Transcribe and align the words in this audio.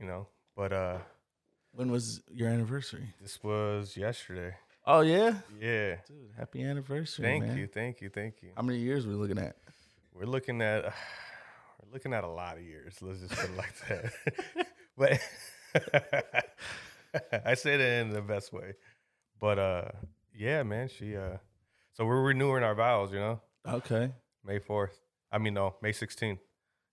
you 0.00 0.06
know. 0.06 0.26
But 0.56 0.72
uh, 0.72 0.98
When 1.72 1.90
was 1.90 2.22
your 2.32 2.48
anniversary? 2.48 3.14
this 3.20 3.42
was 3.42 3.96
yesterday. 3.96 4.54
Oh 4.86 5.00
yeah, 5.02 5.34
Yeah. 5.60 5.96
dude. 6.08 6.32
Happy 6.36 6.62
anniversary, 6.64 7.24
Thank 7.24 7.44
man. 7.46 7.56
you, 7.58 7.66
thank 7.66 8.00
you, 8.00 8.08
thank 8.08 8.42
you. 8.42 8.50
How 8.56 8.62
many 8.62 8.78
years 8.78 9.06
we 9.06 9.14
looking 9.14 9.38
at? 9.38 9.56
We're 10.14 10.24
looking 10.26 10.60
at 10.62 10.84
we're 11.82 11.92
looking 11.92 12.12
at 12.14 12.24
a 12.24 12.28
lot 12.28 12.56
of 12.56 12.62
years. 12.64 12.96
Let's 13.00 13.20
just 13.20 13.32
put 13.34 13.50
it 13.50 13.56
like 13.56 13.74
that. 13.88 14.66
but 14.96 15.20
I 17.44 17.54
say 17.54 17.76
that 17.76 18.00
in 18.02 18.10
the 18.10 18.22
best 18.22 18.52
way. 18.52 18.74
But 19.40 19.58
uh, 19.58 19.84
yeah, 20.34 20.62
man. 20.62 20.88
She 20.88 21.16
uh, 21.16 21.36
so 21.92 22.04
we're 22.04 22.22
renewing 22.22 22.62
our 22.62 22.74
vows. 22.74 23.12
You 23.12 23.18
know, 23.20 23.40
Okay, 23.66 24.12
May 24.44 24.58
fourth. 24.58 24.98
I 25.32 25.38
mean, 25.38 25.54
no, 25.54 25.74
May 25.82 25.92
sixteenth 25.92 26.40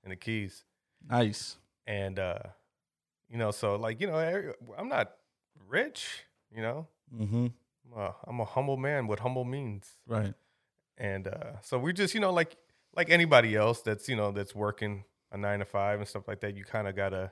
in 0.04 0.10
the 0.10 0.16
Keys. 0.16 0.64
nice. 1.10 1.56
and 1.86 2.20
uh 2.20 2.40
you 3.30 3.38
know 3.38 3.52
so 3.52 3.76
like 3.76 4.00
you 4.02 4.08
know 4.08 4.54
i'm 4.78 4.88
not 4.90 5.14
rich 5.68 6.24
you 6.52 6.62
know 6.62 6.88
Mm-hmm. 7.16 7.48
I'm 8.28 8.40
a 8.42 8.46
humble 8.46 8.76
man 8.78 9.08
What 9.08 9.20
humble 9.22 9.46
means 9.46 9.88
Right. 10.06 10.34
and 10.98 11.28
uh 11.28 11.62
so 11.62 11.80
we 11.80 11.94
just 11.94 12.14
you 12.14 12.20
know 12.20 12.34
like 12.34 12.58
like 12.96 13.10
anybody 13.10 13.56
else 13.56 13.82
that's 13.82 14.10
you 14.10 14.16
know 14.16 14.32
that's 14.32 14.54
working 14.54 15.06
a 15.32 15.38
nine 15.38 15.60
to 15.60 15.66
five 15.66 16.00
and 16.00 16.08
stuff 16.08 16.28
like 16.28 16.42
that 16.42 16.56
you 16.58 16.66
kind 16.66 16.88
of 16.88 16.96
gotta 16.96 17.32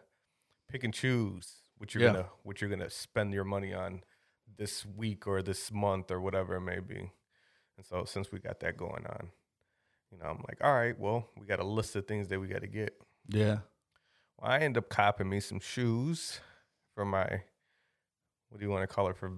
pick 0.69 0.83
and 0.85 0.93
choose 0.93 1.55
what 1.77 1.93
you're 1.93 2.03
Yeah. 2.03 2.11
gonna 2.13 2.29
what 2.43 2.61
you're 2.61 2.69
gonna 2.69 2.89
spend 2.89 3.33
your 3.33 3.43
money 3.43 3.73
on 3.73 4.03
this 4.57 4.85
week 4.85 5.27
or 5.27 5.41
this 5.41 5.71
month 5.71 6.09
or 6.09 6.21
whatever 6.21 6.55
it 6.55 6.61
may 6.61 6.79
be 6.79 7.11
and 7.77 7.85
so 7.85 8.05
since 8.05 8.31
we 8.31 8.39
got 8.39 8.59
that 8.61 8.77
going 8.77 9.05
on 9.05 9.29
you 10.11 10.17
know 10.17 10.25
i'm 10.25 10.43
like 10.47 10.59
all 10.63 10.73
right 10.73 10.97
well 10.97 11.27
we 11.37 11.45
got 11.45 11.59
a 11.59 11.65
list 11.65 11.95
of 11.97 12.07
things 12.07 12.29
that 12.29 12.39
we 12.39 12.47
got 12.47 12.61
to 12.61 12.67
get 12.67 12.95
Yeah. 13.27 13.57
Well, 14.41 14.51
I 14.51 14.59
end 14.59 14.77
up 14.77 14.89
copping 14.89 15.29
me 15.29 15.39
some 15.39 15.59
shoes 15.59 16.39
for 16.93 17.05
my 17.05 17.41
what 18.49 18.59
do 18.59 18.65
you 18.65 18.69
want 18.71 18.87
to 18.87 18.93
call 18.93 19.09
it 19.09 19.17
for 19.17 19.31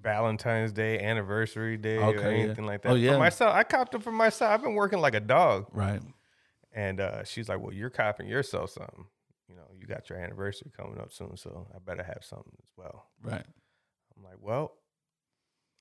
Valentine's 0.00 0.72
Day, 0.72 0.98
anniversary 1.00 1.76
day, 1.76 1.96
or 1.98 2.16
Okay, 2.16 2.38
yeah. 2.38 2.44
anything 2.44 2.66
like 2.66 2.82
that. 2.82 2.92
Oh, 2.92 2.94
yeah. 2.94 3.12
For 3.12 3.18
myself, 3.18 3.54
I 3.54 3.62
copped 3.62 3.92
them 3.92 4.00
for 4.00 4.12
myself. 4.12 4.52
I've 4.52 4.62
been 4.62 4.74
working 4.74 5.00
like 5.00 5.14
a 5.14 5.20
dog. 5.20 5.66
Right. 5.72 6.00
And 6.72 7.00
uh, 7.00 7.24
she's 7.24 7.48
like, 7.48 7.60
Well, 7.60 7.72
you're 7.72 7.90
copping 7.90 8.26
yourself 8.26 8.70
something. 8.70 9.06
You 9.48 9.56
know, 9.56 9.62
you 9.78 9.86
got 9.86 10.08
your 10.08 10.18
anniversary 10.18 10.70
coming 10.76 10.98
up 10.98 11.12
soon, 11.12 11.36
so 11.36 11.66
I 11.74 11.78
better 11.78 12.02
have 12.02 12.22
something 12.22 12.52
as 12.62 12.70
well. 12.76 13.06
Right. 13.22 13.44
I'm 14.16 14.22
like, 14.24 14.38
Well, 14.40 14.72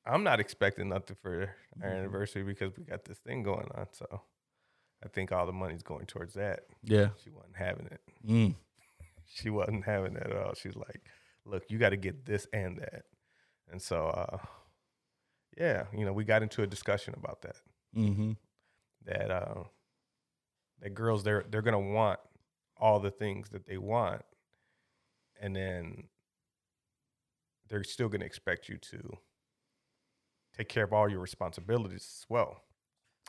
I'm 0.06 0.24
not 0.24 0.40
expecting 0.40 0.90
nothing 0.90 1.16
for 1.22 1.56
our 1.82 1.90
Mhm. 1.90 1.98
anniversary 2.00 2.44
because 2.44 2.78
we 2.78 2.84
got 2.84 3.06
this 3.06 3.20
thing 3.20 3.44
going 3.44 3.70
on. 3.76 3.88
So 3.94 4.22
I 5.04 5.10
think 5.10 5.32
all 5.32 5.46
the 5.46 5.52
money's 5.52 5.84
going 5.84 6.06
towards 6.06 6.34
that. 6.36 6.62
Yeah. 6.84 7.10
She 7.24 7.30
wasn't 7.30 7.56
having 7.56 7.88
it. 7.88 8.02
Mm. 8.28 8.56
she 9.26 9.50
wasn't 9.50 9.86
having 9.86 10.14
that 10.14 10.32
at 10.32 10.38
all. 10.38 10.54
She's 10.54 10.76
like, 10.76 11.02
"Look, 11.46 11.64
you 11.70 11.78
got 11.78 11.90
to 11.90 11.98
get 11.98 12.26
this 12.26 12.48
and 12.54 12.78
that." 12.78 13.04
And 13.70 13.82
so, 13.82 14.08
uh, 14.08 14.38
yeah, 15.58 15.86
you 15.96 16.06
know, 16.06 16.14
we 16.14 16.24
got 16.24 16.44
into 16.44 16.64
a 16.64 16.68
discussion 16.68 17.14
about 17.18 17.42
that. 17.42 17.56
Mm-hmm. 17.96 18.32
That 19.06 19.32
uh, 19.32 19.64
that 20.82 20.94
girls 20.94 21.24
they're 21.24 21.44
they're 21.50 21.62
gonna 21.62 21.80
want 21.80 22.20
all 22.78 23.00
the 23.00 23.12
things 23.12 23.50
that 23.50 23.66
they 23.66 23.78
want, 23.78 24.22
and 25.42 25.56
then 25.56 26.06
they're 27.68 27.84
still 27.84 28.08
gonna 28.08 28.26
expect 28.26 28.70
you 28.70 28.78
to 28.78 29.18
take 30.58 30.70
care 30.70 30.84
of 30.84 30.94
all 30.94 31.10
your 31.10 31.20
responsibilities 31.20 32.22
as 32.22 32.26
well 32.30 32.62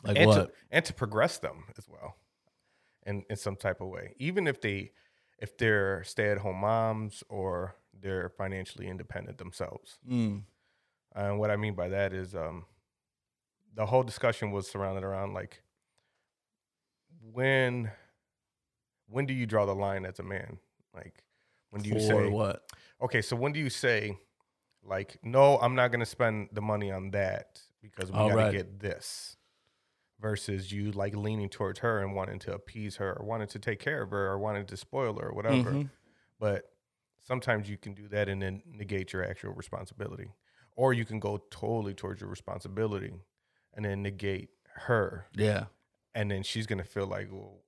Like 0.03 0.17
and 0.17 0.27
what? 0.27 0.35
to 0.35 0.51
and 0.71 0.85
to 0.85 0.93
progress 0.93 1.37
them 1.37 1.65
as 1.77 1.87
well 1.87 2.15
in 3.05 3.23
in 3.29 3.37
some 3.37 3.55
type 3.55 3.81
of 3.81 3.87
way 3.87 4.13
even 4.17 4.47
if 4.47 4.61
they 4.61 4.91
if 5.39 5.57
they're 5.57 6.03
stay-at-home 6.03 6.57
moms 6.57 7.23
or 7.29 7.75
they're 8.01 8.29
financially 8.29 8.87
independent 8.87 9.37
themselves 9.37 9.97
mm. 10.09 10.41
and 11.15 11.39
what 11.39 11.49
i 11.49 11.55
mean 11.55 11.73
by 11.75 11.89
that 11.89 12.13
is 12.13 12.35
um 12.35 12.65
the 13.73 13.85
whole 13.85 14.03
discussion 14.03 14.51
was 14.51 14.67
surrounded 14.67 15.03
around 15.03 15.33
like 15.33 15.61
when 17.31 17.91
when 19.07 19.25
do 19.25 19.33
you 19.33 19.45
draw 19.45 19.65
the 19.65 19.75
line 19.75 20.05
as 20.05 20.19
a 20.19 20.23
man 20.23 20.57
like 20.93 21.23
when 21.69 21.81
do 21.81 21.89
you 21.89 21.95
For 21.95 22.01
say 22.01 22.29
what? 22.29 22.63
okay 23.01 23.21
so 23.21 23.35
when 23.35 23.51
do 23.51 23.59
you 23.59 23.69
say 23.69 24.17
like 24.83 25.17
no 25.23 25.57
i'm 25.57 25.75
not 25.75 25.91
going 25.91 25.99
to 25.99 26.05
spend 26.05 26.49
the 26.53 26.61
money 26.61 26.91
on 26.91 27.11
that 27.11 27.59
because 27.81 28.11
we 28.11 28.17
got 28.17 28.29
to 28.29 28.35
right. 28.35 28.51
get 28.51 28.79
this 28.79 29.37
versus 30.19 30.71
you 30.71 30.91
like 30.91 31.15
leaning 31.15 31.49
towards 31.49 31.79
her 31.79 31.99
and 32.01 32.15
wanting 32.15 32.39
to 32.39 32.53
appease 32.53 32.95
her 32.97 33.13
or 33.19 33.25
wanting 33.25 33.47
to 33.47 33.59
take 33.59 33.79
care 33.79 34.01
of 34.01 34.11
her 34.11 34.27
or 34.27 34.39
wanting 34.39 34.65
to 34.65 34.77
spoil 34.77 35.19
her 35.19 35.29
or 35.29 35.33
whatever 35.33 35.71
Mhm. 35.73 35.89
but 36.39 36.73
sometimes 37.21 37.69
you 37.69 37.77
can 37.77 37.93
do 37.93 38.07
that 38.07 38.29
and 38.29 38.41
then 38.41 38.61
negate 38.65 39.11
your 39.13 39.23
actual 39.25 39.53
responsibility 39.53 40.31
or 40.75 40.93
you 40.93 41.05
can 41.05 41.19
go 41.19 41.37
totally 41.51 41.93
towards 41.93 42.21
your 42.21 42.29
responsibility 42.29 43.13
and 43.73 43.85
then 43.85 44.01
negate 44.01 44.49
her 44.75 45.27
Yeah. 45.33 45.67
and 46.13 46.31
then 46.31 46.43
she's 46.43 46.65
going 46.67 46.79
to 46.79 46.83
feel 46.89 47.07
like 47.07 47.29
well 47.31 47.61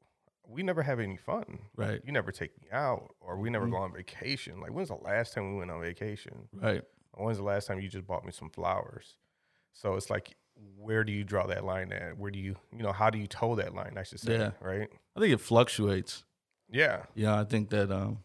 we 0.47 0.63
never 0.63 0.83
have 0.83 0.99
any 0.99 1.17
fun 1.17 1.69
Right. 1.75 2.01
you 2.05 2.11
never 2.13 2.31
take 2.31 2.59
me 2.61 2.69
out 2.71 3.15
or 3.19 3.37
we 3.37 3.49
never 3.49 3.67
Mhm. 3.67 3.71
go 3.71 3.77
on 3.77 3.93
vacation 3.93 4.59
like 4.61 4.71
when's 4.71 4.89
the 4.89 4.95
last 4.95 5.33
time 5.33 5.51
we 5.51 5.57
went 5.59 5.71
on 5.71 5.81
vacation 5.81 6.47
Right. 6.53 6.83
when's 7.13 7.37
the 7.37 7.43
last 7.43 7.67
time 7.67 7.79
you 7.81 7.89
just 7.89 8.07
bought 8.07 8.25
me 8.25 8.31
some 8.31 8.49
flowers 8.49 9.17
so 9.73 9.95
it's 9.95 10.09
like 10.09 10.35
where 10.77 11.03
do 11.03 11.11
you 11.11 11.23
draw 11.23 11.47
that 11.47 11.63
line 11.65 11.91
at 11.91 12.17
where 12.17 12.31
do 12.31 12.39
you 12.39 12.55
you 12.75 12.83
know 12.83 12.91
how 12.91 13.09
do 13.09 13.17
you 13.17 13.27
toe 13.27 13.55
that 13.55 13.73
line 13.75 13.93
i 13.97 14.03
should 14.03 14.19
say 14.19 14.37
Yeah. 14.37 14.51
right 14.61 14.89
I 15.15 15.19
think 15.19 15.33
it 15.33 15.41
fluctuates. 15.41 16.23
yeah 16.69 17.03
Yeah, 17.15 17.39
I 17.39 17.43
think 17.43 17.69
that 17.71 17.91
um, 17.91 18.19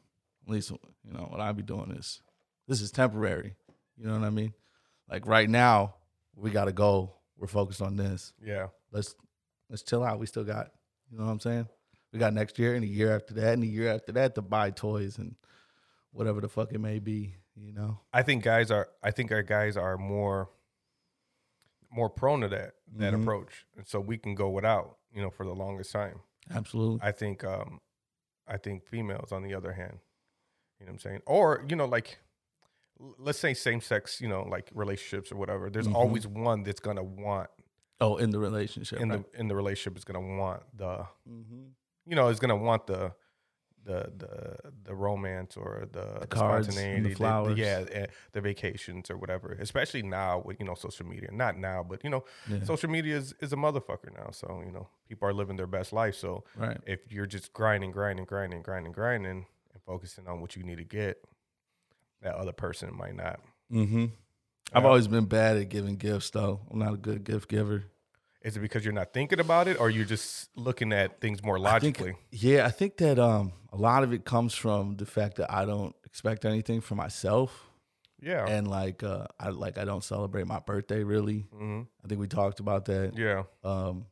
at 0.47 0.53
least 0.53 0.71
you 0.71 1.12
know 1.12 1.26
what 1.31 1.41
I'd 1.41 1.56
be 1.56 1.62
doing 1.62 1.91
is 1.92 2.21
this 2.69 2.81
is 2.82 2.91
temporary. 2.91 3.54
You 3.97 4.06
know 4.06 4.12
what 4.19 4.26
I 4.26 4.31
mean? 4.31 4.53
Like 5.10 5.26
right 5.26 5.48
now, 5.48 5.94
we 6.37 6.50
got 6.50 6.66
to 6.66 6.72
go. 6.72 7.15
We're 7.38 7.47
focused 7.47 7.81
on 7.82 7.97
this. 7.97 8.32
yeah 8.44 8.66
Let's 8.92 9.15
let's 9.71 9.82
chill 9.82 10.04
out. 10.04 10.19
We 10.21 10.26
still 10.26 10.44
got, 10.44 10.71
you 11.10 11.19
know 11.19 11.25
what 11.25 11.32
I'm 11.32 11.41
saying? 11.41 11.66
We 12.12 12.19
got 12.19 12.34
next 12.34 12.59
year 12.59 12.75
and 12.75 12.84
a 12.84 12.88
year 12.88 13.15
after 13.16 13.32
that 13.34 13.54
and 13.54 13.62
a 13.65 13.66
year 13.66 13.91
after 13.92 14.12
that 14.12 14.34
to 14.34 14.42
buy 14.42 14.71
toys 14.71 15.16
and 15.19 15.34
whatever 16.12 16.41
the 16.42 16.48
fuck 16.48 16.72
it 16.72 16.78
may 16.81 16.98
be. 16.98 17.34
You 17.56 17.72
know? 17.72 18.00
i 18.15 18.22
think 18.22 18.42
guys 18.44 18.71
are 18.71 18.88
i 19.03 19.10
think 19.10 19.31
our 19.32 19.42
guys 19.42 19.76
are 19.76 19.98
more 19.98 20.48
more 21.92 22.08
prone 22.10 22.41
to 22.41 22.48
that 22.48 22.75
that 22.94 23.12
Mhm. 23.12 23.22
approach 23.22 23.66
and 23.76 23.86
so 23.86 24.00
we 24.00 24.16
can 24.19 24.34
go 24.34 24.48
without 24.50 24.98
you 25.14 25.20
know 25.22 25.30
for 25.30 25.44
the 25.44 25.54
longest 25.54 25.92
time 25.92 26.20
Absolutely. 26.50 27.00
I 27.03 27.12
think 27.12 27.44
um 27.44 27.80
I 28.48 28.56
think 28.56 28.84
females 28.84 29.30
on 29.30 29.42
the 29.44 29.54
other 29.54 29.72
hand, 29.72 29.98
you 30.80 30.86
know 30.86 30.91
what 30.91 30.94
I'm 30.94 30.98
saying? 30.98 31.22
Or, 31.26 31.64
you 31.69 31.76
know, 31.76 31.84
like 31.86 32.19
let's 33.19 33.38
say 33.38 33.54
same 33.54 33.80
sex, 33.80 34.20
you 34.20 34.28
know, 34.28 34.42
like 34.42 34.69
relationships 34.75 35.30
or 35.30 35.36
whatever. 35.36 35.70
There's 35.70 35.86
Mhm. 35.86 35.94
always 35.94 36.26
one 36.26 36.64
that's 36.64 36.80
gonna 36.80 37.03
want 37.04 37.48
Oh, 38.00 38.16
in 38.16 38.30
the 38.30 38.41
relationship. 38.41 39.00
in 39.00 39.10
right? 39.10 39.32
the 39.32 39.38
in 39.41 39.47
the 39.48 39.54
relationship 39.54 39.97
is 39.97 40.04
gonna 40.04 40.20
want 40.38 40.62
the 40.76 41.06
mm-hmm. 41.28 41.69
you 42.04 42.16
know, 42.16 42.26
is 42.28 42.41
gonna 42.41 42.56
want 42.56 42.86
the 42.88 43.14
the 43.84 44.10
the 44.16 44.56
the 44.84 44.94
romance 44.94 45.56
or 45.56 45.88
the, 45.93 46.20
the, 46.20 46.26
cards 46.26 46.69
and 46.69 46.76
the 46.76 46.81
spontaneity, 46.81 47.15
flowers. 47.15 47.59
yeah, 47.59 47.84
eh, 47.91 48.06
the 48.32 48.41
vacations 48.41 49.10
or 49.10 49.16
whatever. 49.16 49.56
Especially 49.60 50.03
now 50.03 50.43
with 50.44 50.59
you 50.60 50.66
know 50.66 50.75
social 50.75 51.06
media. 51.06 51.28
Not 51.32 51.59
now, 51.59 51.84
but 51.88 52.04
you 52.04 52.10
know, 52.10 52.25
yeah. 52.48 52.62
social 52.65 52.91
media 52.91 53.16
is, 53.16 53.34
is 53.41 53.53
a 53.53 53.56
motherfucker 53.56 54.15
now. 54.15 54.31
So 54.31 54.62
you 54.65 54.72
know, 54.72 54.88
people 55.09 55.28
are 55.28 55.32
living 55.34 55.56
their 55.56 55.66
best 55.66 55.92
life. 55.92 56.15
So 56.15 56.44
right. 56.56 56.78
if 56.87 57.00
you're 57.10 57.26
just 57.26 57.53
grinding, 57.53 57.91
grinding, 57.91 58.25
grinding, 58.25 58.62
grinding, 58.62 58.92
grinding, 58.92 59.47
and 59.72 59.82
focusing 59.87 60.26
on 60.28 60.41
what 60.41 60.56
you 60.56 60.62
need 60.62 60.78
to 60.78 60.84
get, 60.84 61.22
that 62.22 62.34
other 62.34 62.53
person 62.53 62.94
might 62.97 63.16
not. 63.16 63.41
Mm-hmm. 63.72 64.06
I've 64.75 64.84
always 64.84 65.09
been 65.09 65.26
bad 65.26 65.59
at 65.59 65.69
giving 65.69 65.97
gifts, 65.97 66.31
though. 66.31 66.60
I'm 66.71 66.78
not 66.78 66.94
a 66.94 66.97
good 66.97 67.25
gift 67.25 67.48
giver. 67.48 67.84
Is 68.44 68.56
it 68.56 68.60
because 68.60 68.84
you're 68.84 68.92
not 68.94 69.12
thinking 69.12 69.38
about 69.41 69.69
it, 69.69 69.78
or 69.78 69.88
you're 69.91 70.04
just 70.04 70.50
looking 70.56 70.92
at 70.92 71.20
things 71.20 71.42
more 71.42 71.56
I 71.58 71.78
think- 71.78 71.98
logically? 72.00 72.16
yeah, 72.30 72.66
I 72.66 72.70
think 72.70 72.97
that 72.98 73.19
um, 73.19 73.53
a 73.72 73.76
lot 73.76 74.03
of 74.03 74.12
it 74.12 74.25
comes 74.25 74.54
from 74.54 74.97
the 74.97 75.06
fact 75.06 75.36
that 75.36 75.50
I 75.53 75.64
don't 75.64 75.94
expect 76.04 76.44
anything 76.44 76.80
for 76.80 76.94
myself, 76.97 77.71
yeah. 78.21 78.44
and 78.47 78.66
like 78.68 79.03
uh, 79.04 79.27
I 79.39 79.50
like 79.50 79.78
I 79.78 79.84
don't 79.84 80.03
celebrate 80.04 80.47
my 80.47 80.59
birthday 80.59 81.04
really. 81.04 81.47
hmm 81.53 81.83
I 82.04 82.09
think 82.09 82.21
we 82.21 82.27
talked 82.27 82.59
about 82.60 82.84
that. 82.86 83.12
Yeah. 83.16 83.44
Um, 83.62 84.06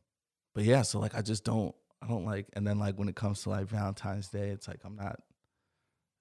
but 0.55 0.63
yeah, 0.63 0.81
so 0.83 0.99
like 0.99 1.13
I 1.15 1.21
just 1.21 1.43
don't 1.43 1.75
I 2.01 2.07
don't 2.07 2.25
like, 2.25 2.47
and 2.53 2.65
then 2.65 2.79
like 2.79 2.97
when 2.97 3.09
it 3.09 3.15
comes 3.15 3.43
to 3.43 3.49
like 3.49 3.67
Valentine's 3.67 4.29
Day, 4.29 4.49
it's 4.49 4.67
like 4.67 4.79
I'm 4.85 4.95
not. 4.95 5.19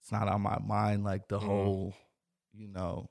It's 0.03 0.11
not 0.11 0.29
on 0.29 0.41
my 0.41 0.59
mind 0.59 1.05
like 1.05 1.29
the 1.29 1.39
Mhm. 1.39 1.43
whole, 1.47 1.95
you 2.55 2.69
know, 2.69 3.09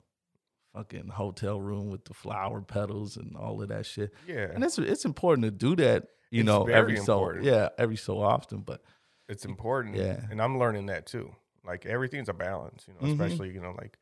fucking 0.74 1.08
hotel 1.08 1.60
room 1.60 1.90
with 1.90 2.04
the 2.04 2.14
flower 2.14 2.60
petals 2.62 3.16
and 3.16 3.36
all 3.36 3.60
of 3.62 3.68
that 3.68 3.86
shit. 3.86 4.12
Yeah. 4.26 4.48
And 4.54 4.62
it's 4.64 4.78
it's 4.78 5.04
important 5.04 5.44
to 5.44 5.50
do 5.50 5.76
that, 5.76 6.04
you 6.30 6.40
It's 6.40 6.46
know, 6.46 6.64
very 6.64 6.78
every 6.78 6.96
so 6.98 7.34
yeah, 7.40 7.68
every 7.78 7.96
so 7.96 8.20
often. 8.20 8.60
But 8.60 8.82
it's 9.28 9.44
important. 9.44 9.96
Yeah. 9.96 10.20
And 10.30 10.40
I'm 10.40 10.58
learning 10.58 10.86
that 10.86 11.06
too. 11.06 11.34
Like 11.64 11.86
everything's 11.86 12.28
a 12.28 12.32
balance, 12.34 12.86
you 12.88 12.94
know, 12.94 13.00
Mhm. 13.00 13.12
especially, 13.20 13.52
you 13.52 13.60
know, 13.60 13.74
like 13.76 13.98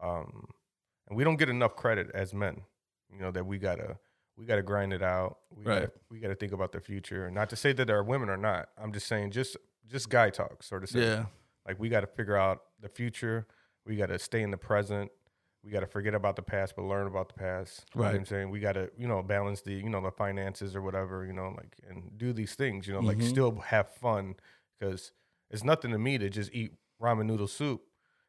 um 0.00 0.48
and 1.08 1.16
we 1.16 1.24
don't 1.24 1.36
get 1.36 1.48
enough 1.48 1.76
credit 1.76 2.10
as 2.14 2.32
men, 2.34 2.62
you 3.12 3.20
know, 3.20 3.30
that 3.30 3.44
we 3.46 3.58
gotta 3.58 3.98
we 4.36 4.46
gotta 4.46 4.62
grind 4.62 4.92
it 4.92 5.02
out. 5.02 5.38
We 5.50 5.64
Right. 5.64 5.80
gotta 5.80 5.92
we 6.10 6.18
gotta 6.20 6.34
think 6.34 6.52
about 6.52 6.72
the 6.72 6.80
future. 6.80 7.30
Not 7.30 7.50
to 7.50 7.56
say 7.56 7.72
that 7.74 7.90
our 7.90 8.02
women 8.02 8.28
are 8.28 8.36
not. 8.36 8.68
I'm 8.78 8.92
just 8.92 9.06
saying 9.06 9.30
just 9.32 9.56
just 9.86 10.08
guy 10.08 10.30
talk, 10.30 10.62
sort 10.62 10.82
of 10.82 10.88
say. 10.90 11.00
yeah, 11.00 11.26
Like 11.68 11.78
we 11.78 11.88
got 11.90 12.00
to 12.00 12.06
figure 12.06 12.36
out 12.38 12.62
the 12.80 12.88
future. 12.88 13.46
We 13.84 13.96
got 13.96 14.06
to 14.06 14.18
stay 14.18 14.40
in 14.42 14.50
the 14.50 14.56
present. 14.56 15.10
We 15.64 15.70
got 15.70 15.80
to 15.80 15.86
forget 15.86 16.14
about 16.14 16.36
the 16.36 16.42
past, 16.42 16.74
but 16.76 16.82
learn 16.82 17.06
about 17.06 17.28
the 17.28 17.34
past. 17.34 17.86
You 17.94 18.00
know 18.00 18.06
what 18.06 18.10
Right. 18.10 18.16
I'm 18.20 18.26
saying 18.26 18.50
we 18.50 18.60
got 18.60 18.72
to, 18.72 18.90
you 18.98 19.08
know, 19.08 19.22
balance 19.22 19.62
the, 19.62 19.72
you 19.72 19.88
know, 19.88 20.02
the 20.02 20.10
finances 20.10 20.76
or 20.76 20.82
whatever, 20.82 21.24
you 21.24 21.32
know, 21.32 21.54
like 21.56 21.74
and 21.88 22.16
do 22.18 22.32
these 22.34 22.54
things, 22.54 22.86
you 22.86 22.92
know, 22.92 23.00
like 23.00 23.18
Mhm. 23.18 23.22
still 23.22 23.60
have 23.60 23.88
fun 23.94 24.36
because 24.78 25.12
it's 25.50 25.64
nothing 25.64 25.90
to 25.92 25.98
me 25.98 26.18
to 26.18 26.28
just 26.28 26.52
eat 26.52 26.72
ramen 27.00 27.26
noodle 27.26 27.48
soup 27.48 27.82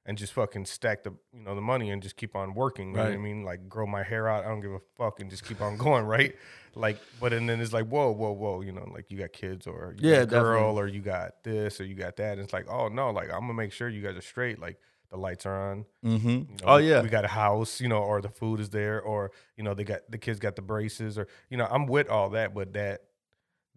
and 0.05 0.17
just 0.17 0.31
fucking 0.33 0.63
stack 0.65 1.03
the, 1.03 1.11
you 1.33 1.41
know, 1.41 1.55
the 1.55 1.61
money 1.61 1.89
and 1.89 2.01
just 2.01 2.15
keep 2.15 2.35
on 2.37 2.53
working. 2.53 2.91
You 2.91 2.97
know 2.97 3.03
what 3.03 3.13
I 3.13 3.17
mean? 3.17 3.43
Like 3.43 3.67
grow 3.67 3.85
my 3.87 4.03
hair 4.03 4.29
out. 4.29 4.45
I 4.45 4.47
don't 4.47 4.61
give 4.61 4.71
a 4.71 4.79
fuck 4.97 5.19
and 5.19 5.29
just 5.29 5.43
keep 5.43 5.59
on 5.61 5.75
going, 5.85 6.05
right? 6.05 6.35
Like, 6.73 6.99
but 7.19 7.33
and 7.33 7.49
then 7.49 7.59
it's 7.59 7.73
like, 7.73 7.87
whoa, 7.87 8.11
whoa, 8.11 8.31
whoa, 8.31 8.61
you 8.61 8.71
know, 8.71 8.87
like 8.93 9.11
you 9.11 9.17
got 9.17 9.33
kids 9.33 9.67
or 9.67 9.93
you 9.97 10.07
Yeah, 10.09 10.19
got 10.19 10.23
a 10.23 10.27
girl 10.27 10.61
definitely. 10.75 10.79
or 10.79 10.87
you 10.87 11.01
got 11.01 11.43
this 11.43 11.81
or 11.81 11.85
you 11.85 11.95
got 11.95 12.15
that. 12.17 12.33
And 12.33 12.41
it's 12.41 12.53
like, 12.53 12.67
oh 12.69 12.87
no, 12.87 13.09
like 13.09 13.29
I'm 13.29 13.41
gonna 13.41 13.55
make 13.55 13.73
sure 13.73 13.89
you 13.89 14.01
guys 14.01 14.15
are 14.15 14.21
straight. 14.21 14.59
Like 14.59 14.77
the 15.09 15.17
lights 15.17 15.45
are 15.45 15.71
on. 15.71 15.85
Mm-hmm. 16.03 16.27
You 16.27 16.45
know, 16.49 16.65
oh 16.65 16.77
yeah. 16.77 17.01
we 17.01 17.09
got 17.09 17.25
a 17.25 17.29
house, 17.29 17.79
you 17.81 17.87
know, 17.87 17.97
or 18.03 18.21
the 18.21 18.29
food 18.29 18.59
is 18.59 18.69
there, 18.69 19.01
or 19.01 19.31
you 19.57 19.63
know, 19.63 19.73
they 19.73 19.83
got 19.83 20.01
the 20.09 20.17
kids 20.17 20.39
got 20.39 20.55
the 20.55 20.61
braces, 20.61 21.17
or 21.17 21.27
you 21.49 21.57
know, 21.57 21.67
I'm 21.69 21.85
with 21.87 22.09
all 22.09 22.29
that, 22.31 22.53
but 22.53 22.73
that 22.73 23.01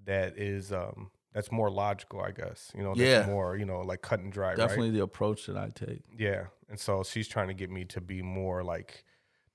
that 0.04 0.38
is 0.38 0.72
um 0.72 1.10
that's 1.32 1.52
more 1.52 1.70
logical, 1.70 2.20
I 2.20 2.30
guess. 2.32 2.72
You 2.74 2.82
know, 2.82 2.90
that's 2.94 3.00
Yeah. 3.00 3.26
more 3.26 3.56
you 3.56 3.64
know 3.66 3.80
like 3.80 4.02
cut 4.02 4.20
and 4.20 4.32
dry, 4.32 4.54
Definitely 4.54 4.88
right? 4.90 4.94
the 4.94 5.02
approach 5.02 5.46
that 5.46 5.56
I 5.56 5.70
take. 5.74 6.02
Yeah, 6.16 6.46
and 6.68 6.78
so 6.80 7.02
she's 7.02 7.28
trying 7.28 7.48
to 7.48 7.54
get 7.54 7.70
me 7.70 7.84
to 7.86 8.00
be 8.00 8.22
more 8.22 8.62
like, 8.64 9.04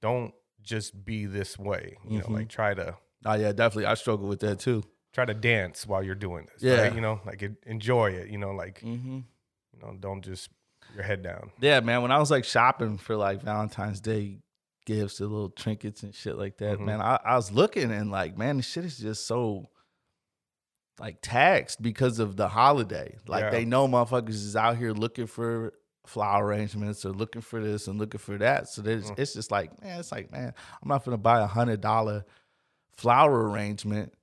don't 0.01 0.33
just 0.61 1.03
be 1.03 1.25
this 1.25 1.57
way, 1.59 1.97
you 2.07 2.19
Mhm. 2.19 2.27
know, 2.29 2.33
like 2.33 2.49
try 2.49 2.73
to 2.73 2.97
Oh 3.25 3.33
yeah, 3.35 3.51
definitely. 3.53 3.85
I 3.85 3.93
struggle 3.95 4.27
with 4.27 4.39
that 4.41 4.59
too. 4.59 4.83
try 5.13 5.25
to 5.25 5.33
dance 5.33 5.85
while 5.85 6.01
you're 6.03 6.15
doing 6.15 6.47
this, 6.51 6.63
Yeah. 6.63 6.81
right? 6.81 6.93
You 6.95 6.99
know, 7.01 7.21
like 7.25 7.43
enjoy 7.67 8.11
it, 8.11 8.29
you 8.29 8.37
know, 8.37 8.51
like 8.51 8.81
Mm-hmm. 8.81 9.17
you 9.73 9.79
know, 9.81 9.95
don't 9.99 10.23
just 10.23 10.49
your 10.93 11.03
head 11.03 11.23
down. 11.23 11.51
Yeah, 11.59 11.79
man. 11.79 12.01
When 12.01 12.11
I 12.11 12.19
was 12.19 12.29
like 12.31 12.45
shopping 12.45 12.97
for 12.97 13.15
like 13.15 13.41
Valentine's 13.41 13.99
Day 14.01 14.39
gifts, 14.85 15.17
the 15.17 15.25
little 15.27 15.49
trinkets 15.49 16.03
and 16.03 16.13
shit 16.13 16.37
like 16.37 16.57
that, 16.57 16.77
Mhm. 16.79 16.85
man, 16.85 17.01
I, 17.01 17.19
I 17.23 17.35
was 17.35 17.51
looking 17.51 17.91
and 17.91 18.11
like, 18.11 18.37
man, 18.37 18.57
the 18.57 18.63
shit 18.63 18.85
is 18.85 18.97
just 18.97 19.25
so 19.25 19.69
like 20.99 21.17
taxed 21.21 21.81
because 21.81 22.19
of 22.19 22.35
the 22.37 22.47
holiday. 22.47 23.17
Like 23.27 23.45
Yeah. 23.45 23.49
they 23.49 23.65
know 23.65 23.87
motherfuckers 23.87 24.29
is 24.29 24.55
out 24.55 24.77
here 24.77 24.91
looking 24.91 25.25
for 25.27 25.73
flower 26.05 26.45
arrangements 26.45 27.05
or 27.05 27.11
looking 27.11 27.41
for 27.41 27.61
this 27.61 27.87
and 27.87 27.97
looking 27.97 28.19
for 28.19 28.37
that. 28.37 28.67
So 28.69 28.81
there's, 28.81 29.09
Mm. 29.09 29.19
it's 29.19 29.33
just 29.33 29.51
like, 29.51 29.81
man, 29.81 29.99
it's 29.99 30.11
like, 30.11 30.31
man, 30.31 30.53
I'm 30.81 30.87
not 30.89 31.03
gonna 31.03 31.17
buy 31.17 31.39
a 31.41 31.47
hundred 31.47 31.81
dollar 31.81 32.25
flower 32.97 33.49
arrangement. 33.49 34.13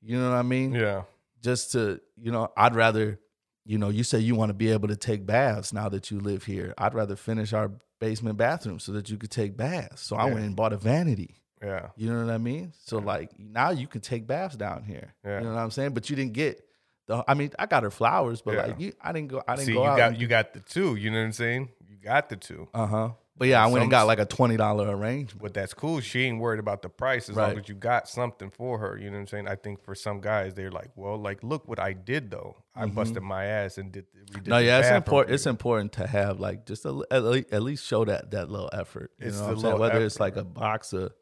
You 0.00 0.18
know 0.18 0.30
what 0.30 0.36
I 0.36 0.42
mean? 0.42 0.72
Yeah, 0.72 1.02
just 1.42 1.72
to 1.72 2.00
you 2.16 2.30
know 2.30 2.50
i'd 2.56 2.74
rather 2.74 3.18
you 3.64 3.78
know 3.78 3.88
you 3.88 4.04
say 4.04 4.18
you 4.18 4.34
want 4.34 4.50
to 4.50 4.54
be 4.54 4.70
able 4.70 4.88
to 4.88 4.96
take 4.96 5.24
baths 5.26 5.72
now 5.72 5.88
that 5.88 6.10
you 6.10 6.20
live 6.20 6.44
here 6.44 6.74
i'd 6.78 6.94
rather 6.94 7.16
finish 7.16 7.52
our 7.52 7.70
basement 8.00 8.36
bathroom 8.36 8.78
so 8.78 8.92
that 8.92 9.08
you 9.08 9.16
could 9.16 9.30
take 9.30 9.56
baths 9.56 10.02
so 10.02 10.16
i 10.16 10.26
Yeah. 10.26 10.34
went 10.34 10.46
and 10.46 10.56
bought 10.56 10.72
a 10.72 10.76
vanity 10.76 11.36
yeah, 11.62 11.88
you 11.96 12.12
know 12.12 12.22
what 12.26 12.32
i 12.34 12.36
mean 12.38 12.72
so 12.84 12.98
Yeah. 12.98 13.04
like 13.06 13.38
now 13.38 13.70
you 13.70 13.86
can 13.86 14.00
take 14.02 14.26
baths 14.26 14.56
down 14.56 14.82
here 14.84 15.14
Yeah. 15.24 15.38
you 15.38 15.44
know 15.46 15.54
what 15.54 15.60
i'm 15.60 15.70
saying 15.70 15.94
but 15.94 16.10
you 16.10 16.16
didn't 16.16 16.34
get 16.34 16.62
the 17.06 17.24
i 17.26 17.32
mean 17.34 17.50
i 17.58 17.64
got 17.66 17.82
her 17.84 17.90
flowers 17.90 18.42
but 18.42 18.54
Yeah. 18.54 18.66
like 18.66 18.80
you 18.80 18.92
i 19.00 19.12
didn't 19.12 19.28
go 19.28 19.42
i 19.48 19.54
didn't 19.56 19.66
See, 19.66 19.72
go 19.74 19.82
you 19.84 19.88
out 19.88 19.96
got 19.96 20.20
you 20.20 20.26
got 20.26 20.52
the 20.52 20.60
two. 20.60 20.96
You 20.96 21.10
know 21.10 21.18
what 21.18 21.24
I'm 21.26 21.32
saying? 21.32 21.70
You 21.88 21.96
got 21.96 22.28
the 22.28 22.36
two. 22.36 22.68
uh-huh 22.74 23.10
but 23.36 23.48
yeah 23.48 23.62
i 23.64 23.66
went 23.66 23.82
and 23.82 23.90
got 23.90 24.06
like 24.06 24.18
a 24.18 24.26
$20 24.26 24.88
arrangement 24.88 25.42
But 25.42 25.54
that's 25.54 25.74
cool. 25.74 26.00
She 26.00 26.22
ain't 26.24 26.38
worried 26.40 26.60
about 26.60 26.82
the 26.82 26.88
price 26.88 27.28
as 27.28 27.36
Right. 27.36 27.48
long 27.48 27.58
as 27.58 27.68
you 27.68 27.74
got 27.74 28.08
something 28.08 28.50
for 28.50 28.78
her. 28.78 28.96
You 28.98 29.06
know 29.10 29.16
what 29.16 29.20
I'm 29.20 29.26
saying? 29.26 29.48
I 29.48 29.56
think 29.56 29.82
for 29.82 29.94
some 29.94 30.20
guys, 30.20 30.54
they're 30.54 30.70
like, 30.70 30.90
well, 30.96 31.16
like, 31.16 31.42
look 31.42 31.66
what 31.68 31.78
I 31.80 31.92
did 31.94 32.30
though. 32.30 32.56
I 32.76 32.86
busted 32.86 33.22
my 33.22 33.44
ass 33.46 33.78
and 33.78 33.90
did. 33.92 34.06
We 34.14 34.20
did 34.20 34.30
Mm-hmm. 34.44 34.50
no 34.50 34.58
the 34.58 34.64
yeah 34.64 34.78
it's 34.78 34.84
bathroom 34.88 34.96
important 34.96 35.28
for 35.30 35.34
it's 35.34 35.44
you. 35.46 35.50
important 35.50 35.92
to 35.92 36.06
have 36.06 36.40
like 36.40 36.66
just 36.66 36.84
a, 36.84 37.02
at, 37.10 37.22
le- 37.24 37.44
at 37.52 37.62
least 37.62 37.84
show 37.86 38.04
that 38.04 38.30
that 38.32 38.50
little 38.50 38.70
effort 38.72 39.10
you 39.18 39.26
It's 39.28 39.36
know 39.38 39.42
what 39.42 39.46
the 39.48 39.52
i'm 39.52 39.60
saying 39.60 39.72
little 39.74 39.80
whether 39.80 40.04
it's 40.04 40.18
like 40.20 40.36
a 40.36 40.44
box 40.44 40.92
of 40.92 41.12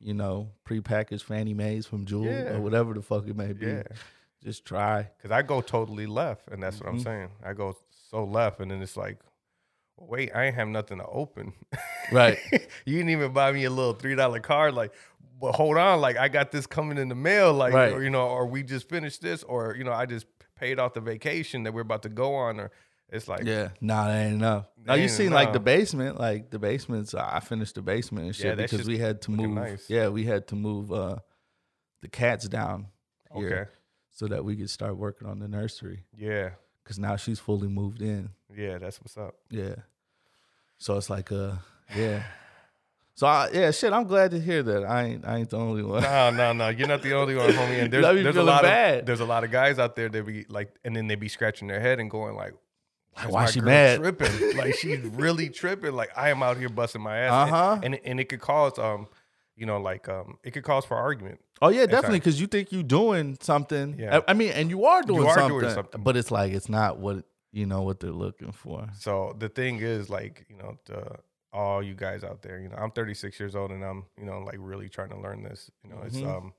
you 0.00 0.14
know 0.14 0.50
prepackaged 0.68 1.22
Fannie 1.22 1.54
Mays 1.54 1.86
from 1.86 2.04
jewel 2.04 2.24
Yeah. 2.26 2.54
or 2.54 2.60
whatever 2.60 2.94
the 2.94 3.02
fuck 3.02 3.26
it 3.26 3.36
may 3.36 3.52
be 3.52 3.66
Yeah, 3.66 3.82
just 4.42 4.64
try 4.64 5.08
because 5.16 5.30
I 5.30 5.42
go 5.42 5.60
totally 5.62 6.06
left, 6.06 6.48
and 6.50 6.62
that's 6.62 6.78
what 6.80 6.88
I'm 6.90 6.98
Mhm. 7.00 7.04
saying. 7.04 7.28
I 7.44 7.52
go 7.54 7.74
so 8.10 8.24
left, 8.24 8.60
and 8.60 8.70
then 8.70 8.82
it's 8.82 8.96
like, 8.96 9.18
wait, 9.98 10.30
I 10.34 10.46
ain't 10.46 10.54
have 10.56 10.68
nothing 10.68 10.98
to 10.98 11.06
open. 11.06 11.52
Right. 12.12 12.38
you 12.84 12.96
didn't 12.96 13.10
even 13.10 13.32
buy 13.32 13.52
me 13.52 13.64
a 13.64 13.70
little 13.70 13.94
three 13.94 14.14
dollar 14.14 14.40
card, 14.40 14.74
like. 14.74 14.92
But 15.40 15.52
hold 15.56 15.76
on, 15.76 16.00
like 16.00 16.16
I 16.16 16.28
got 16.28 16.52
this 16.52 16.64
coming 16.66 16.96
in 16.96 17.08
the 17.08 17.14
mail, 17.16 17.52
like 17.52 17.74
Right. 17.74 17.92
or 17.92 18.02
you 18.02 18.08
know, 18.08 18.28
or 18.28 18.46
we 18.46 18.62
just 18.62 18.88
finished 18.88 19.20
this, 19.20 19.42
or 19.42 19.74
you 19.76 19.82
know, 19.84 19.92
I 19.92 20.06
just 20.06 20.26
paid 20.56 20.78
off 20.78 20.94
the 20.94 21.00
vacation 21.00 21.64
that 21.64 21.74
we're 21.74 21.80
about 21.82 22.02
to 22.04 22.08
go 22.08 22.34
on, 22.36 22.60
or 22.60 22.70
it's 23.10 23.28
like, 23.28 23.44
yeah 23.44 23.68
nah 23.80 24.06
that 24.08 24.16
ain't 24.24 24.34
enough 24.36 24.66
now 24.86 24.94
you 24.94 25.08
seen 25.08 25.30
like 25.30 25.52
the 25.52 25.60
basement 25.60 26.18
like 26.18 26.50
the 26.50 26.58
basements 26.58 27.14
i 27.14 27.38
finished 27.38 27.74
the 27.74 27.82
basement 27.82 28.26
and 28.26 28.34
shit 28.34 28.46
Yeah, 28.46 28.54
because 28.54 28.86
we 28.88 28.96
had 28.98 29.20
to 29.22 29.30
move 29.30 29.50
nice. 29.50 29.88
yeah 29.90 30.08
we 30.08 30.24
had 30.24 30.46
to 30.48 30.56
move 30.56 30.90
uh 30.90 31.16
the 32.00 32.08
cats 32.08 32.48
down 32.48 32.86
here 33.36 33.46
okay, 33.46 33.70
so 34.10 34.26
that 34.28 34.44
we 34.44 34.56
could 34.56 34.70
start 34.70 34.96
working 34.96 35.28
on 35.28 35.38
the 35.38 35.46
nursery 35.48 36.04
yeah, 36.16 36.50
because 36.82 36.98
now 36.98 37.16
she's 37.16 37.38
fully 37.38 37.68
moved 37.68 38.00
in 38.02 38.30
yeah, 38.56 38.78
that's 38.78 39.00
what's 39.00 39.16
up. 39.16 39.34
Yeah. 39.50 39.74
So 40.78 40.96
it's 40.96 41.10
like 41.10 41.30
uh 41.32 41.52
yeah. 41.96 42.24
So 43.16 43.28
I, 43.28 43.48
yeah, 43.52 43.70
shit. 43.70 43.92
I'm 43.92 44.04
glad 44.08 44.32
to 44.32 44.40
hear 44.40 44.62
that. 44.64 44.84
I 44.84 45.04
ain't 45.04 45.24
I 45.24 45.36
ain't 45.38 45.50
the 45.50 45.56
only 45.58 45.82
one. 45.84 46.02
No, 46.02 46.30
no, 46.30 46.52
no. 46.52 46.68
You're 46.68 46.88
not 46.88 47.02
the 47.02 47.14
only 47.14 47.36
one, 47.36 47.48
homie. 47.50 47.82
And 47.82 47.92
there's, 47.92 48.04
there's 48.24 48.36
a 48.36 48.42
lot 48.42 48.62
bad. 48.62 49.00
of 49.00 49.06
there's 49.06 49.20
a 49.20 49.24
lot 49.24 49.44
of 49.44 49.50
guys 49.52 49.78
out 49.78 49.94
there 49.94 50.08
that 50.08 50.26
be 50.26 50.44
like, 50.48 50.74
and 50.84 50.96
then 50.96 51.06
they 51.06 51.14
be 51.14 51.28
scratching 51.28 51.68
their 51.68 51.78
head 51.80 52.00
and 52.00 52.10
going 52.10 52.34
like, 52.34 52.54
"Why, 53.14 53.26
Why 53.26 53.46
she 53.46 53.60
mad?" 53.60 54.00
Tripping? 54.00 54.56
like 54.56 54.74
she's 54.74 54.98
really 55.12 55.48
tripping. 55.48 55.92
Like 55.94 56.10
I 56.16 56.30
am 56.30 56.42
out 56.42 56.56
here 56.56 56.68
busting 56.68 57.02
my 57.02 57.16
ass, 57.18 57.52
Uh-huh. 57.52 57.80
and 57.84 57.94
and 58.04 58.18
it 58.18 58.24
could 58.28 58.40
cause 58.40 58.78
um, 58.80 59.06
you 59.54 59.64
know, 59.66 59.78
like 59.80 60.08
um, 60.08 60.38
it 60.42 60.50
could 60.50 60.64
cause 60.64 60.84
for 60.84 60.96
argument. 60.96 61.38
Oh 61.62 61.68
yeah, 61.68 61.86
definitely. 61.86 62.18
Because 62.18 62.40
you 62.40 62.48
think 62.48 62.72
you're 62.72 62.82
doing 62.82 63.38
something. 63.40 63.94
Yeah. 63.96 64.18
I, 64.26 64.32
I 64.32 64.34
mean, 64.34 64.50
and 64.50 64.70
you 64.70 64.86
are 64.86 65.02
doing, 65.02 65.24
are 65.24 65.34
something, 65.34 65.60
doing 65.60 65.72
something. 65.72 66.02
but 66.02 66.16
it's 66.16 66.32
like 66.32 66.52
it's 66.52 66.68
not 66.68 66.98
what 66.98 67.24
you 67.54 67.66
know 67.66 67.82
what 67.82 68.00
they're 68.00 68.10
looking 68.10 68.52
for. 68.52 68.88
So 68.98 69.34
the 69.38 69.48
thing 69.48 69.78
is, 69.78 70.10
like, 70.10 70.44
you 70.48 70.56
know, 70.56 70.76
to 70.86 71.18
all 71.52 71.82
you 71.82 71.94
guys 71.94 72.24
out 72.24 72.42
there, 72.42 72.58
you 72.58 72.68
know, 72.68 72.76
I'm 72.76 72.90
36 72.90 73.38
years 73.38 73.54
old 73.54 73.70
and 73.70 73.84
I'm, 73.84 74.04
you 74.18 74.24
know, 74.24 74.40
like 74.40 74.56
really 74.58 74.88
trying 74.88 75.10
to 75.10 75.18
learn 75.20 75.42
this. 75.44 75.70
You 75.84 75.90
know, 75.90 76.02
it's 76.04 76.16
Mhm. 76.16 76.26
um, 76.36 76.52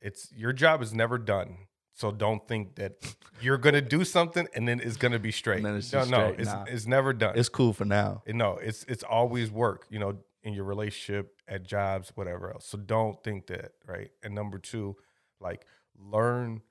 it's 0.00 0.32
your 0.32 0.52
job 0.54 0.80
is 0.82 0.94
never 0.94 1.18
done. 1.18 1.66
So 1.92 2.10
don't 2.12 2.46
think 2.48 2.76
that 2.76 2.92
you're 3.40 3.58
gonna 3.58 3.80
do 3.82 4.04
something 4.04 4.48
and 4.54 4.66
then 4.68 4.80
it's 4.80 4.96
gonna 4.96 5.18
be 5.18 5.32
straight. 5.32 5.62
then 5.62 5.76
it's 5.76 5.92
no, 5.92 5.98
just 6.00 6.10
no, 6.10 6.26
it's 6.38 6.48
Nah. 6.52 6.64
it's 6.66 6.86
never 6.86 7.12
done. 7.12 7.38
It's 7.38 7.48
cool 7.50 7.72
for 7.74 7.84
now. 7.84 8.22
no, 8.26 8.56
it's 8.56 8.84
it's 8.84 9.02
always 9.02 9.50
work. 9.50 9.86
You 9.90 9.98
know, 9.98 10.18
in 10.42 10.52
your 10.54 10.64
relationship, 10.64 11.34
at 11.48 11.62
jobs, 11.64 12.12
whatever 12.14 12.52
else. 12.52 12.66
So 12.66 12.78
don't 12.78 13.22
think 13.24 13.46
that, 13.48 13.72
right? 13.86 14.10
And 14.22 14.34
number 14.34 14.58
two, 14.58 14.96
like 15.40 15.66
learn 15.98 16.62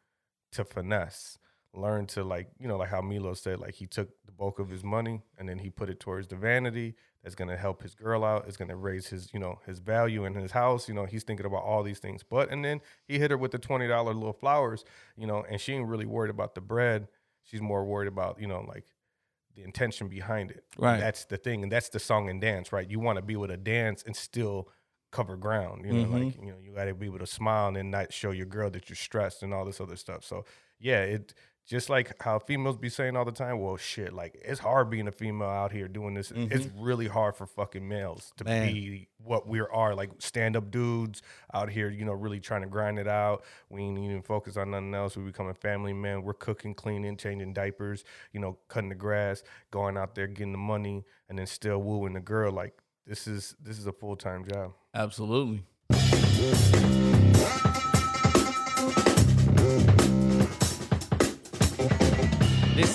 to 0.53 0.63
finesse. 0.63 1.37
Learn 1.75 2.05
to 2.07 2.23
like, 2.23 2.49
you 2.59 2.67
know, 2.67 2.77
like 2.77 2.89
how 2.89 3.01
Milo 3.01 3.33
said, 3.33 3.59
like 3.59 3.73
he 3.75 3.85
took 3.87 4.09
the 4.25 4.31
bulk 4.31 4.59
of 4.59 4.69
his 4.69 4.83
money 4.83 5.21
and 5.37 5.47
then 5.47 5.59
he 5.59 5.69
put 5.69 5.89
it 5.89 5.99
towards 5.99 6.27
the 6.27 6.35
vanity 6.35 6.95
that's 7.23 7.35
gonna 7.35 7.57
help 7.57 7.81
his 7.81 7.95
girl 7.95 8.23
out, 8.23 8.45
it's 8.47 8.57
gonna 8.57 8.75
raise 8.75 9.07
his, 9.07 9.33
you 9.33 9.39
know, 9.39 9.59
his 9.65 9.79
value 9.79 10.25
in 10.25 10.33
his 10.35 10.51
house. 10.51 10.87
You 10.87 10.93
know, 10.93 11.05
he's 11.05 11.23
thinking 11.23 11.45
about 11.45 11.63
all 11.63 11.83
these 11.83 11.99
things. 11.99 12.23
But 12.23 12.49
and 12.49 12.63
then 12.63 12.81
he 13.07 13.19
hit 13.19 13.31
her 13.31 13.37
with 13.37 13.51
the 13.51 13.59
twenty 13.59 13.87
dollar 13.87 14.13
little 14.13 14.33
flowers, 14.33 14.83
you 15.17 15.27
know, 15.27 15.43
and 15.49 15.59
she 15.59 15.73
ain't 15.73 15.87
really 15.87 16.05
worried 16.05 16.29
about 16.31 16.55
the 16.55 16.61
bread. 16.61 17.07
She's 17.43 17.61
more 17.61 17.83
worried 17.85 18.07
about, 18.07 18.39
you 18.39 18.47
know, 18.47 18.61
like 18.67 18.85
the 19.55 19.63
intention 19.63 20.07
behind 20.09 20.51
it. 20.51 20.65
Right. 20.77 20.99
That's 20.99 21.25
the 21.25 21.37
thing. 21.37 21.63
And 21.63 21.71
that's 21.71 21.89
the 21.89 21.99
song 21.99 22.29
and 22.29 22.41
dance, 22.41 22.71
right? 22.73 22.89
You 22.89 22.99
want 22.99 23.17
to 23.17 23.21
be 23.21 23.33
able 23.33 23.47
to 23.47 23.57
dance 23.57 24.03
and 24.05 24.15
still 24.15 24.69
cover 25.11 25.37
ground. 25.37 25.85
You 25.85 25.93
know, 25.93 26.07
Mhm. 26.07 26.11
like, 26.11 26.35
you 26.35 26.51
know, 26.51 26.57
you 26.59 26.73
gotta 26.73 26.93
be 26.93 27.05
able 27.05 27.19
to 27.19 27.27
smile 27.27 27.67
and 27.69 27.77
then 27.77 27.89
not 27.89 28.11
show 28.11 28.31
your 28.31 28.47
girl 28.47 28.69
that 28.71 28.89
you're 28.89 28.97
stressed 28.97 29.43
and 29.43 29.53
all 29.53 29.63
this 29.63 29.79
other 29.79 29.95
stuff. 29.95 30.25
So 30.25 30.43
yeah, 30.77 31.03
it 31.03 31.33
just 31.65 31.89
like 31.89 32.21
how 32.21 32.37
females 32.37 32.77
be 32.77 32.89
saying 32.89 33.15
all 33.15 33.25
the 33.25 33.31
time, 33.31 33.59
well 33.59 33.75
shit, 33.75 34.13
like 34.13 34.39
it's 34.45 34.59
hard 34.59 34.89
being 34.89 35.07
a 35.07 35.11
female 35.11 35.49
out 35.49 35.71
here 35.71 35.87
doing 35.87 36.13
this. 36.13 36.31
It's 36.31 36.65
mm-hmm. 36.65 36.81
really 36.81 37.07
hard 37.07 37.35
for 37.35 37.47
fucking 37.47 37.87
males 37.87 38.31
to 38.37 38.43
Man. 38.43 38.71
be 38.71 39.07
what 39.17 39.47
we 39.47 39.59
are, 39.61 39.95
like 39.95 40.11
stand 40.19 40.55
up 40.55 40.69
dudes 40.69 41.23
out 41.53 41.69
here, 41.69 41.89
you 41.89 42.05
know, 42.05 42.13
really 42.13 42.39
trying 42.39 42.61
to 42.61 42.67
grind 42.67 42.99
it 42.99 43.07
out. 43.07 43.43
We 43.69 43.81
ain't 43.81 43.97
even 43.97 44.21
focus 44.21 44.57
on 44.57 44.71
nothing 44.71 44.93
else. 44.93 45.17
We 45.17 45.23
becoming 45.23 45.55
family 45.55 45.93
men. 45.93 46.21
We're 46.21 46.33
cooking, 46.33 46.75
cleaning, 46.75 47.17
changing 47.17 47.53
diapers, 47.53 48.03
you 48.31 48.39
know, 48.39 48.57
cutting 48.67 48.89
the 48.89 48.95
grass, 48.95 49.41
going 49.71 49.97
out 49.97 50.13
there 50.13 50.27
getting 50.27 50.51
the 50.51 50.59
money, 50.59 51.03
and 51.29 51.39
then 51.39 51.47
still 51.47 51.79
wooing 51.79 52.13
the 52.13 52.19
girl. 52.19 52.51
Like 52.51 52.77
this 53.07 53.25
is 53.27 53.55
this 53.59 53.79
is 53.79 53.87
a 53.87 53.93
full 53.93 54.15
time 54.15 54.45
job. 54.45 54.73
Absolutely. 54.93 55.63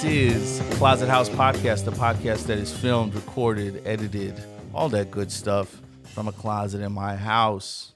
This 0.01 0.61
is 0.61 0.77
Closet 0.79 1.11
House 1.11 1.29
Podcast, 1.29 1.85
the 1.85 1.91
podcast 1.91 2.47
that 2.47 2.57
is 2.57 2.75
filmed, 2.75 3.15
recorded, 3.15 3.83
edited, 3.87 4.35
all 4.73 4.89
that 4.89 5.11
good 5.11 5.31
stuff 5.31 5.83
from 6.15 6.27
a 6.27 6.33
closet 6.33 6.81
in 6.81 6.91
my 6.91 7.17
house. 7.17 7.93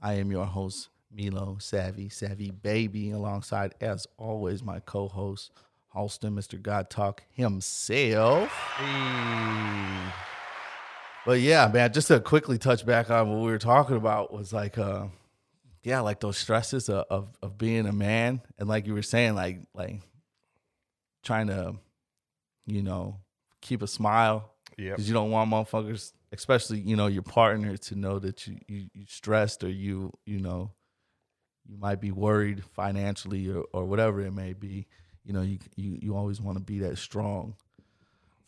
I 0.00 0.14
am 0.14 0.30
your 0.30 0.46
host, 0.46 0.90
Milo 1.10 1.56
Savvy, 1.58 2.08
Savvy 2.08 2.52
Baby, 2.52 3.10
alongside, 3.10 3.74
as 3.80 4.06
always, 4.16 4.62
my 4.62 4.78
co 4.78 5.08
host, 5.08 5.50
Halston, 5.92 6.34
Mr. 6.34 6.62
God 6.62 6.88
Talk 6.88 7.24
himself. 7.32 8.48
Hey. 8.76 10.12
But 11.26 11.40
yeah, 11.40 11.68
man, 11.74 11.92
just 11.92 12.06
to 12.08 12.20
quickly 12.20 12.58
touch 12.58 12.86
back 12.86 13.10
on 13.10 13.28
what 13.28 13.40
we 13.40 13.50
were 13.50 13.58
talking 13.58 13.96
about 13.96 14.32
was 14.32 14.52
like, 14.52 14.78
uh, 14.78 15.06
yeah, 15.82 15.98
like 15.98 16.20
those 16.20 16.38
stresses 16.38 16.88
of, 16.88 17.06
of 17.10 17.28
of 17.42 17.58
being 17.58 17.86
a 17.86 17.92
man, 17.92 18.40
and 18.56 18.68
like 18.68 18.86
you 18.86 18.94
were 18.94 19.02
saying, 19.02 19.34
like 19.34 19.58
like 19.74 20.00
trying 21.22 21.46
to, 21.48 21.76
you 22.66 22.82
know, 22.82 23.20
keep 23.60 23.82
a 23.82 23.86
smile 23.86 24.54
Yep. 24.78 24.96
because 24.96 25.08
you 25.08 25.14
don't 25.14 25.30
want 25.30 25.50
motherfuckers, 25.50 26.12
especially 26.32 26.78
you 26.80 26.96
know 26.96 27.06
your 27.06 27.22
partner, 27.22 27.76
to 27.76 27.94
know 27.94 28.18
that 28.18 28.46
you 28.46 28.56
you 28.68 28.86
you 28.94 29.04
stressed 29.06 29.62
or 29.64 29.68
you 29.68 30.12
you 30.24 30.38
know 30.40 30.72
you 31.66 31.76
might 31.76 32.00
be 32.00 32.10
worried 32.12 32.64
financially 32.64 33.48
or 33.50 33.64
or 33.72 33.84
whatever 33.84 34.20
it 34.20 34.32
may 34.32 34.52
be. 34.54 34.86
You 35.24 35.32
know, 35.34 35.42
you 35.42 35.58
you 35.76 35.98
you 36.00 36.16
always 36.16 36.40
want 36.40 36.56
to 36.56 36.64
be 36.64 36.78
that 36.80 36.96
strong 36.98 37.54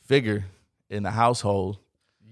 figure 0.01 0.45
in 0.91 1.03
the 1.03 1.11
household. 1.11 1.79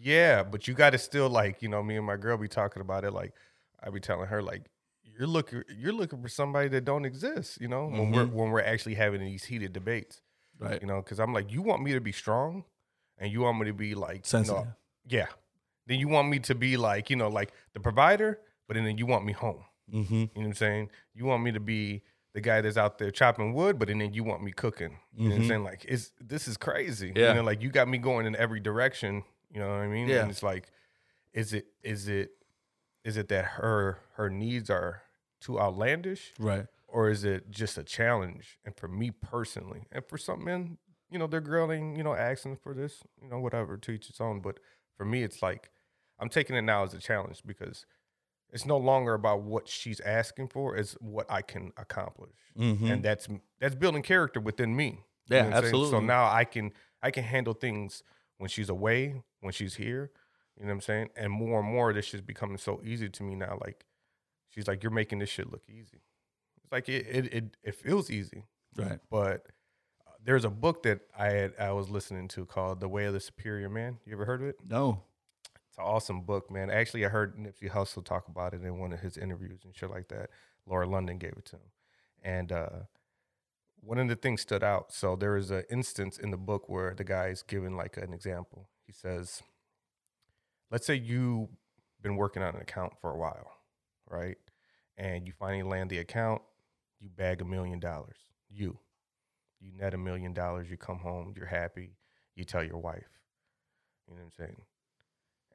Yeah, 0.02 0.42
but 0.42 0.66
you 0.66 0.72
got 0.74 0.90
to 0.90 0.98
still 0.98 1.28
like, 1.28 1.60
you 1.62 1.68
know, 1.68 1.82
me 1.82 1.96
and 1.96 2.06
my 2.06 2.16
girl 2.16 2.38
be 2.38 2.48
talking 2.48 2.80
about 2.80 3.04
it. 3.04 3.12
Like, 3.12 3.34
I 3.82 3.90
be 3.90 4.00
telling 4.00 4.28
her 4.28 4.42
like, 4.42 4.62
you're 5.04 5.26
looking, 5.26 5.62
you're 5.76 5.92
looking 5.92 6.22
for 6.22 6.28
somebody 6.28 6.68
that 6.68 6.86
don't 6.86 7.04
exist. 7.04 7.60
You 7.60 7.68
know, 7.68 7.86
when 7.86 8.10
we're 8.10 8.24
Mhm. 8.24 8.32
when 8.32 8.50
we're 8.50 8.62
actually 8.62 8.94
having 8.94 9.20
these 9.20 9.44
heated 9.44 9.72
debates. 9.74 10.22
Right. 10.60 10.80
You 10.80 10.86
know, 10.86 11.00
because 11.02 11.18
I'm 11.20 11.32
like, 11.32 11.50
you 11.52 11.62
want 11.62 11.82
me 11.82 11.92
to 11.92 12.00
be 12.00 12.12
strong, 12.12 12.64
and 13.18 13.32
you 13.32 13.40
want 13.40 13.58
me 13.58 13.66
to 13.66 13.72
be 13.72 13.94
like, 13.94 14.16
you 14.18 14.20
Sensitive. 14.24 14.64
know, 14.64 14.72
yeah. 15.08 15.26
Then 15.86 15.98
you 15.98 16.08
want 16.08 16.28
me 16.28 16.38
to 16.40 16.54
be 16.54 16.76
like, 16.76 17.10
you 17.10 17.16
know, 17.16 17.28
like 17.28 17.52
the 17.72 17.80
provider, 17.80 18.38
but 18.68 18.76
then 18.76 18.96
you 18.98 19.06
want 19.06 19.24
me 19.24 19.32
home. 19.32 19.64
Mm-hmm. 19.92 20.14
You 20.14 20.20
know 20.20 20.28
what 20.34 20.44
I'm 20.46 20.54
saying? 20.54 20.90
You 21.14 21.24
want 21.24 21.42
me 21.42 21.50
to 21.52 21.60
be 21.60 22.02
the 22.32 22.40
guy 22.40 22.60
that's 22.60 22.76
out 22.76 22.98
there 22.98 23.10
chopping 23.10 23.54
wood, 23.54 23.78
but 23.78 23.88
then 23.88 24.00
you 24.12 24.22
want 24.22 24.42
me 24.42 24.52
cooking. 24.52 24.98
You 25.16 25.30
know 25.30 25.34
what 25.34 25.40
I'm 25.40 25.42
Mhm. 25.44 25.48
saying? 25.48 25.64
Like, 25.64 25.84
it's 25.88 26.12
this 26.20 26.46
is 26.46 26.56
crazy. 26.56 27.12
Yeah. 27.16 27.28
You 27.30 27.34
know, 27.36 27.42
like 27.42 27.60
you 27.60 27.70
got 27.70 27.88
me 27.88 27.98
going 27.98 28.26
in 28.26 28.36
every 28.36 28.60
direction. 28.60 29.24
You 29.52 29.58
know 29.60 29.68
what 29.68 29.80
I 29.80 29.88
mean? 29.88 30.06
Yeah. 30.06 30.20
And 30.22 30.30
it's 30.30 30.42
like, 30.44 30.70
is 31.32 31.52
it 31.52 31.66
is 31.82 32.06
it 32.06 32.30
is 33.04 33.16
it 33.16 33.28
that 33.28 33.44
her 33.46 33.98
her 34.14 34.30
needs 34.30 34.70
are 34.70 35.02
too 35.40 35.58
outlandish, 35.58 36.32
Right. 36.38 36.66
Or 36.92 37.08
is 37.10 37.24
it 37.24 37.50
just 37.50 37.78
a 37.78 37.84
challenge? 37.84 38.58
And 38.64 38.76
for 38.76 38.88
me 38.88 39.10
personally, 39.10 39.86
and 39.92 40.04
for 40.06 40.18
some 40.18 40.44
men, 40.44 40.78
you 41.10 41.18
know, 41.18 41.26
they're 41.26 41.72
ain't 41.72 41.96
you 41.96 42.02
know 42.02 42.14
asking 42.14 42.56
for 42.56 42.74
this, 42.74 43.02
you 43.22 43.28
know, 43.28 43.38
whatever, 43.40 43.76
to 43.76 43.92
each 43.92 44.08
its 44.10 44.20
own. 44.20 44.40
But 44.40 44.58
for 44.96 45.04
me, 45.04 45.22
it's 45.22 45.42
like 45.42 45.70
I'm 46.18 46.28
taking 46.28 46.56
it 46.56 46.62
now 46.62 46.84
as 46.84 46.94
a 46.94 46.98
challenge 46.98 47.42
because 47.44 47.86
it's 48.52 48.66
no 48.66 48.76
longer 48.76 49.14
about 49.14 49.42
what 49.42 49.68
she's 49.68 50.00
asking 50.00 50.48
for; 50.48 50.76
it's 50.76 50.92
what 50.94 51.30
I 51.30 51.42
can 51.42 51.72
accomplish, 51.76 52.36
Mm-hmm. 52.58 52.90
and 52.90 53.02
that's 53.04 53.28
that's 53.60 53.74
building 53.74 54.02
character 54.02 54.40
within 54.40 54.74
me. 54.76 55.04
You 55.28 55.36
Yeah, 55.36 55.42
know 55.42 55.48
what 55.50 55.56
I'm 55.56 55.62
saying? 55.62 55.74
So 55.90 56.00
now 56.00 56.28
I 56.28 56.44
can 56.44 56.72
I 57.02 57.10
can 57.10 57.24
handle 57.24 57.54
things 57.54 58.02
when 58.38 58.48
she's 58.50 58.68
away, 58.68 59.22
when 59.40 59.52
she's 59.52 59.76
here. 59.76 60.10
You 60.56 60.64
know 60.64 60.68
what 60.70 60.74
I'm 60.74 60.80
saying? 60.82 61.10
And 61.16 61.32
more 61.32 61.60
and 61.60 61.68
more, 61.68 61.92
this 61.92 62.12
is 62.12 62.20
becoming 62.20 62.58
so 62.58 62.80
easy 62.84 63.08
to 63.08 63.22
me 63.22 63.34
now. 63.36 63.58
Like 63.60 63.84
she's 64.50 64.66
like, 64.68 64.82
"You're 64.82 64.92
making 64.92 65.20
this 65.20 65.30
shit 65.30 65.50
look 65.50 65.62
easy." 65.68 66.02
It's 66.70 66.72
like 66.72 66.88
it 66.88 67.06
it 67.08 67.34
it, 67.34 67.56
it 67.64 67.74
feels 67.74 68.10
easy, 68.10 68.44
right. 68.76 69.00
but 69.10 69.46
uh, 70.06 70.12
there's 70.24 70.44
a 70.44 70.50
book 70.50 70.84
that 70.84 71.00
I 71.18 71.30
had 71.30 71.54
I 71.58 71.72
was 71.72 71.90
listening 71.90 72.28
to 72.28 72.46
called 72.46 72.78
"The 72.78 72.88
Way 72.88 73.06
of 73.06 73.12
the 73.12 73.20
Superior 73.20 73.68
Man." 73.68 73.98
You 74.06 74.12
ever 74.12 74.24
heard 74.24 74.40
of 74.40 74.48
it? 74.48 74.56
No. 74.68 75.02
It's 75.68 75.78
an 75.78 75.84
awesome 75.84 76.22
book, 76.22 76.48
man. 76.48 76.70
Actually, 76.70 77.04
I 77.06 77.08
heard 77.08 77.36
Nipsey 77.36 77.70
Hussle 77.70 78.04
talk 78.04 78.28
about 78.28 78.54
it 78.54 78.62
in 78.62 78.78
one 78.78 78.92
of 78.92 79.00
his 79.00 79.16
interviews 79.16 79.62
and 79.64 79.74
shit 79.74 79.90
like 79.90 80.08
that. 80.08 80.30
Lauren 80.64 80.90
London 80.90 81.18
gave 81.18 81.32
it 81.32 81.44
to 81.46 81.56
him, 81.56 81.70
and 82.22 82.52
uh, 82.52 82.68
one 83.80 83.98
of 83.98 84.06
the 84.06 84.14
things 84.14 84.40
stood 84.40 84.62
out. 84.62 84.92
So 84.92 85.16
there 85.16 85.36
is 85.36 85.50
an 85.50 85.64
instance 85.70 86.18
in 86.18 86.30
the 86.30 86.36
book 86.36 86.68
where 86.68 86.94
the 86.94 87.04
guy 87.04 87.28
is 87.28 87.42
giving 87.42 87.76
like 87.76 87.96
an 87.96 88.12
example. 88.12 88.68
He 88.86 88.92
says, 88.92 89.42
"Let's 90.70 90.86
say 90.86 90.94
you've 90.94 91.48
been 92.00 92.14
working 92.14 92.44
on 92.44 92.54
an 92.54 92.60
account 92.60 92.92
for 93.00 93.10
a 93.10 93.18
while, 93.18 93.50
right? 94.08 94.38
And 94.96 95.26
you 95.26 95.32
finally 95.32 95.64
land 95.64 95.90
the 95.90 95.98
account. 95.98 96.42
You 97.00 97.08
bag 97.08 97.40
a 97.40 97.44
million 97.44 97.80
dollars. 97.80 98.16
You, 98.50 98.78
you 99.60 99.72
net 99.76 99.94
a 99.94 99.98
million 99.98 100.34
dollars. 100.34 100.70
You 100.70 100.76
come 100.76 100.98
home. 100.98 101.32
You're 101.36 101.46
happy. 101.46 101.96
You 102.34 102.44
tell 102.44 102.64
your 102.64 102.78
wife. 102.78 103.08
You 104.06 104.14
know 104.14 104.22
what 104.22 104.26
I'm 104.26 104.46
saying? 104.46 104.62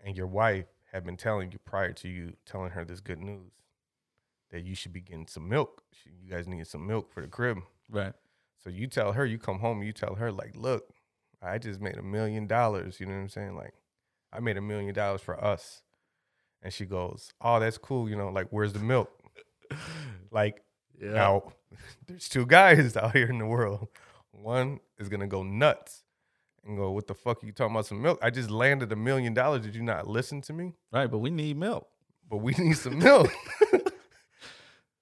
and 0.06 0.16
your 0.16 0.28
wife 0.28 0.66
had 0.92 1.04
been 1.04 1.18
telling 1.18 1.52
you 1.52 1.58
prior 1.66 1.92
to 1.92 2.08
you 2.08 2.34
telling 2.46 2.72
her 2.72 2.86
this 2.86 3.00
good 3.02 3.20
news 3.20 3.52
that 4.52 4.64
you 4.64 4.76
should 4.76 4.94
be 4.94 5.02
getting 5.02 5.28
some 5.28 5.50
milk. 5.50 5.84
You 6.06 6.30
guys 6.30 6.48
need 6.48 6.66
some 6.68 6.86
milk 6.86 7.12
for 7.12 7.22
the 7.22 7.28
crib. 7.28 7.58
Right. 7.90 8.14
So 8.64 8.70
you 8.70 8.88
tell 8.88 9.14
her, 9.14 9.26
you 9.26 9.38
come 9.38 9.60
home, 9.60 9.84
you 9.84 9.92
tell 9.92 10.16
her, 10.16 10.32
like, 10.32 10.56
look, 10.56 10.90
I 11.42 11.58
just 11.58 11.82
made 11.82 11.98
a 11.98 12.04
million 12.04 12.48
dollars. 12.48 13.00
You 13.00 13.08
know 13.08 13.14
what 13.14 13.22
I'm 13.22 13.30
saying? 13.30 13.56
Like, 13.56 13.74
I 14.32 14.40
made 14.40 14.58
a 14.58 14.62
million 14.62 14.94
dollars 14.94 15.22
for 15.22 15.44
us. 15.44 15.82
And 16.62 16.72
she 16.72 16.86
goes, 16.86 17.32
oh, 17.42 17.60
that's 17.60 17.78
cool. 17.78 18.10
You 18.10 18.16
know, 18.16 18.30
like, 18.30 18.48
where's 18.52 18.74
the 18.74 18.80
milk? 18.80 19.12
like, 20.32 20.64
Yeah. 21.02 21.12
now, 21.12 21.54
there's 22.08 22.30
two 22.30 22.46
guys 22.46 22.96
out 23.02 23.16
here 23.16 23.28
in 23.30 23.38
the 23.38 23.46
world. 23.46 23.88
One 24.32 24.80
is 24.98 25.10
gonna 25.10 25.28
go 25.28 25.44
nuts 25.44 26.04
and 26.66 26.78
go, 26.78 26.92
"What 26.92 27.08
the 27.08 27.14
fuck 27.16 27.44
are 27.44 27.46
you 27.46 27.52
talking 27.52 27.76
about? 27.76 27.86
Some 27.86 28.02
milk? 28.02 28.20
I 28.22 28.30
just 28.30 28.50
landed 28.50 28.92
a 28.92 28.96
million 28.96 29.34
dollars. 29.34 29.62
Did 29.64 29.76
you 29.76 29.84
not 29.84 30.08
listen 30.08 30.42
to 30.42 30.54
me? 30.54 30.74
Right. 30.92 31.10
But 31.10 31.20
we 31.20 31.30
need 31.30 31.58
milk. 31.58 31.88
But 32.30 32.38
we 32.38 32.54
need 32.58 32.78
some 32.78 33.00
milk." 33.00 33.32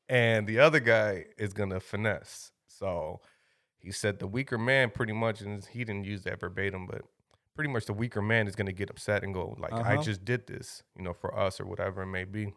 and 0.09 0.45
the 0.47 0.59
other 0.59 0.79
guy 0.79 1.25
is 1.38 1.53
gonna 1.53 1.79
finesse. 1.79 2.51
So 2.67 3.21
he 3.79 3.91
said 3.91 4.19
the 4.19 4.27
weaker 4.27 4.57
man, 4.57 4.89
pretty 4.91 5.13
much, 5.13 5.41
and 5.41 5.63
he 5.65 5.83
didn't 5.83 6.05
use 6.05 6.23
that 6.23 6.39
verbatim, 6.39 6.85
but 6.88 7.01
pretty 7.55 7.69
much 7.69 7.85
the 7.85 7.93
weaker 7.93 8.21
man 8.21 8.47
is 8.47 8.55
gonna 8.55 8.71
get 8.73 8.89
upset 8.89 9.23
and 9.23 9.33
go, 9.33 9.55
"Like 9.59 9.73
I 9.73 9.93
Uh-huh. 9.95 10.03
just 10.03 10.25
did 10.25 10.47
this, 10.47 10.83
you 10.97 11.03
know, 11.03 11.13
for 11.13 11.38
us 11.38 11.59
or 11.59 11.65
whatever 11.65 12.01
it 12.03 12.07
may 12.07 12.23
be." 12.25 12.53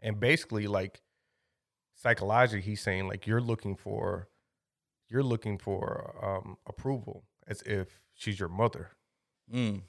And 0.00 0.20
basically, 0.20 0.66
like 0.66 1.00
psychologically 1.94 2.60
he's 2.60 2.80
saying 2.80 3.08
like 3.08 3.26
you're 3.26 3.40
looking 3.40 3.76
for 3.76 4.28
you're 5.08 5.22
looking 5.22 5.58
for 5.58 6.14
um 6.22 6.56
approval 6.66 7.24
as 7.46 7.62
if 7.62 8.00
she's 8.14 8.38
your 8.38 8.48
mother 8.48 8.90
Mm. 9.52 9.82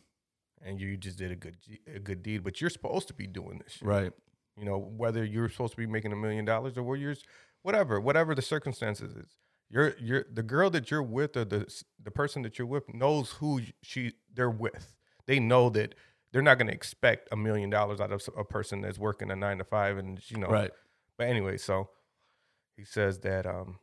and 0.61 0.81
you 0.81 0.97
just 0.97 1.17
did 1.17 1.31
a 1.31 1.35
good 1.35 1.55
a 1.93 1.99
good 1.99 2.21
deed 2.21 2.43
but 2.43 2.59
you're 2.59 2.69
supposed 2.69 3.07
to 3.07 3.13
be 3.13 3.25
doing 3.25 3.59
this 3.63 3.73
shit. 3.73 3.87
Right. 3.87 4.11
you 4.57 4.65
know 4.65 4.77
whether 4.77 5.23
you're 5.23 5.47
supposed 5.49 5.71
to 5.71 5.77
be 5.77 5.87
making 5.87 6.11
a 6.11 6.15
million 6.17 6.43
dollars 6.43 6.77
or 6.77 6.95
you're 6.97 7.15
whatever 7.61 7.99
whatever 8.01 8.35
the 8.35 8.41
circumstances 8.41 9.15
is 9.15 9.37
you're 9.69 9.95
you're 9.97 10.25
the 10.31 10.43
girl 10.43 10.69
that 10.71 10.91
you're 10.91 11.01
with 11.01 11.37
or 11.37 11.45
the 11.45 11.65
the 12.03 12.11
person 12.11 12.41
that 12.41 12.57
you're 12.59 12.67
with 12.67 12.93
knows 12.93 13.31
who 13.39 13.61
she 13.81 14.11
they're 14.33 14.49
with 14.49 14.95
they 15.25 15.39
know 15.39 15.69
that 15.69 15.95
they're 16.33 16.41
not 16.41 16.57
going 16.57 16.67
to 16.67 16.73
expect 16.73 17.29
a 17.31 17.37
million 17.37 17.69
dollars 17.69 18.01
out 18.01 18.11
of 18.11 18.21
a 18.37 18.43
person 18.43 18.81
that's 18.81 18.99
working 18.99 19.31
a 19.31 19.35
9 19.37 19.57
to 19.59 19.63
5 19.63 19.97
and 19.97 20.19
you 20.29 20.37
know 20.37 20.47
Right. 20.49 20.71
but 21.17 21.27
anyway, 21.27 21.55
so 21.57 21.89
he 22.75 22.83
says 22.83 23.19
that 23.19 23.45
um, 23.45 23.79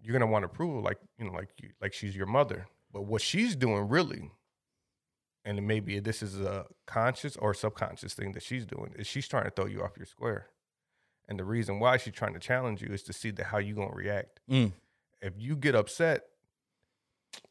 you're 0.00 0.12
gonna 0.12 0.30
want 0.30 0.44
approval, 0.44 0.82
like 0.82 0.98
you 1.18 1.24
know, 1.24 1.32
like 1.32 1.50
you, 1.60 1.70
like 1.80 1.92
she's 1.92 2.16
your 2.16 2.26
mother. 2.26 2.66
But 2.92 3.02
what 3.06 3.22
she's 3.22 3.56
doing 3.56 3.88
really, 3.88 4.30
and 5.44 5.66
maybe 5.66 5.98
this 5.98 6.22
is 6.22 6.40
a 6.40 6.66
conscious 6.86 7.36
or 7.36 7.54
subconscious 7.54 8.14
thing 8.14 8.32
that 8.32 8.42
she's 8.42 8.66
doing, 8.66 8.94
is 8.96 9.06
she's 9.06 9.28
trying 9.28 9.44
to 9.44 9.50
throw 9.50 9.66
you 9.66 9.82
off 9.82 9.96
your 9.96 10.06
square. 10.06 10.48
And 11.28 11.38
the 11.38 11.44
reason 11.44 11.80
why 11.80 11.96
she's 11.96 12.12
trying 12.12 12.34
to 12.34 12.40
challenge 12.40 12.82
you 12.82 12.88
is 12.88 13.02
to 13.04 13.12
see 13.12 13.30
that 13.32 13.46
how 13.46 13.58
you 13.58 13.74
gonna 13.74 13.94
react. 13.94 14.40
Mm. 14.50 14.72
If 15.22 15.34
you 15.38 15.56
get 15.56 15.74
upset, 15.74 16.24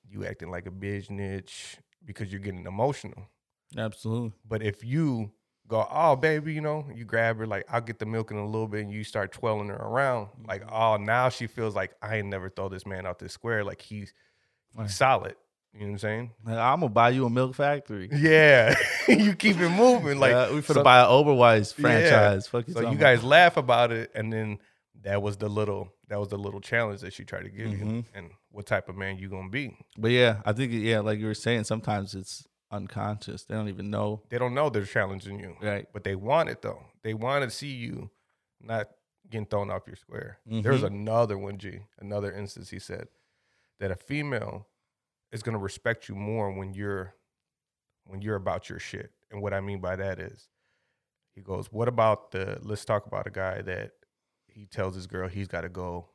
you 0.08 0.26
acting 0.26 0.52
like 0.52 0.68
a 0.68 0.72
bitch 0.72 1.10
niche 1.10 1.78
because 2.06 2.32
you're 2.32 2.42
getting 2.42 2.66
emotional. 2.66 3.30
Absolutely. 3.76 4.34
But 4.48 4.62
if 4.62 4.84
you 4.84 5.32
go, 5.68 5.88
oh 5.90 6.16
baby, 6.16 6.54
you 6.54 6.62
know, 6.62 6.86
you 6.94 7.06
grab 7.06 7.38
her 7.38 7.48
like 7.48 7.66
I'll 7.70 7.82
get 7.82 8.00
the 8.00 8.06
milk 8.06 8.32
in 8.32 8.38
a 8.38 8.46
little 8.46 8.68
bit, 8.68 8.82
and 8.82 8.92
you 8.92 9.04
start 9.04 9.32
twirling 9.32 9.70
her 9.70 9.76
around, 9.76 10.30
like 10.48 10.64
oh 10.72 10.98
now 10.98 11.30
she 11.30 11.48
feels 11.48 11.76
like 11.76 11.92
I 12.02 12.18
ain't 12.18 12.28
never 12.28 12.50
throw 12.50 12.70
this 12.70 12.86
man 12.86 13.06
out 13.06 13.20
this 13.20 13.34
square, 13.34 13.64
like 13.64 13.82
he's, 13.82 14.14
Right. 14.76 14.84
he's 14.88 14.96
solid. 14.96 15.36
You 15.74 15.80
know 15.82 15.86
what 15.88 15.92
I'm 15.94 15.98
saying? 16.00 16.32
Like, 16.46 16.58
I'm 16.58 16.80
gonna 16.82 16.90
buy 16.90 17.10
you 17.10 17.26
a 17.26 17.30
milk 17.30 17.56
factory. 17.56 18.08
Yeah, 18.14 18.76
you 19.08 19.34
keep 19.36 19.60
it 19.60 19.70
moving. 19.70 20.20
Like 20.20 20.32
Yeah, 20.32 20.52
we 20.52 20.60
finna 20.62 20.74
so- 20.76 20.84
buy 20.84 21.00
an 21.02 21.08
Oberweis 21.08 21.76
Yeah. 21.78 21.82
franchise. 21.82 22.48
Fuck 22.48 22.68
you. 22.68 22.74
So 22.76 22.82
you 22.82 22.88
about? 22.88 23.00
guys 23.00 23.24
laugh 23.24 23.58
about 23.58 23.92
it, 23.92 24.12
and 24.14 24.32
then 24.32 24.60
that 25.04 25.22
was 25.22 25.38
the 25.38 25.50
little 25.50 25.92
that 26.10 26.20
was 26.20 26.28
the 26.30 26.38
little 26.38 26.62
challenge 26.62 27.02
that 27.02 27.14
she 27.14 27.24
tried 27.24 27.44
to 27.44 27.50
give 27.50 27.68
you, 27.72 27.78
Mhm. 27.86 28.06
and 28.14 28.30
what 28.52 28.68
type 28.68 28.88
of 28.90 28.96
man 28.96 29.18
you 29.18 29.30
gonna 29.30 29.50
be? 29.50 29.76
But 29.98 30.12
yeah, 30.12 30.42
I 30.46 30.54
think 30.54 30.72
yeah, 30.74 31.00
like 31.00 31.18
you 31.20 31.26
were 31.26 31.34
saying, 31.34 31.64
sometimes 31.64 32.14
it's 32.14 32.46
unconscious. 32.74 33.44
They 33.46 33.56
don't 33.56 33.70
even 33.70 33.90
know. 33.90 34.22
They 34.30 34.38
don't 34.38 34.54
know 34.54 34.70
they're 34.70 34.86
challenging 34.86 35.40
you, 35.40 35.56
Right. 35.62 35.88
but 35.94 36.04
they 36.04 36.16
want 36.16 36.50
it 36.50 36.62
though. 36.62 36.84
They 37.04 37.14
want 37.14 37.44
to 37.44 37.50
see 37.50 37.74
you 37.74 38.10
not 38.60 38.90
getting 39.30 39.46
thrown 39.46 39.70
off 39.72 39.84
your 39.88 39.96
square. 39.96 40.40
There's 40.46 40.82
Mhm. 40.82 40.88
another 40.88 41.38
one, 41.38 41.58
G. 41.58 41.86
Another 41.98 42.32
instance 42.32 42.70
he 42.70 42.80
said 42.80 43.08
that 43.80 43.92
a 43.92 43.96
female 43.96 44.68
is 45.32 45.44
gonna 45.44 45.58
respect 45.58 46.08
you 46.10 46.16
more 46.16 46.52
when 46.52 46.74
you're 46.74 47.16
when 48.06 48.22
you're 48.22 48.36
about 48.36 48.70
your 48.70 48.80
shit. 48.80 49.12
And 49.32 49.42
what 49.42 49.54
I 49.54 49.62
mean 49.62 49.80
by 49.80 49.96
that 49.96 50.20
is 50.20 50.50
he 51.34 51.42
goes, 51.42 51.72
What 51.72 51.88
about 51.88 52.32
the 52.32 52.60
let's 52.62 52.84
talk 52.86 53.06
about 53.06 53.28
a 53.28 53.32
guy 53.32 53.62
that 53.62 53.94
he 54.48 54.66
tells 54.66 54.94
his 54.96 55.08
girl 55.08 55.28
he's 55.30 55.48
gotta 55.48 55.70
go 55.70 56.10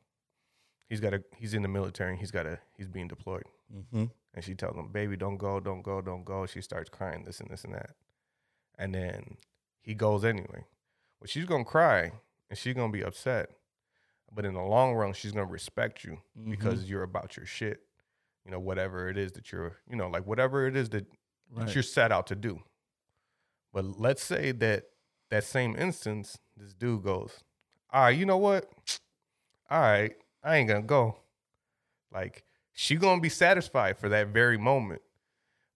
he's 0.87 0.99
got 1.01 1.13
a 1.13 1.23
he's 1.35 1.53
in 1.53 1.61
the 1.63 1.67
military 1.67 2.11
and 2.11 2.19
he's 2.19 2.31
got 2.31 2.45
a 2.45 2.59
he's 2.77 2.87
being 2.87 3.07
deployed. 3.07 3.43
Mm-hmm. 3.73 4.05
And 4.33 4.43
she 4.43 4.53
tells 4.55 4.75
him, 4.77 4.89
"Baby, 4.91 5.17
don't 5.17 5.37
go, 5.37 5.59
don't 5.59 5.81
go, 5.81 6.01
don't 6.01 6.23
go." 6.23 6.45
She 6.45 6.61
starts 6.61 6.89
crying, 6.89 7.23
this 7.25 7.39
and 7.39 7.49
this 7.49 7.63
and 7.63 7.73
that, 7.73 7.91
and 8.77 8.93
then 8.93 9.37
he 9.81 9.93
goes 9.95 10.23
anyway. 10.23 10.65
Well, 11.19 11.27
she's 11.27 11.45
gonna 11.45 11.65
cry 11.65 12.11
and 12.49 12.57
she's 12.57 12.75
gonna 12.75 12.91
be 12.93 13.01
upset, 13.03 13.49
but 14.31 14.45
in 14.45 14.53
the 14.53 14.61
long 14.61 14.93
run, 14.93 15.13
she's 15.13 15.31
gonna 15.31 15.45
respect 15.45 16.03
you 16.03 16.19
Mm-hmm. 16.37 16.51
because 16.51 16.89
you're 16.89 17.03
about 17.03 17.37
your 17.37 17.45
shit. 17.45 17.81
You 18.45 18.51
know, 18.51 18.59
whatever 18.59 19.09
it 19.09 19.17
is 19.17 19.31
that 19.33 19.51
you're, 19.51 19.77
you 19.89 19.95
know, 19.95 20.07
like 20.07 20.25
whatever 20.25 20.65
it 20.65 20.75
is 20.75 20.89
that, 20.89 21.05
that 21.55 21.73
you're 21.73 21.83
set 21.83 22.11
out 22.11 22.27
to 22.27 22.35
do. 22.35 22.61
But 23.73 23.99
let's 23.99 24.23
say 24.23 24.51
that 24.53 24.85
that 25.29 25.43
same 25.43 25.75
instance, 25.75 26.37
this 26.55 26.73
dude 26.73 27.03
goes, 27.03 27.43
"All 27.91 28.03
right, 28.03 28.17
you 28.17 28.25
know 28.25 28.37
what? 28.37 28.69
All 29.69 29.79
right, 29.81 30.13
I 30.43 30.57
ain't 30.57 30.67
gonna 30.69 30.81
go." 30.83 31.17
Like 32.11 32.43
she 32.79 32.95
gonna 32.95 33.19
be 33.19 33.27
satisfied 33.27 33.97
for 33.97 34.07
that 34.07 34.29
very 34.29 34.57
moment, 34.57 35.01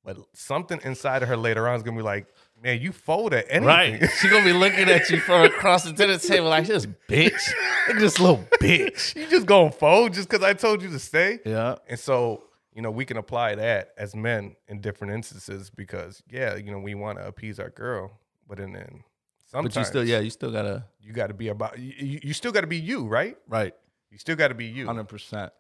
but 0.06 0.16
something 0.32 0.80
inside 0.86 1.22
of 1.22 1.28
her 1.28 1.36
later 1.36 1.68
on 1.68 1.76
is 1.76 1.84
gonna 1.84 1.98
be 1.98 2.02
like, 2.02 2.28
"Man, 2.62 2.80
you 2.80 2.94
fold 2.94 3.34
at 3.34 3.46
anything." 3.50 3.66
Right. 4.00 4.10
She 4.22 4.30
gonna 4.30 4.46
be 4.46 4.54
looking 4.54 4.90
at 4.90 5.10
you 5.10 5.20
from 5.20 5.42
across 5.44 5.84
the 5.84 5.92
dinner 5.92 6.18
table 6.18 6.48
like 6.48 6.66
this 6.66 6.86
bitch. 6.86 7.54
Look 7.90 7.98
at 7.98 8.00
this 8.00 8.22
little 8.22 8.48
bitch. 8.62 9.16
you 9.18 9.28
just 9.28 9.46
gonna 9.46 9.70
fold 9.70 10.14
just 10.14 10.30
because 10.30 10.46
I 10.46 10.54
told 10.54 10.82
you 10.82 10.90
to 10.92 11.00
stay. 11.00 11.40
Yeah. 11.46 11.76
And 11.90 12.00
so, 12.00 12.46
you 12.74 12.82
know, 12.82 12.90
we 12.90 13.04
can 13.04 13.18
apply 13.18 13.56
that 13.56 13.90
as 13.98 14.16
men 14.16 14.56
in 14.70 14.80
different 14.80 15.14
instances 15.14 15.70
because, 15.70 16.24
yeah, 16.32 16.56
you 16.56 16.72
know, 16.72 16.80
we 16.80 16.96
want 16.96 17.18
to 17.18 17.28
appease 17.28 17.60
our 17.60 17.70
girl, 17.70 18.18
but 18.48 18.60
then, 18.60 18.72
then 18.72 19.04
sometimes 19.46 19.74
But 19.74 19.80
you 19.82 19.86
still, 19.86 20.08
yeah, 20.08 20.20
you 20.20 20.30
still 20.30 20.54
gotta 20.54 20.86
you 21.02 21.12
got 21.12 21.28
to 21.28 21.34
be 21.34 21.50
about, 21.50 21.78
you, 21.78 22.22
you 22.24 22.34
still 22.34 22.54
got 22.54 22.62
to 22.62 22.68
be 22.68 22.80
you, 22.80 23.08
right? 23.08 23.36
right. 23.50 23.76
You 24.10 24.18
still 24.18 24.38
got 24.38 24.50
to 24.50 24.56
be 24.56 24.68
you. 24.68 24.86
Hundred 24.86 25.10
percent. 25.10 25.52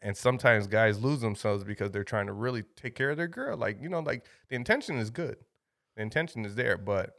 And 0.00 0.16
sometimes 0.16 0.66
guys 0.68 1.00
lose 1.02 1.20
themselves 1.20 1.64
because 1.64 1.90
they're 1.90 2.04
trying 2.04 2.26
to 2.26 2.32
really 2.32 2.62
take 2.76 2.94
care 2.94 3.10
of 3.10 3.16
their 3.16 3.26
girl. 3.28 3.56
Like, 3.56 3.82
you 3.82 3.88
know, 3.88 3.98
like 4.00 4.24
the 4.48 4.54
intention 4.56 4.96
is 4.98 5.10
good, 5.10 5.36
the 5.96 6.02
intention 6.02 6.44
is 6.44 6.54
there, 6.54 6.76
but 6.78 7.16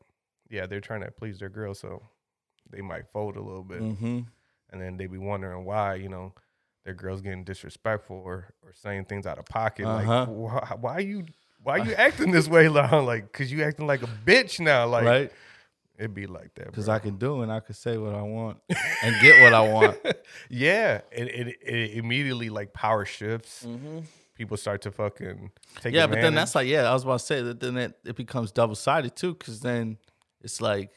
yeah, 0.49 0.65
they're 0.65 0.79
trying 0.81 1.01
to 1.01 1.11
please 1.11 1.39
their 1.39 1.49
girl. 1.49 1.73
So 1.73 2.01
they 2.69 2.81
might 2.81 3.07
fold 3.11 3.35
a 3.35 3.41
little 3.41 3.63
bit. 3.63 3.81
Mm-hmm. 3.81 4.19
and 4.71 4.81
then 4.81 4.97
they 4.97 5.07
be 5.07 5.17
wondering 5.17 5.65
why 5.65 5.95
you 5.95 6.07
know 6.09 6.33
their 6.85 6.93
girls 6.93 7.21
getting 7.21 7.43
disrespectful 7.43 8.21
or 8.23 8.53
or 8.63 8.71
saying 8.73 9.05
things 9.05 9.25
out 9.25 9.37
of 9.39 9.45
pocket 9.45 9.85
Uh-huh. 9.85 10.19
like 10.19 10.27
why, 10.29 10.75
why 10.79 10.99
you 10.99 11.25
why 11.63 11.77
you 11.77 11.93
acting 11.95 12.31
this 12.31 12.47
way 12.47 12.67
like 12.69 13.23
because 13.31 13.51
you 13.51 13.63
acting 13.63 13.87
like 13.87 14.03
a 14.03 14.09
bitch 14.25 14.59
now 14.59 14.87
like 14.87 15.03
right. 15.05 15.31
It'd 15.99 16.13
be 16.15 16.25
like 16.27 16.53
that 16.55 16.65
Because. 16.67 16.89
I 16.89 16.97
can 16.99 17.17
do 17.17 17.41
and 17.41 17.51
I 17.51 17.59
can 17.59 17.75
say 17.75 17.97
what 17.97 18.15
I 18.15 18.21
want 18.23 18.57
and 19.03 19.15
get 19.21 19.43
what 19.43 19.53
I 19.53 19.61
want. 19.71 19.97
yeah 20.49 21.01
it, 21.11 21.27
it 21.27 21.47
it 21.61 21.91
immediately 21.97 22.49
like 22.49 22.73
power 22.73 23.05
shifts 23.05 23.63
Mm-hmm. 23.65 23.99
people 24.35 24.57
start 24.57 24.81
to 24.83 24.91
fucking 24.91 25.51
take 25.81 25.93
Yeah, 25.93 26.07
but 26.07 26.21
then 26.21 26.33
that's 26.35 26.55
like, 26.55 26.67
yeah, 26.67 26.89
I 26.89 26.93
was 26.93 27.03
about 27.03 27.19
to 27.19 27.25
say 27.25 27.41
that 27.41 27.59
then 27.59 27.77
it, 27.77 27.93
it 28.05 28.15
becomes 28.15 28.51
double 28.51 28.75
sided 28.75 29.15
too, 29.15 29.33
because 29.35 29.59
then 29.59 29.97
it's 30.41 30.61
like, 30.61 30.89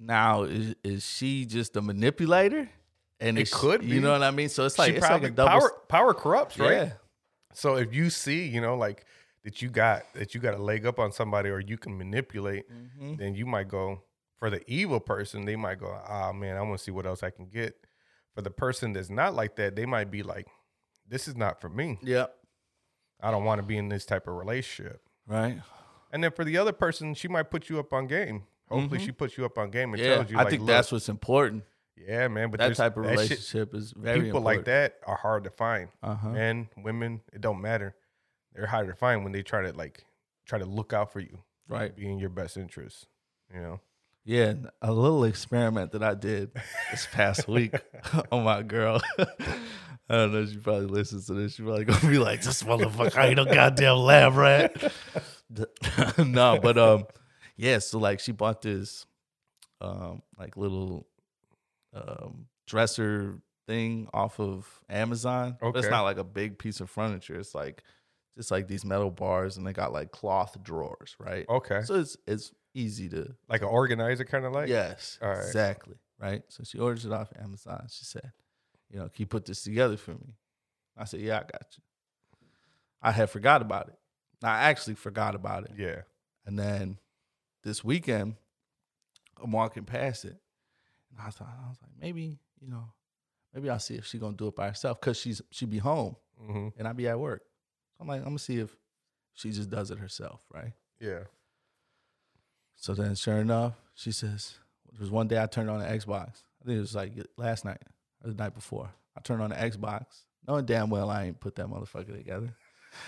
now 0.00 0.42
is, 0.44 0.74
is 0.82 1.06
she 1.06 1.44
just 1.46 1.76
a 1.76 1.82
manipulator? 1.82 2.68
And 3.20 3.38
it 3.38 3.48
she- 3.48 3.54
could 3.54 3.82
you 3.82 4.00
know 4.00 4.12
what 4.12 4.22
I 4.22 4.30
mean. 4.30 4.48
So 4.48 4.64
it's 4.66 4.78
like 4.78 4.90
She 4.92 4.96
it's 4.98 5.08
like 5.08 5.22
a 5.22 5.30
double. 5.30 5.48
power 5.50 5.70
power 5.88 6.14
corrupts 6.14 6.58
right 6.58 6.70
yeah, 6.72 6.92
so 7.54 7.76
if 7.76 7.94
you 7.94 8.10
see 8.10 8.46
you 8.46 8.60
know 8.60 8.76
like 8.76 9.04
that 9.44 9.62
you 9.62 9.70
got 9.70 10.02
that 10.14 10.34
you 10.34 10.40
got 10.40 10.52
a 10.54 10.62
leg 10.62 10.84
up 10.86 10.98
on 10.98 11.12
somebody 11.12 11.48
or 11.48 11.60
you 11.60 11.78
can 11.78 11.96
manipulate 11.96 12.64
Mhm. 12.70 13.16
then 13.18 13.34
you 13.34 13.46
might 13.46 13.68
go 13.68 14.02
for 14.38 14.50
the 14.50 14.62
evil 14.70 15.00
person 15.00 15.44
they 15.44 15.56
might 15.56 15.78
go 15.80 15.98
ah 16.08 16.32
man 16.32 16.56
i 16.56 16.60
want 16.62 16.78
to 16.78 16.82
see 16.84 16.90
what 16.90 17.06
else 17.06 17.22
i 17.22 17.30
can 17.30 17.46
get 17.46 17.74
for 18.34 18.42
the 18.42 18.50
person 18.50 18.92
that's 18.92 19.10
not 19.10 19.34
like 19.34 19.56
that 19.56 19.74
they 19.76 19.86
might 19.86 20.10
be 20.10 20.22
like 20.22 20.46
this 21.08 21.26
is 21.28 21.36
not 21.36 21.60
for 21.60 21.68
me 21.68 21.98
yeah, 22.02 22.26
i 23.20 23.30
don't 23.30 23.44
want 23.44 23.60
to 23.60 23.66
be 23.66 23.76
in 23.78 23.88
this 23.88 24.04
type 24.04 24.26
of 24.26 24.34
relationship 24.34 25.00
right. 25.26 25.58
and 26.12 26.22
then 26.22 26.30
for 26.32 26.44
the 26.44 26.56
other 26.58 26.72
person 26.72 27.14
she 27.14 27.28
might 27.28 27.50
put 27.50 27.68
you 27.68 27.78
up 27.78 27.92
on 27.92 28.06
game 28.06 28.42
hopefully 28.68 29.00
she 29.00 29.12
puts 29.12 29.38
you 29.38 29.44
up 29.44 29.56
on 29.58 29.70
game 29.70 29.92
and 29.94 30.02
Mm-hmm. 30.02 30.10
Yeah, 30.10 30.16
tells 30.16 30.30
you 30.30 30.38
I 30.38 30.42
like, 30.42 30.50
think 30.50 30.62
look, 30.62 30.68
that's 30.68 30.90
what's 30.92 31.08
important. 31.08 31.62
yeah 31.96 32.28
man 32.28 32.50
but 32.50 32.58
That 32.60 32.76
type 32.76 32.96
of 32.96 33.04
that 33.04 33.10
shit- 33.12 33.30
relationship 33.30 33.74
is 33.74 33.92
very 33.96 34.16
important. 34.28 34.28
people 34.28 34.40
like 34.42 34.64
that 34.66 34.96
are 35.06 35.16
hard 35.16 35.44
to 35.44 35.50
find 35.50 35.88
Uh 36.02 36.14
huh. 36.16 36.28
men 36.30 36.68
women 36.76 37.20
it 37.32 37.40
don't 37.40 37.60
matter 37.60 37.94
they're 38.52 38.66
hard 38.66 38.88
to 38.88 38.94
find 38.94 39.22
when 39.22 39.32
they 39.32 39.42
try 39.42 39.62
to 39.62 39.72
like 39.72 40.04
try 40.44 40.58
to 40.58 40.64
look 40.66 40.92
out 40.92 41.12
for 41.12 41.20
you 41.20 41.38
Right. 41.68 41.94
be 41.96 42.10
in 42.10 42.18
your 42.18 42.28
best 42.30 42.56
interest 42.56 43.06
you 43.54 43.60
know 43.60 43.80
Yeah, 44.26 44.54
a 44.82 44.92
little 44.92 45.22
experiment 45.22 45.92
that 45.92 46.02
I 46.02 46.14
did 46.14 46.50
this 46.90 47.06
past 47.12 47.46
week 47.48 47.74
on 48.32 48.42
my 48.42 48.62
girl. 48.62 49.00
I 49.18 50.14
don't 50.14 50.32
know. 50.32 50.44
She 50.44 50.56
probably 50.56 50.86
listens 50.86 51.26
to 51.26 51.34
this. 51.34 51.54
She 51.54 51.62
probably 51.62 51.84
gonna 51.84 52.08
be 52.08 52.18
like, 52.18 52.42
"This 52.42 52.64
motherfucker 52.64 53.24
ain't 53.24 53.36
no 53.36 53.44
goddamn 53.44 53.98
lab 53.98 54.34
rat." 54.34 54.92
no, 56.18 56.58
but 56.60 56.76
um, 56.76 57.06
yeah. 57.56 57.78
So 57.78 57.98
like, 57.98 58.18
she 58.18 58.32
bought 58.32 58.62
this 58.62 59.06
um 59.80 60.22
like 60.36 60.56
little 60.56 61.06
um 61.94 62.46
dresser 62.66 63.38
thing 63.68 64.08
off 64.12 64.40
of 64.40 64.68
Amazon. 64.88 65.56
But 65.60 65.76
it's 65.76 65.88
not 65.88 66.02
like 66.02 66.18
a 66.18 66.24
big 66.24 66.58
piece 66.58 66.80
of 66.80 66.90
furniture. 66.90 67.38
It's 67.38 67.54
like 67.54 67.82
just 68.36 68.50
like 68.50 68.66
these 68.66 68.84
metal 68.84 69.10
bars, 69.10 69.56
and 69.56 69.64
they 69.64 69.72
got 69.72 69.92
like 69.92 70.10
cloth 70.10 70.56
drawers, 70.62 71.14
right? 71.20 71.46
okay 71.48 71.82
So 71.82 71.94
it's 71.94 72.16
it's 72.26 72.52
easy 72.76 73.08
to 73.08 73.34
like 73.48 73.62
an 73.62 73.68
organizer 73.68 74.24
kind 74.24 74.44
of 74.44 74.52
like 74.52 74.68
yes, 74.68 75.18
right. 75.20 75.38
exactly. 75.38 75.96
Right. 76.18 76.42
So 76.48 76.62
she 76.64 76.78
orders 76.78 77.04
it 77.04 77.12
off 77.12 77.32
Amazon. 77.42 77.86
She 77.90 78.04
said, 78.04 78.32
you 78.90 78.98
know, 78.98 79.04
can 79.04 79.14
you 79.22 79.26
put 79.26 79.44
this 79.44 79.62
together 79.62 79.96
for 79.96 80.12
me? 80.12 80.34
I 80.96 81.04
said, 81.04 81.20
yeah, 81.20 81.36
I 81.36 81.40
got 81.40 81.66
you. 81.76 81.82
I 83.02 83.12
had 83.12 83.28
forgot 83.30 83.60
about 83.62 83.88
it. 83.88 83.94
I 84.42 84.64
actually 84.70 84.94
forgot 84.94 85.34
about 85.34 85.64
it. 85.64 85.72
yeah 85.76 86.02
And 86.46 86.58
then 86.58 86.98
this 87.62 87.84
weekend, 87.84 88.36
I'm 89.42 89.52
walking 89.52 89.84
past 89.84 90.24
it. 90.24 90.36
And 91.10 91.20
I 91.26 91.30
thought, 91.30 91.48
I 91.64 91.68
was 91.68 91.78
like, 91.82 91.92
maybe, 92.00 92.38
you 92.60 92.68
know, 92.68 92.84
maybe 93.54 93.68
I'll 93.70 93.78
see 93.78 93.94
if 93.94 94.06
she's 94.06 94.20
gonna 94.20 94.36
do 94.36 94.48
it 94.48 94.56
by 94.56 94.68
herself 94.68 95.00
because 95.00 95.18
she's 95.18 95.42
she'd 95.50 95.70
be 95.70 95.78
home 95.78 96.16
hmm 96.38 96.68
and 96.78 96.86
I'd 96.88 96.96
be 96.96 97.08
at 97.08 97.18
work. 97.18 97.42
So 97.96 98.02
I'm 98.02 98.08
like, 98.08 98.20
I'm 98.20 98.26
gonna 98.28 98.38
see 98.38 98.58
if 98.58 98.74
she 99.34 99.50
just 99.50 99.70
does 99.70 99.90
it 99.90 99.98
herself, 99.98 100.40
right? 100.52 100.72
yeah 101.00 101.24
So 102.76 102.94
then, 102.94 103.14
sure 103.14 103.38
enough, 103.38 103.74
she 103.94 104.12
says, 104.12 104.54
there 104.92 105.00
was 105.00 105.10
one 105.10 105.28
day 105.28 105.42
I 105.42 105.46
turned 105.46 105.70
on 105.70 105.80
the 105.80 105.86
Xbox. 105.86 106.42
I 106.62 106.64
think 106.66 106.76
it 106.76 106.80
was 106.80 106.94
like 106.94 107.12
last 107.36 107.64
night 107.64 107.80
or 108.22 108.30
the 108.30 108.36
night 108.36 108.54
before. 108.54 108.90
I 109.16 109.20
turned 109.20 109.42
on 109.42 109.50
the 109.50 109.56
Xbox, 109.56 110.04
knowing 110.46 110.66
damn 110.66 110.90
well 110.90 111.10
I 111.10 111.24
ain't 111.24 111.40
put 111.40 111.56
that 111.56 111.66
motherfucker 111.66 112.16
together. 112.16 112.54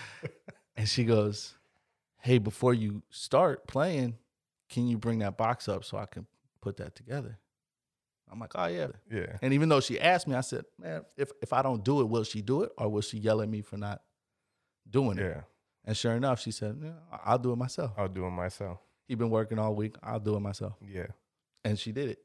and 0.75 0.87
she 0.87 1.03
goes, 1.03 1.53
Hey, 2.21 2.37
before 2.37 2.73
you 2.73 3.01
start 3.09 3.67
playing, 3.67 4.17
can 4.69 4.87
you 4.87 4.97
bring 4.97 5.19
that 5.19 5.37
box 5.37 5.67
up 5.69 5.83
so 5.85 5.97
I 5.97 6.05
can 6.05 6.25
put 6.61 6.77
that 6.77 6.95
together? 6.95 7.37
I'm 8.31 8.39
like, 8.39 8.51
Oh, 8.55 8.65
yeah. 8.65 8.87
yeah 9.11 9.37
And 9.41 9.53
even 9.53 9.69
though 9.69 9.79
she 9.79 9.99
asked 9.99 10.27
me, 10.27 10.35
I 10.35 10.41
said, 10.41 10.65
Man, 10.79 11.03
if, 11.15 11.31
if 11.41 11.53
I 11.53 11.61
don't 11.61 11.83
do 11.83 12.01
it, 12.01 12.09
will 12.09 12.23
she 12.23 12.41
do 12.41 12.63
it 12.63 12.71
or 12.77 12.89
will 12.89 13.01
she 13.01 13.17
yell 13.17 13.41
at 13.41 13.49
me 13.49 13.61
for 13.61 13.77
not 13.77 14.01
doing 14.89 15.17
it? 15.17 15.23
yeah 15.23 15.41
And 15.85 15.95
sure 15.95 16.13
enough, 16.13 16.39
she 16.41 16.51
said, 16.51 16.77
yeah, 16.83 16.91
I'll 17.23 17.37
do 17.39 17.51
it 17.53 17.55
myself. 17.55 17.91
i'll 17.97 18.07
do 18.07 18.25
it 18.25 18.31
myself 18.31 18.79
He 19.09 19.15
been 19.15 19.29
working 19.29 19.59
all 19.59 19.75
week. 19.75 19.95
I'll 20.01 20.19
do 20.21 20.35
it 20.37 20.39
myself. 20.39 20.75
yeah 20.87 21.07
And 21.65 21.77
she 21.77 21.91
did 21.91 22.09
it. 22.09 22.19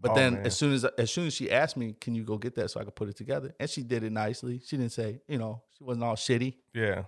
But 0.00 0.10
Oh, 0.12 0.14
then 0.14 0.34
man. 0.34 0.46
as 0.46 0.56
soon 0.56 0.72
as 0.74 0.84
as 0.84 1.10
soon 1.10 1.26
as 1.26 1.32
she 1.34 1.50
asked 1.50 1.76
me, 1.76 1.94
"Can 1.98 2.14
you 2.14 2.22
go 2.22 2.36
get 2.36 2.54
that 2.56 2.70
so 2.70 2.78
I 2.78 2.84
could 2.84 2.94
put 2.94 3.08
it 3.08 3.16
together?" 3.16 3.54
and 3.58 3.68
she 3.68 3.82
did 3.82 4.04
it 4.04 4.12
nicely. 4.12 4.60
She 4.64 4.76
didn't 4.76 4.92
say, 4.92 5.20
you 5.26 5.38
know, 5.38 5.62
she 5.76 5.82
wasn't 5.82 6.04
all 6.04 6.14
shitty. 6.14 6.54
yeah 6.74 7.04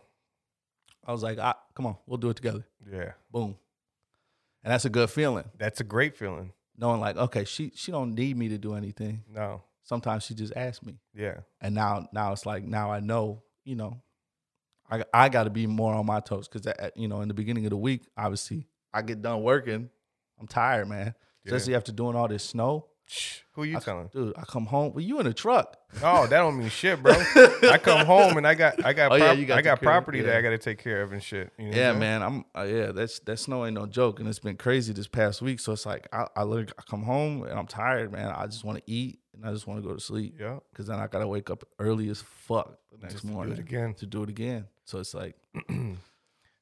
I 1.06 1.12
was 1.12 1.22
like, 1.22 1.38
ah, 1.38 1.58
"Come 1.74 1.86
on, 1.86 1.96
we'll 2.06 2.16
do 2.18 2.30
it 2.30 2.36
together." 2.36 2.64
yeah 2.90 3.12
Boom. 3.30 3.56
And 4.64 4.72
that's 4.72 4.84
a 4.86 4.90
good 4.90 5.10
feeling, 5.10 5.44
that's 5.56 5.80
a 5.80 5.84
great 5.84 6.16
feeling 6.16 6.52
knowing 6.76 7.00
like, 7.00 7.16
okay, 7.16 7.44
she 7.44 7.72
she 7.74 7.92
don't 7.92 8.14
need 8.14 8.36
me 8.36 8.48
to 8.48 8.58
do 8.58 8.74
anything. 8.74 9.22
no 9.30 9.62
Sometimes 9.82 10.24
she 10.24 10.34
just 10.34 10.52
asks 10.56 10.84
me, 10.84 10.98
yeah 11.14 11.40
and 11.60 11.74
now 11.74 12.08
now 12.12 12.32
it's 12.32 12.46
like 12.46 12.64
now 12.64 12.90
I 12.90 13.00
know, 13.00 13.42
you 13.64 13.76
know, 13.76 14.00
I 14.90 15.04
I 15.12 15.28
got 15.28 15.44
to 15.44 15.50
be 15.50 15.66
more 15.66 15.92
on 15.94 16.06
my 16.06 16.20
toes 16.20 16.48
because 16.48 16.62
that, 16.62 16.96
you 16.96 17.08
know 17.08 17.20
in 17.20 17.28
the 17.28 17.34
beginning 17.34 17.66
of 17.66 17.70
the 17.70 17.76
week, 17.76 18.02
obviously 18.16 18.66
I 18.92 19.02
get 19.02 19.22
done 19.22 19.42
working, 19.42 19.90
I'm 20.40 20.46
tired, 20.46 20.88
man. 20.88 21.14
Yeah. 21.44 21.54
Especially 21.54 21.74
after 21.74 21.92
doing 21.92 22.16
all 22.16 22.28
this 22.28 22.44
snow. 22.44 22.86
Who 23.52 23.62
you 23.64 23.78
I- 23.78 23.80
telling 23.80 24.08
Dude, 24.12 24.34
I 24.36 24.42
come 24.42 24.66
home. 24.66 24.92
Well, 24.92 25.02
you 25.02 25.18
in 25.18 25.26
a 25.26 25.32
truck. 25.32 25.78
no 26.02 26.26
that 26.26 26.38
don't 26.40 26.58
mean 26.58 26.68
shit 26.68 27.02
bro 27.02 27.12
i 27.72 27.78
come 27.82 28.04
home 28.04 28.36
and 28.36 28.46
i 28.46 28.52
got 28.54 28.84
i 28.84 28.92
got 28.92 29.10
Oh, 29.10 29.14
yeah, 29.14 29.28
prop- 29.28 29.38
you 29.38 29.46
got 29.46 29.56
i 29.56 29.62
got 29.62 29.76
take 29.76 29.80
care 29.80 29.88
of- 29.88 30.04
property 30.04 30.20
that 30.20 30.36
i 30.36 30.42
got 30.42 30.50
to 30.50 30.58
take 30.58 30.76
care 30.78 31.00
of 31.00 31.14
and 31.14 31.22
shit 31.22 31.50
you 31.58 31.70
know 31.70 31.76
Yeah, 31.78 31.94
man. 31.94 32.22
I'm 32.22 32.44
uh, 32.54 32.64
yeah. 32.64 32.92
That's 32.92 33.18
that 33.20 33.38
snow 33.38 33.64
ain't 33.64 33.74
no 33.76 33.86
joke, 33.86 34.20
and 34.20 34.28
it's 34.28 34.38
been 34.40 34.58
crazy 34.58 34.92
this 34.92 35.06
past 35.08 35.40
week. 35.40 35.58
So 35.60 35.72
it's 35.72 35.86
like 35.86 36.06
I, 36.12 36.26
I 36.36 36.42
literally 36.42 36.74
I 36.78 36.82
come 36.82 37.02
home 37.04 37.44
and 37.44 37.58
I'm 37.58 37.66
tired, 37.66 38.12
man. 38.12 38.28
I 38.36 38.44
just 38.46 38.62
want 38.64 38.76
to 38.84 38.84
eat 38.92 39.20
and 39.34 39.46
I 39.46 39.52
just 39.52 39.66
want 39.66 39.82
to 39.82 39.88
go 39.88 39.94
to 39.94 40.00
sleep 40.00 40.34
yeah 40.38 40.58
because 40.70 40.86
then 40.88 40.98
I 41.00 41.06
gotta 41.06 41.26
wake 41.26 41.48
up 41.48 41.64
early 41.78 42.10
as 42.10 42.20
fuck 42.20 42.76
the 42.92 42.98
next 42.98 43.14
Just 43.14 43.26
to 43.26 43.32
do 43.32 43.40
it 43.52 43.58
again. 43.58 43.94
to 43.94 44.04
do 44.06 44.22
it 44.24 44.28
again. 44.28 44.66
So 44.84 44.98
it's 44.98 45.14
like 45.14 45.34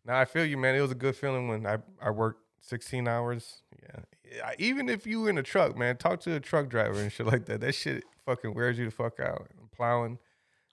Now 0.06 0.18
I 0.18 0.24
feel 0.24 0.44
you, 0.44 0.56
man. 0.56 0.74
It 0.74 0.80
was 0.80 0.92
a 0.92 0.96
good 0.96 1.16
feeling 1.16 1.48
when 1.48 1.66
I 1.66 1.78
I 2.00 2.10
worked 2.10 2.42
16 2.60 3.08
hours. 3.08 3.62
Yeah. 3.82 4.50
Even 4.58 4.88
if 4.88 5.06
you 5.06 5.26
in 5.28 5.38
a 5.38 5.42
truck, 5.42 5.76
man, 5.76 5.96
talk 5.96 6.20
to 6.20 6.34
a 6.34 6.40
truck 6.40 6.68
driver 6.68 7.00
and 7.00 7.12
shit 7.12 7.26
like 7.26 7.46
that. 7.46 7.60
That 7.60 7.74
shit 7.74 8.04
fucking 8.24 8.54
wears 8.54 8.78
you 8.78 8.84
the 8.84 8.90
fuck 8.90 9.20
out. 9.20 9.48
I'm 9.60 9.68
plowing, 9.68 10.18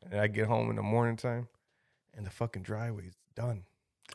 and 0.09 0.19
I 0.19 0.27
get 0.27 0.47
home 0.47 0.69
in 0.69 0.75
the 0.75 0.81
morning 0.81 1.17
time, 1.17 1.47
and 2.15 2.25
the 2.25 2.31
fucking 2.31 2.63
driveway's 2.63 3.15
done. 3.35 3.63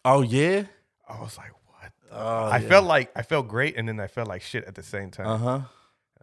Oh 0.04 0.22
yeah. 0.22 0.64
I 1.08 1.20
was 1.20 1.38
like, 1.38 1.52
what? 1.66 1.92
Oh, 2.12 2.44
I 2.46 2.58
yeah. 2.58 2.68
felt 2.68 2.84
like 2.86 3.10
I 3.16 3.22
felt 3.22 3.48
great, 3.48 3.76
and 3.76 3.88
then 3.88 4.00
I 4.00 4.06
felt 4.06 4.28
like 4.28 4.42
shit 4.42 4.64
at 4.64 4.74
the 4.74 4.82
same 4.82 5.10
time. 5.10 5.26
Uh 5.26 5.38
huh. 5.38 5.60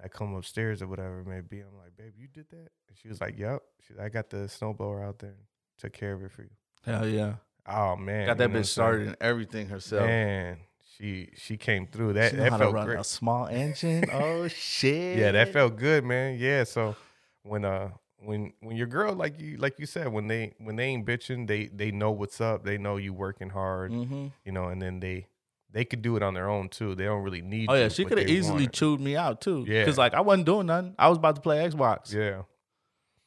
I 0.04 0.08
come 0.08 0.36
upstairs 0.36 0.82
or 0.82 0.88
whatever 0.88 1.22
it 1.22 1.28
may 1.28 1.42
be. 1.42 1.62
I'm 1.62 1.78
like, 1.78 1.98
babe, 1.98 2.14
you 2.18 2.28
did 2.28 2.50
that? 2.52 2.70
And 2.88 2.98
she 3.02 3.08
was 3.08 3.22
like, 3.22 3.40
yep. 3.40 3.64
She, 3.88 3.94
I 4.00 4.10
got 4.10 4.30
the 4.30 4.38
snowblower 4.38 5.04
out 5.04 5.20
there 5.20 5.38
took 5.78 5.94
care 5.94 6.14
of 6.14 6.24
it 6.24 6.32
for 6.32 6.44
you. 6.44 6.50
Hell 6.86 7.08
yeah. 7.08 7.34
Oh 7.68 7.96
man, 7.96 8.28
Got 8.28 8.38
that 8.38 8.44
you 8.44 8.48
know 8.50 8.54
what 8.54 8.58
I'm 8.58 8.64
bitch 8.64 8.68
started 8.68 8.98
saying? 9.00 9.08
and 9.10 9.18
everything 9.22 9.68
herself. 9.70 10.06
Man, 10.06 10.58
she 10.98 11.30
she 11.36 11.58
came 11.58 11.88
through. 11.88 12.14
That 12.14 12.32
she 12.32 12.38
know 12.38 12.44
that 12.44 12.52
how 12.52 12.58
to 12.58 12.64
felt 12.66 12.76
run 12.76 12.86
great. 12.86 13.00
a 13.00 13.04
small 13.04 13.48
engine. 13.48 14.06
oh 14.14 14.48
shit. 14.48 15.18
Yeah, 15.18 15.32
that 15.32 15.52
felt 15.54 15.76
good, 15.78 16.04
man. 16.04 16.38
Yeah, 16.40 16.64
so 16.64 16.96
when 17.44 17.66
uh 17.66 17.90
when 18.20 18.54
when 18.62 18.76
your 18.78 18.88
girl 18.88 19.14
like 19.14 19.40
you 19.40 19.58
like 19.58 19.80
you 19.80 19.86
said 19.86 20.08
when 20.12 20.28
they 20.28 20.54
when 20.60 20.76
they 20.76 20.86
ain't 20.86 21.06
bitching, 21.06 21.48
they 21.48 21.66
they 21.68 21.92
know 21.92 22.12
what's 22.12 22.40
up. 22.40 22.64
They 22.64 22.78
know 22.78 22.98
you 22.98 23.14
working 23.14 23.50
hard, 23.50 23.92
Mm-hmm. 23.92 24.28
you 24.46 24.52
know, 24.52 24.66
and 24.70 24.82
then 24.82 25.00
they 25.00 25.28
they 25.72 25.84
could 25.86 26.02
do 26.02 26.16
it 26.16 26.24
on 26.24 26.34
their 26.36 26.50
own 26.50 26.70
too. 26.70 26.96
They 26.96 27.04
don't 27.06 27.24
really 27.24 27.42
need. 27.42 27.68
Oh 27.70 27.74
yeah, 27.74 27.86
you, 27.86 27.90
she 27.90 28.06
could 28.06 28.18
have 28.18 28.30
easily 28.30 28.64
want 28.64 28.74
chewed 28.74 29.02
me 29.02 29.18
out 29.18 29.42
too. 29.42 29.66
Yeah. 29.68 29.84
Cause 29.86 29.98
like 29.98 30.14
I 30.14 30.22
wasn't 30.22 30.46
doing 30.46 30.68
nothing. 30.68 30.96
I 30.98 31.10
was 31.10 31.18
about 31.18 31.36
to 31.36 31.42
play 31.42 31.58
Xbox. 31.68 32.14
Yeah, 32.14 32.44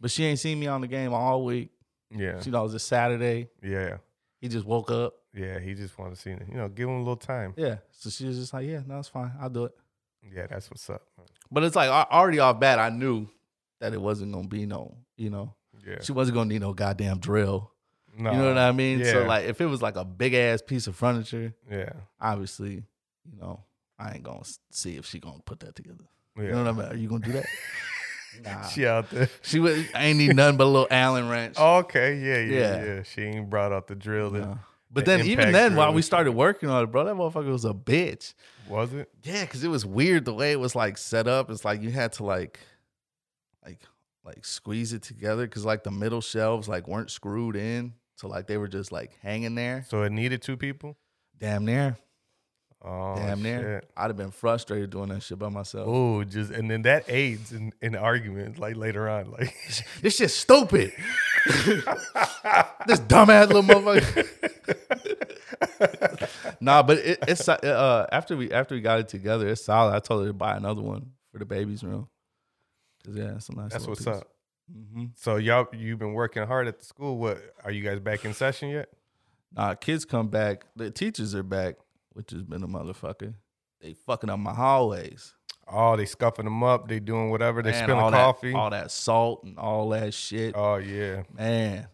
But 0.00 0.10
she 0.10 0.24
ain't 0.24 0.38
seen 0.38 0.58
me 0.58 0.66
on 0.68 0.80
the 0.80 0.86
game 0.86 1.12
all 1.12 1.44
week. 1.44 1.70
yeah, 2.10 2.40
She 2.40 2.50
knows 2.50 2.74
it's 2.74 2.84
Saturday. 2.84 3.48
yeah, 3.62 3.98
He 4.40 4.48
just 4.48 4.64
woke 4.66 4.90
up. 4.90 5.14
yeah. 5.34 5.58
He 5.58 5.74
just 5.74 5.98
wanted 5.98 6.14
to 6.14 6.20
see. 6.20 6.30
You 6.30 6.54
know, 6.56 6.68
give 6.68 6.88
him 6.88 6.94
a 6.96 6.98
little 6.98 7.16
time. 7.16 7.54
Yeah. 7.56 7.78
So 7.92 8.08
she 8.10 8.26
was 8.26 8.38
just 8.38 8.52
like, 8.52 8.66
Yeah, 8.66 8.80
no, 8.86 8.98
it's 9.00 9.08
fine. 9.08 9.32
I'll 9.40 9.50
do 9.50 9.64
it. 9.64 9.72
Yeah, 10.34 10.46
that's 10.46 10.70
what's 10.70 10.88
up. 10.90 11.02
man. 11.16 11.26
But 11.50 11.64
it's 11.64 11.76
like 11.76 11.88
already 11.90 12.38
off 12.38 12.60
bat, 12.60 12.78
I 12.78 12.90
knew 12.90 13.28
that 13.80 13.92
it 13.94 14.00
wasn't 14.00 14.32
gonna 14.32 14.48
be 14.48 14.66
no, 14.66 14.96
you 15.16 15.30
know, 15.30 15.54
Yeah, 15.86 15.96
she 16.02 16.12
wasn't 16.12 16.34
gonna 16.36 16.48
need 16.48 16.60
no 16.60 16.72
goddamn 16.72 17.18
drill. 17.18 17.72
no, 18.18 18.32
You 18.32 18.38
know 18.38 18.48
what 18.48 18.58
I 18.58 18.72
mean? 18.72 18.98
Yeah. 19.00 19.12
So 19.12 19.24
like 19.24 19.44
if 19.46 19.60
it 19.60 19.66
was 19.66 19.80
like 19.80 19.96
a 19.96 20.04
big 20.04 20.34
ass 20.34 20.60
piece 20.62 20.86
of 20.88 20.96
furniture, 20.96 21.54
yeah, 21.70 21.92
obviously, 22.20 22.82
you 23.30 23.38
know, 23.40 23.64
I 23.98 24.12
ain't 24.14 24.24
gonna 24.24 24.42
see 24.70 24.96
if 24.96 25.06
she 25.06 25.18
gonna 25.20 25.38
put 25.44 25.60
that 25.60 25.74
together. 25.76 26.04
yeah. 26.36 26.42
You 26.42 26.50
know 26.50 26.64
what 26.64 26.68
I 26.68 26.72
mean? 26.72 26.92
Are 26.92 26.96
you 26.96 27.08
gonna 27.08 27.24
do 27.24 27.32
that? 27.32 27.46
nah. 28.44 28.62
She 28.68 28.86
out 28.86 29.10
there. 29.10 29.28
She 29.42 29.58
would 29.60 29.88
I 29.94 30.06
ain't 30.06 30.18
need 30.18 30.34
nothing 30.36 30.56
but 30.56 30.64
a 30.64 30.68
little 30.68 30.88
Allen 30.90 31.28
wrench. 31.28 31.56
okay, 31.58 32.16
yeah, 32.18 32.38
yeah, 32.38 32.58
Yeah. 32.76 32.84
yeah, 32.96 33.02
She 33.02 33.22
ain't 33.22 33.48
brought 33.50 33.72
out 33.72 33.86
the 33.86 33.94
drill. 33.94 34.30
That, 34.30 34.40
No. 34.40 34.58
But 34.90 35.04
the 35.04 35.18
then 35.18 35.26
even 35.26 35.52
then, 35.52 35.76
while 35.76 35.92
we 35.92 36.00
started 36.00 36.32
working 36.32 36.70
on 36.70 36.82
it, 36.82 36.86
bro, 36.86 37.04
that 37.04 37.14
motherfucker 37.14 37.50
was 37.52 37.66
a 37.66 37.74
bitch. 37.74 38.32
Was 38.68 38.92
it? 38.94 39.10
Yeah, 39.22 39.42
because 39.44 39.62
it 39.62 39.68
was 39.68 39.84
weird 39.84 40.24
the 40.24 40.32
way 40.32 40.52
it 40.52 40.60
was 40.60 40.74
like 40.74 40.96
set 40.96 41.28
up. 41.28 41.50
It's 41.50 41.62
like 41.64 41.82
you 41.82 41.90
had 41.90 42.12
to 42.14 42.24
like, 42.24 42.58
like, 43.64 43.80
like 44.24 44.44
squeeze 44.46 44.94
it 44.94 45.02
together 45.02 45.46
because 45.46 45.64
like 45.66 45.84
the 45.84 45.90
middle 45.90 46.20
shelves 46.22 46.68
like 46.68 46.88
weren't 46.88 47.10
screwed 47.10 47.54
in, 47.54 47.92
so 48.16 48.28
like 48.28 48.46
they 48.46 48.56
were 48.56 48.68
just 48.68 48.90
like 48.90 49.12
hanging 49.22 49.54
there. 49.54 49.84
So 49.88 50.02
it 50.04 50.12
needed 50.12 50.40
two 50.40 50.56
people. 50.56 50.96
Damn 51.38 51.66
near, 51.66 51.96
Oh, 52.84 53.16
damn 53.16 53.42
near. 53.42 53.80
shit. 53.82 53.90
I'd 53.96 54.06
have 54.06 54.16
been 54.16 54.30
frustrated 54.30 54.90
doing 54.90 55.08
that 55.08 55.22
shit 55.22 55.38
by 55.38 55.48
myself. 55.48 55.86
Oh, 55.88 56.22
just 56.24 56.52
and 56.52 56.70
then 56.70 56.82
that 56.82 57.04
aids 57.08 57.52
in, 57.52 57.72
in 57.82 57.96
arguments 57.96 58.58
like 58.58 58.76
later 58.76 59.08
on. 59.08 59.30
Like 59.38 59.52
This 60.00 60.16
shit's 60.16 60.34
stupid. 60.34 60.92
this 61.46 63.00
dumbass 63.00 63.48
little 63.48 63.62
motherfucker. 63.62 64.26
nah, 66.60 66.82
but 66.82 66.98
it, 66.98 67.18
it's 67.26 67.48
uh 67.48 68.06
after 68.12 68.36
we 68.36 68.52
after 68.52 68.74
we 68.74 68.80
got 68.80 69.00
it 69.00 69.08
together, 69.08 69.48
it's 69.48 69.64
solid. 69.64 69.94
I 69.94 69.98
told 70.00 70.22
her 70.22 70.28
to 70.28 70.32
buy 70.34 70.56
another 70.56 70.82
one 70.82 71.12
for 71.32 71.38
the 71.38 71.44
baby's 71.44 71.82
room. 71.82 72.08
'Cause, 73.04 73.16
yeah, 73.16 73.34
it's 73.36 73.48
a 73.48 73.54
nice. 73.56 73.72
that's 73.72 73.86
what's 73.86 74.00
piece. 74.00 74.08
up. 74.08 74.28
Mm-hmm. 74.72 75.04
So 75.16 75.36
y'all 75.36 75.66
you've 75.72 75.98
been 75.98 76.12
working 76.12 76.46
hard 76.46 76.68
at 76.68 76.78
the 76.78 76.84
school. 76.84 77.16
What 77.18 77.38
are 77.64 77.70
you 77.70 77.82
guys 77.82 78.00
back 78.00 78.24
in 78.24 78.34
session 78.34 78.68
yet? 78.70 78.88
Nah, 79.56 79.74
kids 79.74 80.04
come 80.04 80.28
back. 80.28 80.64
The 80.76 80.90
teachers 80.90 81.34
are 81.34 81.42
back, 81.42 81.76
which 82.18 82.32
has 82.32 82.42
been 82.42 82.64
a 82.64 82.66
motherfucker. 82.68 83.32
They 83.80 83.94
fucking 83.94 84.28
up 84.28 84.40
my 84.40 84.52
hallways. 84.52 85.34
Oh, 85.70 85.96
they 85.96 86.04
scuffing 86.04 86.46
them 86.46 86.64
up. 86.64 86.88
They 86.88 86.98
doing 86.98 87.30
whatever. 87.30 87.62
They 87.62 87.70
Man, 87.70 87.84
spilling 87.84 88.02
all 88.02 88.10
coffee. 88.10 88.50
That, 88.50 88.58
all 88.58 88.70
that 88.70 88.90
salt 88.90 89.44
and 89.44 89.56
all 89.56 89.88
that 89.90 90.12
shit. 90.12 90.56
oh 90.56 90.76
yeah, 90.78 91.22
Man, 91.32 91.86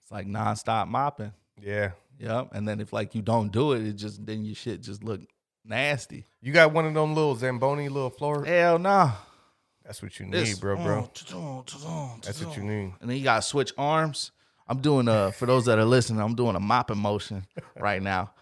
it's 0.00 0.10
like 0.10 0.26
nonstop 0.26 0.88
mopping. 0.88 1.32
yeah. 1.60 1.90
Yep. 2.18 2.52
And 2.52 2.66
then 2.66 2.80
if 2.80 2.94
like 2.94 3.14
you 3.14 3.20
don't 3.20 3.52
do 3.52 3.72
it, 3.72 3.86
it 3.86 3.92
just 3.92 4.24
then 4.24 4.42
your 4.46 4.54
shit 4.54 4.80
just 4.80 5.04
look 5.04 5.20
nasty. 5.62 6.24
You 6.40 6.50
got 6.54 6.72
one 6.72 6.86
of 6.86 6.94
them 6.94 7.14
little 7.14 7.34
Zamboni 7.34 7.90
little 7.90 8.08
floor. 8.08 8.42
Hell 8.46 8.78
no. 8.78 9.12
That's 9.84 10.02
what 10.02 10.18
you 10.18 10.24
need, 10.24 10.32
This- 10.32 10.58
bro, 10.58 10.76
bro. 10.76 11.02
mm, 11.14 12.24
That's 12.24 12.42
what 12.42 12.56
you 12.56 12.62
need. 12.64 12.94
And 13.02 13.10
then 13.10 13.18
you 13.18 13.22
gotta 13.24 13.42
switch 13.42 13.74
arms. 13.76 14.32
I'm 14.66 14.80
doing 14.80 15.08
uh 15.08 15.30
for 15.32 15.44
those 15.44 15.66
that 15.66 15.78
are 15.78 15.84
listening, 15.84 16.22
I'm 16.22 16.34
doing 16.34 16.56
a 16.56 16.60
mopping 16.60 16.96
motion 16.98 17.46
right 17.78 18.00
now. 18.02 18.32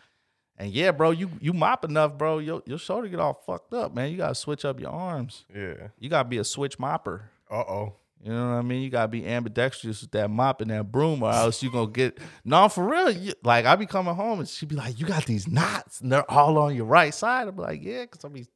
And 0.57 0.71
yeah, 0.71 0.93
bro, 0.93 1.11
you 1.11 1.31
you 1.41 1.53
mop 1.53 1.85
enough, 1.85 2.17
bro. 2.17 2.39
Your 2.39 2.63
your 2.65 2.79
shoulder 2.79 3.09
get 3.09 3.19
all 3.19 3.35
fucked 3.35 3.75
up, 3.75 3.95
man. 3.95 4.11
You 4.11 4.17
gotta 4.17 4.35
switch 4.35 4.65
up 4.65 4.79
your 4.79 4.91
arms. 4.91 5.45
Yeah. 5.55 5.89
You 5.99 6.09
gotta 6.09 6.29
be 6.29 6.39
a 6.39 6.45
switch 6.45 6.79
mopper. 6.79 7.23
Uh 7.51 7.57
oh. 7.57 7.95
You 8.23 8.33
know 8.33 8.51
what 8.51 8.55
I 8.55 8.63
mean? 8.63 8.83
You 8.83 8.89
gotta 8.89 9.09
be 9.09 9.27
ambidextrous 9.27 10.01
with 10.01 10.13
that 10.13 10.31
mop 10.31 10.61
and 10.61 10.71
that 10.71 10.91
broom, 10.91 11.23
or 11.23 11.31
else 11.31 11.63
you 11.63 11.71
gonna 11.71 11.91
get 11.91 12.19
no 12.45 12.69
for 12.69 12.89
real. 12.89 13.11
You, 13.11 13.35
like 13.43 13.67
I 13.67 13.77
be 13.77 13.85
coming 13.85 14.15
home 14.15 14.39
and 14.39 14.49
she 14.49 14.65
be 14.65 14.77
like, 14.77 14.99
"You 14.99 15.07
got 15.07 15.27
these 15.27 15.47
knots, 15.47 16.01
and 16.01 16.11
they're 16.11 16.31
all 16.31 16.57
on 16.57 16.75
your 16.75 16.87
right 16.87 17.13
side." 17.13 17.49
I'm 17.49 17.57
like, 17.57 17.83
"Yeah," 17.83 18.03
because 18.03 18.25
I 18.25 18.29
be, 18.29 18.47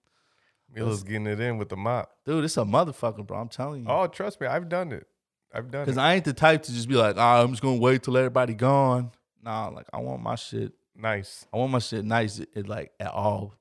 Mila's 0.74 1.02
getting 1.02 1.26
it 1.26 1.40
in 1.40 1.58
with 1.58 1.68
the 1.68 1.76
mop. 1.76 2.12
dude, 2.24 2.44
it's 2.44 2.56
a 2.56 2.62
motherfucker, 2.62 3.26
bro. 3.26 3.38
I'm 3.38 3.48
telling 3.48 3.82
you. 3.82 3.88
Oh, 3.90 4.06
trust 4.06 4.40
me, 4.40 4.46
I've 4.46 4.68
done 4.68 4.92
it. 4.92 5.06
I've 5.52 5.70
done 5.70 5.82
it. 5.82 5.86
Because. 5.86 5.98
I 5.98 6.14
ain't 6.14 6.24
the 6.24 6.32
type 6.32 6.62
to 6.62 6.72
just 6.72 6.88
be 6.88 6.94
like, 6.94 7.16
ah, 7.18 7.42
I'm 7.42 7.50
just 7.50 7.62
gonna 7.62 7.76
wait 7.76 8.02
till 8.02 8.16
everybody 8.16 8.54
gone. 8.54 9.10
Nah, 9.42 9.68
like 9.68 9.86
I 9.92 9.98
want 9.98 10.22
my 10.22 10.36
shit. 10.36 10.72
Nice, 10.98 11.46
I 11.52 11.56
want 11.56 11.72
my 11.72 11.78
shit 11.78 12.04
nice 12.04 12.40
at, 12.40 12.48
at, 12.56 12.68
like 12.68 12.92
at 13.00 13.12
all 13.12 13.54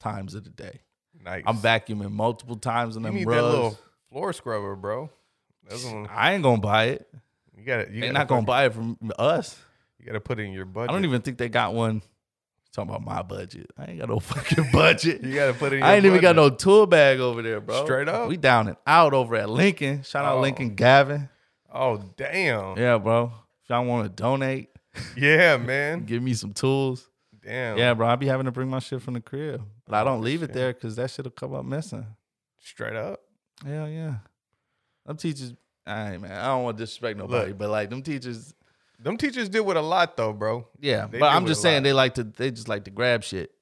times 0.00 0.34
of 0.34 0.44
the 0.44 0.50
day. 0.50 0.80
nice. 1.24 1.42
I'm 1.46 1.58
vacuuming 1.58 2.12
multiple 2.12 2.56
times 2.56 2.96
in 2.96 3.02
You 3.02 3.08
them 3.08 3.14
need 3.16 3.26
rugs. 3.26 3.36
that 3.42 3.48
little 3.48 3.78
floor 4.10 4.32
scrubber, 4.32 4.76
bro. 4.76 5.10
That's 5.68 5.84
one, 5.84 6.06
I 6.10 6.34
ain't 6.34 6.42
gonna 6.42 6.58
buy 6.60 6.84
it. 6.86 7.08
you 7.56 7.64
got 7.64 7.90
You 7.90 8.02
They're 8.02 8.12
not 8.12 8.28
gonna 8.28 8.42
buy 8.46 8.66
it 8.66 8.72
from 8.74 8.96
us. 9.18 9.58
You 9.98 10.06
got 10.06 10.12
to 10.12 10.20
put 10.20 10.38
it 10.38 10.42
in 10.44 10.52
your 10.52 10.66
budget. 10.66 10.90
I 10.90 10.92
don't 10.92 11.04
even 11.04 11.20
think 11.22 11.36
they 11.38 11.48
got 11.48 11.74
one. 11.74 12.00
Talking 12.72 12.90
about 12.94 13.04
my 13.04 13.22
budget. 13.22 13.70
I 13.78 13.86
ain't 13.86 13.98
got 13.98 14.08
no 14.10 14.20
fucking 14.20 14.70
budget. 14.70 15.24
You 15.24 15.34
got 15.34 15.46
to 15.48 15.54
put 15.54 15.72
it. 15.72 15.76
in 15.76 15.78
your 15.80 15.88
I 15.88 15.94
ain't 15.96 16.04
even 16.04 16.20
got 16.20 16.36
no 16.36 16.50
tool 16.50 16.86
bag 16.86 17.18
over 17.18 17.40
there, 17.42 17.60
bro. 17.60 17.84
Straight 17.84 18.06
up? 18.08 18.28
We 18.28 18.36
down 18.36 18.68
and 18.68 18.76
out 18.86 19.14
over 19.14 19.34
at 19.34 19.48
Lincoln. 19.48 20.02
Shout 20.02 20.24
out 20.26 20.36
Oh. 20.36 20.40
Lincoln 20.42 20.74
Gavin. 20.76 21.28
Oh 21.72 21.96
damn. 22.16 22.76
Yeah, 22.76 22.82
Yeah, 22.92 22.98
bro. 22.98 23.32
If 23.64 23.70
y'all 23.70 23.84
want 23.84 24.04
to 24.04 24.10
donate, 24.22 24.68
man. 25.16 26.04
give 26.04 26.22
me 26.22 26.34
some 26.34 26.52
tools. 26.52 27.08
Damn. 27.42 27.78
Yeah, 27.78 27.94
bro. 27.94 28.08
I 28.08 28.16
be 28.16 28.26
having 28.26 28.46
to 28.46 28.52
bring 28.52 28.68
my 28.68 28.80
shit 28.80 29.00
from 29.02 29.14
the 29.14 29.20
crib, 29.20 29.62
but 29.86 29.94
I 29.94 30.02
don't 30.04 30.18
Oh, 30.18 30.22
leave 30.22 30.42
it 30.42 30.52
there 30.52 30.72
because 30.72 30.96
that 30.96 31.10
shit'll 31.10 31.30
come 31.30 31.54
up 31.54 31.64
missing. 31.64 32.06
Straight 32.60 32.96
up. 32.96 33.20
Hell 33.64 33.88
yeah. 33.88 34.14
Them 35.04 35.16
teachers, 35.16 35.54
I 35.86 36.16
man. 36.18 36.32
I 36.32 36.46
don't 36.46 36.64
want 36.64 36.76
to 36.76 36.82
disrespect 36.82 37.16
nobody, 37.18 37.50
Look. 37.50 37.58
but 37.58 37.70
like 37.70 37.88
them 37.90 38.02
teachers, 38.02 38.52
Them 38.98 39.16
teachers 39.16 39.48
deal 39.48 39.64
with 39.64 39.76
a 39.76 39.82
lot 39.82 40.16
though, 40.16 40.32
bro. 40.32 40.66
yeah. 40.80 41.06
They 41.06 41.18
but 41.20 41.26
I'm 41.32 41.46
just 41.46 41.62
saying 41.62 41.76
lot. 41.76 41.82
they 41.84 41.92
like 41.92 42.14
to, 42.14 42.24
they 42.24 42.50
just 42.50 42.68
like 42.68 42.84
to 42.84 42.90
grab 42.90 43.22
shit. 43.22 43.52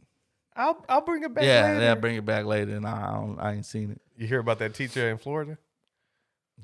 I'll 0.57 0.83
I'll 0.89 1.03
bring 1.03 1.23
it 1.25 1.35
back. 1.35 1.45
yeah, 1.45 1.67
later. 1.67 1.81
they'll 1.81 1.97
bring 1.97 2.17
it 2.17 2.25
back 2.25 2.47
later, 2.47 2.75
and 2.77 2.87
I, 2.87 3.09
I, 3.11 3.13
don't, 3.21 3.39
I 3.41 3.53
ain't 3.55 3.67
seen 3.67 3.91
it. 3.91 4.01
You 4.17 4.27
hear 4.27 4.39
about 4.39 4.61
that 4.61 4.73
teacher 4.73 5.11
in 5.11 5.19
Florida? 5.19 5.59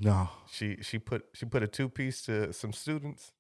No. 0.01 0.29
She 0.51 0.79
she 0.81 0.99
put 0.99 1.27
she 1.35 1.45
put 1.45 1.63
a 1.63 1.67
two 1.67 1.89
piece 1.89 2.23
to 2.23 2.53
some 2.53 2.73
students 2.73 3.33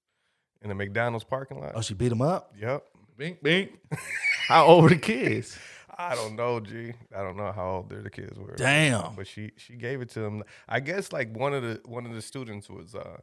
in 0.63 0.69
the 0.69 0.75
McDonald's 0.75 1.25
parking 1.25 1.61
lot. 1.61 1.73
Oh, 1.75 1.81
she 1.81 1.95
beat 1.95 2.13
him 2.13 2.23
up. 2.23 2.53
Yep. 2.61 2.85
Bink, 3.17 3.43
bink. 3.43 3.79
How 4.49 4.67
old 4.67 4.85
were 4.85 4.89
the 4.91 4.97
kids? 4.97 5.59
I 5.99 6.15
don't 6.15 6.35
know, 6.35 6.61
G. 6.61 6.95
I 7.15 7.23
don't 7.23 7.37
know 7.37 7.53
how 7.53 7.69
old 7.73 7.91
their 7.91 8.01
the 8.01 8.09
kids 8.09 8.39
were. 8.39 8.55
Damn. 8.57 9.15
But 9.15 9.27
she 9.27 9.51
she 9.59 9.75
gave 9.75 10.01
it 10.01 10.09
to 10.11 10.21
them. 10.21 10.45
I 10.67 10.81
guess 10.81 11.13
like 11.13 11.37
one 11.37 11.53
of 11.53 11.63
the 11.63 11.83
one 11.85 12.07
of 12.07 12.15
the 12.15 12.23
students 12.23 12.71
was 12.71 12.95
uh 12.95 13.19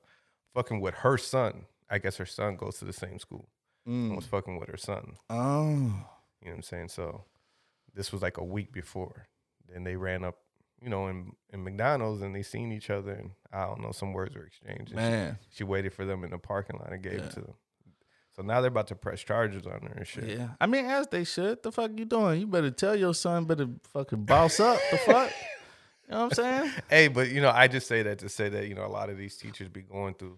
fucking 0.53 0.79
with 0.79 0.93
her 0.95 1.17
son. 1.17 1.65
I 1.89 1.97
guess 1.97 2.17
her 2.17 2.25
son 2.25 2.55
goes 2.55 2.77
to 2.77 2.85
the 2.85 2.93
same 2.93 3.17
school. 3.17 3.49
and 3.87 4.15
Was 4.15 4.27
fucking 4.27 4.59
with 4.59 4.69
her 4.69 4.77
son. 4.77 5.13
Oh. 5.27 5.73
You 5.73 5.79
know 5.79 5.95
what 6.43 6.53
I'm 6.57 6.61
saying? 6.61 6.89
So 6.89 7.23
this 7.95 8.11
was 8.11 8.21
like 8.21 8.37
a 8.37 8.43
week 8.43 8.71
before. 8.71 9.27
Then 9.73 9.83
they 9.83 9.95
ran 9.95 10.23
up, 10.23 10.37
you 10.81 10.89
know, 10.89 11.07
in, 11.07 11.31
in 11.51 11.63
McDonald's 11.63 12.21
and 12.21 12.35
they 12.35 12.43
seen 12.43 12.71
each 12.71 12.89
other 12.89 13.11
and 13.11 13.31
I 13.51 13.65
don't 13.65 13.81
know, 13.81 13.91
some 13.91 14.13
words 14.13 14.35
were 14.35 14.43
exchanged. 14.43 14.79
And 14.79 14.89
she- 14.89 14.95
Man. 14.95 15.39
She, 15.49 15.63
waited 15.63 15.93
for 15.93 16.05
them 16.05 16.23
in 16.23 16.31
the 16.31 16.37
parking 16.37 16.77
lot 16.79 16.91
and 16.91 17.01
gave 17.01 17.13
Yeah. 17.13 17.25
it 17.25 17.31
to 17.31 17.41
them. 17.41 17.53
So 18.35 18.43
now 18.43 18.61
they're 18.61 18.67
about 18.69 18.87
to 18.87 18.95
press 18.95 19.21
charges 19.23 19.65
on 19.65 19.81
her 19.81 19.93
and 19.97 20.05
shit. 20.05 20.25
Yeah. 20.25 20.49
I 20.61 20.67
mean, 20.67 20.85
as 20.85 21.07
they 21.07 21.23
should. 21.23 21.63
The 21.63 21.71
fuck 21.71 21.91
you 21.97 22.05
doing? 22.05 22.39
You 22.41 22.45
better 22.47 22.69
tell 22.69 22.95
your 22.95 23.15
son 23.15 23.45
better 23.45 23.67
fucking 23.91 24.25
boss 24.25 24.59
up. 24.59 24.79
The 24.91 24.97
fuck? 24.97 25.31
You 26.09 26.13
know 26.15 26.23
what 26.27 26.39
I'm 26.39 26.61
saying? 26.61 26.71
Hey, 26.89 27.07
but 27.09 27.27
you 27.31 27.41
know, 27.41 27.49
I 27.49 27.67
just 27.67 27.85
say 27.85 28.01
that 28.03 28.19
to 28.19 28.29
say 28.29 28.47
that, 28.47 28.69
you 28.69 28.75
know, 28.75 28.85
a 28.85 28.87
lot 28.87 29.09
of 29.09 29.17
these 29.17 29.35
teachers 29.35 29.67
be 29.67 29.81
going 29.81 30.13
through 30.13 30.37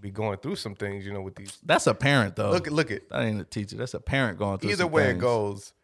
be 0.00 0.10
going 0.10 0.38
through 0.38 0.56
some 0.56 0.74
things, 0.74 1.04
you 1.04 1.12
know, 1.12 1.20
with 1.20 1.34
these 1.34 1.58
That's 1.62 1.86
a 1.86 1.92
parent 1.92 2.34
though. 2.34 2.50
look 2.50 2.66
look 2.70 2.90
at 2.90 3.10
that 3.10 3.20
ain't 3.20 3.38
a 3.38 3.44
teacher. 3.44 3.76
That's 3.76 3.92
a 3.92 4.00
parent 4.00 4.38
going 4.38 4.56
through. 4.58 4.70
either 4.70 4.86
way 4.86 5.10
it 5.10 5.18
goes, 5.18 5.74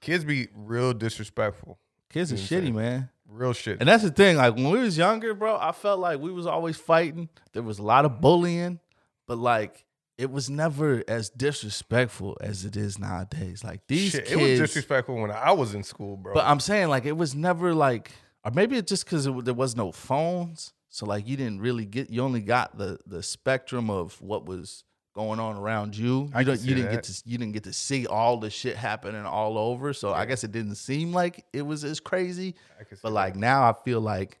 kids 0.00 0.24
be 0.24 0.46
real 0.54 0.92
disrespectful. 0.92 1.80
Kids 2.10 2.32
are 2.32 2.36
You 2.36 2.42
know 2.42 2.44
what 2.44 2.52
I'm 2.52 2.72
shitty, 2.72 2.76
man. 2.76 3.10
Real 3.28 3.52
shit. 3.52 3.78
And 3.80 3.88
that's 3.88 4.02
the 4.02 4.10
thing. 4.10 4.36
Like 4.36 4.54
when 4.54 4.70
we 4.70 4.78
was 4.80 4.96
younger, 4.98 5.34
bro, 5.34 5.56
I 5.56 5.72
felt 5.72 6.00
like 6.00 6.20
we 6.20 6.30
was 6.32 6.46
always 6.46 6.76
fighting. 6.76 7.28
There 7.52 7.62
was 7.62 7.78
a 7.78 7.82
lot 7.82 8.04
of 8.04 8.20
bullying, 8.20 8.80
but 9.26 9.38
like 9.38 9.84
it 10.16 10.30
was 10.30 10.48
never 10.48 11.02
as 11.08 11.28
disrespectful 11.30 12.36
as 12.40 12.64
it 12.64 12.76
is 12.76 12.98
nowadays. 12.98 13.64
Like 13.64 13.80
these 13.88 14.12
Shit, 14.12 14.26
kids, 14.26 14.40
it 14.40 14.50
was 14.50 14.60
disrespectful 14.60 15.16
when 15.16 15.30
I 15.30 15.52
was 15.52 15.74
in 15.74 15.82
school, 15.82 16.16
bro. 16.16 16.34
but 16.34 16.44
I'm 16.44 16.60
saying 16.60 16.88
like 16.88 17.04
it 17.04 17.16
was 17.16 17.34
never 17.34 17.74
like, 17.74 18.12
or 18.44 18.52
maybe 18.52 18.76
it's 18.76 18.88
just 18.88 19.04
because 19.04 19.24
there 19.24 19.54
was 19.54 19.74
no 19.76 19.90
phones, 19.90 20.72
so 20.88 21.06
like 21.06 21.26
you 21.26 21.36
didn't 21.36 21.60
really 21.60 21.86
get, 21.86 22.10
you 22.10 22.22
only 22.22 22.42
got 22.42 22.78
the 22.78 22.98
the 23.06 23.22
spectrum 23.22 23.90
of 23.90 24.20
what 24.22 24.46
was 24.46 24.84
going 25.14 25.38
on 25.40 25.56
around 25.56 25.96
you. 25.96 26.30
I 26.34 26.40
You 26.40 26.46
don't, 26.46 26.60
you 26.60 26.74
didn't 26.74 26.90
that. 26.90 26.96
get 26.96 27.04
to, 27.04 27.22
you 27.24 27.38
didn't 27.38 27.52
get 27.52 27.64
to 27.64 27.72
see 27.72 28.06
all 28.06 28.36
the 28.38 28.50
shit 28.50 28.76
happening 28.76 29.24
all 29.24 29.56
over. 29.58 29.92
So 29.92 30.12
I 30.12 30.24
guess 30.26 30.42
it 30.44 30.52
didn't 30.52 30.74
seem 30.74 31.12
like 31.12 31.44
it 31.52 31.62
was 31.62 31.84
as 31.84 32.00
crazy. 32.00 32.54
I 32.80 32.84
can 32.84 32.96
see 32.96 33.00
But 33.02 33.10
that. 33.10 33.14
like 33.14 33.36
now, 33.36 33.62
I 33.62 33.74
feel 33.84 34.00
like, 34.00 34.40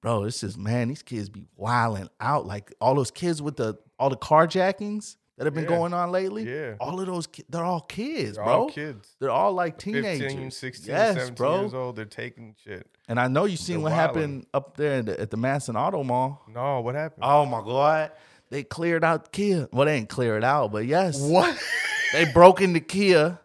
bro, 0.00 0.24
this 0.24 0.42
is 0.42 0.56
man, 0.58 0.88
these 0.88 1.02
kids 1.02 1.28
be 1.28 1.46
wilding 1.56 2.08
out. 2.20 2.46
Like 2.46 2.72
all 2.80 2.94
those 2.94 3.10
kids 3.12 3.40
with 3.40 3.56
the 3.56 3.78
all 3.98 4.10
the 4.10 4.16
carjackings 4.16 5.16
that 5.38 5.44
have 5.46 5.54
been 5.54 5.64
Yeah. 5.64 5.68
going 5.70 5.94
on 5.94 6.10
lately. 6.10 6.44
Yeah. 6.52 6.74
all 6.80 6.98
of 7.00 7.06
those, 7.06 7.26
ki- 7.28 7.44
they're 7.48 7.64
all 7.64 7.80
kids, 7.80 8.34
They're 8.36 8.44
bro. 8.44 8.52
all 8.64 8.68
kids. 8.70 9.16
They're 9.20 9.30
all 9.30 9.52
like 9.52 9.78
teenagers. 9.78 10.32
15, 10.32 10.50
16, 10.50 10.92
yes, 10.92 11.14
17 11.14 11.34
bro. 11.36 11.60
years 11.60 11.74
old. 11.74 11.96
They're 11.96 12.04
taking 12.04 12.54
shit. 12.62 12.86
And 13.08 13.18
I 13.20 13.28
know 13.28 13.44
you 13.44 13.56
seen 13.56 13.76
They're 13.76 13.84
what 13.84 13.92
wildin'. 13.92 13.96
happened 13.96 14.46
up 14.52 14.76
there 14.76 15.00
the, 15.02 15.18
at 15.20 15.30
the 15.30 15.36
Matteson 15.38 15.80
Auto 15.80 16.02
Mall. 16.02 16.42
No, 16.48 16.80
what 16.80 16.94
happened? 16.96 17.22
Oh 17.24 17.46
my 17.46 17.60
god, 17.62 18.10
they 18.52 18.62
cleared 18.62 19.02
out 19.02 19.32
Kia. 19.32 19.68
Well, 19.72 19.86
they 19.86 19.96
ain't 19.96 20.08
clear 20.08 20.36
it 20.36 20.44
out, 20.44 20.70
but 20.70 20.86
yes, 20.86 21.18
what? 21.20 21.58
they 22.12 22.30
broke 22.32 22.60
into 22.60 22.78
Kia. 22.80 23.40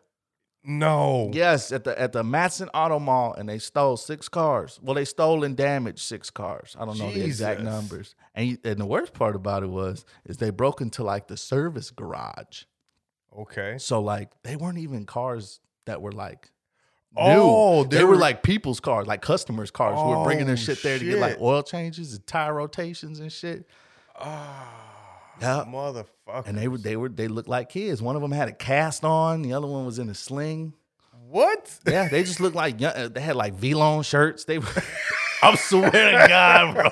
no. 0.64 1.32
Yes, 1.34 1.72
at 1.72 1.84
the 1.86 2.00
at 2.00 2.12
the 2.12 2.24
Matteson 2.24 2.68
Auto 2.74 3.00
Mall, 3.00 3.34
and 3.34 3.48
they 3.48 3.58
stole 3.58 3.96
six 3.98 4.28
cars. 4.30 4.80
Well, 4.84 4.96
they 4.96 5.06
stole 5.06 5.44
and 5.44 5.56
damaged 5.56 6.00
six 6.00 6.30
cars. 6.30 6.76
I 6.80 6.86
don't 6.86 7.00
know 7.00 7.12
the 7.12 7.24
exact 7.24 7.62
numbers. 7.62 8.16
And 8.36 8.50
you- 8.50 8.58
and 8.64 8.78
the 8.80 8.86
worst 8.86 9.14
part 9.14 9.36
about 9.36 9.64
it 9.64 9.70
was 9.70 10.06
is 10.26 10.38
they 10.38 10.50
broke 10.52 10.82
into 10.82 11.04
like 11.04 11.28
the 11.28 11.38
service 11.38 11.90
garage. 11.90 12.64
Okay. 13.36 13.78
So 13.80 14.02
like 14.02 14.30
they 14.44 14.56
weren't 14.56 14.78
even 14.80 15.06
cars 15.06 15.60
that 15.86 16.02
were 16.02 16.12
like 16.12 16.52
new. 17.16 17.22
Oh, 17.24 17.84
they, 17.86 17.98
they 17.98 18.04
were 18.04 18.12
were- 18.12 18.18
like 18.18 18.44
people's 18.44 18.80
cars, 18.82 19.08
like 19.08 19.22
customers' 19.22 19.72
cars 19.72 19.98
who 19.98 20.10
were 20.10 20.24
bringing 20.26 20.46
their 20.48 20.54
Oh, 20.54 20.58
shit 20.58 20.84
there 20.84 21.00
to 21.00 21.06
get 21.06 21.20
like 21.20 21.40
oil 21.40 21.64
changes 21.64 22.14
and 22.14 22.28
tire 22.28 22.54
rotations 22.54 23.20
and 23.22 23.32
shit. 23.32 23.66
Ah, 24.20 24.97
Yeah. 25.42 25.66
motherfucker. 25.68 26.48
And 26.48 26.58
they 26.58 26.68
were 26.68 26.78
they 26.78 26.96
were 26.96 27.10
they 27.10 27.28
looked 27.28 27.50
like 27.50 27.70
kids. 27.70 28.02
One 28.02 28.16
of 28.16 28.22
them 28.22 28.32
had 28.32 28.48
a 28.48 28.54
cast 28.54 29.04
on, 29.04 29.42
the 29.42 29.54
other 29.54 29.68
one 29.68 29.86
was 29.86 30.00
in 30.00 30.10
a 30.10 30.16
sling. 30.16 30.74
what? 31.28 31.78
Yeah, 31.88 32.08
they 32.10 32.24
just 32.24 32.40
looked 32.40 32.56
like 32.56 32.80
young, 32.80 33.14
they 33.14 33.22
had 33.22 33.36
like 33.36 33.54
V-Lone 33.54 34.04
shirts. 34.04 34.46
They 34.46 34.60
were 34.60 34.68
I'm 35.44 35.56
swear 35.56 35.92
to 35.92 36.26
God, 36.28 36.74
bro. 36.74 36.90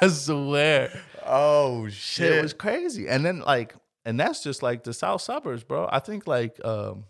I 0.00 0.08
swear. 0.08 0.90
Oh 1.24 1.88
Shit 1.88 2.32
It 2.32 2.42
was 2.42 2.52
crazy. 2.52 3.08
And 3.08 3.24
then 3.24 3.40
like 3.40 3.74
and 4.04 4.18
that's 4.20 4.42
just 4.42 4.62
like 4.62 4.84
the 4.84 4.92
south 4.92 5.22
suburbs, 5.22 5.64
bro. 5.64 5.88
I 5.90 6.00
think 6.00 6.26
like 6.26 6.62
um 6.64 7.04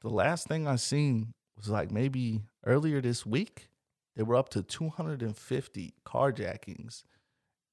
the 0.00 0.08
last 0.08 0.48
thing 0.48 0.66
I 0.66 0.76
seen 0.76 1.32
was 1.56 1.68
like 1.68 1.90
maybe 1.90 2.40
earlier 2.66 3.00
this 3.00 3.24
week. 3.26 3.68
They 4.16 4.22
were 4.22 4.36
up 4.36 4.50
to 4.50 4.62
250 4.62 5.94
carjackings 6.04 7.04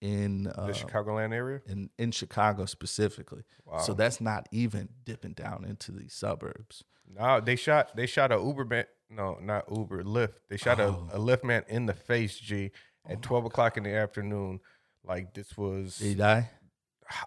in 0.02 0.48
uh, 0.48 0.68
the 0.68 0.74
Chicagoland 0.74 1.34
area. 1.34 1.62
in 1.66 1.90
in 1.98 2.12
Chicago 2.12 2.66
specifically. 2.66 3.44
Wow. 3.66 3.80
So 3.80 3.94
that's 3.94 4.20
not 4.22 4.48
even 4.52 4.90
dipping 5.06 5.34
down 5.34 5.66
into 5.68 5.92
the 5.92 6.08
suburbs. 6.10 6.84
No, 7.12 7.40
they 7.42 7.56
shot. 7.56 7.96
They 7.96 8.06
shot 8.06 8.32
a 8.32 8.36
Uber 8.36 8.66
man. 8.66 8.86
No, 9.10 9.38
not 9.42 9.66
Uber. 9.72 10.04
Lyft. 10.04 10.34
They 10.50 10.58
shot 10.58 10.80
Oh. 10.80 11.08
a, 11.12 11.18
a 11.18 11.20
Lyft 11.20 11.44
man 11.44 11.64
in 11.68 11.86
the 11.88 11.94
face. 11.94 12.38
G 12.40 12.72
at 13.08 13.22
twelve 13.22 13.46
o'clock 13.46 13.78
in 13.78 13.84
the 13.84 13.94
afternoon. 13.94 14.60
Like 15.04 15.34
this 15.34 15.58
was. 15.58 15.98
Did 15.98 16.08
he 16.08 16.16
die? 16.16 16.50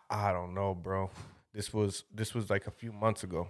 I 0.08 0.32
don't 0.32 0.54
know, 0.54 0.74
bro. 0.74 1.10
This 1.52 1.72
was 1.74 2.04
this 2.14 2.34
was 2.34 2.48
like 2.48 2.66
a 2.66 2.70
few 2.70 2.92
months 2.92 3.24
ago. 3.24 3.48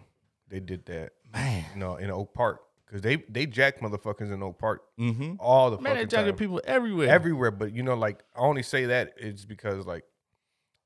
They 0.49 0.61
did 0.61 0.87
that. 0.87 1.13
Man. 1.33 1.65
You 1.75 1.81
know, 1.81 1.97
in 1.97 2.11
Oak 2.11 2.33
Park 2.35 2.61
because 2.93 3.03
they 3.03 3.17
they 3.31 3.47
jack 3.47 3.81
motherfuckers 3.81 4.31
in 4.31 4.43
Oak 4.43 4.59
Park 4.59 4.83
Mm-hmm. 5.01 5.37
all 5.41 5.71
the 5.71 5.81
Man, 5.81 5.95
they're 5.95 6.05
jacking 6.05 6.33
time. 6.33 6.37
people 6.37 6.61
everywhere. 6.65 7.09
everywhere. 7.09 7.51
But 7.51 7.73
you 7.75 7.83
know, 7.83 7.95
like 7.95 8.23
I 8.37 8.41
only 8.41 8.63
say 8.63 8.85
that 8.87 9.15
is 9.17 9.47
because 9.47 9.87
like 9.87 10.05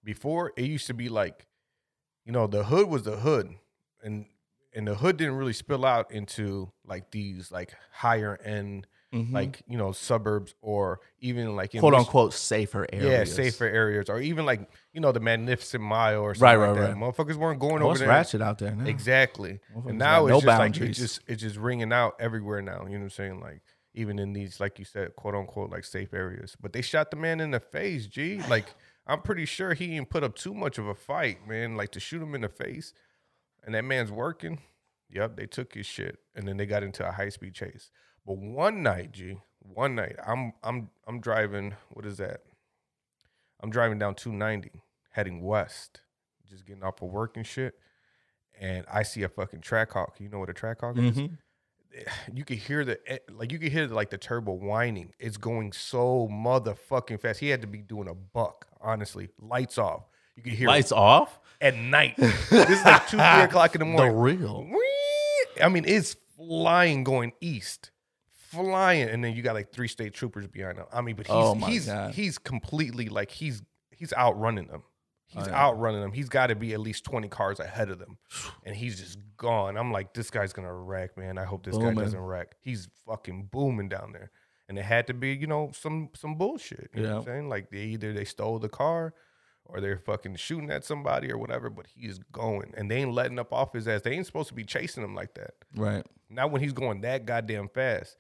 before 0.05 0.53
it 0.57 0.65
used 0.67 0.87
to 0.87 0.95
be 0.95 1.09
like, 1.09 1.47
you 2.25 2.31
know, 2.33 2.47
the 2.47 2.65
hood 2.65 2.89
was 2.89 3.03
the 3.03 3.17
hood, 3.17 3.57
and 4.05 4.27
and 4.73 4.87
the 4.87 4.95
hood 4.95 5.17
didn't 5.17 5.35
really 5.37 5.53
spill 5.53 5.85
out 5.85 6.13
into 6.13 6.71
like 6.85 7.11
these 7.11 7.51
like 7.51 7.75
higher 7.91 8.39
end 8.45 8.87
Mhm. 9.15 9.33
like 9.33 9.63
you 9.69 9.79
know 9.79 9.93
suburbs 9.93 10.55
or 10.61 10.99
even 11.21 11.55
like 11.55 11.75
in 11.75 11.81
quote 11.81 11.95
unquote 11.95 12.35
safer 12.35 12.87
areas. 12.93 13.09
yeah 13.09 13.25
safer 13.45 13.65
areas 13.65 14.11
or 14.11 14.21
even 14.21 14.45
like 14.45 14.69
you 14.93 15.01
know 15.01 15.13
the 15.13 15.21
magnificent 15.21 15.83
mile 15.83 16.21
or 16.23 16.35
something 16.35 16.59
Right, 16.59 16.67
like 16.69 16.77
right, 16.77 16.87
that. 16.89 16.95
right. 16.95 17.15
Motherfuckers 17.15 17.37
weren't 17.37 17.61
going 17.61 17.83
Oh, 17.83 17.91
over 17.91 17.99
there. 17.99 18.09
ratchet 18.09 18.43
out 18.43 18.59
there 18.59 18.75
now. 18.75 18.85
Exactly. 18.85 19.61
And 19.87 19.97
now 19.99 20.27
it's 20.27 20.31
no 20.33 20.41
just 20.41 20.59
like 20.59 20.77
it's 20.81 20.99
just 20.99 21.21
it's 21.29 21.41
just 21.41 21.57
ringing 21.57 21.93
out 21.93 22.15
everywhere 22.19 22.61
now. 22.63 22.83
You 22.87 22.95
know 22.95 22.99
what 22.99 23.03
I'm 23.05 23.11
saying? 23.11 23.41
Like 23.41 23.63
even 23.95 24.19
in 24.19 24.33
these, 24.33 24.59
like 24.61 24.79
you 24.79 24.85
said, 24.85 25.15
quote 25.17 25.35
unquote, 25.37 25.71
like 25.71 25.85
safe 25.85 26.13
areas. 26.13 26.57
But 26.61 26.73
they 26.73 26.83
shot 26.83 27.11
the 27.13 27.17
man 27.17 27.41
in 27.41 27.53
the 27.53 27.61
face. 27.61 28.07
G. 28.09 28.41
Like 28.51 28.67
I'm 29.07 29.23
pretty 29.23 29.45
sure 29.45 29.73
he 29.75 29.87
didn't 29.87 30.11
put 30.11 30.25
up 30.25 30.35
too 30.35 30.53
much 30.53 30.79
of 30.79 30.89
a 30.89 30.95
fight, 30.97 31.47
man. 31.47 31.77
Like 31.77 31.93
to 31.93 32.01
shoot 32.01 32.21
him 32.21 32.35
in 32.35 32.41
the 32.41 32.49
face, 32.49 32.93
and 33.65 33.73
that 33.77 33.85
man's 33.85 34.11
working. 34.11 34.59
Yep, 35.11 35.37
they 35.37 35.47
took 35.47 35.75
his 35.75 35.87
shit, 35.87 36.19
and 36.35 36.49
then 36.49 36.57
they 36.57 36.67
got 36.67 36.83
into 36.83 37.09
a 37.09 37.13
high 37.13 37.29
speed 37.29 37.55
chase. 37.55 37.93
But 38.27 38.39
one 38.39 38.83
night, 38.83 39.13
G, 39.13 39.39
one 39.61 39.95
night, 39.95 40.17
I'm 40.27 40.53
I'm 40.63 40.91
I'm 41.07 41.21
driving. 41.21 41.75
What 41.91 42.05
is 42.07 42.17
that? 42.19 42.43
I'm 43.61 43.71
driving 43.71 43.99
down 43.99 44.15
290, 44.15 44.83
heading 45.11 45.43
west, 45.43 46.01
just 46.49 46.67
getting 46.67 46.83
off 46.83 47.01
of 47.03 47.09
work 47.09 47.37
and 47.37 47.47
shit. 47.47 47.75
And 48.61 48.85
I 48.93 49.03
see 49.03 49.23
a 49.23 49.29
fucking 49.29 49.61
Trackhawk. 49.61 50.19
You 50.21 50.29
know 50.29 50.39
what 50.39 50.51
a 50.51 50.55
Trackhawk 50.55 50.99
is? 50.99 51.17
Mhm. 51.17 51.39
You 52.35 52.45
can 52.45 52.57
hear 52.59 52.85
the 52.85 52.99
eh, 53.11 53.19
like 53.33 53.53
you 53.53 53.59
can 53.59 53.71
hear 53.71 53.87
the, 53.87 53.95
like 53.95 54.11
the 54.11 54.19
turbo 54.19 54.53
whining. 54.53 55.13
It's 55.19 55.37
going 55.39 55.73
so 55.73 56.29
motherfucking 56.31 57.21
fast. 57.21 57.41
He 57.41 57.49
had 57.49 57.61
to 57.63 57.67
be 57.67 57.79
doing 57.79 58.09
a 58.09 58.15
buck, 58.15 58.67
honestly. 58.81 59.29
Lights 59.39 59.79
off. 59.79 60.03
You 60.37 60.43
can 60.43 60.53
hear 60.53 60.69
Lights 60.69 60.93
off. 60.93 61.39
at 61.63 61.75
night. 61.77 62.17
this 62.19 62.51
is 62.71 62.85
like 62.85 63.09
two, 63.09 63.17
three 63.17 63.43
o'clock 63.45 63.75
in 63.75 63.79
the 63.79 63.87
morning. 63.87 64.13
The 64.15 64.21
real. 64.21 64.65
Whee! 64.65 65.63
I 65.63 65.71
mean, 65.71 65.85
it's 65.87 66.17
flying 66.37 67.03
going 67.05 67.33
east, 67.41 67.91
flying, 68.51 69.09
and 69.09 69.23
then 69.25 69.35
you 69.35 69.43
got 69.43 69.55
like 69.55 69.73
three 69.73 69.89
state 69.89 70.15
troopers 70.15 70.47
behind 70.47 70.79
him. 70.79 70.87
I 70.93 71.01
mean, 71.01 71.17
but 71.17 71.27
oh 71.29 71.55
he's 71.55 71.63
Oh 71.65 71.67
he's 71.67 71.87
God. 71.87 72.15
he's 72.15 72.39
completely 72.39 73.09
like 73.09 73.31
he's 73.31 73.63
he's 73.91 74.13
outrunning 74.15 74.67
them. 74.69 74.83
He's 75.29 75.43
Oh, 75.45 75.51
yeah. 75.51 75.67
outrunning 75.67 76.01
them. 76.03 76.13
He's 76.13 76.29
got 76.29 76.47
to 76.49 76.55
be 76.55 76.73
at 76.73 76.81
least 76.81 77.05
twenty 77.05 77.29
cars 77.29 77.59
ahead 77.61 77.91
of 77.91 77.99
them, 77.99 78.19
and 78.65 78.77
he's 78.77 78.99
just 79.01 79.19
gone. 79.37 79.77
I'm 79.77 79.91
like, 79.93 80.15
this 80.15 80.31
guy's 80.31 80.53
gonna 80.53 80.73
wreck, 80.73 81.17
man. 81.19 81.39
I 81.39 81.45
hope 81.45 81.65
this 81.65 81.77
Booming. 81.77 81.97
guy 81.97 82.03
doesn't 82.03 82.21
wreck. 82.21 82.57
He's 82.61 82.89
fucking 83.07 83.49
booming 83.53 83.89
down 83.89 84.13
there, 84.13 84.31
and 84.69 84.79
it 84.79 84.85
had 84.85 85.07
to 85.09 85.15
be, 85.15 85.33
you 85.33 85.47
know, 85.47 85.71
some 85.75 86.11
some 86.15 86.37
bullshit. 86.37 86.91
You 86.95 87.03
know 87.03 87.09
what 87.09 87.15
I'm 87.15 87.21
Yeah. 87.21 87.25
saying? 87.35 87.49
Like 87.49 87.71
they 87.71 87.83
either 87.85 88.13
they 88.13 88.25
stole 88.25 88.59
the 88.59 88.69
car 88.69 89.15
or 89.69 89.81
they're 89.81 89.99
fucking 89.99 90.37
shooting 90.37 90.71
at 90.71 90.85
somebody 90.85 91.29
or 91.33 91.39
whatever, 91.39 91.69
but 91.71 91.87
he's 91.93 92.21
going 92.31 92.73
and 92.77 92.89
they 92.89 92.99
ain't 92.99 93.13
letting 93.13 93.37
up 93.41 93.53
off 93.53 93.73
his 93.73 93.89
ass. 93.89 94.03
They 94.03 94.13
ain't 94.13 94.27
supposed 94.27 94.47
to 94.49 94.55
be 94.55 94.63
chasing 94.63 95.03
him 95.03 95.17
like 95.17 95.35
that. 95.35 95.55
Right. 95.75 96.07
Not 96.31 96.53
when 96.53 96.63
he's 96.63 96.73
going 96.73 97.01
that 97.01 97.27
goddamn 97.27 97.69
fast. 97.71 98.17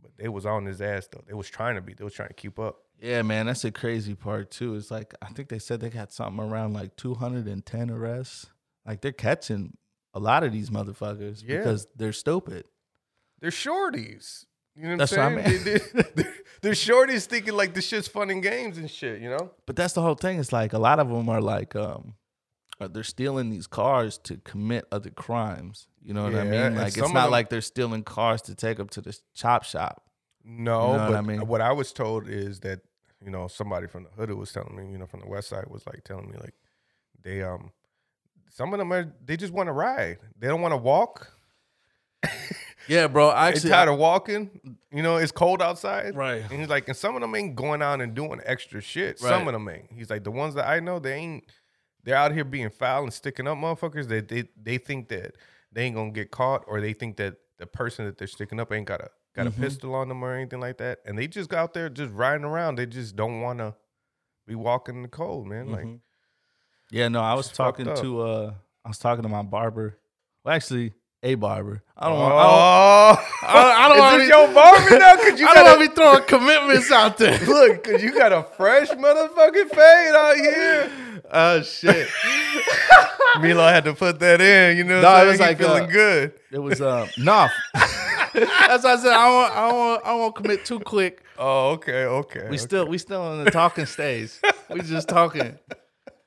But 0.00 0.12
they 0.16 0.28
was 0.28 0.46
on 0.46 0.64
his 0.66 0.80
ass 0.80 1.08
though. 1.10 1.22
They 1.26 1.34
was 1.34 1.48
trying 1.48 1.74
to 1.76 1.80
be. 1.80 1.94
They 1.94 2.04
was 2.04 2.14
trying 2.14 2.28
to 2.28 2.34
keep 2.34 2.58
up. 2.58 2.78
Yeah, 3.00 3.22
man, 3.22 3.46
that's 3.46 3.62
the 3.62 3.70
crazy 3.70 4.14
part 4.14 4.50
too. 4.50 4.74
It's 4.74 4.90
like 4.90 5.14
I 5.22 5.26
think 5.26 5.48
they 5.48 5.58
said 5.58 5.80
they 5.80 5.90
got 5.90 6.12
something 6.12 6.44
around 6.44 6.72
like 6.74 6.96
210 6.96 7.90
arrests. 7.90 8.46
Like 8.86 9.00
they're 9.00 9.12
catching 9.12 9.76
a 10.14 10.18
lot 10.20 10.42
of 10.44 10.52
these 10.52 10.70
motherfuckers 10.70 11.42
Yeah. 11.46 11.58
because 11.58 11.86
they're 11.96 12.12
stupid. 12.12 12.64
They're 13.40 13.50
shorties. 13.50 14.44
You 14.74 14.84
know 14.84 14.90
what 14.90 14.98
That's 14.98 15.12
I 15.14 15.26
I'm 15.26 15.44
saying? 15.44 15.54
mean. 15.54 15.64
They, 15.64 15.78
they, 15.78 16.08
they're, 16.22 16.34
they're 16.62 16.72
shorties 16.72 17.26
thinking 17.26 17.54
like 17.54 17.74
this 17.74 17.86
shit's 17.86 18.08
fun 18.08 18.30
and 18.30 18.42
games 18.42 18.78
and 18.78 18.90
shit, 18.90 19.20
you 19.20 19.28
know? 19.28 19.50
But 19.66 19.74
that's 19.76 19.92
the 19.94 20.02
whole 20.02 20.14
thing. 20.14 20.38
It's 20.38 20.52
like 20.52 20.72
a 20.72 20.78
lot 20.78 20.98
of 21.00 21.08
them 21.08 21.28
are 21.28 21.40
like, 21.40 21.74
um, 21.76 22.14
uh, 22.80 22.88
they're 22.88 23.02
stealing 23.02 23.50
these 23.50 23.66
cars 23.66 24.18
to 24.18 24.36
commit 24.38 24.86
other 24.92 25.10
crimes. 25.10 25.88
You 26.02 26.14
know 26.14 26.24
what 26.24 26.34
I 26.34 26.44
mean? 26.44 26.76
Like 26.76 26.88
it's 26.88 26.98
not 26.98 27.12
them- 27.24 27.30
like 27.30 27.50
they're 27.50 27.60
stealing 27.60 28.02
cars 28.04 28.42
to 28.42 28.54
take 28.54 28.76
them 28.78 28.88
to 28.90 29.00
the 29.00 29.18
chop 29.34 29.64
shop. 29.64 30.04
No, 30.44 30.80
You 30.80 30.86
know 30.86 31.02
what 31.02 31.08
but 31.10 31.16
I 31.16 31.20
mean? 31.20 31.46
what 31.46 31.60
I 31.60 31.72
was 31.72 31.92
told 31.92 32.28
is 32.28 32.60
that 32.60 32.80
you 33.24 33.30
know 33.30 33.48
somebody 33.48 33.86
from 33.86 34.04
the 34.04 34.10
hood 34.10 34.30
was 34.32 34.52
telling 34.52 34.76
me, 34.76 34.90
you 34.92 34.98
know, 34.98 35.06
from 35.06 35.20
the 35.20 35.26
west 35.28 35.48
side 35.48 35.66
was 35.68 35.86
like 35.86 36.04
telling 36.04 36.30
me 36.30 36.36
like 36.40 36.54
they 37.22 37.42
um 37.42 37.72
some 38.50 38.72
of 38.72 38.78
them 38.78 38.92
are 38.92 39.12
they 39.24 39.36
just 39.36 39.52
want 39.52 39.66
to 39.66 39.72
ride. 39.72 40.18
They 40.38 40.46
don't 40.48 40.60
want 40.62 40.72
to 40.72 40.78
walk. 40.78 41.32
Yeah, 42.88 43.06
bro. 43.06 43.26
They're 43.28 43.36
Actually, 43.36 43.70
tired 43.70 43.90
of 43.90 43.98
walking. 43.98 44.78
You 44.90 45.02
know, 45.02 45.18
it's 45.18 45.30
cold 45.30 45.60
outside. 45.60 46.16
Right. 46.16 46.42
And 46.50 46.58
he's 46.58 46.70
like, 46.70 46.88
and 46.88 46.96
some 46.96 47.14
of 47.16 47.20
them 47.20 47.34
ain't 47.34 47.54
going 47.54 47.82
out 47.82 48.00
and 48.00 48.14
doing 48.14 48.40
extra 48.46 48.80
shit. 48.80 49.20
Right. 49.20 49.28
Some 49.28 49.46
of 49.46 49.52
them 49.52 49.68
ain't. 49.68 49.92
He's 49.94 50.08
like, 50.08 50.24
the 50.24 50.30
ones 50.30 50.54
that 50.54 50.66
I 50.66 50.80
know, 50.80 50.98
they 50.98 51.12
ain't. 51.12 51.44
They're 52.04 52.16
out 52.16 52.32
here 52.32 52.44
being 52.44 52.70
foul 52.70 53.02
and 53.02 53.12
sticking 53.12 53.46
up, 53.46 53.58
motherfuckers. 53.58 54.06
They 54.06 54.20
they 54.20 54.48
they 54.60 54.78
think 54.78 55.08
that 55.08 55.34
they 55.72 55.84
ain't 55.84 55.96
gonna 55.96 56.10
get 56.10 56.30
caught, 56.30 56.64
or 56.66 56.80
they 56.80 56.92
think 56.92 57.16
that 57.16 57.36
the 57.58 57.66
person 57.66 58.06
that 58.06 58.18
they're 58.18 58.28
sticking 58.28 58.60
up 58.60 58.72
ain't 58.72 58.86
got 58.86 59.00
a 59.00 59.10
got 59.34 59.46
Mhm. 59.46 59.58
a 59.58 59.60
pistol 59.60 59.94
on 59.94 60.08
them 60.08 60.22
or 60.22 60.34
anything 60.34 60.60
like 60.60 60.78
that, 60.78 61.00
and 61.04 61.18
they 61.18 61.26
just 61.26 61.50
go 61.50 61.56
out 61.58 61.74
there 61.74 61.88
just 61.88 62.12
riding 62.14 62.44
around. 62.44 62.76
They 62.76 62.86
just 62.86 63.16
don't 63.16 63.40
want 63.40 63.58
to 63.58 63.74
be 64.46 64.54
walking 64.54 64.96
in 64.96 65.02
the 65.02 65.08
cold, 65.08 65.46
man. 65.46 65.70
Like, 65.70 65.84
Mhm. 65.84 66.00
yeah, 66.90 67.08
no, 67.08 67.20
I 67.20 67.34
was 67.34 67.48
talking 67.48 67.84
to 67.86 68.20
uh, 68.22 68.54
I 68.84 68.88
was 68.88 68.98
talking 68.98 69.22
to 69.22 69.28
my 69.28 69.42
barber. 69.42 69.98
Well, 70.44 70.54
actually, 70.54 70.94
a 71.22 71.34
barber. 71.34 71.82
I 71.96 72.08
don't 72.08 72.16
oh, 72.16 72.20
want. 72.20 72.32
I 72.32 73.16
don't, 73.52 73.54
I, 73.54 73.84
I 73.84 73.88
don't 73.88 73.98
want 73.98 74.22
to 74.22 74.26
your 74.28 74.54
barber 74.54 74.98
now? 74.98 75.16
Cause 75.16 75.40
you 75.40 75.46
I 75.48 75.54
don't 75.54 75.64
got 75.64 75.78
want 75.78 75.82
to 75.82 75.88
be 75.88 75.94
throwing 75.94 76.24
commitments 76.24 76.90
out 76.92 77.18
there. 77.18 77.38
look, 77.46 77.84
cause 77.84 78.02
you 78.02 78.12
got 78.12 78.32
a 78.32 78.44
fresh 78.56 78.88
motherfucking 78.90 79.68
fade 79.68 80.14
out 80.14 80.36
here. 80.36 80.90
Oh 81.30 81.62
shit! 81.62 82.08
Milo 83.40 83.66
had 83.68 83.84
to 83.84 83.94
put 83.94 84.18
that 84.20 84.40
in. 84.40 84.76
You 84.78 84.84
know, 84.84 85.02
No, 85.02 85.14
so 85.16 85.26
it 85.26 85.30
was 85.30 85.40
like, 85.40 85.58
feeling 85.58 85.84
uh, 85.84 85.86
good. 85.86 86.32
It 86.50 86.58
was 86.58 86.80
um 86.80 87.08
no. 87.18 87.48
That's 88.34 88.84
why 88.84 88.92
I 88.92 88.96
said 88.96 89.12
I 89.12 89.32
want, 89.34 89.54
I 89.54 89.72
want, 89.72 90.02
I 90.06 90.14
won't 90.14 90.34
commit 90.34 90.64
too 90.64 90.80
quick. 90.80 91.22
Oh, 91.38 91.70
okay, 91.70 92.04
okay. 92.04 92.40
We 92.42 92.46
okay. 92.46 92.56
still 92.56 92.86
we 92.86 92.98
still 92.98 93.32
in 93.34 93.44
the 93.44 93.50
talking 93.50 93.86
stage. 93.86 94.32
We 94.70 94.80
just 94.80 95.08
talking. 95.08 95.58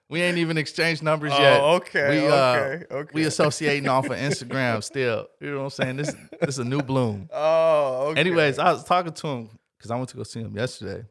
We 0.10 0.22
ain't 0.22 0.38
even 0.40 0.58
exchanged 0.58 1.04
numbers 1.04 1.32
Oh, 1.34 1.42
yet. 1.42 1.62
okay, 1.62 2.10
We 2.22 2.28
uh 2.28 2.36
okay, 2.36 2.86
okay. 2.92 3.12
we 3.14 3.24
associating 3.24 3.88
off 3.88 4.06
of 4.08 4.18
Instagram 4.18 4.84
still. 4.84 5.28
You 5.40 5.52
know 5.52 5.58
what 5.60 5.64
I'm 5.64 5.70
saying? 5.70 5.98
This 5.98 6.16
this 6.42 6.50
is 6.50 6.60
a 6.60 6.66
new 6.66 6.82
bloom. 6.82 7.30
Oh, 7.34 8.08
okay. 8.10 8.20
Anyways, 8.20 8.60
I 8.60 8.74
was 8.74 8.84
talking 8.84 9.14
to 9.14 9.28
him 9.28 9.50
because 9.78 9.90
I 9.92 9.96
went 9.96 10.10
to 10.10 10.18
go 10.18 10.24
see 10.24 10.42
him 10.42 10.56
yesterday, 10.56 11.06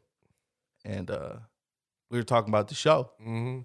and 0.85 1.09
uh 1.09 1.33
we 2.11 2.17
were 2.19 2.23
talking 2.23 2.49
about 2.53 2.67
the 2.67 2.75
show. 2.75 3.09
hmm 3.21 3.59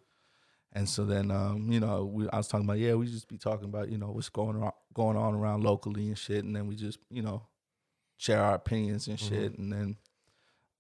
And 0.76 0.86
so 0.86 1.06
then, 1.06 1.30
um, 1.30 1.72
you 1.72 1.80
know, 1.80 2.04
we, 2.04 2.28
I 2.28 2.36
was 2.36 2.48
talking 2.48 2.66
about, 2.66 2.78
yeah, 2.78 2.92
we 2.94 3.06
just 3.06 3.28
be 3.28 3.38
talking 3.38 3.64
about, 3.64 3.88
you 3.90 3.96
know, 3.96 4.10
what's 4.10 4.28
going 4.28 4.62
on 4.62 4.72
going 4.92 5.16
on 5.16 5.34
around 5.34 5.64
locally 5.64 6.08
and 6.08 6.18
shit, 6.18 6.44
and 6.44 6.54
then 6.54 6.66
we 6.66 6.76
just, 6.76 6.98
you 7.10 7.22
know, 7.22 7.42
share 8.18 8.42
our 8.42 8.54
opinions 8.54 9.08
and 9.08 9.18
shit, 9.18 9.56
and 9.58 9.72
then 9.72 9.96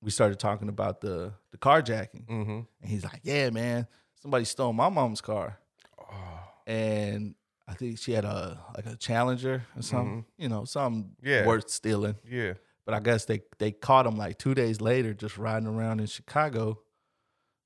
we 0.02 0.10
started 0.10 0.38
talking 0.38 0.68
about 0.68 1.00
the 1.00 1.32
the 1.50 1.56
carjacking, 1.56 2.26
hmm 2.28 2.60
and 2.82 2.90
he's 2.90 3.04
like, 3.04 3.20
yeah, 3.22 3.48
man, 3.48 3.86
somebody 4.20 4.44
stole 4.44 4.74
my 4.74 4.90
mom's 4.90 5.22
car, 5.22 5.58
Oh, 5.98 6.40
and 6.66 7.34
I 7.66 7.72
think 7.72 7.98
she 7.98 8.12
had 8.12 8.26
a 8.26 8.62
like 8.76 8.84
a 8.86 8.96
Challenger 8.96 9.62
or 9.76 9.82
something, 9.82 10.26
you 10.36 10.50
know, 10.50 10.66
something 10.66 11.16
Yeah. 11.22 11.46
worth 11.46 11.70
stealing. 11.70 12.16
yeah. 12.28 12.52
But 12.84 12.94
I 12.94 13.00
guess 13.00 13.24
they 13.24 13.40
they 13.58 13.72
caught 13.72 14.06
him 14.06 14.16
like 14.18 14.36
two 14.38 14.54
days 14.54 14.80
later, 14.82 15.14
just 15.14 15.38
riding 15.38 15.66
around 15.66 16.00
in 16.00 16.06
Chicago. 16.06 16.80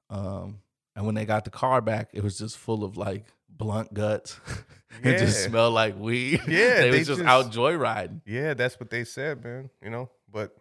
Um, 0.09 0.61
and 1.01 1.07
when 1.07 1.15
they 1.15 1.25
got 1.25 1.45
the 1.45 1.51
car 1.51 1.81
back, 1.81 2.11
it 2.13 2.23
was 2.23 2.37
just 2.37 2.59
full 2.59 2.85
of 2.85 2.99
like 2.99 3.25
blunt 3.49 3.95
guts. 3.95 4.39
it 5.03 5.19
just 5.19 5.45
smelled 5.45 5.73
like 5.73 5.99
weed. 5.99 6.43
Yeah, 6.47 6.75
they, 6.83 6.91
they 6.91 6.99
was 6.99 7.07
just, 7.09 7.21
just- 7.21 7.29
out 7.29 7.51
joyriding. 7.51 8.21
Yeah, 8.27 8.53
that's 8.53 8.79
what 8.79 8.91
they 8.91 9.05
said, 9.05 9.43
man. 9.43 9.71
You 9.83 9.89
know, 9.89 10.11
but 10.31 10.55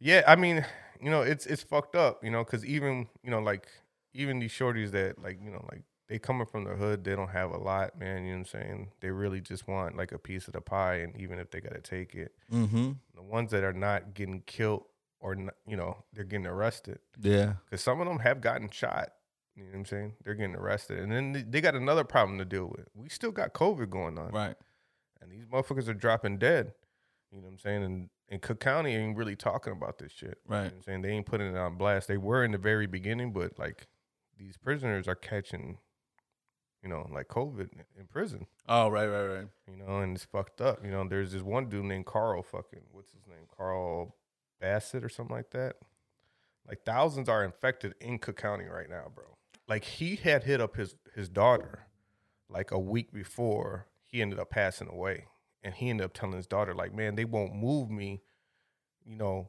yeah, 0.00 0.22
I 0.26 0.34
mean, 0.36 0.64
you 1.00 1.10
know, 1.10 1.22
it's 1.22 1.46
it's 1.46 1.62
fucked 1.62 1.94
up, 1.96 2.24
you 2.24 2.30
know, 2.30 2.42
because 2.44 2.64
even 2.66 3.06
you 3.22 3.30
know, 3.30 3.40
like 3.40 3.68
even 4.12 4.40
these 4.40 4.52
shorties 4.52 4.90
that 4.90 5.22
like 5.22 5.38
you 5.42 5.50
know, 5.50 5.64
like 5.70 5.82
they 6.08 6.18
coming 6.18 6.46
from 6.46 6.64
the 6.64 6.70
hood, 6.74 7.04
they 7.04 7.14
don't 7.16 7.30
have 7.30 7.50
a 7.52 7.56
lot, 7.58 7.98
man. 7.98 8.24
You 8.24 8.32
know 8.32 8.38
what 8.40 8.54
I'm 8.54 8.60
saying? 8.60 8.88
They 9.00 9.10
really 9.10 9.40
just 9.40 9.66
want 9.68 9.96
like 9.96 10.10
a 10.12 10.18
piece 10.18 10.48
of 10.48 10.54
the 10.54 10.60
pie, 10.60 10.96
and 10.96 11.16
even 11.20 11.38
if 11.38 11.50
they 11.50 11.60
gotta 11.60 11.80
take 11.80 12.14
it, 12.14 12.32
Mm-hmm. 12.52 12.92
the 13.14 13.22
ones 13.22 13.52
that 13.52 13.62
are 13.64 13.72
not 13.72 14.14
getting 14.14 14.40
killed 14.46 14.84
or 15.20 15.34
not, 15.34 15.54
you 15.66 15.76
know, 15.76 15.96
they're 16.12 16.24
getting 16.24 16.46
arrested 16.46 16.98
Yeah. 17.20 17.54
because 17.64 17.80
some 17.82 18.00
of 18.02 18.06
them 18.06 18.18
have 18.18 18.42
gotten 18.42 18.68
shot. 18.68 19.10
You 19.56 19.64
know 19.64 19.70
what 19.70 19.78
I'm 19.78 19.84
saying? 19.86 20.14
They're 20.24 20.34
getting 20.34 20.56
arrested, 20.56 20.98
and 20.98 21.12
then 21.12 21.46
they- 21.50 21.60
got 21.60 21.74
another 21.76 22.02
problem 22.04 22.38
to 22.38 22.44
deal 22.44 22.66
with. 22.66 22.88
We 22.94 23.08
still 23.08 23.30
got 23.30 23.52
COVID 23.52 23.88
going 23.90 24.18
on 24.18 24.32
Right. 24.32 24.56
and 25.20 25.30
these 25.30 25.46
motherfuckers 25.46 25.88
are 25.88 25.94
dropping 25.94 26.38
dead. 26.38 26.74
You 27.30 27.38
know 27.38 27.44
what 27.46 27.52
I'm 27.52 27.58
saying? 27.58 27.82
And 27.84 28.10
and 28.30 28.40
Cook 28.40 28.58
County 28.58 28.94
ain't 28.96 29.16
really 29.18 29.36
talking 29.36 29.72
about 29.74 29.98
this 29.98 30.10
shit. 30.10 30.38
You 30.44 30.50
know 30.50 30.56
Right. 30.56 30.64
what 30.64 30.72
I'm 30.72 30.82
saying? 30.82 31.02
They 31.02 31.10
ain't 31.10 31.26
putting 31.26 31.54
it 31.54 31.58
on 31.58 31.76
blast. 31.76 32.08
They 32.08 32.16
were 32.16 32.42
in 32.42 32.52
the 32.52 32.58
very 32.58 32.86
beginning, 32.86 33.32
but 33.34 33.58
like 33.58 33.86
these 34.36 34.56
prisoners 34.56 35.06
are 35.06 35.14
catching, 35.14 35.78
you 36.82 36.88
know, 36.88 37.06
like 37.12 37.28
COVID 37.28 37.70
in 37.96 38.06
prison. 38.06 38.46
Oh, 38.66 38.88
right, 38.88 39.06
right, 39.06 39.26
right. 39.26 39.48
You 39.68 39.76
know, 39.76 40.00
and 40.00 40.16
it's 40.16 40.24
fucked 40.24 40.62
up. 40.62 40.82
You 40.84 40.90
know, 40.90 41.06
there's 41.06 41.32
this 41.32 41.42
one 41.42 41.68
dude 41.68 41.84
named 41.84 42.06
Carl 42.06 42.42
fucking 42.42 42.86
what's 42.92 43.12
his 43.12 43.26
name? 43.26 43.46
Carl 43.54 44.16
Bassett 44.58 45.04
or 45.04 45.10
something 45.10 45.36
like 45.36 45.50
that. 45.50 45.76
Like 46.66 46.82
thousands 46.84 47.28
are 47.28 47.44
infected 47.44 47.94
in 48.00 48.18
Cook 48.18 48.36
County 48.38 48.64
right 48.64 48.88
now, 48.88 49.12
bro. 49.14 49.36
Like 49.68 49.84
he 49.84 50.16
had 50.16 50.44
hit 50.44 50.60
up 50.60 50.76
his 50.76 50.94
his 51.14 51.28
daughter 51.28 51.86
like 52.48 52.70
a 52.70 52.78
week 52.78 53.12
before 53.12 53.86
he 54.04 54.22
ended 54.22 54.38
up 54.38 54.50
passing 54.50 54.88
away. 54.88 55.26
And 55.62 55.74
he 55.74 55.88
ended 55.88 56.04
up 56.04 56.12
telling 56.12 56.36
his 56.36 56.46
daughter, 56.46 56.74
like, 56.74 56.94
man, 56.94 57.14
they 57.14 57.24
won't 57.24 57.54
move 57.54 57.90
me, 57.90 58.20
you 59.06 59.16
know, 59.16 59.48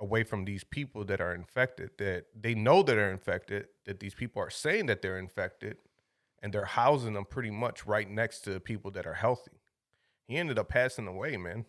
away 0.00 0.22
from 0.22 0.44
these 0.44 0.62
people 0.62 1.04
that 1.06 1.20
are 1.20 1.34
infected, 1.34 1.90
that 1.98 2.26
they 2.40 2.54
know 2.54 2.82
that 2.84 2.96
are 2.96 3.10
infected, 3.10 3.66
that 3.84 3.98
these 3.98 4.14
people 4.14 4.40
are 4.40 4.50
saying 4.50 4.86
that 4.86 5.02
they're 5.02 5.18
infected, 5.18 5.76
and 6.40 6.52
they're 6.52 6.64
housing 6.64 7.14
them 7.14 7.24
pretty 7.24 7.50
much 7.50 7.84
right 7.86 8.08
next 8.08 8.40
to 8.40 8.60
people 8.60 8.92
that 8.92 9.04
are 9.04 9.14
healthy. 9.14 9.60
He 10.28 10.36
ended 10.36 10.58
up 10.60 10.68
passing 10.68 11.08
away, 11.08 11.36
man. 11.36 11.64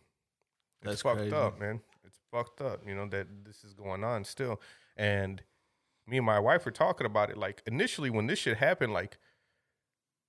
It's 0.82 0.92
That's 0.92 1.02
fucked 1.02 1.18
crazy. 1.22 1.36
up, 1.36 1.60
man. 1.60 1.82
It's 2.06 2.20
fucked 2.32 2.62
up, 2.62 2.84
you 2.86 2.94
know, 2.94 3.08
that 3.08 3.28
this 3.44 3.64
is 3.64 3.74
going 3.74 4.04
on 4.04 4.24
still. 4.24 4.62
And 4.96 5.42
me 6.10 6.18
and 6.18 6.26
my 6.26 6.40
wife 6.40 6.66
were 6.66 6.72
talking 6.72 7.06
about 7.06 7.30
it. 7.30 7.38
Like 7.38 7.62
initially 7.66 8.10
when 8.10 8.28
this 8.28 8.40
shit 8.40 8.58
happened, 8.58 8.94
like 8.94 9.18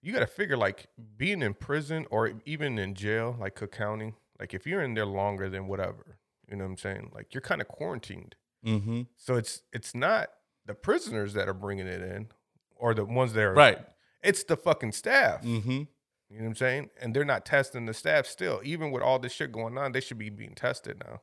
you 0.02 0.12
gotta 0.12 0.26
figure 0.26 0.56
like 0.56 0.88
being 1.16 1.42
in 1.42 1.54
prison 1.54 2.06
or 2.10 2.32
even 2.44 2.78
in 2.78 2.94
jail, 2.94 3.36
like 3.38 3.54
Cook 3.54 3.72
County, 3.72 4.14
like 4.38 4.54
if 4.54 4.66
you're 4.66 4.82
in 4.82 4.94
there 4.94 5.06
longer 5.06 5.48
than 5.48 5.66
whatever, 5.66 6.18
you 6.48 6.56
know 6.56 6.64
what 6.64 6.70
I'm 6.70 6.76
saying? 6.76 7.12
Like 7.14 7.34
you're 7.34 7.40
kind 7.40 7.60
of 7.60 7.68
quarantined. 7.68 8.36
Mm-hmm. 8.64 9.02
So 9.16 9.36
it's 9.36 9.62
it's 9.72 9.94
not 9.94 10.30
the 10.66 10.74
prisoners 10.74 11.34
that 11.34 11.48
are 11.48 11.54
bringing 11.54 11.86
it 11.86 12.02
in 12.02 12.28
or 12.76 12.94
the 12.94 13.04
ones 13.04 13.32
that 13.32 13.42
are 13.42 13.54
Right. 13.54 13.78
It's 14.22 14.44
the 14.44 14.56
fucking 14.56 14.92
staff. 14.92 15.42
Mm-hmm. 15.42 15.70
You 16.30 16.38
know 16.38 16.44
what 16.44 16.50
I'm 16.50 16.54
saying? 16.56 16.90
And 17.00 17.14
they're 17.14 17.24
not 17.24 17.44
testing 17.44 17.86
the 17.86 17.94
staff 17.94 18.26
still. 18.26 18.60
Even 18.62 18.90
with 18.92 19.02
all 19.02 19.18
this 19.18 19.32
shit 19.32 19.50
going 19.50 19.76
on, 19.76 19.92
they 19.92 20.00
should 20.00 20.18
be 20.18 20.30
being 20.30 20.54
tested 20.54 21.02
now. 21.04 21.22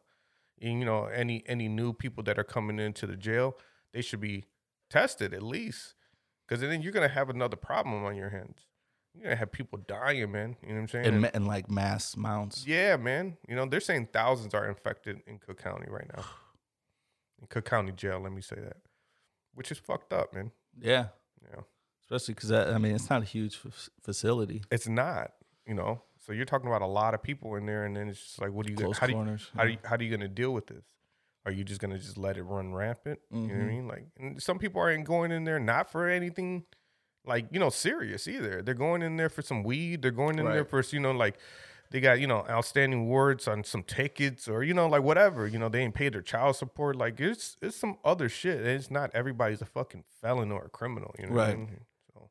And, 0.61 0.79
you 0.79 0.85
know, 0.85 1.05
any 1.05 1.43
any 1.47 1.69
new 1.69 1.93
people 1.93 2.23
that 2.23 2.37
are 2.37 2.43
coming 2.43 2.79
into 2.79 3.07
the 3.07 3.15
jail, 3.15 3.57
they 3.97 4.03
should 4.03 4.21
be 4.21 4.45
tested 4.91 5.33
at 5.33 5.41
least. 5.41 5.95
Because 6.47 6.61
then 6.61 6.83
you're 6.83 6.91
gonna 6.93 7.07
have 7.07 7.29
another 7.31 7.55
problem 7.57 8.05
on 8.05 8.15
your 8.15 8.29
hands. 8.29 8.59
You're 9.15 9.23
gonna 9.23 9.35
have 9.37 9.51
people 9.51 9.79
dying, 9.87 10.31
man. 10.31 10.55
You 10.61 10.69
know 10.69 10.75
what 10.75 10.81
I'm 10.81 10.87
saying? 10.87 11.05
And, 11.07 11.25
And- 11.25 11.35
and 11.35 11.47
like 11.47 11.69
mass 11.71 12.15
mounts. 12.15 12.65
yeah, 12.67 12.95
man. 12.95 13.37
You 13.49 13.55
know, 13.55 13.65
they're 13.65 13.79
saying 13.79 14.09
thousands 14.13 14.53
are 14.53 14.69
infected 14.69 15.21
in 15.25 15.39
Cook 15.39 15.57
County 15.61 15.87
right 15.89 16.07
now. 16.15 16.23
In 17.41 17.47
Cook 17.47 17.65
County 17.65 17.91
jail, 17.91 18.19
let 18.19 18.31
me 18.31 18.41
say 18.41 18.55
that. 18.55 18.77
Which 19.53 19.71
is 19.71 19.77
fucked 19.77 20.11
up, 20.13 20.33
man. 20.33 20.51
Yeah. 20.79 21.07
Yeah. 21.43 21.61
Especially 22.03 22.33
because 22.35 22.51
I 22.51 22.77
mean 22.79 22.95
it's 22.95 23.09
not 23.11 23.21
a 23.23 23.25
huge 23.25 23.59
f- 23.65 23.89
facility. 24.01 24.63
It's 24.71 24.87
not, 24.87 25.33
you 25.67 25.73
know. 25.75 26.01
So 26.25 26.33
you're 26.33 26.45
talking 26.45 26.67
about 26.67 26.81
a 26.81 26.87
lot 26.87 27.13
of 27.13 27.21
people 27.21 27.55
in 27.55 27.65
there, 27.67 27.85
and 27.85 27.95
then 27.95 28.09
it's 28.09 28.19
just 28.21 28.41
like, 28.41 28.51
what 28.51 28.65
do 28.65 28.71
you? 28.71 28.77
Close 28.77 28.97
How 28.97 29.07
do 29.07 29.13
you, 29.13 29.37
how 29.55 29.63
do 29.65 29.69
you, 29.71 29.77
how 29.83 29.95
are 29.95 30.01
you 30.03 30.09
gonna 30.09 30.27
deal 30.27 30.51
with 30.53 30.65
this? 30.67 30.83
Are 31.47 31.51
you 31.51 31.63
just 31.63 31.79
gonna 31.79 31.97
just 31.97 32.17
let 32.17 32.35
it 32.35 32.43
run 32.43 32.73
rampant? 32.73 33.19
You 33.31 33.37
know 33.37 33.53
what 33.53 33.61
I 33.61 33.63
Mhm. 33.63 33.69
mean? 33.69 33.87
Like, 33.87 34.05
and 34.19 34.43
some 34.43 34.59
people 34.59 34.81
aren't 34.81 35.05
going 35.05 35.31
in 35.31 35.45
there 35.45 35.59
not 35.61 35.89
for 35.89 36.09
anything, 36.09 36.65
like 37.25 37.47
you 37.51 37.59
know, 37.59 37.69
serious 37.69 38.27
either. 38.27 38.61
They're 38.61 38.73
going 38.73 39.01
in 39.01 39.15
there 39.15 39.29
for 39.29 39.41
some 39.41 39.63
weed. 39.63 40.01
They're 40.01 40.11
going 40.11 40.39
in 40.39 40.45
there 40.45 40.65
Right. 40.65 40.69
for 40.69 40.83
you 40.91 40.99
know, 40.99 41.11
like 41.11 41.39
they 41.89 42.01
got 42.01 42.19
you 42.19 42.27
know 42.27 42.45
outstanding 42.49 43.07
words 43.07 43.47
on 43.47 43.63
some 43.63 43.83
tickets 43.83 44.49
or 44.49 44.61
you 44.61 44.73
know 44.73 44.89
like 44.89 45.03
whatever. 45.03 45.47
You 45.47 45.57
know, 45.57 45.69
they 45.69 45.79
ain't 45.83 45.95
paid 45.95 46.13
their 46.13 46.21
child 46.21 46.57
support. 46.57 46.97
Like 46.97 47.17
it's 47.21 47.55
it's 47.61 47.77
some 47.77 47.97
other 48.03 48.27
shit. 48.27 48.59
It's 48.65 48.91
not 48.91 49.09
everybody's 49.13 49.61
a 49.61 49.65
fucking 49.65 50.03
felon 50.21 50.51
or 50.51 50.65
a 50.65 50.69
criminal. 50.69 51.15
You 51.17 51.27
know 51.27 51.31
what 51.33 51.43
I 51.43 51.47
Right. 51.47 51.57
mean? 51.59 51.85
So, 52.13 52.29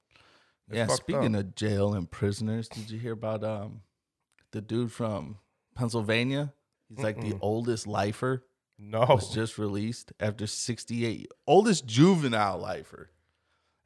Yeah, 0.70 0.86
speaking 0.88 1.34
up. 1.34 1.40
of 1.40 1.54
jail 1.54 1.94
and 1.94 2.10
prisoners, 2.10 2.68
did 2.68 2.90
you 2.90 2.98
hear 2.98 3.12
about 3.14 3.42
um 3.42 3.80
the 4.50 4.60
dude 4.60 4.92
from 4.92 5.38
Pennsylvania? 5.74 6.52
He's 6.88 7.02
like 7.02 7.20
the 7.20 7.32
Mm-mm. 7.32 7.38
oldest 7.40 7.86
lifer. 7.86 8.45
No, 8.78 9.00
Was 9.08 9.32
just 9.32 9.58
released 9.58 10.12
after 10.20 10.46
68 10.46 11.30
oldest 11.46 11.86
juvenile 11.86 12.58
lifer 12.58 13.10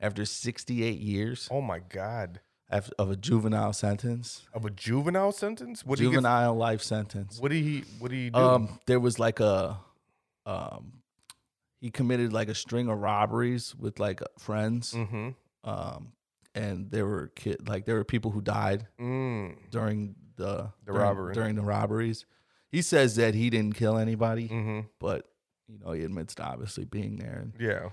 after 0.01 0.25
68 0.25 0.99
years 0.99 1.49
oh 1.51 1.61
my 1.61 1.79
god. 1.79 2.41
af- 2.71 2.91
of 2.99 3.11
a 3.11 3.17
juvenile 3.17 3.73
sentence. 3.73 4.47
of 4.55 4.65
a 4.65 4.71
juvenile 4.71 5.33
sentence? 5.33 5.85
What 5.85 5.99
did 5.99 6.05
he 6.05 6.11
get, 6.11 6.15
juvenile 6.17 6.55
life 6.57 6.83
sentence. 6.83 7.39
what 7.41 7.51
did 7.53 7.63
he 7.63 7.85
what 7.99 8.11
did 8.11 8.17
he 8.19 8.31
do? 8.31 8.39
Um, 8.39 8.81
there 8.87 8.99
was 9.01 9.19
like 9.19 9.41
a, 9.41 9.79
um, 10.47 10.95
he 11.81 11.91
committed 11.91 12.33
like 12.33 12.49
a 12.49 12.55
string 12.55 12.89
of 12.89 12.99
robberies 12.99 13.75
with 13.77 13.99
like 14.01 14.21
friends. 14.39 14.93
mm-hmm. 14.93 15.31
Um, 15.63 16.13
and 16.55 16.91
there 16.91 17.07
were 17.07 17.29
kid 17.37 17.69
like 17.69 17.85
there 17.85 17.95
were 17.97 18.05
people 18.05 18.31
who 18.31 18.41
died 18.41 18.87
Mm. 18.99 19.57
during 19.71 20.17
the 20.37 20.71
The 20.85 20.93
during- 20.93 21.01
robbery. 21.03 21.35
during 21.35 21.55
the 21.55 21.63
robberies. 21.63 22.25
He 22.71 22.83
says 22.83 23.17
that 23.17 23.35
he 23.35 23.51
didn't 23.51 23.75
kill 23.77 23.97
anybody, 23.99 24.49
Mm-hmm. 24.49 24.81
but 24.99 25.27
you 25.69 25.79
know 25.79 25.93
he 25.93 26.03
admits 26.05 26.35
to 26.37 26.43
obviously 26.45 26.85
being 26.85 27.17
there 27.17 27.39
and, 27.43 27.53
Yeah. 27.59 27.91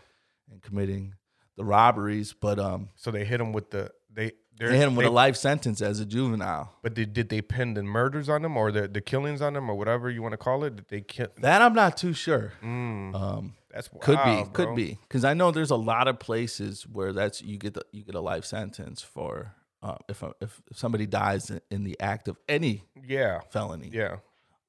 and 0.51 0.61
committing 0.61 1.13
the 1.55 1.65
robberies. 1.65 2.33
But 2.33 2.59
um, 2.59 2.89
So 2.95 3.11
they 3.11 3.25
hit 3.25 3.39
him 3.41 3.53
with 3.53 3.71
the 3.71 3.91
they 4.11 4.31
They're- 4.57 4.71
and 4.71 4.97
with 4.97 5.03
they- 5.03 5.09
a 5.09 5.11
life 5.11 5.35
sentence 5.35 5.81
as 5.81 5.99
a 5.99 6.05
juvenile. 6.05 6.73
But 6.81 6.93
did, 6.95 7.13
did 7.13 7.29
they 7.29 7.41
pin 7.41 7.73
the 7.75 7.83
murders 7.83 8.29
on 8.29 8.41
them 8.41 8.57
or 8.57 8.71
the, 8.71 8.87
the 8.87 9.01
killings 9.01 9.41
on 9.41 9.53
them 9.53 9.69
or 9.69 9.75
whatever 9.75 10.09
you 10.09 10.21
want 10.23 10.33
to 10.33 10.37
call 10.37 10.63
it? 10.63 10.75
Did 10.75 10.87
they 10.89 11.01
kill? 11.01 11.27
That 11.41 11.61
I'm 11.61 11.73
not 11.75 11.97
too 11.97 12.13
sure. 12.13 12.53
Mm, 12.63 13.13
Um, 13.15 13.53
that's 13.69 13.89
could 14.01 14.17
be, 14.17 14.41
bro. 14.43 14.45
could 14.53 14.75
be, 14.75 14.97
because 15.07 15.23
I 15.23 15.33
know 15.35 15.51
there's 15.51 15.69
a 15.69 15.75
lot 15.75 16.07
of 16.07 16.17
places 16.19 16.87
where 16.87 17.13
that's 17.13 17.41
you 17.43 17.57
get 17.59 17.75
the, 17.75 17.83
you 17.91 18.03
get 18.03 18.15
a 18.15 18.19
life 18.21 18.45
sentence 18.45 19.01
for 19.03 19.53
uh, 19.83 19.97
if 20.09 20.23
if 20.41 20.59
somebody 20.73 21.05
dies 21.05 21.51
in, 21.51 21.61
in 21.69 21.83
the 21.83 21.99
act 21.99 22.27
of 22.27 22.37
any 22.49 22.83
Yeah, 23.05 23.41
felony. 23.51 23.91
yeah, 23.93 24.17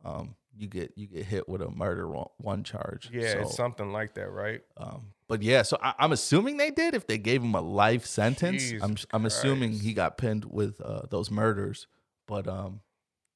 Um, 0.05 0.35
you 0.57 0.67
get 0.69 0.93
you 0.97 1.07
get 1.07 1.25
hit 1.25 1.49
with 1.49 1.63
a 1.63 1.71
murder 1.71 2.09
one, 2.09 2.29
one 2.39 2.65
charge. 2.65 3.11
yeah. 3.13 3.33
So, 3.33 3.39
it's 3.41 3.57
something 3.57 3.93
like 3.93 4.15
that, 4.15 4.31
right? 4.31 4.61
um, 4.77 5.13
but 5.29 5.43
yeah, 5.43 5.63
so 5.63 5.77
I, 5.83 5.95
I'm 5.99 6.13
assuming 6.13 6.57
they 6.57 6.71
did. 6.71 6.95
If 6.95 7.07
they 7.07 7.19
gave 7.19 7.43
him 7.43 7.55
a 7.55 7.61
life 7.61 8.07
sentence, 8.07 8.73
I'm 8.83 8.95
Jesus 8.95 9.07
I'm 9.13 9.27
assuming 9.27 9.73
he 9.73 9.93
got 9.93 10.17
pinned 10.19 10.45
with 10.47 10.81
uh, 10.81 11.03
those 11.11 11.31
murders. 11.31 11.87
But 12.27 12.49
um, 12.49 12.81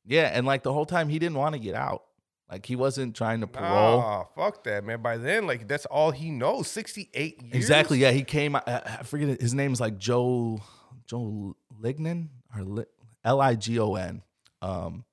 yeah, 0.04 0.30
and 0.32 0.46
like 0.46 0.62
the 0.62 0.72
whole 0.72 0.86
time 0.86 1.08
he 1.08 1.18
didn't 1.18 1.36
want 1.36 1.54
to 1.54 1.58
get 1.58 1.74
out. 1.74 2.04
Like 2.50 2.66
he 2.66 2.76
wasn't 2.76 3.14
trying 3.16 3.40
to 3.40 3.46
parole. 3.46 3.98
Nah, 4.00 4.24
fuck 4.36 4.64
that, 4.64 4.84
man. 4.84 5.00
By 5.00 5.16
then, 5.16 5.46
like 5.46 5.68
that's 5.68 5.86
all 5.86 6.10
he 6.10 6.30
knows. 6.30 6.68
Sixty-eight 6.68 7.40
years. 7.42 7.54
Exactly. 7.54 7.98
Yeah, 7.98 8.10
he 8.10 8.24
came. 8.24 8.56
I, 8.56 8.62
I 8.66 9.02
forget 9.04 9.28
it, 9.28 9.40
his 9.40 9.54
name 9.54 9.72
is 9.72 9.80
like 9.80 9.96
Joe 9.96 10.60
Joe 11.06 11.56
Ligon 11.80 12.28
or 12.54 12.86
L 13.24 13.40
I 13.40 13.54
G 13.54 13.78
O 13.78 13.94
N. 13.94 14.22
Um, 14.60 15.04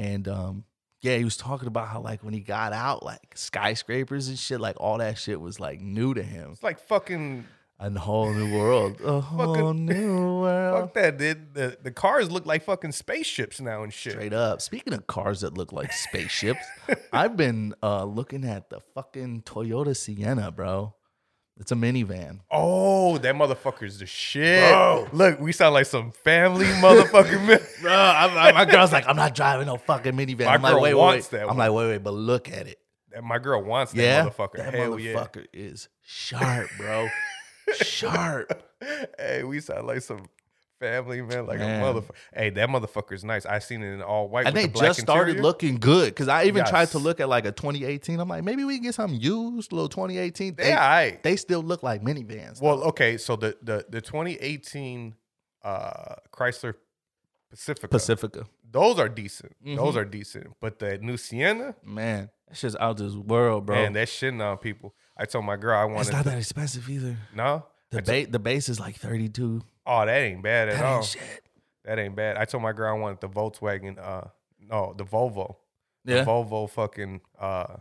and 0.00 0.26
um, 0.28 0.64
yeah, 1.02 1.16
he 1.16 1.24
was 1.24 1.36
talking 1.36 1.68
about 1.68 1.88
how 1.88 2.00
like 2.00 2.22
when 2.24 2.34
he 2.34 2.40
got 2.40 2.72
out, 2.72 3.04
like 3.04 3.32
skyscrapers 3.34 4.28
and 4.28 4.38
shit, 4.38 4.60
like 4.60 4.76
all 4.80 4.98
that 4.98 5.18
shit 5.18 5.40
was 5.40 5.60
like 5.60 5.80
new 5.80 6.14
to 6.14 6.22
him. 6.22 6.50
It's 6.52 6.62
like 6.62 6.78
fucking. 6.78 7.44
A 7.82 7.88
whole 7.98 8.30
new 8.30 8.54
world. 8.58 9.00
A 9.02 9.20
whole 9.22 9.54
Fucking- 9.54 9.86
new 9.86 10.40
world. 10.40 10.82
Fuck 10.84 10.94
that, 10.94 11.16
dude. 11.16 11.54
The 11.54 11.78
the 11.82 11.90
cars 11.90 12.30
look 12.30 12.44
like 12.44 12.62
fucking 12.64 12.92
spaceships 12.92 13.58
now 13.58 13.82
and 13.82 13.90
shit. 13.90 14.12
Straight 14.12 14.34
up. 14.34 14.60
Speaking 14.60 14.92
of 14.92 15.06
cars 15.06 15.40
that 15.40 15.56
look 15.56 15.72
like 15.72 15.90
spaceships, 15.92 16.60
I've 17.10 17.38
been 17.38 17.74
uh, 17.82 18.04
looking 18.04 18.44
at 18.44 18.68
the 18.68 18.80
fucking 18.94 19.42
Toyota 19.44 19.96
Sienna, 19.96 20.50
bro. 20.52 20.94
It's 21.60 21.70
a 21.70 21.74
minivan. 21.74 22.40
Oh, 22.50 23.18
that 23.18 23.34
motherfucker's 23.34 23.98
the 23.98 24.06
shit. 24.06 24.70
Bro. 24.70 25.08
Look, 25.12 25.40
we 25.40 25.52
sound 25.52 25.74
like 25.74 25.84
some 25.86 26.10
family 26.10 26.64
motherfucking 26.64 27.46
man. 27.46 27.60
Bro, 27.82 27.92
I'm, 27.92 28.30
I'm- 28.36 28.54
my 28.54 28.64
girl's 28.64 28.92
like, 28.92 29.06
I'm 29.06 29.14
not 29.16 29.34
driving 29.34 29.66
no 29.66 29.76
fucking 29.76 30.14
minivan. 30.14 30.46
My 30.46 30.54
I'm 30.54 30.62
girl 30.62 30.74
wait, 30.80 30.94
wait, 30.94 30.94
wants 30.94 31.30
wait. 31.30 31.38
that 31.38 31.42
I'm 31.42 31.48
one. 31.48 31.58
like, 31.58 31.72
wait, 31.72 31.86
wait, 31.88 32.02
but 32.02 32.14
look 32.14 32.50
at 32.50 32.66
it. 32.66 32.78
That- 33.12 33.22
My 33.24 33.38
girl 33.38 33.62
wants 33.62 33.92
that 33.92 34.02
Yeah, 34.02 34.24
motherfucker. 34.24 34.56
that 34.56 34.72
Hell 34.74 34.92
motherfucker 34.92 35.46
is 35.52 35.88
sharp, 36.02 36.70
bro. 36.78 37.08
sharp. 37.74 38.62
Hey, 39.18 39.44
we 39.44 39.60
sound 39.60 39.86
like 39.86 40.00
some 40.00 40.26
family 40.80 41.20
man, 41.22 41.46
like 41.46 41.58
Man. 41.60 41.80
a 41.80 41.84
motherfucker. 41.84 42.10
Hey, 42.34 42.50
that 42.50 42.68
motherfucker's 42.68 43.22
nice. 43.22 43.46
I 43.46 43.58
seen 43.60 43.82
it 43.82 43.92
in 43.92 44.02
all 44.02 44.28
white. 44.28 44.46
And 44.46 44.56
they 44.56 44.66
the 44.66 44.78
just 44.80 45.00
started 45.00 45.32
interior. 45.32 45.42
looking 45.42 45.76
good 45.76 46.06
because 46.06 46.26
I 46.28 46.44
even 46.44 46.64
tried 46.64 46.88
to 46.88 46.98
look 46.98 47.20
at 47.20 47.28
like 47.28 47.44
a 47.44 47.52
2018. 47.52 48.18
I'm 48.18 48.28
like, 48.28 48.42
maybe 48.42 48.64
we 48.64 48.74
can 48.76 48.82
get 48.84 48.94
something 48.94 49.20
used, 49.20 49.72
little 49.72 49.88
2018. 49.88 50.54
They, 50.56 50.72
all 50.72 50.78
right. 50.78 51.22
they 51.22 51.36
still 51.36 51.62
look 51.62 51.82
like 51.82 52.02
minivans. 52.02 52.60
Well, 52.60 52.82
okay, 52.84 53.16
so 53.18 53.36
the 53.36 53.56
the 53.62 53.84
the 53.88 54.00
2018 54.00 55.14
uh 55.62 56.14
Chrysler 56.32 56.74
Pacifica, 57.50 57.88
Pacifica, 57.88 58.46
those 58.70 58.98
are 58.98 59.08
decent. 59.08 59.52
Those 59.64 59.94
Mhm. 59.94 59.96
are 59.96 60.04
decent. 60.04 60.46
But 60.60 60.78
the 60.78 60.98
new 60.98 61.16
Sienna, 61.16 61.74
man, 61.84 62.30
that's 62.48 62.60
just 62.62 62.76
out 62.80 62.96
this 62.96 63.14
world, 63.14 63.66
bro. 63.66 63.76
man, 63.76 63.92
that's 63.92 64.10
shitting 64.12 64.40
on 64.42 64.56
people. 64.58 64.94
I 65.16 65.24
told 65.26 65.44
my 65.44 65.56
girl 65.56 65.76
I 65.76 66.00
it's 66.00 66.10
not 66.12 66.24
that 66.24 66.38
expensive 66.38 66.88
either. 66.88 67.16
no. 67.34 67.66
The 67.90 68.02
ba- 68.02 68.26
the 68.30 68.38
base 68.38 68.68
is 68.68 68.78
like 68.78 68.94
32. 68.96 69.62
Oh, 69.86 70.06
that 70.06 70.16
ain't 70.18 70.42
bad 70.42 70.68
at 70.68 70.76
That 70.78 70.84
all. 70.84 70.98
ain't. 70.98 71.16
That 71.84 71.98
ain't 71.98 72.14
bad. 72.16 72.36
I 72.36 72.44
told 72.44 72.62
my 72.62 72.72
girl 72.72 72.94
I 72.94 72.98
wanted 72.98 73.20
the 73.20 73.28
Volkswagen. 73.28 73.98
Uh, 73.98 74.28
no, 74.60 74.94
the 74.96 75.04
Volvo. 75.04 75.56
The 76.04 76.16
Yeah, 76.16 76.24
Volvo 76.24 76.68
fucking 76.68 77.20
uh 77.38 77.76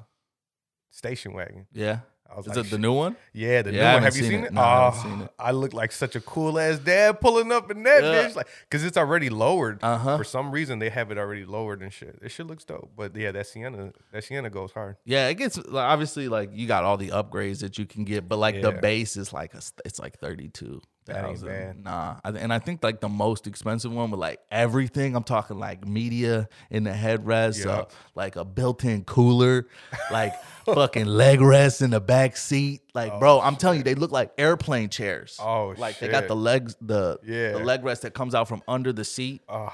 station 0.92 1.34
wagon. 1.34 1.68
yeah. 1.74 2.00
I 2.32 2.38
was 2.38 2.46
Is 2.46 2.56
like, 2.56 2.66
it 2.68 2.70
the 2.70 2.78
new 2.78 2.94
one? 2.94 3.16
Yeah, 3.34 3.64
the 3.64 3.72
Yeah, 3.74 3.82
new 3.82 3.88
I 3.88 3.94
one. 3.96 4.04
haven't 4.04 4.18
you 4.18 4.24
seen 4.24 4.32
seen 4.32 4.44
it. 4.44 4.48
it? 4.48 4.54
No, 4.54 4.62
I 4.62 4.78
oh, 4.78 4.92
haven't 4.92 5.02
seen 5.12 5.22
it. 5.24 5.32
I 5.40 5.50
look 5.52 5.74
like 5.74 5.92
such 5.92 6.16
a 6.16 6.22
cool 6.22 6.60
ass 6.60 6.78
dad 6.78 7.20
pulling 7.22 7.52
up 7.52 7.72
in 7.72 7.82
that 7.82 8.04
Yeah. 8.04 8.14
bitch, 8.28 8.36
like, 8.36 8.48
cause 8.70 8.84
it's 8.84 8.98
already 8.98 9.32
lowered. 9.32 9.80
Uh 9.84 9.98
huh. 9.98 10.18
For 10.18 10.24
some 10.24 10.52
reason, 10.52 10.78
they 10.78 10.90
have 10.92 11.10
it 11.10 11.18
already 11.18 11.44
lowered 11.44 11.82
and 11.82 11.92
shit. 11.92 12.22
This 12.22 12.32
shit 12.32 12.46
looks 12.46 12.64
dope. 12.66 12.92
But 12.96 13.16
yeah, 13.16 13.32
that 13.32 13.48
Sienna, 13.48 13.94
that 14.14 14.24
Sienna 14.24 14.52
goes 14.52 14.72
hard. 14.74 14.98
Yeah, 15.06 15.28
it 15.28 15.36
gets 15.36 15.58
like, 15.58 15.84
obviously 15.84 16.28
like 16.28 16.52
you 16.54 16.68
got 16.68 16.84
all 16.84 16.98
the 16.98 17.10
upgrades 17.10 17.62
that 17.62 17.80
you 17.80 17.88
can 17.88 18.04
get, 18.04 18.30
but 18.30 18.38
like 18.38 18.62
the 18.62 18.74
base 18.74 19.18
is 19.18 19.34
like 19.34 19.56
a, 19.56 19.62
it's 19.84 19.98
like 20.00 20.20
thirty 20.20 20.50
two 20.50 20.82
thousand. 21.10 21.84
Nah, 21.84 22.16
and 22.24 22.52
I 22.54 22.60
think 22.60 22.84
like 22.84 23.00
the 23.02 23.10
most 23.10 23.48
expensive 23.48 23.92
one 23.92 24.12
with 24.12 24.20
like 24.20 24.40
everything. 24.52 25.16
I'm 25.16 25.24
talking 25.24 25.60
like 25.60 25.88
media 25.88 26.48
in 26.70 26.84
the 26.84 26.92
headrest, 26.92 27.66
Yeah. 27.66 27.72
uh, 27.72 27.86
like 28.16 28.36
a 28.36 28.46
built-in 28.46 29.04
cooler, 29.04 29.68
like 30.12 30.34
fucking 30.66 31.06
leg 31.06 31.42
rest 31.42 31.82
in 31.82 31.90
the 31.92 32.00
back 32.02 32.38
seat. 32.38 32.82
Like, 32.94 33.20
bro, 33.20 33.40
I'm 33.42 33.56
telling 33.56 33.78
you, 33.80 33.84
they 33.84 33.96
look 33.96 34.12
like 34.12 34.32
airplane 34.38 34.90
chairs. 34.90 35.38
Oh, 35.42 35.74
like 35.78 36.00
they 36.00 36.08
got 36.08 36.28
the 36.28 36.36
legs, 36.36 36.76
the 36.82 37.20
Yeah. 37.24 37.52
the 37.54 37.60
leg 37.60 37.84
rest 37.84 38.02
that 38.04 38.14
comes 38.14 38.36
out 38.36 38.48
from 38.48 38.62
under 38.68 38.92
the 38.94 39.04
seat, 39.06 39.42
Oh, 39.50 39.70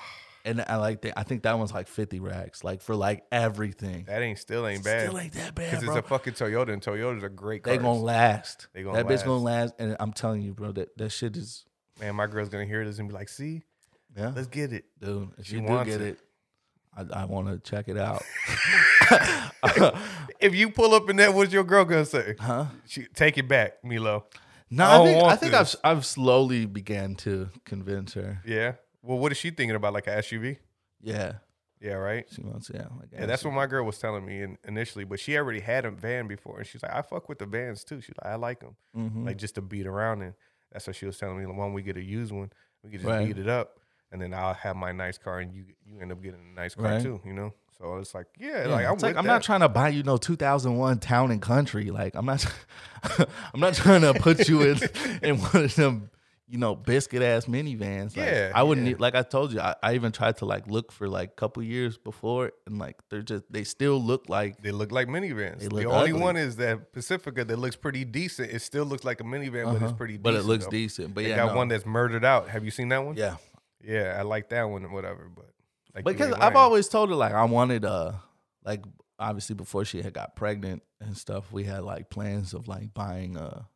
and 0.45 0.63
I 0.67 0.77
like 0.77 1.01
that. 1.01 1.19
I 1.19 1.23
think 1.23 1.43
that 1.43 1.57
one's 1.57 1.73
like 1.73 1.87
fifty 1.87 2.19
racks, 2.19 2.63
like 2.63 2.81
for 2.81 2.95
like 2.95 3.25
everything. 3.31 4.05
that 4.05 4.21
ain't 4.21 4.39
still 4.39 4.65
ain't 4.67 4.83
bad. 4.83 5.07
Still 5.07 5.19
ain't 5.19 5.33
that 5.33 5.55
bad, 5.55 5.71
Because 5.71 5.83
it's 5.83 5.95
a 5.95 6.01
fucking 6.01 6.33
Toyota, 6.33 6.69
and 6.69 6.81
Toyotas 6.81 7.23
are 7.23 7.29
great 7.29 7.63
cars. 7.63 7.77
They 7.77 7.83
gonna 7.83 7.99
last. 7.99 8.67
They 8.73 8.83
gonna 8.83 9.03
that 9.03 9.07
bitch 9.07 9.25
gonna 9.25 9.37
last. 9.37 9.71
last, 9.71 9.75
and 9.79 9.97
I'm 9.99 10.13
telling 10.13 10.41
you, 10.41 10.53
bro, 10.53 10.71
that 10.73 10.97
that 10.97 11.09
shit 11.09 11.35
is 11.35 11.65
Man, 11.99 12.15
my 12.15 12.27
girl's 12.27 12.49
gonna 12.49 12.65
hear 12.65 12.83
this 12.85 12.99
and 12.99 13.07
be 13.07 13.13
like, 13.13 13.29
"See, 13.29 13.63
yeah, 14.17 14.31
let's 14.35 14.47
get 14.47 14.73
it." 14.73 14.85
dude. 14.99 15.29
If 15.37 15.47
she 15.47 15.55
you 15.55 15.61
do 15.61 15.85
get 15.85 16.01
it. 16.01 16.01
it, 16.01 16.19
I, 16.95 17.21
I 17.21 17.25
want 17.25 17.47
to 17.47 17.59
check 17.59 17.87
it 17.87 17.97
out. 17.97 18.23
If 20.39 20.53
you 20.53 20.69
pull 20.69 20.93
up 20.93 21.09
in 21.09 21.15
that, 21.15 21.33
what's 21.33 21.53
your 21.53 21.63
girl 21.63 21.85
gonna 21.85 22.05
say? 22.05 22.35
huh? 22.39 22.65
She, 22.87 23.05
take 23.15 23.37
it 23.37 23.47
back, 23.47 23.83
Milo. 23.83 24.25
No, 24.69 24.83
I 24.83 24.97
I, 24.97 25.05
think 25.05 25.23
I 25.23 25.35
think 25.37 25.53
I've. 25.53 25.75
I've 25.83 26.05
slowly 26.05 26.65
began 26.65 27.15
to 27.15 27.49
convince 27.63 28.13
her. 28.13 28.41
Yeah. 28.45 28.73
Well, 29.05 29.17
what 29.19 29.31
is 29.31 29.37
she 29.37 29.51
thinking 29.51 29.75
about? 29.75 29.93
Like 29.93 30.07
a 30.07 30.17
SUV? 30.17 30.57
Yeah, 31.01 31.33
Yeah, 31.79 31.93
right. 31.93 32.25
she 32.33 32.41
wants 32.41 32.71
yeah. 32.73 32.87
Like 32.99 33.09
Yeah, 33.11 33.25
that's 33.27 33.43
what 33.43 33.53
my 33.53 33.67
girl 33.67 33.85
was 33.85 33.99
telling 33.99 34.25
me 34.25 34.41
in, 34.41 34.57
initially, 34.67 35.03
but 35.03 35.19
she 35.19 35.37
already 35.37 35.59
had 35.59 35.85
a 35.85 35.91
van 35.91 36.27
before, 36.27 36.57
and 36.57 36.65
she's 36.67 36.81
like, 36.81 36.93
"I 36.93 37.01
fuck 37.01 37.29
with 37.29 37.39
the 37.39 37.45
vans 37.45 37.83
too." 37.83 38.01
She's 38.01 38.15
like, 38.23 38.31
"I 38.33 38.35
like 38.35 38.59
them, 38.61 38.75
hmm 38.93 39.25
like 39.25 39.37
just 39.37 39.55
to 39.55 39.61
beat 39.61 39.85
around 39.85 40.21
in." 40.21 40.33
That's 40.71 40.87
what 40.87 40.95
she 40.95 41.05
was 41.05 41.17
telling 41.17 41.37
me. 41.39 41.45
Like 41.45 41.57
when 41.57 41.73
we 41.73 41.81
get 41.83 41.97
a 41.97 42.01
used 42.03 42.31
one, 42.31 42.49
we 42.83 42.89
can 42.89 42.99
just 42.99 43.09
Right. 43.09 43.27
beat 43.27 43.37
it 43.37 43.47
up, 43.47 43.79
and 44.11 44.21
then 44.21 44.33
I'll 44.33 44.53
have 44.53 44.75
my 44.75 44.91
nice 44.91 45.17
car, 45.17 45.39
and 45.39 45.53
you 45.53 45.65
you 45.85 45.99
end 46.01 46.11
up 46.11 46.21
getting 46.23 46.39
a 46.41 46.55
nice 46.59 46.73
car 46.75 46.85
Right. 46.85 47.01
too. 47.01 47.21
You 47.25 47.33
know, 47.33 47.53
so 47.77 47.97
it's 47.97 48.15
like, 48.15 48.27
yeah, 48.39 48.61
Yeah, 48.67 48.73
like 48.73 48.85
I'm, 48.87 48.97
like, 48.97 49.15
I'm 49.17 49.25
not 49.27 49.43
trying 49.43 49.59
to 49.61 49.69
buy 49.69 49.89
you 49.89 50.01
no 50.03 50.17
2001 50.17 50.99
Town 50.99 51.29
and 51.31 51.41
Country. 51.41 51.91
Like 51.91 52.15
I'm 52.15 52.25
not, 52.25 52.45
I'm 53.53 53.59
not 53.59 53.75
trying 53.75 54.01
to 54.01 54.13
put 54.15 54.47
you 54.49 54.63
in 54.63 54.79
in 55.21 55.37
one 55.39 55.63
of 55.65 55.75
them, 55.75 56.09
you 56.47 56.57
know, 56.59 56.75
biscuit 56.75 57.21
ass 57.23 57.45
minivans. 57.45 58.15
Like, 58.15 58.27
Yeah, 58.27 58.51
I 58.53 58.61
wouldn't. 58.63 58.87
yeah. 58.87 58.95
Like 58.99 59.15
I 59.15 59.23
told 59.23 59.51
you, 59.51 59.59
I, 59.59 59.75
I 59.81 59.95
even 59.95 60.11
tried 60.11 60.37
to 60.37 60.45
like 60.45 60.67
look 60.67 60.91
for 60.91 61.07
like 61.07 61.29
a 61.29 61.33
couple 61.33 61.63
years 61.63 61.97
before, 61.97 62.51
and 62.67 62.77
like 62.77 62.97
they're 63.09 63.23
just 63.23 63.45
they 63.51 63.63
still 63.63 63.97
look 63.99 64.29
like 64.29 64.61
They 64.61 64.71
look 64.71 64.91
like 64.91 65.07
minivans. 65.07 65.59
They 65.61 65.67
the 65.69 65.85
only 65.85 66.11
ugly. 66.11 66.13
one 66.21 66.37
is 66.37 66.57
that 66.57 66.93
Pacifica 66.93 67.43
that 67.45 67.57
looks 67.57 67.75
pretty 67.75 68.05
decent. 68.05 68.51
It 68.51 68.61
still 68.61 68.85
looks 68.85 69.03
like 69.03 69.21
a 69.21 69.23
minivan, 69.23 69.65
but 69.65 69.75
uh-huh, 69.77 69.85
it's 69.85 69.93
pretty. 69.97 70.17
but 70.17 70.31
decent, 70.31 70.45
it 70.45 70.47
looks 70.47 70.63
though. 70.65 70.69
decent. 70.71 71.13
But 71.15 71.23
They 71.23 71.29
yeah, 71.31 71.37
got 71.37 71.47
no. 71.53 71.55
one 71.57 71.67
that's 71.67 71.85
murdered 71.85 72.23
out. 72.25 72.49
Have 72.49 72.63
you 72.63 72.71
seen 72.71 72.89
that 72.89 73.03
one? 73.03 73.15
yeah. 73.17 73.37
Yeah, 73.83 74.15
I 74.17 74.23
like 74.23 74.49
that 74.49 74.63
one. 74.63 74.91
Whatever, 74.91 75.29
but 75.35 75.51
like 75.93 76.05
Because 76.05 76.33
I've 76.33 76.55
always 76.55 76.87
told 76.87 77.09
her 77.09 77.15
like 77.15 77.33
I 77.33 77.43
wanted 77.45 77.85
uh 77.85 78.13
like 78.63 78.83
obviously 79.19 79.55
before 79.55 79.85
she 79.85 80.01
had 80.01 80.13
got 80.13 80.35
pregnant 80.35 80.81
and 80.99 81.15
stuff, 81.15 81.51
we 81.51 81.63
had 81.63 81.83
like 81.83 82.09
plans 82.09 82.53
of 82.53 82.67
like 82.67 82.93
buying 82.93 83.35
a 83.37 83.67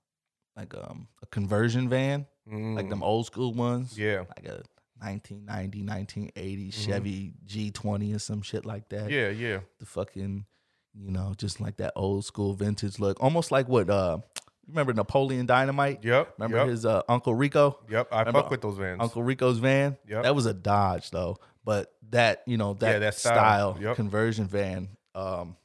like 0.55 0.73
um 0.75 1.07
a 1.21 1.25
conversion 1.27 1.89
van, 1.89 2.25
like 2.49 2.85
Mm, 2.85 2.89
them 2.89 3.03
old 3.03 3.25
school 3.25 3.53
ones. 3.53 3.97
Yeah, 3.97 4.19
Like 4.19 4.45
a 4.45 4.63
1990, 4.99 5.83
1980 5.83 6.71
Chevy 6.71 7.33
G20 7.45 8.15
or 8.15 8.19
some 8.19 8.41
shit 8.41 8.65
like 8.65 8.89
that. 8.89 9.09
Mm-hmm. 9.09 9.11
yeah, 9.11 9.29
yeah. 9.29 9.59
The 9.79 9.85
fucking 9.85 10.45
you 10.93 11.11
know, 11.11 11.33
just 11.37 11.61
like 11.61 11.77
that 11.77 11.93
old 11.95 12.25
school 12.25 12.53
vintage 12.53 12.99
look. 12.99 13.21
Almost 13.21 13.51
like 13.51 13.67
what 13.67 13.89
uh 13.89 14.17
you 14.35 14.73
remember 14.73 14.93
Napoleon 14.93 15.45
Dynamite? 15.45 16.03
Yep. 16.03 16.33
Remember 16.37 16.57
yep, 16.57 16.67
his 16.67 16.85
uh 16.85 17.01
Uncle 17.07 17.33
Rico? 17.33 17.79
Yep. 17.89 18.09
I 18.11 18.19
remember 18.19 18.41
fuck 18.41 18.51
with 18.51 18.61
those 18.61 18.77
vans. 18.77 18.99
Uncle 18.99 19.23
Rico's 19.23 19.59
van. 19.59 19.97
Yep. 20.07 20.23
That 20.23 20.35
was 20.35 20.45
a 20.45 20.53
Dodge 20.53 21.11
though, 21.11 21.37
but 21.63 21.93
that 22.09 22.43
you 22.45 22.57
know 22.57 22.73
that, 22.75 22.91
Yeah, 22.91 22.99
that 22.99 23.15
style, 23.15 23.73
style. 23.75 23.77
Yep. 23.81 23.95
conversion 23.95 24.47
van. 24.47 24.89
Um, 25.15 25.55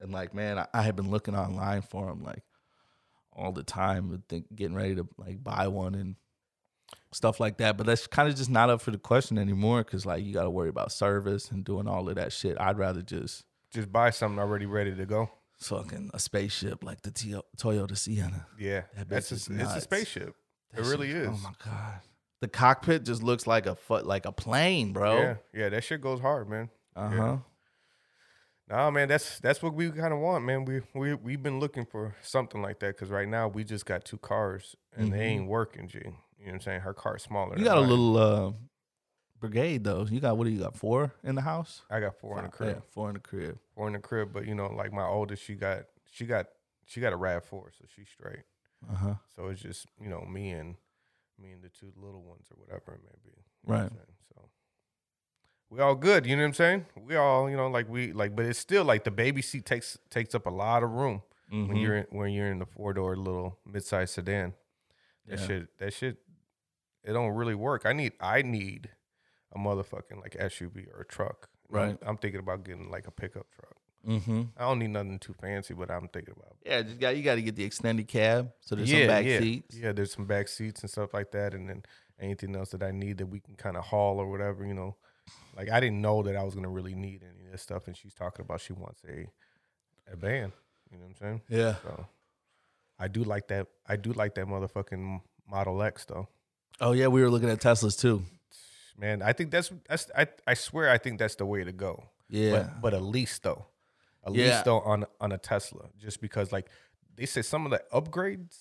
and 0.00 0.12
like 0.12 0.34
man, 0.34 0.58
I, 0.58 0.66
I 0.74 0.82
had 0.82 0.96
been 0.96 1.10
looking 1.10 1.36
online 1.36 1.82
for 1.82 2.06
them 2.06 2.22
like 2.22 2.42
all 3.32 3.52
the 3.52 3.62
time, 3.62 4.22
think 4.28 4.46
getting 4.54 4.74
ready 4.74 4.96
to 4.96 5.06
like 5.16 5.42
buy 5.42 5.68
one 5.68 5.94
and 5.94 6.16
stuff 7.12 7.40
like 7.40 7.58
that. 7.58 7.76
But 7.76 7.86
that's 7.86 8.06
kind 8.06 8.28
of 8.28 8.36
just 8.36 8.50
not 8.50 8.70
up 8.70 8.80
for 8.80 8.90
the 8.90 8.98
question 8.98 9.38
anymore 9.38 9.82
because 9.84 10.06
like 10.06 10.24
you 10.24 10.32
got 10.32 10.44
to 10.44 10.50
worry 10.50 10.68
about 10.68 10.92
service 10.92 11.50
and 11.50 11.64
doing 11.64 11.86
all 11.88 12.08
of 12.08 12.14
that 12.16 12.32
shit. 12.32 12.56
I'd 12.60 12.78
rather 12.78 13.02
just 13.02 13.44
Just 13.72 13.90
buy 13.92 14.10
something 14.10 14.38
already 14.38 14.66
ready 14.66 14.94
to 14.94 15.06
go. 15.06 15.30
fucking 15.58 16.10
a 16.14 16.18
spaceship 16.18 16.82
like 16.84 17.02
the 17.02 17.10
T- 17.10 17.34
Toyota 17.58 17.96
Sienna. 17.96 18.46
Yeah, 18.58 18.82
That 18.96 19.08
that's 19.08 19.28
bitch 19.28 19.32
is 19.32 19.48
a, 19.50 19.60
it's 19.60 19.74
a 19.76 19.80
spaceship. 19.80 20.34
That 20.72 20.86
It 20.86 20.88
really 20.90 21.08
shit- 21.08 21.16
is. 21.16 21.28
Oh 21.28 21.40
my 21.42 21.52
god. 21.64 22.00
the 22.40 22.48
cockpit 22.48 23.04
just 23.04 23.22
looks 23.22 23.46
like 23.46 23.66
a 23.66 23.74
foot 23.74 24.06
like 24.06 24.24
a 24.24 24.32
plane, 24.32 24.92
bro. 24.92 25.18
Yeah, 25.18 25.34
yeah, 25.52 25.68
that 25.68 25.84
shit 25.84 26.00
goes 26.00 26.20
hard, 26.20 26.48
man. 26.48 26.70
Uh 26.96 27.08
huh. 27.10 27.36
Nah, 28.68 28.88
man, 28.90 29.08
that's 29.08 29.40
that's 29.40 29.62
what 29.62 29.74
we 29.74 29.90
kind 29.90 30.12
of 30.12 30.20
want, 30.20 30.44
man. 30.44 30.64
We 30.64 30.80
we 30.94 31.14
we've 31.14 31.42
been 31.42 31.58
looking 31.58 31.84
for 31.84 32.14
something 32.22 32.62
like 32.62 32.78
that 32.80 32.94
because 32.94 33.10
right 33.10 33.26
now 33.28 33.48
we 33.48 33.64
just 33.64 33.84
got 33.84 34.04
two 34.04 34.18
cars 34.18 34.76
and 34.96 35.12
they 35.12 35.18
Mhm. 35.18 35.22
ain't 35.22 35.46
working. 35.48 35.88
G, 35.88 36.00
you 36.40 36.46
know 36.46 36.52
what 36.52 36.54
I'm 36.56 36.60
saying? 36.62 36.80
Her 36.80 36.94
car's 36.94 37.22
smaller. 37.22 37.56
You 37.58 37.64
got 37.64 37.78
a 37.78 37.80
mine. 37.82 37.90
little 37.90 38.16
uh, 38.16 38.52
brigade 39.38 39.84
though. 39.84 40.06
You 40.10 40.20
got 40.20 40.36
what 40.36 40.44
do 40.44 40.50
you 40.50 40.60
got? 40.60 40.76
Four 40.76 41.12
in 41.22 41.34
the 41.34 41.42
house? 41.42 41.82
I 41.90 42.00
got 42.00 42.16
four 42.18 42.38
in 42.38 42.44
the 42.44 42.50
crib. 42.50 42.76
Yeah, 42.76 42.82
four 42.90 43.08
in 43.08 43.14
the 43.14 43.20
crib. 43.20 43.58
Four 43.74 43.86
in 43.88 43.92
the 43.92 43.98
crib, 43.98 44.30
but 44.32 44.46
you 44.46 44.54
know, 44.54 44.66
like 44.68 44.92
my 44.92 45.04
oldest, 45.06 45.42
she 45.44 45.54
got 45.54 45.84
she 46.10 46.24
got 46.26 46.46
she 46.86 47.00
got 47.00 47.12
a 47.12 47.16
Rav 47.16 47.44
Four, 47.44 47.70
so 47.78 47.84
she's 47.94 48.08
straight. 48.08 48.44
Uh 48.90 48.96
huh. 48.96 49.14
So 49.36 49.48
it's 49.48 49.60
just 49.62 49.86
you 50.02 50.08
know 50.08 50.22
me 50.22 50.50
and 50.50 50.76
me 51.40 51.52
and 51.52 51.62
the 51.62 51.68
two 51.68 51.92
little 51.96 52.22
ones 52.22 52.46
or 52.50 52.56
whatever 52.58 52.94
it 52.94 53.00
may 53.04 53.18
be. 53.24 53.30
You 53.66 53.72
know 53.72 53.78
Right. 53.82 53.92
So 54.34 54.48
we 55.70 55.80
all 55.80 55.94
good. 55.94 56.26
You 56.26 56.36
know 56.36 56.42
what 56.42 56.48
I'm 56.48 56.54
saying? 56.54 56.86
We 57.06 57.16
all 57.16 57.48
you 57.50 57.56
know 57.56 57.68
like 57.68 57.88
we 57.88 58.12
like, 58.12 58.34
but 58.34 58.44
it's 58.46 58.58
still 58.58 58.84
like 58.84 59.04
the 59.04 59.10
baby 59.10 59.42
seat 59.42 59.64
takes 59.66 59.98
takes 60.10 60.34
up 60.34 60.46
a 60.46 60.50
lot 60.50 60.82
of 60.82 60.90
room 60.90 61.22
when 61.50 61.68
Mhm. 61.68 61.82
you're 61.82 61.96
in, 61.96 62.06
when 62.10 62.30
you're 62.32 62.50
in 62.50 62.58
the 62.60 62.66
four 62.66 62.92
door 62.92 63.16
little 63.16 63.58
midsize 63.68 64.08
sedan. 64.10 64.54
That 65.26 65.38
Yeah. 65.40 65.46
shit 65.46 65.78
that 65.78 65.92
shit 65.92 66.16
it 67.10 67.12
don't 67.12 67.32
really 67.32 67.56
work. 67.56 67.82
I 67.84 67.92
need 67.92 68.12
I 68.20 68.42
need 68.42 68.90
a 69.52 69.58
motherfucking 69.58 70.20
like 70.20 70.36
SUV 70.38 70.86
or 70.94 71.00
a 71.00 71.06
truck. 71.06 71.48
You 71.68 71.76
know, 71.76 71.82
Right. 71.84 71.98
I'm 72.06 72.16
thinking 72.16 72.40
about 72.40 72.64
getting 72.64 72.90
like 72.90 73.06
a 73.08 73.10
pickup 73.10 73.46
truck. 73.50 73.76
Mm-hmm. 74.06 74.42
I 74.56 74.62
don't 74.62 74.78
need 74.78 74.90
nothing 74.90 75.18
too 75.18 75.34
fancy, 75.34 75.74
but 75.74 75.90
I'm 75.90 76.08
thinking 76.08 76.34
about 76.36 76.56
Yeah, 76.64 76.82
just 76.82 76.98
got 76.98 77.16
you 77.16 77.22
got 77.22 77.34
to 77.34 77.42
get 77.42 77.56
the 77.56 77.64
extended 77.64 78.08
cab, 78.08 78.50
so 78.60 78.74
there's 78.74 78.90
some 78.90 79.06
back 79.06 79.26
yeah. 79.26 79.40
seats. 79.40 79.76
Yeah, 79.76 79.92
there's 79.92 80.12
some 80.12 80.24
back 80.24 80.48
seats 80.48 80.80
and 80.80 80.90
stuff 80.90 81.12
like 81.12 81.32
that, 81.32 81.52
and 81.52 81.68
then 81.68 81.82
anything 82.18 82.56
else 82.56 82.70
that 82.70 82.82
I 82.82 82.92
need 82.92 83.18
that 83.18 83.26
we 83.26 83.40
can 83.40 83.56
kind 83.56 83.76
of 83.76 83.84
haul 83.84 84.18
or 84.18 84.30
whatever, 84.30 84.64
you 84.64 84.74
know. 84.74 84.96
Like 85.56 85.68
I 85.68 85.80
didn't 85.80 86.00
know 86.00 86.22
that 86.22 86.36
I 86.36 86.44
was 86.44 86.54
gonna 86.54 86.70
really 86.70 86.94
need 86.94 87.22
any 87.22 87.44
of 87.46 87.52
this 87.52 87.62
stuff, 87.62 87.88
and 87.88 87.96
she's 87.96 88.14
talking 88.14 88.44
about 88.44 88.60
she 88.60 88.72
wants 88.72 89.02
a 89.06 89.26
a 90.10 90.16
van. 90.16 90.52
You 90.90 90.98
know 90.98 91.04
what 91.04 91.08
I'm 91.08 91.14
saying? 91.16 91.42
Yeah. 91.48 91.74
So 91.82 92.06
I 92.98 93.08
do 93.08 93.22
like 93.22 93.48
that. 93.48 93.66
I 93.86 93.96
do 93.96 94.12
like 94.12 94.34
that 94.36 94.46
motherfucking 94.46 95.20
Model 95.48 95.82
X 95.82 96.04
though. 96.06 96.28
Oh 96.80 96.92
yeah, 96.92 97.08
we 97.08 97.22
were 97.22 97.30
looking 97.30 97.50
at 97.50 97.60
Teslas 97.60 97.98
too. 97.98 98.22
Man, 98.98 99.22
I 99.22 99.32
think 99.32 99.50
that's 99.50 99.70
that's 99.88 100.10
I 100.16 100.26
I 100.46 100.54
swear 100.54 100.90
I 100.90 100.98
think 100.98 101.18
that's 101.18 101.34
the 101.36 101.46
way 101.46 101.64
to 101.64 101.72
go. 101.72 102.04
Yeah. 102.28 102.50
But 102.52 102.80
but 102.80 102.94
at 102.94 103.02
least 103.02 103.42
though. 103.42 103.66
At 104.26 104.34
Yeah. 104.34 104.46
least 104.46 104.64
though 104.64 104.80
on 104.80 105.04
on 105.20 105.32
a 105.32 105.38
Tesla. 105.38 105.86
Just 105.98 106.20
because 106.20 106.52
like 106.52 106.68
they 107.16 107.26
say 107.26 107.42
some 107.42 107.64
of 107.64 107.70
the 107.70 107.82
upgrades, 107.92 108.56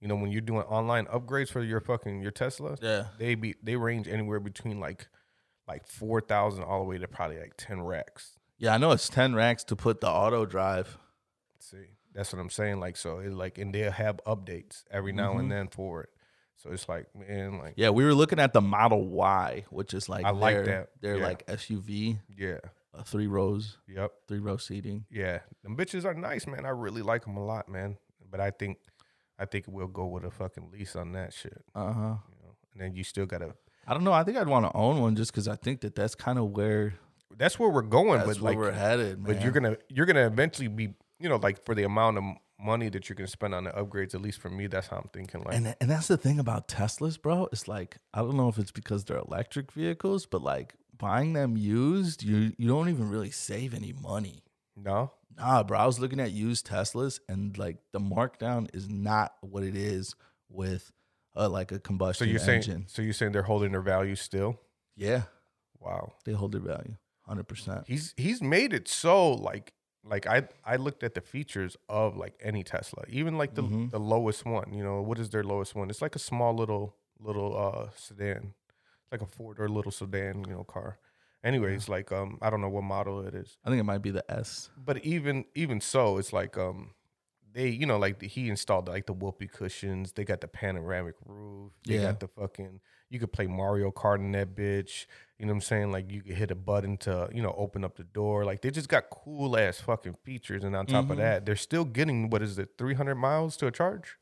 you 0.00 0.08
know, 0.08 0.16
when 0.16 0.30
you're 0.30 0.40
doing 0.40 0.62
online 0.62 1.06
upgrades 1.06 1.50
for 1.50 1.62
your 1.62 1.80
fucking 1.80 2.20
your 2.22 2.30
Tesla, 2.30 2.76
yeah. 2.80 3.06
they 3.18 3.34
be 3.34 3.54
they 3.62 3.76
range 3.76 4.08
anywhere 4.08 4.40
between 4.40 4.80
like 4.80 5.08
like 5.66 5.86
four 5.86 6.20
thousand 6.20 6.64
all 6.64 6.80
the 6.80 6.88
way 6.88 6.98
to 6.98 7.06
probably 7.08 7.38
like 7.38 7.54
ten 7.56 7.82
racks. 7.82 8.38
Yeah, 8.58 8.74
I 8.74 8.78
know 8.78 8.90
it's 8.92 9.08
ten 9.08 9.34
racks 9.34 9.64
to 9.64 9.76
put 9.76 10.00
the 10.00 10.08
auto 10.08 10.44
drive. 10.46 10.98
See, 11.60 11.86
that's 12.14 12.32
what 12.32 12.40
I'm 12.40 12.50
saying. 12.50 12.80
Like 12.80 12.96
so, 12.96 13.18
it 13.18 13.32
like 13.32 13.58
and 13.58 13.74
they'll 13.74 13.90
have 13.92 14.20
updates 14.26 14.84
every 14.90 15.12
now 15.12 15.34
Mhm. 15.34 15.40
and 15.40 15.52
then 15.52 15.68
for 15.68 16.02
it. 16.04 16.08
So 16.62 16.70
it's 16.70 16.88
like 16.88 17.06
man, 17.14 17.58
like 17.58 17.74
Yeah, 17.76 17.90
we 17.90 18.04
were 18.04 18.14
looking 18.14 18.38
at 18.40 18.52
the 18.52 18.60
Model 18.60 19.06
Y, 19.06 19.64
which 19.70 19.94
is 19.94 20.08
like 20.08 20.24
I 20.24 20.30
like 20.30 20.56
their, 20.56 20.64
that. 20.66 20.88
Their 21.00 21.16
Yeah. 21.18 21.24
like 21.26 21.46
SUV, 21.46 22.18
yeah, 22.36 22.58
uh, 22.94 23.02
three 23.04 23.26
rows, 23.28 23.78
yep, 23.86 24.12
three 24.26 24.40
row 24.40 24.56
seating. 24.56 25.04
yeah. 25.10 25.38
Them 25.62 25.76
bitches 25.76 26.04
are 26.04 26.14
nice, 26.14 26.46
man. 26.46 26.66
I 26.66 26.70
really 26.70 27.02
like 27.02 27.24
them 27.24 27.36
a 27.36 27.44
lot, 27.44 27.68
man. 27.68 27.96
But 28.30 28.40
I 28.40 28.50
think 28.50 28.78
I 29.38 29.44
think 29.44 29.66
we'll 29.68 29.86
go 29.86 30.06
with 30.06 30.24
a 30.24 30.30
fucking 30.32 30.70
lease 30.72 30.96
on 30.96 31.12
that 31.12 31.32
shit. 31.32 31.62
Uh 31.74 31.92
huh. 31.92 32.00
You 32.28 32.42
know, 32.42 32.54
and 32.72 32.82
then 32.82 32.94
you 32.94 33.04
still 33.04 33.26
gotta. 33.26 33.54
I 33.86 33.94
don't 33.94 34.04
know. 34.04 34.12
I 34.12 34.22
think 34.24 34.36
I'd 34.36 34.48
want 34.48 34.66
to 34.66 34.76
own 34.76 35.00
one 35.00 35.14
just 35.16 35.30
because 35.32 35.48
I 35.48 35.54
think 35.56 35.80
that 35.82 35.94
that's 35.94 36.14
kind 36.14 36.38
of 36.38 36.50
where 36.50 36.94
That's 37.36 37.58
where 37.58 37.70
we're 37.70 37.82
going, 37.82 38.18
that's 38.18 38.36
but 38.38 38.40
where 38.42 38.50
like, 38.52 38.58
we're 38.58 38.72
headed. 38.72 39.24
but 39.24 39.40
you're 39.42 39.52
gonna 39.52 39.76
you're 39.88 40.06
gonna 40.06 40.26
eventually 40.26 40.66
be, 40.68 40.92
you 41.20 41.28
know, 41.28 41.36
like 41.36 41.64
for 41.64 41.74
the 41.76 41.84
amount 41.84 42.18
of 42.18 42.24
money 42.60 42.88
that 42.88 43.08
you're 43.08 43.14
gonna 43.16 43.26
spend 43.28 43.54
on 43.54 43.64
the 43.64 43.70
upgrades. 43.70 44.14
At 44.14 44.22
least 44.22 44.40
for 44.40 44.50
me, 44.50 44.66
that's 44.66 44.88
how 44.88 44.96
I'm 44.98 45.08
thinking. 45.12 45.42
Like, 45.44 45.54
and 45.54 45.74
and 45.80 45.90
that's 45.90 46.08
the 46.08 46.16
thing 46.16 46.38
about 46.38 46.68
Teslas, 46.68 47.20
bro. 47.20 47.48
It's 47.52 47.68
like 47.68 47.98
I 48.14 48.20
don't 48.20 48.36
know 48.36 48.48
if 48.48 48.58
it's 48.58 48.72
because 48.72 49.04
they're 49.04 49.18
electric 49.18 49.72
vehicles, 49.72 50.26
but 50.26 50.42
like 50.42 50.74
buying 50.96 51.32
them 51.32 51.56
used, 51.56 52.22
you 52.22 52.52
you 52.58 52.68
don't 52.68 52.88
even 52.88 53.08
really 53.08 53.30
save 53.30 53.74
any 53.74 53.92
money. 53.92 54.42
no, 54.76 55.12
Nah, 55.36 55.62
bro. 55.62 55.78
I 55.78 55.86
was 55.86 56.00
looking 56.00 56.18
at 56.18 56.32
used 56.32 56.66
Teslas, 56.66 57.20
and 57.28 57.56
like 57.56 57.76
the 57.92 58.00
markdown 58.00 58.68
is 58.74 58.88
not 58.88 59.34
what 59.40 59.62
it 59.62 59.76
is 59.76 60.16
with 60.48 60.90
uh, 61.36 61.48
like 61.48 61.70
a 61.70 61.76
so 61.76 61.80
combustion 61.80 62.28
you're 62.28 62.40
saying 62.40 62.56
engine. 62.62 62.84
so 62.88 63.02
you're 63.02 63.12
saying 63.12 63.30
they're 63.32 63.42
holding 63.42 63.70
their 63.72 63.80
value 63.82 64.16
still. 64.16 64.58
Yeah, 64.96 65.22
Wow, 65.78 66.14
they 66.24 66.32
hold 66.32 66.50
their 66.50 66.60
value, 66.60 66.96
hundred 67.22 67.44
percent. 67.46 67.84
he's 67.86 68.12
he's 68.16 68.42
made 68.42 68.72
it 68.72 68.88
so 68.88 69.30
like 69.32 69.72
like 70.04 70.26
I 70.26 70.48
I 70.64 70.76
looked 70.76 71.02
at 71.02 71.14
the 71.14 71.20
features 71.20 71.76
of 71.88 72.16
like 72.16 72.34
any 72.42 72.64
Tesla, 72.64 73.04
even 73.08 73.36
like 73.38 73.54
the 73.54 73.62
Mhm. 73.62 73.90
the 73.90 73.98
lowest 74.00 74.44
one. 74.44 74.72
You 74.72 74.82
know, 74.82 75.02
what 75.02 75.18
is 75.18 75.30
their 75.30 75.44
lowest 75.44 75.74
one? 75.74 75.90
It's 75.90 76.02
like 76.02 76.16
a 76.16 76.18
small 76.20 76.54
little 76.54 76.96
little 77.20 77.56
uh 77.56 77.90
sedan, 77.96 78.54
like 79.12 79.22
a 79.22 79.26
four 79.26 79.54
door 79.54 79.68
little 79.68 79.92
sedan, 79.92 80.44
you 80.46 80.54
know, 80.54 80.64
car. 80.64 80.98
Anyways, 81.44 81.88
like 81.88 82.10
um, 82.12 82.38
I 82.42 82.50
don't 82.50 82.60
know 82.60 82.68
what 82.68 82.82
model 82.84 83.20
it 83.26 83.34
is. 83.34 83.58
I 83.64 83.68
think 83.70 83.80
it 83.80 83.84
might 83.84 84.02
be 84.02 84.10
the 84.10 84.24
S. 84.30 84.70
but 84.76 85.04
even 85.04 85.44
even 85.54 85.80
so, 85.80 86.18
it's 86.18 86.32
like 86.32 86.56
um, 86.58 86.94
they 87.52 87.68
you 87.68 87.86
know 87.86 87.98
like 87.98 88.18
the, 88.18 88.28
he 88.28 88.48
installed 88.48 88.88
like 88.88 89.06
the 89.06 89.12
whoopee 89.12 89.48
cushions. 89.48 90.12
They 90.12 90.24
got 90.24 90.40
the 90.40 90.48
panoramic 90.48 91.14
roof. 91.24 91.72
They 91.86 91.94
Yeah. 91.94 92.02
got 92.02 92.20
the 92.20 92.28
fucking. 92.28 92.80
You 93.10 93.18
could 93.18 93.32
play 93.32 93.46
Mario 93.46 93.90
Kart 93.90 94.16
in 94.18 94.32
that 94.32 94.54
bitch. 94.54 95.06
You 95.38 95.46
know 95.46 95.52
what 95.52 95.56
I'm 95.58 95.60
saying? 95.62 95.92
Like 95.92 96.10
you 96.10 96.20
could 96.20 96.34
hit 96.34 96.50
a 96.50 96.54
button 96.54 96.96
to 96.98 97.28
you 97.32 97.42
know 97.42 97.54
open 97.56 97.84
up 97.84 97.96
the 97.96 98.04
door. 98.04 98.44
Like 98.44 98.60
they 98.62 98.70
just 98.70 98.88
got 98.88 99.08
cool 99.10 99.56
ass 99.56 99.80
fucking 99.80 100.16
features. 100.24 100.64
And 100.64 100.74
on 100.76 100.86
top 100.86 101.06
Mhm. 101.06 101.10
of 101.12 101.16
that, 101.18 101.46
they're 101.46 101.56
still 101.56 101.84
getting 101.84 102.28
what 102.28 102.42
is 102.42 102.58
it, 102.58 102.70
300 102.76 103.14
miles 103.14 103.56
to 103.58 103.66
a 103.66 103.70
charge? 103.70 104.18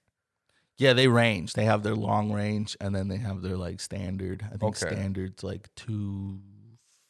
Yeah, 0.79 0.93
they 0.93 1.09
range. 1.09 1.55
They 1.55 1.65
have 1.65 1.83
their 1.83 1.95
long 1.95 2.33
range, 2.33 2.77
and 2.81 2.95
then 2.95 3.09
they 3.09 3.17
have 3.17 3.41
their 3.43 3.57
like 3.57 3.81
standard. 3.81 4.43
I 4.45 4.57
think 4.59 4.63
Okay. 4.77 4.91
standard's 4.95 5.43
like 5.43 5.75
two 5.75 6.41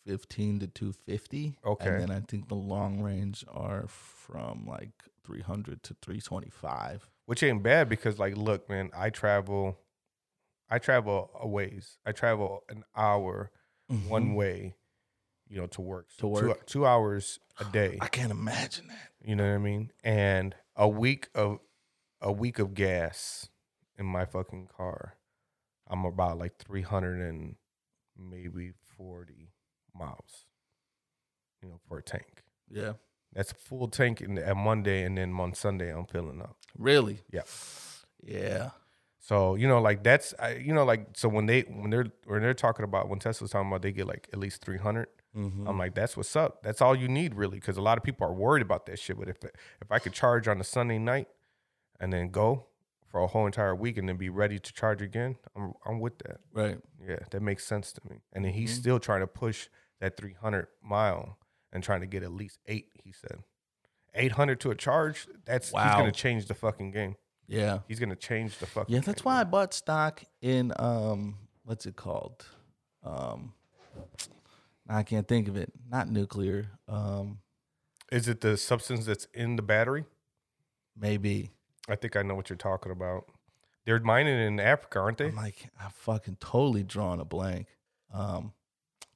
fifteen 0.04 0.60
to 0.60 0.68
two 0.68 0.92
fifty. 0.92 1.58
Okay. 1.64 1.88
and 1.90 2.00
then 2.00 2.10
I 2.12 2.20
think 2.20 2.48
the 2.48 2.54
long 2.54 3.00
range 3.02 3.44
are 3.48 3.86
from 3.88 4.64
like 4.66 4.92
three 5.24 5.40
hundred 5.42 5.82
to 5.82 5.96
three 6.00 6.20
twenty 6.20 6.48
five. 6.48 7.10
Which 7.24 7.42
ain't 7.42 7.64
bad 7.64 7.88
because 7.88 8.18
like 8.20 8.36
look, 8.36 8.68
man, 8.70 8.90
I 8.96 9.10
travel. 9.10 9.76
I 10.70 10.78
travel 10.78 11.30
a 11.40 11.46
ways. 11.46 11.98
I 12.04 12.12
travel 12.12 12.62
an 12.68 12.84
hour 12.96 13.50
one 14.08 14.34
way, 14.34 14.74
you 15.48 15.58
know, 15.60 15.66
to 15.68 15.80
work. 15.80 16.08
Mm-hmm. 16.08 16.16
To 16.34 16.40
Two- 16.40 16.48
work. 16.48 16.66
Two, 16.66 16.86
hours 16.86 17.38
a 17.60 17.64
day. 17.72 17.98
I 18.00 18.08
can't 18.08 18.30
imagine 18.32 18.88
that. 18.88 19.10
You 19.24 19.36
know 19.36 19.44
what 19.48 19.54
I 19.54 19.58
mean? 19.58 19.92
And 20.02 20.54
a 20.74 20.88
week 20.88 21.28
of 21.34 21.60
a 22.20 22.32
week 22.32 22.58
of 22.58 22.74
gas 22.74 23.48
in 23.98 24.06
my 24.06 24.24
fucking 24.24 24.68
car. 24.76 25.14
I'm 25.88 26.04
about 26.04 26.38
like 26.38 26.58
300 26.58 27.20
and 27.20 27.54
maybe 28.18 28.72
40 28.96 29.52
miles. 29.94 30.46
You 31.62 31.68
know, 31.68 31.80
for 31.88 31.98
a 31.98 32.02
tank. 32.02 32.42
Yeah, 32.68 32.94
That's 33.32 33.52
a 33.52 33.54
full 33.54 33.86
tank 33.88 34.20
in 34.20 34.34
the, 34.34 34.46
at 34.46 34.56
Monday 34.56 35.04
and 35.04 35.16
then 35.16 35.32
on 35.38 35.54
Sunday 35.54 35.90
I'm 35.94 36.06
filling 36.06 36.40
up. 36.42 36.56
really. 36.76 37.20
Yeah. 37.32 37.42
Yeah. 38.22 38.70
So 39.26 39.56
you 39.56 39.66
know, 39.66 39.80
like 39.80 40.04
that's 40.04 40.34
I, 40.38 40.54
you 40.54 40.72
know, 40.72 40.84
like 40.84 41.08
so 41.16 41.28
when 41.28 41.46
they 41.46 41.62
when 41.62 41.90
they're 41.90 42.06
when 42.26 42.42
they're 42.42 42.54
talking 42.54 42.84
about 42.84 43.08
when 43.08 43.18
Tesla's 43.18 43.50
talking 43.50 43.66
about 43.68 43.82
they 43.82 43.90
get 43.90 44.06
like 44.06 44.28
at 44.32 44.38
least 44.38 44.62
three 44.64 44.78
hundred. 44.78 45.08
Mhm. 45.36 45.68
I'm 45.68 45.76
like, 45.76 45.96
that's 45.96 46.16
what's 46.16 46.36
up. 46.36 46.62
That's 46.62 46.80
all 46.80 46.94
you 46.94 47.08
need 47.08 47.34
really, 47.34 47.58
because 47.58 47.76
a 47.76 47.82
lot 47.82 47.98
of 47.98 48.04
people 48.04 48.24
are 48.26 48.32
worried 48.32 48.62
about 48.62 48.86
that 48.86 49.00
shit. 49.00 49.18
But 49.18 49.28
if 49.28 49.38
if 49.44 49.90
I 49.90 49.98
could 49.98 50.12
charge 50.12 50.46
on 50.46 50.60
a 50.60 50.64
Sunday 50.64 50.98
night 50.98 51.26
and 51.98 52.12
then 52.12 52.28
go 52.30 52.66
for 53.08 53.20
a 53.20 53.26
whole 53.26 53.46
entire 53.46 53.74
week 53.74 53.98
and 53.98 54.08
then 54.08 54.16
be 54.16 54.28
ready 54.28 54.60
to 54.60 54.72
charge 54.72 55.02
again, 55.02 55.38
I'm 55.56 55.74
I'm 55.84 55.98
with 55.98 56.18
that. 56.20 56.38
right. 56.52 56.78
Yeah, 57.04 57.18
that 57.32 57.42
makes 57.42 57.66
sense 57.66 57.92
to 57.94 58.00
me. 58.08 58.20
And 58.32 58.44
then 58.44 58.52
he's 58.52 58.76
Mhm. 58.76 58.80
still 58.80 59.00
trying 59.00 59.20
to 59.22 59.26
push 59.26 59.68
that 60.00 60.16
300 60.16 60.68
mile 60.80 61.36
and 61.72 61.82
trying 61.82 62.00
to 62.00 62.06
get 62.06 62.22
at 62.22 62.30
least 62.30 62.60
eight. 62.66 62.90
He 63.02 63.10
said, 63.10 63.42
800 64.14 64.60
to 64.60 64.70
a 64.70 64.76
charge. 64.76 65.26
That's 65.44 65.70
he's 65.70 65.74
gonna 65.98 66.12
change 66.12 66.46
the 66.46 66.54
fucking 66.54 66.92
game. 66.92 67.16
Yeah. 67.48 67.80
He's 67.88 67.98
gonna 68.00 68.16
change 68.16 68.58
the 68.58 68.66
fucking. 68.66 68.94
Yeah, 68.94 69.00
that's 69.00 69.24
why 69.24 69.40
I 69.40 69.44
bought 69.44 69.72
stock 69.74 70.22
in 70.40 70.72
um 70.78 71.36
what's 71.64 71.86
it 71.86 71.96
called? 71.96 72.44
Um 73.04 73.52
I 74.88 75.02
can't 75.02 75.26
think 75.26 75.48
of 75.48 75.56
it. 75.56 75.72
Not 75.90 76.08
nuclear. 76.08 76.66
Um 76.88 77.38
Is 78.10 78.28
it 78.28 78.40
the 78.40 78.56
substance 78.56 79.06
that's 79.06 79.26
in 79.34 79.56
the 79.56 79.62
battery? 79.62 80.04
maybe. 80.98 81.50
I 81.88 81.94
think 81.94 82.16
I 82.16 82.22
know 82.22 82.34
what 82.34 82.48
you're 82.48 82.56
talking 82.56 82.90
about. 82.90 83.26
They're 83.84 84.00
mining 84.00 84.38
in 84.40 84.58
Africa, 84.58 84.98
aren't 84.98 85.18
they? 85.18 85.26
I'm 85.26 85.36
like 85.36 85.68
I'm 85.80 85.90
fucking 85.90 86.38
totally 86.40 86.82
drawing 86.82 87.20
a 87.20 87.24
blank. 87.24 87.68
Um 88.12 88.52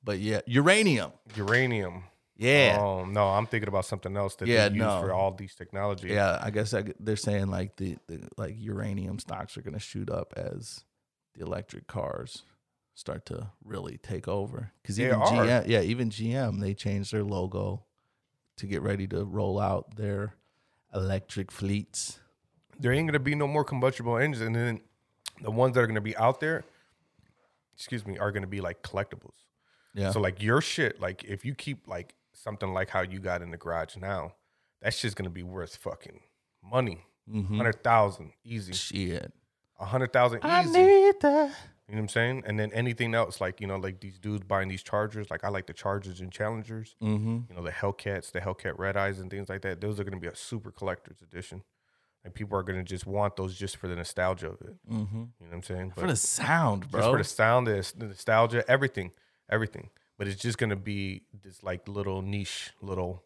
but 0.05 0.19
yeah, 0.19 0.41
uranium. 0.47 1.13
Uranium. 1.37 2.05
Yeah. 2.41 2.79
Oh 2.81 3.05
no, 3.05 3.29
I'm 3.29 3.47
thinking 3.47 3.69
about 3.69 3.85
something 3.85 4.17
else 4.17 4.35
that 4.37 4.49
Yeah, 4.49 4.69
they 4.69 4.77
use 4.77 4.85
no. 4.85 5.01
for 5.03 5.13
all 5.13 5.31
these 5.33 5.55
technologies. 5.55 6.11
Yeah, 6.13 6.39
I 6.43 6.51
guess 6.51 6.73
I, 6.73 6.85
they're 6.99 7.17
saying 7.17 7.49
like 7.49 7.77
the, 7.77 7.99
the 8.09 8.27
like 8.39 8.55
uranium 8.59 9.19
stocks 9.19 9.59
are 9.59 9.63
going 9.63 9.75
to 9.75 9.81
shoot 9.81 10.09
up 10.09 10.33
as 10.37 10.85
the 11.35 11.45
electric 11.45 11.87
cars 11.87 12.43
start 12.95 13.27
to 13.27 13.51
really 13.63 13.99
take 13.99 14.27
over. 14.27 14.73
Because 14.81 14.99
even. 14.99 15.21
GM, 15.21 15.69
yeah, 15.69 15.83
even 15.83 16.09
GM, 16.09 16.61
they 16.61 16.73
changed 16.73 17.13
their 17.13 17.25
logo 17.25 17.85
to 18.57 18.67
get 18.67 18.81
ready 18.81 19.07
to 19.09 19.23
roll 19.25 19.61
out 19.61 19.97
their 19.97 20.35
electric 20.95 21.53
fleets. 21.53 22.21
there 22.79 22.91
ain't 22.93 23.07
gonna 23.07 23.19
be 23.19 23.35
no 23.35 23.47
more 23.47 23.65
combustible 23.65 24.17
engines, 24.17 24.41
and 24.41 24.57
then 24.57 24.81
the 25.43 25.51
ones 25.51 25.75
that 25.75 25.83
are 25.83 25.87
gonna 25.87 26.01
be 26.01 26.17
out 26.17 26.41
there, 26.41 26.65
excuse 27.75 28.07
me, 28.07 28.17
are 28.17 28.33
gonna 28.33 28.47
be 28.47 28.63
like 28.63 28.83
collectibles. 28.83 29.35
Yeah, 29.95 30.11
So 30.13 30.21
like 30.21 30.43
your 30.43 30.61
shit, 30.63 31.01
like 31.01 31.25
if 31.25 31.45
you 31.45 31.55
keep 31.55 31.87
like 31.87 32.15
something 32.43 32.73
like 32.73 32.91
how 32.91 33.03
you 33.03 33.19
got 33.21 33.43
in 33.43 33.51
the 33.51 33.57
garage 33.57 33.97
now, 33.97 34.35
that 34.83 34.95
shit's 34.95 35.15
gonna 35.15 35.31
be 35.31 35.43
worth 35.43 35.77
fucking 35.77 36.21
money, 36.63 37.05
Mhm. 37.29 37.57
hundred 37.57 37.83
thousand 37.83 38.33
easy, 38.45 38.73
shit. 38.73 39.33
a 39.79 39.85
hundred 39.87 40.13
thousand 40.13 40.39
easy. 40.41 40.49
I 40.49 40.65
need 40.65 41.21
that. 41.21 41.57
You 41.89 41.97
know 41.97 42.03
what 42.03 42.05
I'm 42.05 42.09
saying? 42.09 42.43
And 42.47 42.59
then 42.59 42.73
anything 42.73 43.15
else, 43.15 43.41
like 43.41 43.61
you 43.61 43.67
know, 43.67 43.77
like 43.77 44.01
these 44.01 44.19
dudes 44.19 44.45
buying 44.45 44.69
these 44.69 44.83
Chargers, 44.83 45.29
like 45.31 45.43
I 45.45 45.49
like 45.49 45.67
the 45.67 45.73
Chargers 45.73 46.21
and 46.21 46.31
Challengers. 46.31 46.95
Mm-hmm. 47.03 47.39
You 47.49 47.57
know, 47.57 47.63
the 47.65 47.73
Hellcats, 47.73 48.31
the 48.31 48.41
Hellcat 48.41 48.79
Red 48.79 48.97
Eyes, 48.97 49.19
and 49.19 49.29
things 49.31 49.49
like 49.49 49.63
that. 49.63 49.81
Those 49.81 49.99
are 49.99 50.05
gonna 50.05 50.21
be 50.21 50.29
a 50.29 50.37
super 50.37 50.71
collector's 50.71 51.21
edition. 51.23 51.63
And 52.23 52.35
people 52.35 52.57
are 52.59 52.63
gonna 52.63 52.85
just 52.85 53.07
want 53.07 53.35
those 53.37 53.57
just 53.59 53.77
for 53.77 53.89
the 53.89 53.97
nostalgia 53.97 54.51
of 54.51 54.61
it. 54.61 54.77
Mm-hmm. 54.89 55.17
You 55.17 55.21
know 55.41 55.47
what 55.49 55.55
I'm 55.57 55.63
saying? 55.63 55.93
For 55.97 56.07
the 56.07 56.17
sound, 56.17 56.91
bro. 56.91 57.01
just 57.01 57.11
for 57.11 57.19
the 57.19 57.25
sound, 57.25 57.67
the, 57.67 57.93
the 57.97 58.07
nostalgia, 58.09 58.63
everything, 58.71 59.11
everything. 59.51 59.89
But 60.21 60.29
it's 60.29 60.41
just 60.43 60.59
gonna 60.59 60.77
be 60.77 61.23
this 61.43 61.63
like 61.63 61.89
little 61.89 62.21
niche, 62.21 62.73
little, 62.83 63.25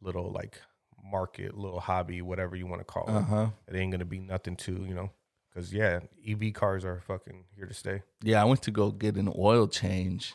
little 0.00 0.32
like 0.32 0.60
market, 1.02 1.56
little 1.56 1.78
hobby, 1.78 2.20
whatever 2.20 2.56
you 2.56 2.66
want 2.66 2.80
to 2.80 2.84
call 2.84 3.04
it. 3.08 3.12
uh 3.14 3.20
huh. 3.22 3.46
It 3.68 3.76
ain't 3.76 3.92
gonna 3.92 4.04
be 4.04 4.18
nothing 4.18 4.56
to 4.56 4.72
you 4.72 4.92
know, 4.92 5.10
because 5.48 5.72
yeah, 5.72 6.00
EV 6.28 6.52
cars 6.52 6.84
are 6.84 7.00
fucking 7.06 7.44
here 7.54 7.66
to 7.66 7.72
stay. 7.74 8.02
Yeah, 8.24 8.42
I 8.42 8.44
went 8.44 8.60
to 8.62 8.72
go 8.72 8.90
get 8.90 9.14
an 9.14 9.32
oil 9.38 9.68
change 9.68 10.34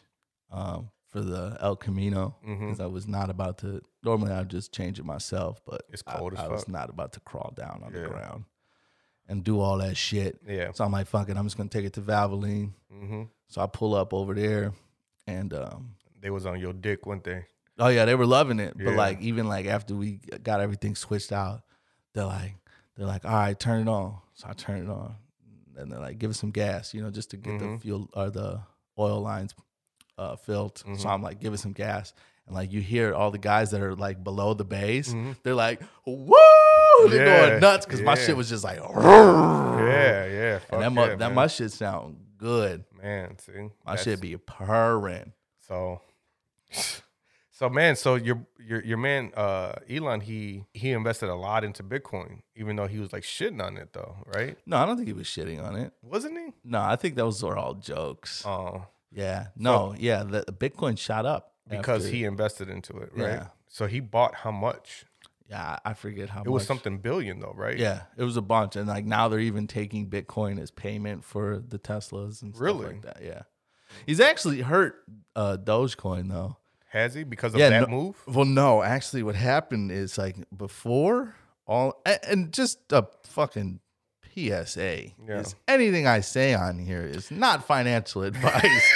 um, 0.49 0.91
for 1.09 1.19
the 1.19 1.57
El 1.59 1.75
Camino 1.75 2.37
because 2.41 2.79
I 2.79 2.85
was 2.85 3.05
not 3.05 3.29
about 3.29 3.57
to. 3.59 3.81
Normally, 4.01 4.31
I'd 4.31 4.49
just 4.49 4.71
change 4.73 4.97
it 4.97 5.03
myself, 5.05 5.59
but 5.65 5.81
It's 5.89 6.03
I- 6.07 6.17
cold 6.17 6.33
as 6.35 6.39
I, 6.39 6.47
was 6.47 6.69
not 6.69 6.89
about 6.89 7.11
to 7.13 7.19
crawl 7.19 7.51
down 7.55 7.81
on 7.83 7.93
Yeah. 7.93 8.03
the 8.03 8.07
ground 8.07 8.45
and 9.27 9.43
do 9.43 9.59
all 9.59 9.77
that 9.79 9.97
shit. 9.97 10.39
Yeah. 10.47 10.71
So 10.71 10.85
I'm 10.85 10.91
like, 10.93 11.07
fuck 11.07 11.27
it, 11.29 11.35
I'm 11.35 11.45
just 11.45 11.57
gonna 11.57 11.67
take 11.69 11.85
it 11.85 11.91
to 11.95 12.01
Valvoline. 12.01 12.71
hmm 12.89 13.23
So 13.49 13.59
I 13.61 13.67
pull 13.67 13.93
up 13.93 14.13
over 14.13 14.33
there, 14.33 14.71
and 15.27 15.53
um, 15.53 15.95
They 16.21 16.29
was 16.29 16.45
on 16.45 16.59
your 16.59 16.73
dick 16.73 17.05
weren't 17.05 17.23
they? 17.23 17.45
oh 17.79 17.87
yeah, 17.87 18.05
they 18.05 18.15
were 18.15 18.25
loving 18.27 18.59
it. 18.59 18.77
But 18.77 18.93
like, 18.93 19.21
even 19.21 19.47
like 19.47 19.65
after 19.65 19.95
we 19.95 20.19
got 20.43 20.59
everything 20.61 20.95
switched 20.95 21.31
out, 21.31 21.61
they're 22.13 22.25
like, 22.25 22.55
they're 22.95 23.07
like, 23.07 23.25
all 23.25 23.31
right, 23.33 23.59
turn 23.59 23.81
it 23.81 23.87
on. 23.89 24.17
So 24.33 24.47
I 24.49 24.53
turn 24.53 24.83
it 24.83 24.89
on, 24.89 25.15
and 25.77 25.91
they're 25.91 25.99
like, 25.99 26.19
give 26.19 26.29
us 26.29 26.39
some 26.39 26.51
gas, 26.51 26.93
you 26.93 27.01
know, 27.01 27.09
just 27.09 27.31
to 27.31 27.37
get 27.37 27.57
the 27.59 27.65
Mhm. 27.65 27.81
fuel 27.81 28.09
or 28.13 28.29
the 28.29 28.61
oil 28.99 29.19
lines 29.21 29.55
uh, 30.17 30.35
filled. 30.35 30.77
So 30.79 30.85
Mhm. 30.85 31.05
I'm 31.09 31.23
like, 31.23 31.39
give 31.39 31.53
us 31.53 31.61
some 31.61 31.71
gas. 31.73 32.13
And 32.45 32.53
like 32.55 32.71
you 32.71 32.81
hear 32.81 33.13
all 33.15 33.31
the 33.31 33.37
guys 33.39 33.71
that 33.71 33.81
are 33.81 33.95
like 33.95 34.23
below 34.23 34.53
the 34.53 34.65
base, 34.65 35.13
Mhm. 35.13 35.35
they're 35.41 35.55
like, 35.55 35.81
woo! 36.05 36.35
They're 37.09 37.25
Yeah, 37.25 37.25
going 37.49 37.59
nuts 37.61 37.85
because 37.87 38.01
my 38.01 38.13
shit 38.15 38.35
was 38.37 38.47
just 38.49 38.63
like, 38.63 38.77
Yeah, 38.77 40.25
yeah. 40.25 40.59
and 40.69 40.81
that, 40.81 40.81
yeah, 40.81 40.89
mu- 40.89 41.07
that 41.07 41.17
man. 41.19 41.33
my 41.35 41.47
shit 41.47 41.71
sound 41.71 42.17
good. 42.41 42.83
man. 43.01 43.37
See, 43.39 43.69
That's- 43.85 44.03
shit 44.03 44.19
be 44.19 44.35
purring. 44.37 45.33
So, 45.67 46.01
so 47.51 47.69
man, 47.69 47.95
so 47.95 48.15
your 48.15 48.45
your 48.59 48.83
your 48.83 48.97
man 48.97 49.31
uh 49.35 49.73
Elon 49.89 50.21
he 50.21 50.65
he 50.73 50.91
invested 50.91 51.29
a 51.29 51.35
lot 51.35 51.63
into 51.63 51.83
Bitcoin, 51.83 52.41
even 52.55 52.75
though 52.75 52.87
he 52.87 52.99
was 52.99 53.13
like 53.13 53.23
shitting 53.23 53.63
on 53.63 53.77
it 53.77 53.93
though, 53.93 54.17
right? 54.25 54.57
No, 54.65 54.77
I 54.77 54.85
don't 54.85 54.95
think 54.97 55.07
he 55.07 55.13
was 55.13 55.27
shitting 55.27 55.63
on 55.63 55.75
it. 55.75 55.93
Wasn't 56.01 56.37
he? 56.37 56.53
No, 56.63 56.81
I 56.81 56.95
think 56.95 57.15
those 57.15 57.41
were 57.43 57.57
all 57.57 57.75
jokes. 57.75 58.43
Oh, 58.45 58.85
yeah. 59.11 59.47
No, 59.55 59.93
yeah. 59.97 60.23
The, 60.23 60.43
the 60.45 60.53
Bitcoin 60.53 60.97
shot 60.97 61.25
up 61.25 61.53
because 61.69 62.05
after- 62.05 62.15
he 62.15 62.23
invested 62.23 62.69
into 62.69 62.97
it, 62.97 63.11
right? 63.15 63.29
Yeah. 63.29 63.47
So 63.67 63.87
he 63.87 63.99
bought 63.99 64.35
how 64.35 64.51
much? 64.51 65.05
Yeah, 65.51 65.77
I 65.85 65.93
forget 65.93 66.29
how 66.29 66.43
It 66.43 66.49
was 66.49 66.65
something 66.65 66.97
billion 66.99 67.39
though, 67.41 67.53
right? 67.55 67.77
Yeah, 67.77 68.03
it 68.17 68.23
was 68.23 68.37
a 68.37 68.41
bunch, 68.41 68.75
and 68.77 68.87
like 68.87 69.05
now 69.05 69.27
they're 69.27 69.39
even 69.39 69.67
taking 69.67 70.09
Bitcoin 70.09 70.59
as 70.61 70.71
payment 70.71 71.23
for 71.25 71.59
the 71.59 71.77
Teslas 71.77 72.41
and 72.41 72.55
stuff 72.55 72.61
Really? 72.65 72.85
like 72.87 73.01
that. 73.03 73.17
Yeah, 73.21 73.41
he's 74.05 74.19
actually 74.21 74.61
hurt 74.61 75.03
uh, 75.35 75.57
Dogecoin 75.61 76.29
though. 76.29 76.55
Has 76.91 77.13
he 77.13 77.23
because 77.25 77.53
of 77.53 77.59
Yeah, 77.59 77.69
that 77.69 77.81
no- 77.89 77.95
move? 77.95 78.15
Well, 78.27 78.45
no, 78.45 78.81
actually, 78.81 79.23
what 79.23 79.35
happened 79.35 79.91
is 79.91 80.17
like 80.17 80.37
before 80.55 81.35
all, 81.67 82.01
and 82.05 82.51
just 82.53 82.79
a 82.93 83.05
fucking 83.25 83.81
PSA 84.33 85.11
Yeah. 85.27 85.39
is 85.39 85.55
anything 85.67 86.07
I 86.07 86.21
say 86.21 86.53
on 86.53 86.79
here 86.79 87.01
is 87.01 87.29
not 87.31 87.65
financial 87.65 88.23
advice 88.31 88.93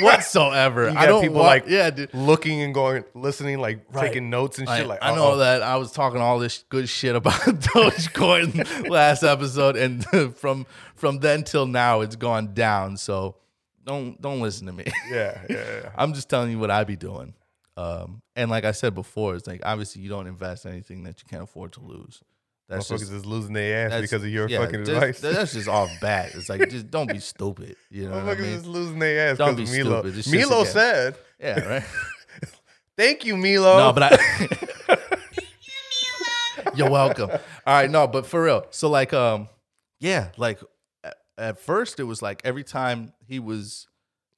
whatsoever. 0.00 0.90
You 0.90 0.96
I 0.96 1.06
don't 1.06 1.22
people 1.22 1.36
want, 1.36 1.46
like 1.46 1.64
yeah, 1.68 1.90
dude. 1.90 2.12
Looking 2.14 2.62
and 2.62 2.72
going, 2.74 3.04
listening, 3.14 3.58
like 3.58 3.84
Right. 3.92 4.06
taking 4.06 4.30
notes 4.30 4.58
and 4.58 4.68
shit. 4.68 4.86
Like 4.86 5.00
I 5.02 5.14
know 5.14 5.38
that 5.38 5.62
I 5.62 5.76
was 5.76 5.92
talking 5.92 6.20
all 6.20 6.38
this 6.38 6.64
good 6.68 6.88
shit 6.88 7.16
about 7.16 7.32
Dogecoin 7.40 8.88
last 8.90 9.22
episode, 9.22 9.76
and 9.76 10.04
from 10.36 10.66
from 10.94 11.18
then 11.18 11.44
till 11.44 11.66
now, 11.66 12.00
it's 12.00 12.16
gone 12.16 12.54
down. 12.54 12.96
So 12.96 13.36
don't 13.84 14.20
don't 14.20 14.40
listen 14.40 14.66
to 14.66 14.72
me. 14.72 14.84
Yeah, 15.10 15.40
yeah, 15.48 15.56
yeah. 15.56 15.90
I'm 15.96 16.14
just 16.14 16.28
telling 16.28 16.50
you 16.50 16.58
what 16.58 16.70
I 16.70 16.84
be 16.84 16.96
doing. 16.96 17.34
Um, 17.76 18.20
and 18.36 18.50
like 18.50 18.64
I 18.64 18.72
said 18.72 18.94
before, 18.94 19.34
it's 19.36 19.46
like 19.46 19.60
obviously 19.64 20.02
you 20.02 20.08
don't 20.10 20.26
invest 20.26 20.66
anything 20.66 21.04
that 21.04 21.22
you 21.22 21.28
can't 21.28 21.42
afford 21.42 21.72
to 21.72 21.80
lose. 21.80 22.20
That's 22.70 22.88
Motherfuckers 22.88 23.10
just 23.10 23.26
losing 23.26 23.52
their 23.52 23.88
ass 23.90 24.00
because 24.00 24.22
of 24.22 24.28
your 24.28 24.48
yeah, 24.48 24.58
fucking 24.58 24.84
just- 24.84 24.90
advice. 24.92 25.20
That's 25.20 25.52
just 25.54 25.68
off 25.68 25.90
bat. 26.00 26.30
It's 26.34 26.48
like 26.48 26.70
just 26.70 26.88
don't 26.88 27.10
be 27.10 27.18
stupid. 27.18 27.74
You 27.90 28.08
know 28.08 28.24
what 28.24 28.38
I 28.38 28.40
mean? 28.40 28.50
is 28.50 28.64
losing 28.64 29.00
their 29.00 29.32
ass 29.32 29.38
Don't 29.38 29.56
because 29.56 29.72
be 29.76 29.82
Milo. 29.82 30.04
Milo 30.30 30.64
said, 30.64 31.16
Yeah, 31.40 31.60
right. 31.68 31.82
"Thank 32.96 33.24
you, 33.24 33.36
Milo." 33.36 33.76
No, 33.76 33.92
but 33.92 34.04
I. 34.04 34.16
Thank 36.56 36.76
You're 36.76 36.90
welcome. 36.90 37.30
All 37.30 37.38
right, 37.66 37.90
no, 37.90 38.06
but 38.06 38.24
for 38.26 38.44
real. 38.44 38.64
So 38.70 38.88
like, 38.88 39.12
um, 39.12 39.48
yeah, 39.98 40.28
like 40.36 40.60
at, 41.02 41.16
at 41.36 41.58
first 41.58 41.98
it 41.98 42.04
was 42.04 42.22
like 42.22 42.40
every 42.44 42.62
time 42.62 43.12
he 43.26 43.40
was 43.40 43.88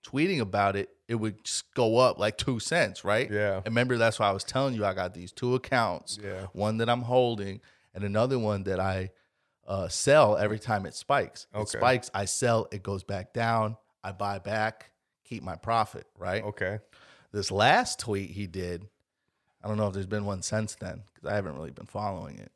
tweeting 0.06 0.40
about 0.40 0.74
it, 0.74 0.88
it 1.06 1.16
would 1.16 1.44
just 1.44 1.72
go 1.74 1.98
up 1.98 2.18
like 2.18 2.38
two 2.38 2.58
cents, 2.60 3.04
right? 3.04 3.30
Yeah. 3.30 3.56
And 3.56 3.66
remember, 3.66 3.98
that's 3.98 4.18
why 4.18 4.28
I 4.28 4.32
was 4.32 4.44
telling 4.44 4.74
you 4.74 4.86
I 4.86 4.94
got 4.94 5.12
these 5.12 5.32
two 5.32 5.54
accounts. 5.54 6.18
Yeah. 6.22 6.46
One 6.52 6.78
that 6.78 6.88
I'm 6.88 7.02
holding, 7.02 7.60
and 7.94 8.04
another 8.04 8.38
one 8.38 8.64
that 8.64 8.80
I 8.80 9.10
uh, 9.66 9.88
sell 9.88 10.36
every 10.36 10.58
time 10.58 10.86
it 10.86 10.94
spikes. 10.94 11.46
It 11.54 11.58
Okay. 11.58 11.78
spikes, 11.78 12.10
I 12.14 12.24
sell, 12.24 12.66
it 12.72 12.82
goes 12.82 13.04
back 13.04 13.32
down. 13.32 13.76
I 14.02 14.12
buy 14.12 14.38
back, 14.40 14.90
keep 15.24 15.42
my 15.42 15.54
profit, 15.56 16.06
right? 16.18 16.42
okay. 16.44 16.80
this 17.32 17.50
last 17.50 17.98
tweet 18.00 18.30
he 18.30 18.46
did, 18.46 18.88
I 19.62 19.68
don't 19.68 19.76
know 19.76 19.86
if 19.86 19.94
there's 19.94 20.06
been 20.06 20.24
one 20.24 20.42
since 20.42 20.74
then 20.74 21.02
because 21.14 21.30
I 21.30 21.34
haven't 21.36 21.54
really 21.56 21.70
been 21.70 21.86
following 21.86 22.38
it. 22.38 22.50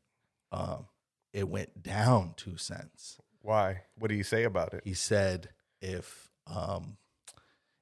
Um, 0.51 0.87
it 1.32 1.49
went 1.49 1.82
down 1.82 2.34
two 2.37 2.57
cents. 2.57 3.18
Why? 3.43 3.82
What 3.97 4.09
do 4.09 4.14
you 4.16 4.24
say 4.24 4.43
about 4.43 4.74
it? 4.74 4.82
He 4.84 4.95
said 4.95 5.51
if 5.80 6.30
um, 6.49 6.97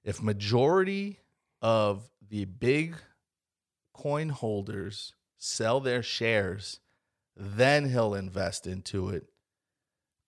if 0.04 0.22
majority 0.22 1.20
of 1.62 2.02
the 2.28 2.44
big 2.44 2.96
coin 3.94 4.28
holders 4.28 5.14
sell 5.38 5.80
their 5.80 6.02
shares, 6.02 6.80
then 7.36 7.88
he'll 7.90 8.14
invest 8.14 8.66
into 8.66 9.08
it, 9.10 9.26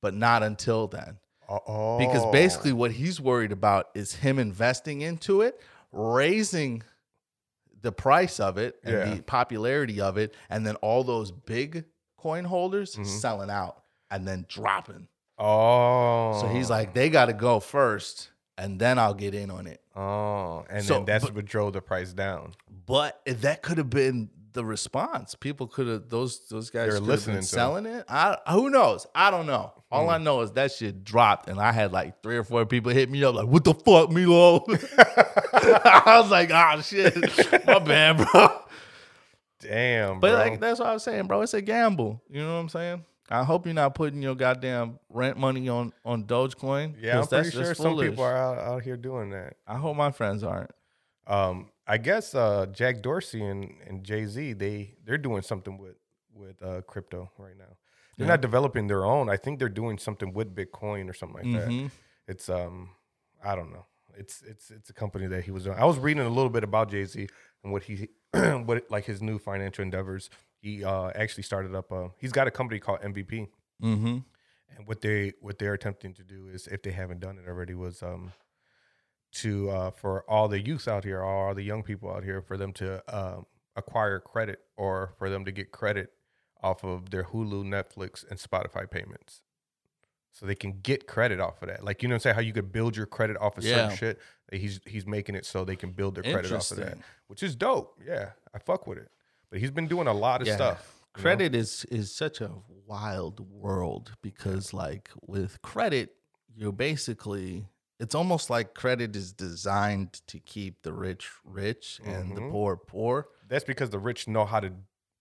but 0.03 0.15
not 0.15 0.43
until 0.43 0.87
then. 0.87 1.19
Oh, 1.49 1.99
Because 1.99 2.27
basically, 2.33 2.73
what 2.73 2.91
he's 2.93 3.21
worried 3.21 3.53
about 3.53 3.89
is 3.95 4.15
him 4.17 4.39
investing 4.39 5.01
into 5.03 5.43
it, 5.43 5.61
raising 5.93 6.83
the 7.83 7.93
price 7.93 8.41
of 8.41 8.59
it 8.59 8.81
and 8.83 8.93
Yeah. 8.95 9.15
the 9.15 9.23
popularity 9.23 10.01
of 10.01 10.17
it, 10.19 10.35
and 10.51 10.67
then 10.67 10.75
all 10.77 11.05
those 11.05 11.31
big 11.31 11.85
coin 12.17 12.45
holders 12.45 12.97
Mhm. 12.97 13.07
selling 13.07 13.51
out 13.51 13.83
and 14.11 14.27
then 14.27 14.45
dropping. 14.49 15.09
oh, 15.39 16.41
So 16.41 16.49
he's 16.49 16.71
like, 16.71 16.95
they 16.95 17.11
got 17.11 17.27
to 17.27 17.33
go 17.35 17.61
first, 17.61 18.31
and 18.57 18.81
then 18.81 18.99
I'll 18.99 19.13
get 19.15 19.35
in 19.35 19.51
on 19.51 19.67
it. 19.67 19.83
oh, 19.95 20.65
and 20.71 20.83
So, 20.85 20.95
then 20.95 21.05
that's 21.05 21.27
but- 21.27 21.35
what 21.35 21.45
drove 21.45 21.75
the 21.75 21.83
price 21.83 22.13
down. 22.15 22.55
But 22.87 23.21
that 23.27 23.63
could 23.63 23.77
have 23.79 23.91
been 23.91 24.31
the 24.57 24.65
response. 24.65 25.37
People 25.37 25.69
could 25.69 25.87
have 25.87 26.09
those 26.09 26.49
those 26.49 26.71
guys 26.71 26.91
They're 26.91 27.01
listening 27.01 27.43
selling 27.43 27.87
it. 27.87 28.05
I 28.09 28.37
who 28.51 28.69
knows? 28.71 29.07
I 29.15 29.31
don't 29.31 29.47
know. 29.47 29.73
All 29.93 30.05
Hmm. 30.07 30.11
I 30.11 30.19
know 30.19 30.41
is 30.41 30.51
that 30.53 30.73
shit 30.73 31.05
dropped, 31.05 31.49
and 31.49 31.61
I 31.61 31.71
had 31.71 31.93
like 31.93 32.21
three 32.25 32.37
or 32.37 32.43
four 32.43 32.67
people 32.67 32.91
hit 32.91 33.09
me 33.09 33.23
up 33.23 33.37
like, 33.37 33.47
"What 33.47 33.63
the 33.63 33.73
fuck, 33.75 34.11
Milo?" 34.11 34.65
I 35.53 36.19
was 36.21 36.31
like, 36.31 36.51
"Ah, 36.53 36.81
shit, 36.81 37.15
my 37.67 37.79
bad, 37.79 38.17
bro." 38.33 38.49
Damn, 39.61 40.21
But 40.21 40.31
bro. 40.33 40.39
like 40.39 40.61
that's 40.61 40.79
what 40.81 40.89
I 40.89 40.93
was 40.95 41.03
saying, 41.03 41.27
bro. 41.29 41.41
It's 41.43 41.55
a 41.55 41.63
gamble. 41.63 42.23
You 42.29 42.43
know 42.43 42.55
what 42.55 42.61
I'm 42.61 42.69
saying? 42.69 43.05
I 43.31 43.43
hope 43.43 43.65
you're 43.67 43.75
not 43.75 43.95
putting 43.95 44.23
your 44.23 44.35
goddamn 44.35 44.99
rent 45.09 45.37
money 45.39 45.69
on 45.69 45.93
on 46.05 46.25
Dogecoin. 46.25 46.95
yeah, 47.01 47.21
I'm 47.21 47.27
pretty 47.27 47.51
that's 47.51 47.55
sure 47.55 47.75
some 47.75 47.99
people 47.99 48.23
are 48.25 48.37
out, 48.37 48.59
out 48.59 48.83
here 48.83 48.97
doing 48.97 49.31
that. 49.31 49.55
I 49.67 49.77
hope 49.77 49.97
my 49.97 50.11
friends 50.13 50.45
aren't. 50.45 50.71
Um, 51.27 51.71
I 51.87 51.99
guess 51.99 52.35
uh, 52.35 52.67
Jack 52.73 53.01
Dorsey 53.03 53.43
and, 53.45 53.73
and 53.87 54.03
Jay 54.05 54.27
Z 54.27 54.55
they 54.55 54.95
they're 55.05 55.19
doing 55.19 55.43
something 55.43 55.79
with 55.79 55.97
with 56.35 56.63
uh, 56.63 56.83
crypto 56.83 57.31
right 57.39 57.57
now. 57.57 57.77
They're 58.17 58.27
Yeah. 58.27 58.33
not 58.35 58.41
developing 58.41 58.87
their 58.89 59.05
own. 59.05 59.29
I 59.29 59.37
think 59.37 59.59
they're 59.59 59.69
doing 59.83 59.99
something 59.99 60.33
with 60.33 60.55
Bitcoin 60.55 61.09
or 61.09 61.15
something 61.15 61.43
like 61.53 61.61
that. 61.63 61.69
Mhm. 61.71 61.91
It's 62.27 62.49
um, 62.49 62.91
I 63.45 63.55
don't 63.55 63.73
know. 63.73 63.87
It's 64.17 64.43
it's 64.43 64.71
it's 64.71 64.91
a 64.91 64.93
company 64.95 65.27
that 65.29 65.45
he 65.45 65.51
was 65.51 65.65
doing. 65.65 65.79
I 65.79 65.85
was 65.85 65.99
reading 65.99 66.25
a 66.25 66.29
little 66.29 66.51
bit 66.51 66.65
about 66.65 66.91
Jay 66.91 67.05
Z 67.05 67.29
and 67.63 67.73
what 67.73 67.83
he 67.85 68.09
what 68.33 68.91
like 68.91 69.05
his 69.05 69.21
new 69.23 69.39
financial 69.39 69.83
endeavors. 69.83 70.31
He 70.59 70.83
uh, 70.85 71.11
actually 71.15 71.43
started 71.45 71.75
up. 71.75 71.93
A, 71.93 72.11
he's 72.19 72.33
got 72.33 72.47
a 72.49 72.51
company 72.51 72.81
called 72.81 73.01
MVP, 73.03 73.47
Mm-hmm. 73.83 74.19
and 74.77 74.87
what 74.87 75.01
they 75.03 75.33
what 75.41 75.59
they're 75.59 75.75
attempting 75.75 76.15
to 76.15 76.25
do 76.25 76.49
is, 76.49 76.67
if 76.67 76.83
they 76.83 76.91
haven't 76.91 77.21
done 77.21 77.39
it 77.39 77.47
already, 77.49 77.75
was 77.75 78.03
um 78.03 78.33
to 79.43 79.71
uh, 79.71 79.91
for 79.91 80.25
all 80.29 80.49
the 80.49 80.61
youth 80.61 80.89
out 80.89 81.05
here, 81.05 81.23
all 81.23 81.55
the 81.55 81.63
young 81.63 81.83
people 81.83 82.11
out 82.11 82.25
here, 82.25 82.43
for 82.43 82.57
them 82.57 82.73
to 82.75 83.03
um, 83.15 83.47
acquire 83.77 84.21
credit 84.21 84.61
or 84.77 85.13
for 85.19 85.29
them 85.31 85.45
to 85.45 85.53
get 85.53 85.71
credit 85.73 86.13
off 86.63 86.85
of 86.85 87.11
their 87.11 87.25
Hulu, 87.25 87.65
Netflix, 87.65 88.25
and 88.29 88.39
Spotify 88.39 88.91
payments. 88.91 89.43
So 90.33 90.45
they 90.45 90.55
can 90.55 90.81
get 90.83 91.07
credit 91.07 91.41
off 91.41 91.63
of 91.63 91.69
that. 91.69 91.83
Like 91.85 92.03
you 92.03 92.09
know 92.09 92.19
saying? 92.19 92.35
How 92.35 92.43
you 92.43 92.53
could 92.53 92.71
build 92.71 92.97
your 92.97 93.07
credit 93.07 93.37
off 93.41 93.57
of 93.57 93.65
Yeah. 93.65 93.89
certain 93.89 93.97
shit. 93.97 94.19
He's 94.53 94.81
he's 94.87 95.07
making 95.07 95.35
it 95.35 95.47
so 95.47 95.65
they 95.65 95.77
can 95.77 95.93
build 95.93 96.15
their 96.15 96.25
credit 96.25 96.53
off 96.53 96.71
of 96.71 96.77
that. 96.79 96.99
Which 97.29 97.43
is 97.43 97.57
dope. 97.57 97.99
Yeah. 98.07 98.31
I 98.55 98.59
fuck 98.59 98.87
with 98.87 98.99
it. 98.99 99.09
But 99.51 99.61
he's 99.61 99.71
been 99.71 99.89
doing 99.89 100.09
a 100.09 100.13
lot 100.13 100.41
of 100.43 100.47
Yeah. 100.47 100.57
stuff. 100.57 100.93
you 101.17 101.21
know? 101.21 101.23
Credit 101.23 101.55
is 101.55 101.87
is 101.87 102.15
such 102.15 102.41
a 102.43 102.51
wild 102.87 103.41
world 103.41 104.13
because 104.21 104.75
like 104.75 105.09
with 105.27 105.63
credit, 105.63 106.11
you're 106.55 106.73
basically 106.73 107.67
it's 107.99 108.15
almost 108.15 108.51
like 108.51 108.75
credit 108.75 109.17
is 109.17 109.33
designed 109.33 110.21
to 110.27 110.39
keep 110.39 110.83
the 110.83 110.93
rich 110.93 111.31
rich 111.45 112.01
and 112.05 112.37
the 112.37 112.41
Mhm. 112.43 112.51
poor 112.51 112.77
poor. 112.77 113.29
That's 113.49 113.65
because 113.65 113.91
the 113.91 113.99
rich 113.99 114.29
know 114.29 114.45
how 114.45 114.61
to 114.61 114.73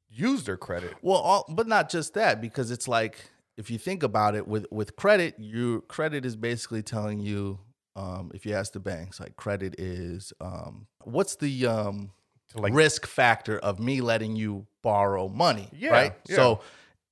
use 0.09 0.43
their 0.43 0.57
credit. 0.57 0.93
Well, 1.01 1.17
all, 1.17 1.45
but 1.49 1.67
not 1.67 1.89
just 1.89 2.13
that 2.13 2.41
because 2.41 2.71
it's 2.71 2.87
like 2.87 3.29
if 3.57 3.71
you 3.71 3.77
think 3.77 4.03
about 4.03 4.35
it 4.35 4.47
with 4.47 4.65
with 4.71 4.95
credit, 4.95 5.35
your 5.37 5.81
credit 5.81 6.25
is 6.25 6.35
basically 6.35 6.83
telling 6.83 7.19
you 7.19 7.59
um, 7.95 8.29
if 8.33 8.45
you 8.45 8.53
ask 8.53 8.73
the 8.73 8.79
banks 8.81 9.19
like 9.21 9.37
credit 9.37 9.79
is 9.79 10.33
um, 10.41 10.87
what's 11.05 11.37
the 11.37 11.65
um, 11.65 12.11
like 12.53 12.73
risk 12.73 13.05
factor 13.05 13.57
of 13.59 13.79
me 13.79 14.01
letting 14.01 14.35
you 14.35 14.67
borrow 14.81 15.29
money. 15.29 15.69
Yeah, 15.71 15.91
Right. 15.91 16.13
yeah. 16.27 16.35
So 16.35 16.61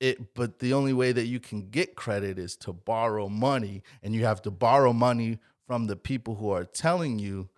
it, 0.01 0.34
but 0.34 0.59
the 0.59 0.74
only 0.74 0.91
way 0.91 1.14
that 1.14 1.28
you 1.28 1.39
can 1.39 1.70
get 1.70 1.95
credit 1.95 2.38
is 2.38 2.57
to 2.57 2.74
borrow 2.74 3.30
money, 3.30 3.84
and 4.01 4.14
you 4.14 4.26
have 4.26 4.41
to 4.41 4.51
borrow 4.51 4.91
money 4.91 5.39
from 5.74 5.88
the 5.88 5.95
people 5.95 6.36
who 6.36 6.51
are 6.51 6.65
telling 6.65 7.17
you 7.17 7.49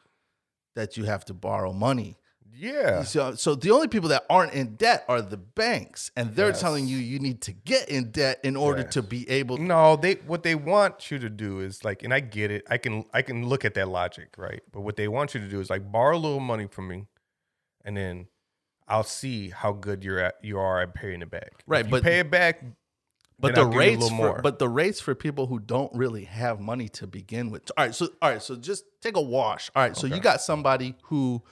that 0.73 0.95
you 0.95 1.03
have 1.03 1.25
to 1.25 1.33
borrow 1.33 1.73
money. 1.73 2.15
Yeah. 2.57 3.03
So, 3.03 3.35
so 3.35 3.55
the 3.55 3.71
only 3.71 3.89
people 3.89 4.07
that 4.07 4.23
aren't 4.29 4.53
in 4.53 4.75
debt 4.77 5.03
are 5.09 5.21
the 5.21 5.35
banks, 5.35 6.11
and 6.15 6.33
they're 6.33 6.47
Yes. 6.55 6.61
telling 6.61 6.87
you 6.87 6.95
you 6.97 7.19
need 7.19 7.41
to 7.41 7.51
get 7.51 7.89
in 7.89 8.11
debt 8.11 8.39
in 8.45 8.55
order 8.55 8.83
Yes. 8.83 8.93
to 8.93 9.01
be 9.03 9.29
able. 9.29 9.57
To- 9.57 9.63
no, 9.63 9.97
they 9.97 10.13
what 10.25 10.43
they 10.43 10.55
want 10.55 11.11
you 11.11 11.19
to 11.19 11.29
do 11.29 11.59
is 11.59 11.83
like, 11.83 12.03
and 12.03 12.13
I 12.13 12.21
get 12.21 12.51
it. 12.51 12.63
I 12.69 12.77
can 12.77 13.03
I 13.13 13.21
can 13.21 13.45
look 13.49 13.65
at 13.65 13.73
that 13.73 13.89
logic, 13.89 14.29
right? 14.37 14.63
But 14.71 14.81
what 14.81 14.95
they 14.95 15.09
want 15.09 15.33
you 15.33 15.41
to 15.41 15.49
do 15.49 15.59
is 15.59 15.69
like 15.69 15.91
borrow 15.91 16.15
a 16.15 16.21
little 16.25 16.39
money 16.39 16.67
from 16.67 16.87
me, 16.87 17.07
and 17.83 17.97
then 17.97 18.27
I'll 18.87 19.03
see 19.03 19.49
how 19.49 19.73
good 19.73 20.05
you're 20.05 20.19
at 20.19 20.35
you 20.41 20.57
are 20.57 20.79
at 20.81 20.93
paying 20.93 21.21
it 21.21 21.29
back. 21.29 21.51
Right, 21.67 21.81
If 21.81 21.87
you 21.87 21.91
but- 21.91 22.03
pay 22.03 22.19
it 22.19 22.31
back. 22.31 22.63
But 23.37 23.55
the 23.55 23.61
I'll 23.61 23.67
give 23.67 23.73
you 23.73 23.79
a 23.79 23.91
rates, 23.91 24.09
for, 24.09 24.41
but 24.41 24.59
the 24.59 24.69
rates 24.69 25.01
for 25.01 25.13
people 25.13 25.47
who 25.47 25.59
don't 25.59 25.93
really 25.93 26.23
have 26.23 26.59
money 26.59 26.87
to 26.89 27.05
begin 27.07 27.51
with. 27.51 27.69
All 27.77 27.85
right, 27.85 27.93
so 27.93 28.07
all 28.21 28.29
right, 28.29 28.41
so 28.41 28.55
just 28.55 28.85
take 29.01 29.17
a 29.17 29.21
wash. 29.21 29.69
All 29.75 29.83
right, 29.83 29.95
so 29.95 30.07
you 30.07 30.19
got 30.21 30.41
somebody 30.41 30.95
who 31.05 31.43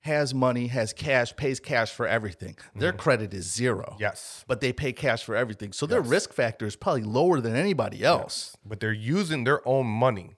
has 0.00 0.34
money, 0.34 0.66
has 0.66 0.92
cash, 0.92 1.34
pays 1.36 1.60
cash 1.60 1.90
for 1.90 2.06
everything. 2.06 2.56
Their 2.74 2.92
credit 2.92 3.32
is 3.32 3.50
zero. 3.52 3.90
Mm-hmm. 3.92 4.02
yes, 4.02 4.44
But 4.46 4.60
they 4.60 4.72
pay 4.72 4.92
cash 4.92 5.24
for 5.24 5.34
everything. 5.34 5.72
So 5.72 5.86
their 5.86 6.02
risk 6.02 6.32
factor 6.32 6.66
is 6.66 6.76
probably 6.76 7.04
lower 7.04 7.40
than 7.40 7.56
anybody 7.56 8.02
else. 8.04 8.56
but 8.64 8.80
they're 8.80 8.92
using 8.92 9.44
their 9.44 9.66
own 9.66 9.86
money. 9.86 10.36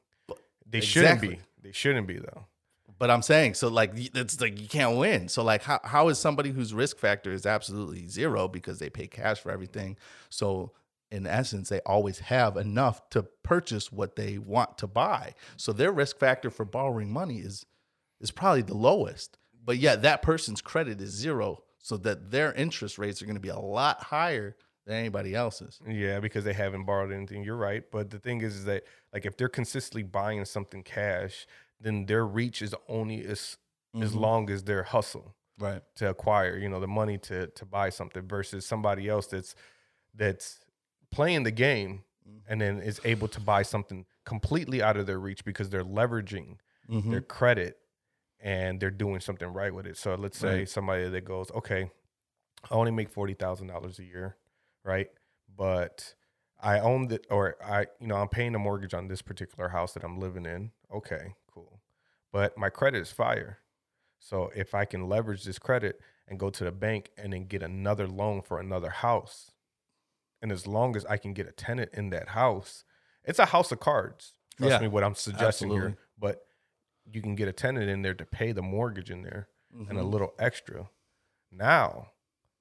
They 0.69 0.81
shouldn't 0.81 1.21
be. 1.21 1.41
They 1.63 1.73
shouldn't 1.73 2.07
be 2.07 2.19
though. 2.19 2.47
But 2.99 3.11
I'm 3.11 3.23
saying, 3.23 3.55
so 3.55 3.69
like 3.69 3.93
it's 3.95 4.41
like 4.41 4.61
you 4.61 4.69
can't 4.69 4.97
win. 4.97 5.29
So 5.29 5.43
like 5.43 5.63
how 5.63 5.81
how 5.85 6.09
is 6.09 6.19
somebody 6.19 6.51
whose 6.51 6.73
risk 6.73 6.99
factor 6.99 7.33
is 7.33 7.45
absolutely 7.45 8.07
zero 8.09 8.49
because 8.49 8.79
they 8.79 8.89
pay 8.89 9.07
cash 9.07 9.39
for 9.41 9.51
everything? 9.51 9.97
So 10.31 10.73
in 11.11 11.27
essence, 11.27 11.69
they 11.69 11.81
always 11.87 12.19
have 12.21 12.57
enough 12.57 13.09
to 13.11 13.23
purchase 13.43 13.93
what 13.93 14.17
they 14.17 14.39
want 14.39 14.79
to 14.79 14.87
buy. 14.87 15.35
So 15.57 15.73
their 15.73 15.93
risk 15.93 16.19
factor 16.19 16.51
for 16.51 16.65
borrowing 16.65 17.13
money 17.13 17.39
is 17.39 17.67
is 18.21 18.31
probably 18.31 18.63
the 18.63 18.77
lowest. 18.77 19.39
But 19.65 19.79
yet 19.79 20.03
that 20.03 20.23
person's 20.23 20.63
credit 20.63 21.01
is 21.01 21.11
zero. 21.11 21.63
So 21.79 21.97
that 21.99 22.33
their 22.33 22.53
interest 22.55 22.99
rates 22.99 23.23
are 23.23 23.27
going 23.27 23.37
to 23.37 23.41
be 23.41 23.49
a 23.49 23.59
lot 23.59 24.03
higher 24.03 24.57
than 24.87 24.97
anybody 24.97 25.35
else's. 25.35 25.81
Yeah, 25.87 26.19
because 26.19 26.45
they 26.45 26.53
haven't 26.53 26.85
borrowed 26.85 27.13
anything. 27.13 27.45
You're 27.45 27.57
right, 27.57 27.85
but 27.91 28.11
the 28.11 28.19
thing 28.19 28.41
is, 28.41 28.57
is 28.57 28.65
that 28.65 28.85
like 29.13 29.27
if 29.27 29.37
they're 29.37 29.49
consistently 29.49 30.03
buying 30.03 30.45
something 30.45 30.83
cash, 30.83 31.47
then 31.81 32.07
their 32.07 32.27
reach 32.27 32.63
is 32.63 32.75
only 32.89 33.25
as 33.27 33.59
as 34.01 34.15
Mhm. 34.15 34.21
long 34.21 34.51
as 34.51 34.65
their 34.65 34.83
hustle. 34.85 35.35
Right. 35.59 35.83
to 35.97 36.11
acquire, 36.11 36.59
you 36.59 36.69
know, 36.69 36.81
the 36.81 36.89
money 36.89 37.19
to 37.19 37.47
to 37.49 37.65
buy 37.67 37.91
something 37.91 38.29
versus 38.29 38.67
somebody 38.67 39.09
else 39.09 39.27
that's 39.29 39.55
that's 40.15 40.61
playing 41.13 41.45
the 41.45 41.51
game 41.53 42.05
and 42.49 42.61
then 42.61 42.81
is 42.81 43.01
able 43.05 43.29
to 43.29 43.41
buy 43.41 43.63
something 43.63 44.07
completely 44.27 44.83
out 44.83 44.97
of 44.97 45.07
their 45.07 45.21
reach 45.21 45.45
because 45.45 45.71
they're 45.71 45.85
leveraging 45.85 46.59
Mhm. 46.89 47.11
their 47.11 47.23
credit 47.23 47.79
and 48.41 48.81
they're 48.81 48.91
doing 48.91 49.21
something 49.21 49.49
right 49.49 49.75
with 49.75 49.87
it. 49.87 49.97
So 49.97 50.15
let's 50.17 50.39
say 50.39 50.65
Right. 50.65 50.67
somebody 50.67 51.09
that 51.09 51.23
goes, 51.25 51.51
okay, 51.53 51.91
I 52.71 52.75
only 52.75 52.93
make 52.93 53.11
forty 53.11 53.35
thousand 53.35 53.69
dollars 53.69 53.99
a 53.99 54.05
year, 54.05 54.37
right? 54.85 55.11
But 55.49 56.15
I 56.61 56.81
own 56.81 57.11
it, 57.13 57.27
or 57.31 57.57
I, 57.65 57.87
you 58.01 58.07
know, 58.09 58.17
I'm 58.17 58.29
paying 58.29 58.55
a 58.55 58.59
mortgage 58.59 58.95
on 58.95 59.09
this 59.09 59.23
particular 59.23 59.69
house 59.71 59.93
that 59.95 60.05
I'm 60.05 60.19
living 60.19 60.47
in. 60.47 60.73
Okay. 60.93 61.35
But 62.37 62.59
my 62.59 62.69
credit 62.69 63.01
is 63.01 63.11
fire. 63.11 63.61
So 64.19 64.53
if 64.55 64.75
I 64.75 64.85
can 64.85 65.09
leverage 65.09 65.45
this 65.45 65.59
credit 65.59 66.03
and 66.29 66.39
go 66.39 66.51
to 66.51 66.65
the 66.65 66.71
bank 66.71 67.11
and 67.17 67.33
then 67.33 67.47
get 67.47 67.63
another 67.63 68.07
loan 68.07 68.43
for 68.43 68.61
another 68.61 68.91
house, 68.91 69.53
and 70.43 70.53
as 70.53 70.67
long 70.67 70.97
as 70.97 71.07
I 71.07 71.17
can 71.17 71.33
get 71.33 71.49
a 71.49 71.51
tenant 71.51 71.93
in 71.95 72.11
that 72.11 72.29
house, 72.29 72.85
it's 73.25 73.39
a 73.39 73.47
house 73.47 73.73
of 73.73 73.81
cards. 73.81 74.35
Trust 74.55 74.71
Yeah, 74.73 74.81
me, 74.83 74.89
what 74.89 75.03
I'm 75.03 75.15
suggesting 75.15 75.71
absolutely. 75.71 75.95
here. 75.95 75.99
But 76.19 76.47
you 77.11 77.23
can 77.23 77.37
get 77.37 77.49
a 77.49 77.55
tenant 77.55 77.89
in 77.89 78.03
there 78.03 78.13
to 78.13 78.27
pay 78.27 78.53
the 78.53 78.61
mortgage 78.61 79.11
in 79.11 79.23
there 79.23 79.49
and 79.89 79.97
a 79.99 80.03
Mhm. 80.03 80.13
little 80.13 80.35
extra. 80.39 80.91
Now 81.51 82.13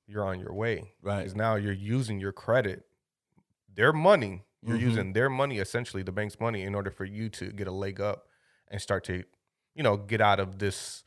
you're 0.07 0.23
on 0.23 0.39
your 0.39 0.53
way. 0.53 0.93
Right. 1.01 1.19
Because 1.19 1.36
now 1.36 1.55
you're 1.55 1.73
using 1.73 2.21
your 2.21 2.32
credit, 2.32 2.86
their 3.67 3.91
money, 3.91 4.45
you're 4.63 4.78
Mhm. 4.78 4.82
using 4.88 5.11
their 5.11 5.30
money, 5.30 5.59
essentially 5.59 6.01
the 6.01 6.13
bank's 6.13 6.39
money, 6.39 6.63
in 6.63 6.76
order 6.76 6.91
for 6.91 7.03
you 7.03 7.28
to 7.32 7.51
get 7.51 7.67
a 7.67 7.71
leg 7.71 7.99
up 7.99 8.30
and 8.69 8.82
start 8.82 9.03
to, 9.03 9.26
you 9.76 9.84
know, 9.84 9.97
get 9.97 10.21
out 10.21 10.39
of 10.39 10.59
this 10.59 11.03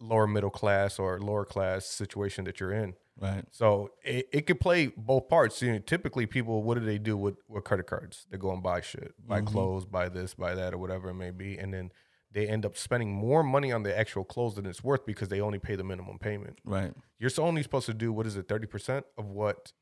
lower 0.00 0.26
middle 0.26 0.50
class 0.50 0.98
or 0.98 1.18
lower 1.20 1.44
class 1.44 1.86
situation 1.86 2.44
that 2.44 2.60
you're 2.60 2.72
in. 2.72 2.94
Right. 3.20 3.44
So 3.50 3.90
it, 4.04 4.28
it 4.32 4.46
could 4.46 4.58
play 4.60 4.86
both 4.96 5.28
parts. 5.28 5.60
You 5.62 5.72
know, 5.72 5.78
typically, 5.78 6.26
people, 6.26 6.62
what 6.62 6.78
do 6.78 6.84
they 6.84 6.98
do 6.98 7.16
with, 7.16 7.36
with 7.48 7.64
credit 7.64 7.86
cards? 7.86 8.26
They 8.30 8.38
go 8.38 8.52
and 8.52 8.62
buy 8.62 8.80
shit, 8.80 9.14
buy 9.26 9.40
Mhm. 9.42 9.46
clothes, 9.46 9.84
buy 9.84 10.08
this, 10.08 10.34
buy 10.34 10.54
that, 10.54 10.72
or 10.74 10.78
whatever 10.78 11.10
it 11.10 11.14
may 11.14 11.30
be. 11.30 11.58
And 11.58 11.72
then 11.72 11.90
they 12.32 12.48
end 12.48 12.64
up 12.64 12.76
spending 12.76 13.12
more 13.12 13.42
money 13.42 13.70
on 13.70 13.82
the 13.82 13.96
actual 13.96 14.24
clothes 14.24 14.54
than 14.56 14.64
it's 14.66 14.82
worth 14.82 15.04
because 15.04 15.28
they 15.28 15.40
only 15.40 15.58
pay 15.58 15.76
the 15.76 15.84
minimum 15.84 16.18
payment. 16.18 16.58
Right. 16.64 16.92
You're 17.18 17.30
only 17.38 17.62
supposed 17.62 17.86
to 17.86 17.94
do, 17.94 18.12
what 18.12 18.26
is 18.26 18.36
it, 18.36 18.48
30% 18.48 19.04
of 19.18 19.26
what, 19.26 19.72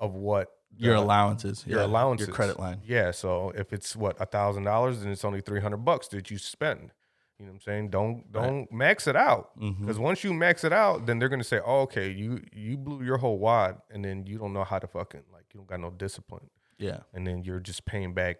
of 0.00 0.14
what 0.14 0.48
Your 0.76 0.94
the- 0.94 1.00
allowances. 1.00 1.64
your 1.66 1.78
yeah, 1.80 1.86
allowances, 1.86 2.26
Your 2.26 2.34
credit 2.34 2.58
line. 2.58 2.82
Yeah. 2.84 3.12
So 3.12 3.50
if 3.54 3.72
it's 3.72 3.94
what, 3.96 4.16
a 4.20 4.26
thousand 4.26 4.64
dollars, 4.64 5.00
then 5.00 5.10
it's 5.12 5.24
only 5.24 5.40
300 5.40 5.78
bucks 5.78 6.08
that 6.08 6.30
you 6.30 6.38
spend. 6.38 6.90
You 7.38 7.46
know 7.46 7.52
what 7.52 7.54
I'm 7.56 7.60
saying? 7.60 7.90
Don't, 7.90 8.32
don't 8.32 8.70
max 8.72 9.06
it 9.06 9.14
out. 9.14 9.50
Because 9.58 9.98
once 9.98 10.24
you 10.24 10.34
max 10.34 10.64
it 10.64 10.72
out, 10.72 11.06
then 11.06 11.18
they're 11.20 11.28
gonna 11.28 11.44
say, 11.44 11.60
"Oh, 11.64 11.82
okay, 11.82 12.10
you 12.10 12.42
you 12.52 12.76
blew 12.76 13.04
your 13.04 13.16
whole 13.18 13.38
wad, 13.38 13.78
and 13.90 14.04
then 14.04 14.26
you 14.26 14.38
don't 14.38 14.52
know 14.52 14.64
how 14.64 14.78
to 14.80 14.88
fucking 14.88 15.22
like 15.32 15.44
you 15.54 15.58
don't 15.60 15.68
got 15.68 15.78
no 15.78 15.90
discipline, 15.90 16.50
Yeah. 16.78 17.00
and 17.14 17.24
then 17.26 17.44
you're 17.44 17.60
just 17.60 17.84
paying 17.84 18.12
back 18.12 18.38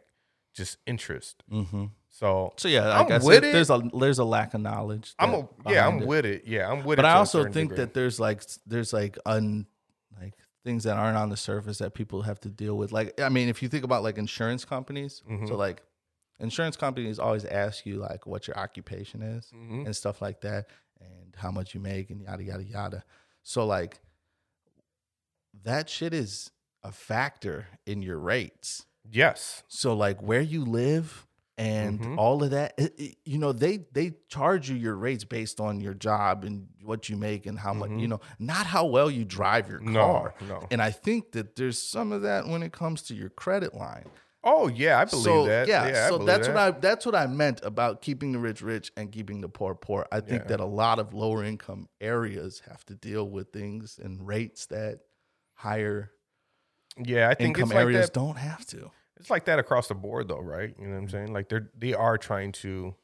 just 0.53 0.79
interest." 0.85 1.45
Mm-hmm. 1.51 1.85
So 2.09 2.53
So 2.57 2.67
yeah, 2.69 2.91
I'm 2.99 3.13
I 3.13 3.19
with 3.19 3.25
there- 3.43 3.51
it. 3.51 3.53
there's 3.53 3.71
a 3.71 3.81
there's 3.95 4.19
a 4.19 4.25
lack 4.25 4.55
of 4.55 4.63
knowledge. 4.63 5.15
I'm 5.21 5.33
a, 5.35 5.49
yeah, 5.69 5.87
I'm 5.87 6.01
it. 6.03 6.07
with 6.09 6.27
it. 6.27 6.43
Yeah, 6.47 6.69
I'm 6.69 6.83
with 6.85 6.99
it. 6.99 7.03
But 7.03 7.05
I 7.05 7.13
also 7.13 7.45
think 7.45 7.55
degree. 7.71 7.77
that 7.77 7.95
there's 7.95 8.19
like 8.19 8.43
there's 8.67 8.93
like 8.93 9.17
un 9.25 9.67
like 10.21 10.35
things 10.65 10.83
that 10.85 10.97
aren't 10.97 11.17
on 11.17 11.29
the 11.29 11.37
surface 11.37 11.79
that 11.79 11.95
people 11.95 12.23
have 12.23 12.41
to 12.41 12.49
deal 12.49 12.77
with. 12.77 12.91
Like 12.91 13.21
I 13.21 13.29
mean, 13.29 13.49
if 13.49 13.63
you 13.63 13.69
think 13.69 13.85
about 13.85 14.03
like 14.03 14.19
insurance 14.19 14.65
companies, 14.65 15.23
Mhm. 15.31 15.47
so 15.47 15.55
like 15.57 15.83
insurance 16.41 16.77
companies 16.77 17.19
always 17.19 17.45
ask 17.45 17.85
you 17.87 17.97
like 17.97 18.27
what 18.27 18.47
your 18.47 18.57
occupation 18.59 19.23
is 19.23 19.51
Mhm. 19.55 19.87
and 19.87 19.97
stuff 19.97 20.21
like 20.23 20.41
that, 20.43 20.69
and 21.01 21.35
how 21.37 21.51
much 21.51 21.75
you 21.75 21.81
make 21.81 22.11
and 22.11 22.21
yada 22.23 22.43
yada 22.43 22.65
yada. 22.65 23.05
So 23.43 23.67
like 23.67 24.01
that 25.65 25.89
shit 25.89 26.13
is 26.15 26.51
a 26.83 26.93
factor 26.93 27.67
in 27.87 28.03
your 28.03 28.19
rates. 28.19 28.85
yes, 29.11 29.63
So 29.69 29.95
like 29.97 30.21
where 30.23 30.43
you 30.43 30.65
live 30.67 31.27
and 31.57 31.99
Mhm. 31.99 32.19
all 32.19 32.43
of 32.45 32.51
that, 32.51 32.75
it- 32.79 32.95
it- 33.01 33.19
you 33.25 33.39
know, 33.39 33.53
they 33.53 33.79
they 33.93 34.13
charge 34.29 34.69
you 34.69 34.77
your 34.77 34.95
rates 34.97 35.25
based 35.25 35.61
on 35.61 35.81
your 35.81 35.95
job 35.95 36.45
and 36.45 36.69
what 36.83 37.09
you 37.09 37.17
make 37.17 37.47
and 37.47 37.59
how 37.59 37.73
much, 37.73 37.91
Mhm. 37.91 38.01
you 38.01 38.07
know, 38.09 38.21
not 38.39 38.67
how 38.67 38.85
well 38.87 39.11
you 39.11 39.25
drive 39.25 39.69
your 39.69 39.81
no, 39.81 39.93
car. 40.01 40.35
no. 40.47 40.67
And 40.71 40.81
I 40.83 40.91
think 40.91 41.33
that 41.33 41.57
there's 41.57 41.81
some 41.83 42.13
of 42.13 42.23
that 42.23 42.47
when 42.47 42.63
it 42.63 42.73
comes 42.73 43.03
to 43.05 43.15
your 43.15 43.31
credit 43.31 43.75
line. 43.75 44.09
Oh 44.51 44.69
yeah, 44.69 44.99
I 44.99 45.05
believe 45.05 45.25
so 45.25 45.47
that. 45.47 45.69
yeah, 45.69 45.89
Yeah, 45.89 46.09
so 46.09 46.19
that's 46.19 46.47
that. 46.47 46.55
what 46.55 46.63
I 46.63 46.71
that's 46.73 47.05
what 47.05 47.15
I 47.15 47.27
meant 47.27 47.61
about 47.63 48.01
keeping 48.01 48.33
the 48.33 48.39
rich 48.39 48.63
rich 48.63 48.91
and 48.97 49.13
keeping 49.13 49.41
the 49.43 49.49
poor 49.49 49.75
poor. 49.75 50.07
I 50.11 50.21
think 50.21 50.43
Yeah. 50.45 50.49
that 50.49 50.61
a 50.61 50.65
lot 50.65 50.99
of 50.99 51.13
lower 51.13 51.45
income 51.45 51.89
areas 52.01 52.63
have 52.69 52.85
to 52.87 52.95
deal 52.95 53.29
with 53.29 53.53
things 53.53 53.99
and 54.03 54.27
rates 54.27 54.67
that 54.67 55.01
higher 55.55 56.13
Yeah, 56.97 57.29
I 57.29 57.35
think 57.35 57.59
income 57.59 57.71
it's 57.71 57.75
like 57.75 57.83
areas 57.83 58.07
that. 58.07 58.15
don't 58.15 58.39
have 58.39 58.65
to. 58.67 58.91
It's 59.17 59.31
like 59.31 59.45
that 59.47 59.59
across 59.59 59.89
the 59.89 59.95
board, 59.95 60.29
though, 60.29 60.41
right? 60.41 60.75
You 60.79 60.87
know 60.87 60.93
what 60.93 60.99
I'm 61.01 61.09
mm. 61.09 61.11
saying? 61.11 61.33
Like 61.33 61.49
they're 61.49 61.71
they 61.77 61.93
are 61.93 62.17
trying 62.17 62.53
to 62.53 62.95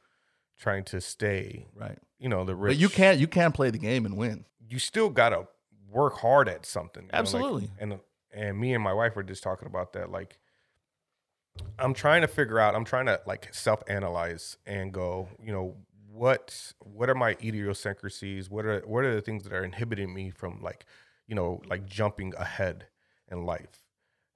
trying 0.57 0.83
to 0.85 0.99
stay. 1.01 1.67
Right. 1.75 1.99
You 2.17 2.29
know 2.29 2.43
the 2.45 2.55
rich. 2.55 2.71
But 2.71 2.77
you 2.77 2.89
can't 2.89 3.19
you 3.19 3.27
can't 3.27 3.53
play 3.53 3.69
the 3.69 3.77
game 3.77 4.05
and 4.05 4.17
win. 4.17 4.45
You 4.67 4.79
still 4.79 5.09
gotta 5.09 5.47
work 5.89 6.17
hard 6.17 6.49
at 6.49 6.65
something. 6.65 7.03
you 7.03 7.07
know, 7.07 7.11
like- 7.13 7.19
Absolutely. 7.19 7.71
and 7.79 7.99
and 8.33 8.59
me 8.59 8.73
and 8.73 8.83
my 8.83 8.93
wife 8.93 9.15
were 9.15 9.23
just 9.23 9.43
talking 9.43 9.67
about 9.67 9.93
that. 9.93 10.09
Like, 10.11 10.39
I'm 11.79 11.93
trying 11.93 12.21
to 12.21 12.27
figure 12.27 12.59
out. 12.59 12.75
I'm 12.75 12.85
trying 12.85 13.05
to 13.07 13.21
like 13.25 13.53
self 13.53 13.83
analyze 13.87 14.57
and 14.65 14.91
go. 14.93 15.29
You 15.43 15.51
know 15.51 15.75
what 16.11 16.73
what 16.79 17.09
are 17.09 17.15
my 17.15 17.31
idiosyncrasies? 17.43 18.49
What 18.49 18.65
are 18.65 18.81
what 18.85 19.03
are 19.03 19.13
the 19.15 19.21
things 19.21 19.43
that 19.43 19.53
are 19.53 19.63
inhibiting 19.63 20.13
me 20.13 20.29
from 20.29 20.61
like 20.61 20.85
you 21.27 21.35
know 21.35 21.61
like 21.67 21.85
jumping 21.85 22.33
ahead 22.37 22.87
in 23.31 23.45
life? 23.45 23.87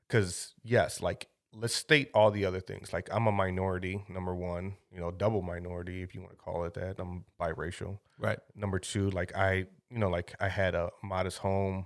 Because 0.07 0.53
yes, 0.63 1.01
like 1.01 1.27
let's 1.53 1.75
state 1.75 2.09
all 2.13 2.31
the 2.31 2.45
other 2.45 2.59
things. 2.59 2.93
Like 2.93 3.09
I'm 3.11 3.27
a 3.27 3.31
minority, 3.31 4.03
number 4.09 4.35
one. 4.35 4.75
You 4.91 4.99
know, 4.99 5.11
double 5.11 5.41
minority 5.41 6.01
if 6.01 6.13
you 6.15 6.21
want 6.21 6.31
to 6.33 6.37
call 6.37 6.65
it 6.65 6.73
that. 6.75 6.99
I'm 6.99 7.25
biracial 7.39 7.99
Right. 8.17 8.39
number 8.55 8.79
two 8.79 9.09
like 9.11 9.33
i 9.35 9.53
you 9.89 9.97
know 9.97 10.09
like 10.09 10.35
i 10.41 10.49
had 10.49 10.75
a 10.75 10.89
modest 11.01 11.37
home 11.37 11.85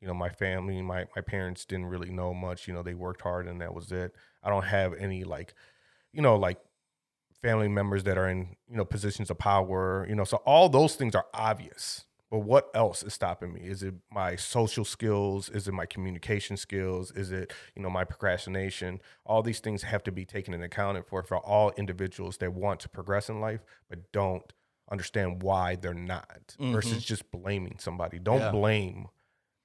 you 0.00 0.06
know 0.06 0.14
my 0.14 0.28
family 0.28 0.80
my 0.80 1.06
my 1.16 1.22
parents 1.22 1.64
didn't 1.64 1.86
really 1.86 2.10
know 2.10 2.32
much 2.32 2.68
you 2.68 2.74
know 2.74 2.82
they 2.84 2.94
worked 2.94 3.22
hard 3.22 3.48
and 3.48 3.60
that 3.60 3.74
was 3.74 3.90
it 3.90 4.14
i 4.42 4.50
don't 4.50 4.64
have 4.64 4.94
any 4.94 5.24
like 5.24 5.54
you 6.12 6.22
know 6.22 6.36
like 6.36 6.58
family 7.42 7.68
members 7.68 8.04
that 8.04 8.16
are 8.16 8.28
in 8.28 8.56
you 8.68 8.76
know 8.76 8.84
positions 8.84 9.30
of 9.30 9.38
power 9.38 10.06
you 10.08 10.14
know 10.14 10.24
so 10.24 10.38
all 10.46 10.68
those 10.68 10.94
things 10.94 11.14
are 11.14 11.26
obvious. 11.34 12.04
But 12.30 12.38
what 12.38 12.70
else 12.74 13.02
is 13.02 13.12
stopping 13.12 13.52
me? 13.52 13.60
Is 13.60 13.82
it 13.82 13.92
my 14.10 14.36
social 14.36 14.86
skills? 14.86 15.50
Is 15.50 15.68
it 15.68 15.72
my 15.74 15.84
communication 15.84 16.56
skills? 16.56 17.10
Is 17.10 17.30
it 17.30 17.52
you 17.76 17.82
know 17.82 17.90
my 17.90 18.04
procrastination? 18.04 19.00
All 19.26 19.42
these 19.42 19.60
things 19.60 19.82
have 19.82 20.02
to 20.04 20.12
be 20.12 20.24
taken 20.24 20.54
into 20.54 20.64
account 20.64 21.06
for 21.06 21.22
for 21.22 21.36
all 21.36 21.72
individuals 21.76 22.38
that 22.38 22.54
want 22.54 22.80
to 22.80 22.88
progress 22.88 23.28
in 23.28 23.40
life 23.40 23.60
but 23.90 24.10
don't 24.12 24.50
understand 24.90 25.42
why 25.42 25.76
they're 25.76 25.92
not 25.92 26.56
versus 26.58 26.92
mm-hmm. 26.92 27.00
just 27.00 27.30
blaming 27.30 27.76
somebody. 27.78 28.18
Don't 28.18 28.40
Yeah. 28.40 28.50
blame 28.50 29.08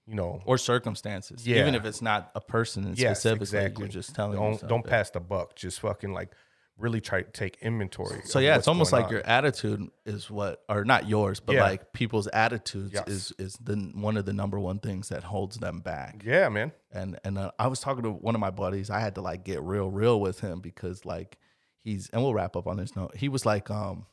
you 0.08 0.16
know 0.16 0.42
Or 0.46 0.58
circumstances. 0.58 1.46
yeah. 1.48 1.60
Even 1.60 1.76
if 1.76 1.84
it's 1.86 2.02
not 2.02 2.32
a 2.36 2.42
person 2.42 2.94
Yes, 2.96 3.20
specifically, 3.20 3.44
exactly. 3.60 3.82
you're 3.84 3.90
just 3.90 4.16
telling 4.16 4.38
don't 4.40 4.68
don't 4.68 4.86
pass 4.86 5.10
the 5.10 5.20
buck 5.20 5.56
just 5.56 5.80
fucking 5.82 6.14
like 6.14 6.30
really 6.78 7.02
try 7.02 7.24
to 7.24 7.32
take 7.32 7.58
inventory 7.62 8.22
So 8.26 8.38
yeah, 8.40 8.56
it's 8.56 8.68
almost 8.68 8.92
like 8.94 9.06
on. 9.06 9.12
your 9.12 9.26
attitude 9.26 9.90
is 10.06 10.30
what, 10.30 10.64
or 10.70 10.86
not 10.86 11.08
yours, 11.10 11.40
but 11.40 11.56
Yeah. 11.56 11.64
like 11.64 11.92
people's 11.92 12.28
attitudes 12.28 12.94
Yes. 12.94 13.08
is 13.08 13.34
is 13.40 13.54
the 13.60 13.76
one 13.96 14.16
of 14.16 14.26
the 14.26 14.34
number 14.34 14.60
one 14.60 14.78
things 14.80 15.10
that 15.10 15.24
holds 15.24 15.58
them 15.58 15.80
back. 15.80 16.22
yeah 16.24 16.48
man 16.50 16.72
And 16.92 17.20
and 17.26 17.38
uh, 17.38 17.52
I 17.58 17.66
was 17.68 17.80
talking 17.80 18.04
to 18.04 18.12
one 18.12 18.36
of 18.36 18.42
my 18.42 18.52
buddies. 18.52 18.90
I 18.92 19.00
had 19.00 19.16
to 19.16 19.22
like 19.22 19.44
get 19.44 19.62
real 19.64 19.90
real 19.90 20.20
with 20.22 20.40
him 20.40 20.60
because 20.62 21.04
like 21.04 21.38
he's 21.84 22.10
and 22.12 22.22
we'll 22.22 22.34
wrap 22.36 22.56
up 22.56 22.68
on 22.68 22.78
this 22.78 22.96
note. 22.96 23.16
He 23.18 23.28
was 23.28 23.44
like, 23.46 23.72
um, 23.72 24.06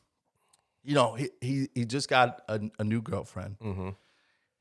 you 0.83 0.95
know, 0.95 1.13
he 1.13 1.29
he 1.41 1.69
he 1.75 1.85
just 1.85 2.09
got 2.09 2.41
a, 2.49 2.59
a 2.79 2.83
new 2.83 3.01
girlfriend, 3.01 3.57
mm-hmm. 3.59 3.89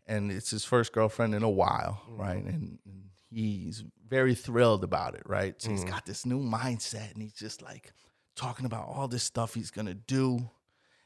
And 0.06 0.30
it's 0.30 0.50
his 0.50 0.64
first 0.64 0.92
girlfriend 0.92 1.34
in 1.34 1.42
a 1.42 1.50
while, 1.50 2.02
mm-hmm. 2.08 2.20
right? 2.20 2.44
And, 2.44 2.78
and 2.84 3.04
he's 3.30 3.84
very 4.06 4.34
thrilled 4.34 4.84
about 4.84 5.14
it, 5.14 5.22
right? 5.26 5.60
So 5.60 5.70
he's 5.70 5.80
mm-hmm. 5.80 5.90
got 5.90 6.06
this 6.06 6.26
new 6.26 6.40
mindset, 6.40 7.12
and 7.12 7.22
he's 7.22 7.32
just 7.32 7.62
like 7.62 7.92
talking 8.36 8.66
about 8.66 8.88
all 8.88 9.08
this 9.08 9.22
stuff 9.22 9.54
he's 9.54 9.70
gonna 9.70 9.94
do, 9.94 10.50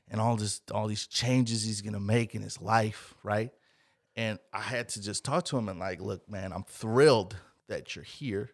and 0.08 0.20
all 0.20 0.36
this 0.36 0.60
all 0.72 0.88
these 0.88 1.06
changes 1.06 1.64
he's 1.64 1.82
gonna 1.82 2.00
make 2.00 2.34
in 2.34 2.42
his 2.42 2.60
life, 2.60 3.14
right? 3.22 3.50
And 4.16 4.38
I 4.52 4.60
had 4.60 4.88
to 4.90 5.02
just 5.02 5.24
talk 5.24 5.44
to 5.46 5.58
him 5.58 5.68
and 5.68 5.78
like, 5.78 6.00
look, 6.00 6.28
man, 6.28 6.52
I'm 6.52 6.64
thrilled 6.64 7.36
that 7.68 7.94
you're 7.94 8.04
here, 8.04 8.50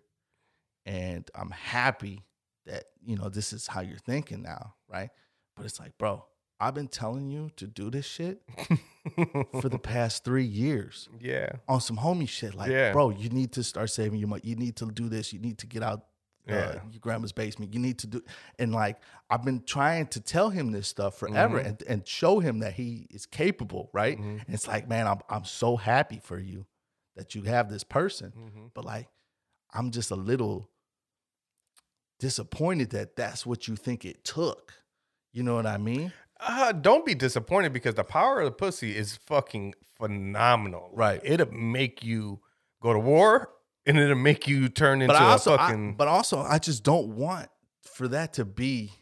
and 0.84 1.28
I'm 1.34 1.50
happy 1.50 2.24
that 2.66 2.84
you 3.04 3.16
know 3.16 3.28
this 3.28 3.52
is 3.52 3.66
how 3.66 3.80
you're 3.80 3.98
thinking 3.98 4.42
now, 4.42 4.74
right? 4.88 5.10
But 5.56 5.66
it's 5.66 5.80
like, 5.80 5.96
bro, 5.98 6.24
I've 6.60 6.74
been 6.74 6.88
telling 6.88 7.30
you 7.30 7.50
to 7.56 7.66
do 7.66 7.90
this 7.90 8.06
shit 8.06 8.42
for 9.60 9.68
the 9.68 9.78
past 9.78 10.24
three 10.24 10.44
years 10.46 11.08
yeah 11.20 11.50
on 11.68 11.80
some 11.80 11.96
homie 11.98 12.28
shit. 12.28 12.54
Like, 12.54 12.70
Yeah. 12.70 12.92
bro, 12.92 13.10
you 13.10 13.28
need 13.28 13.52
to 13.52 13.62
start 13.62 13.90
saving 13.90 14.18
your 14.18 14.28
money. 14.28 14.42
You 14.44 14.56
need 14.56 14.76
to 14.76 14.86
do 14.90 15.08
this. 15.08 15.32
You 15.32 15.38
need 15.40 15.58
to 15.58 15.66
get 15.66 15.82
out 15.82 16.00
uh, 16.48 16.52
Yeah. 16.54 16.80
your 16.90 17.00
grandma's 17.00 17.32
basement. 17.32 17.74
You 17.74 17.80
need 17.80 17.98
to 18.00 18.06
do. 18.06 18.22
And 18.58 18.72
like, 18.72 18.96
I've 19.30 19.44
been 19.44 19.62
trying 19.64 20.06
to 20.08 20.20
tell 20.20 20.50
him 20.50 20.72
this 20.72 20.88
stuff 20.88 21.18
forever 21.18 21.58
Mm-hmm. 21.58 21.66
and, 21.68 21.82
and 21.88 22.06
show 22.08 22.38
him 22.40 22.60
that 22.60 22.74
he 22.74 23.06
is 23.10 23.26
capable, 23.26 23.90
right? 23.92 24.18
And 24.18 24.42
it's 24.48 24.66
like, 24.68 24.88
man, 24.88 25.06
I'm 25.06 25.20
I'm 25.28 25.44
so 25.44 25.76
happy 25.76 26.20
for 26.22 26.38
you 26.38 26.66
that 27.16 27.34
you 27.34 27.42
have 27.44 27.68
this 27.70 27.84
person, 27.84 28.32
Mm-hmm. 28.36 28.66
but 28.74 28.84
like, 28.84 29.08
I'm 29.72 29.90
just 29.90 30.10
a 30.10 30.16
little 30.16 30.70
disappointed 32.18 32.90
that 32.90 33.16
that's 33.16 33.44
what 33.44 33.68
you 33.68 33.76
think 33.76 34.04
it 34.04 34.24
took. 34.24 34.72
You 35.32 35.42
know 35.42 35.54
what 35.56 35.66
I 35.66 35.78
mean? 35.78 36.12
Uh, 36.46 36.72
don't 36.72 37.04
be 37.06 37.14
disappointed 37.14 37.72
because 37.72 37.94
the 37.94 38.04
power 38.04 38.40
of 38.40 38.44
the 38.46 38.50
pussy 38.52 38.96
is 38.96 39.16
fucking 39.16 39.74
phenomenal. 39.96 40.90
Right. 40.92 41.20
It'll 41.24 41.50
make 41.52 42.04
you 42.04 42.40
go 42.82 42.92
to 42.92 42.98
war 42.98 43.50
and 43.86 43.98
it'll 43.98 44.14
make 44.16 44.46
you 44.46 44.68
turn 44.68 45.02
into 45.02 45.14
but 45.14 45.22
also, 45.22 45.52
a 45.52 45.54
I- 45.54 45.66
fucking. 45.68 45.94
but 45.96 46.08
also, 46.08 46.40
I 46.40 46.58
just 46.58 46.82
don't 46.84 47.16
want 47.16 47.48
for 47.82 48.08
that 48.08 48.34
to 48.34 48.44
be 48.44 48.92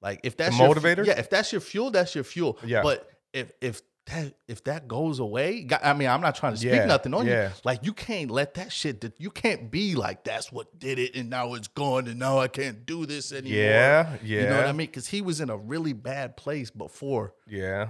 like 0.00 0.20
if 0.24 0.36
that's 0.36 0.56
The 0.56 0.64
your 0.64 0.74
motivator? 0.74 1.06
yeah, 1.06 1.18
if 1.18 1.30
that's 1.30 1.52
your 1.52 1.60
fuel, 1.60 1.90
that's 1.90 2.14
your 2.14 2.24
fuel. 2.24 2.58
Yeah. 2.64 2.82
But 2.82 3.08
if 3.32 3.52
if 3.60 3.82
that 4.06 4.34
if 4.48 4.64
that 4.64 4.88
goes 4.88 5.18
away, 5.20 5.68
I 5.82 5.92
mean, 5.92 6.08
I'm 6.08 6.20
not 6.20 6.34
trying 6.34 6.54
to 6.54 6.58
speak 6.58 6.72
Yeah, 6.72 6.86
nothing 6.86 7.14
on 7.14 7.26
yeah. 7.26 7.48
you. 7.48 7.54
Like 7.64 7.84
you 7.84 7.92
can't 7.92 8.30
let 8.30 8.54
that 8.54 8.72
shit. 8.72 9.00
That 9.02 9.20
you 9.20 9.30
can't 9.30 9.70
be 9.70 9.94
like 9.94 10.24
that's 10.24 10.50
what 10.50 10.78
did 10.78 10.98
it, 10.98 11.14
and 11.14 11.30
now 11.30 11.54
it's 11.54 11.68
gone, 11.68 12.08
and 12.08 12.18
now 12.18 12.38
I 12.38 12.48
can't 12.48 12.84
do 12.84 13.06
this 13.06 13.32
anymore. 13.32 13.58
yeah, 13.58 14.16
yeah. 14.22 14.40
You 14.42 14.48
know 14.48 14.56
what 14.56 14.66
I 14.66 14.72
mean? 14.72 14.88
Because 14.88 15.06
he 15.08 15.20
was 15.22 15.40
in 15.40 15.50
a 15.50 15.56
really 15.56 15.92
bad 15.92 16.36
place 16.36 16.70
before 16.70 17.34
Yeah. 17.46 17.88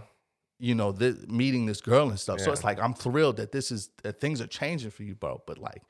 you 0.58 0.74
know, 0.74 0.92
this, 0.92 1.16
meeting 1.28 1.66
this 1.66 1.80
girl 1.80 2.08
and 2.10 2.20
stuff. 2.20 2.40
So 2.40 2.52
it's 2.52 2.62
like 2.64 2.78
I'm 2.78 2.94
thrilled 2.94 3.38
that 3.38 3.50
this 3.52 3.70
is 3.72 3.88
that 4.02 4.20
things 4.20 4.40
are 4.40 4.46
changing 4.46 4.90
for 4.90 5.02
you, 5.04 5.14
bro. 5.14 5.42
But 5.46 5.58
like 5.58 5.82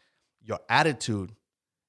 your 0.45 0.61
attitude 0.69 1.33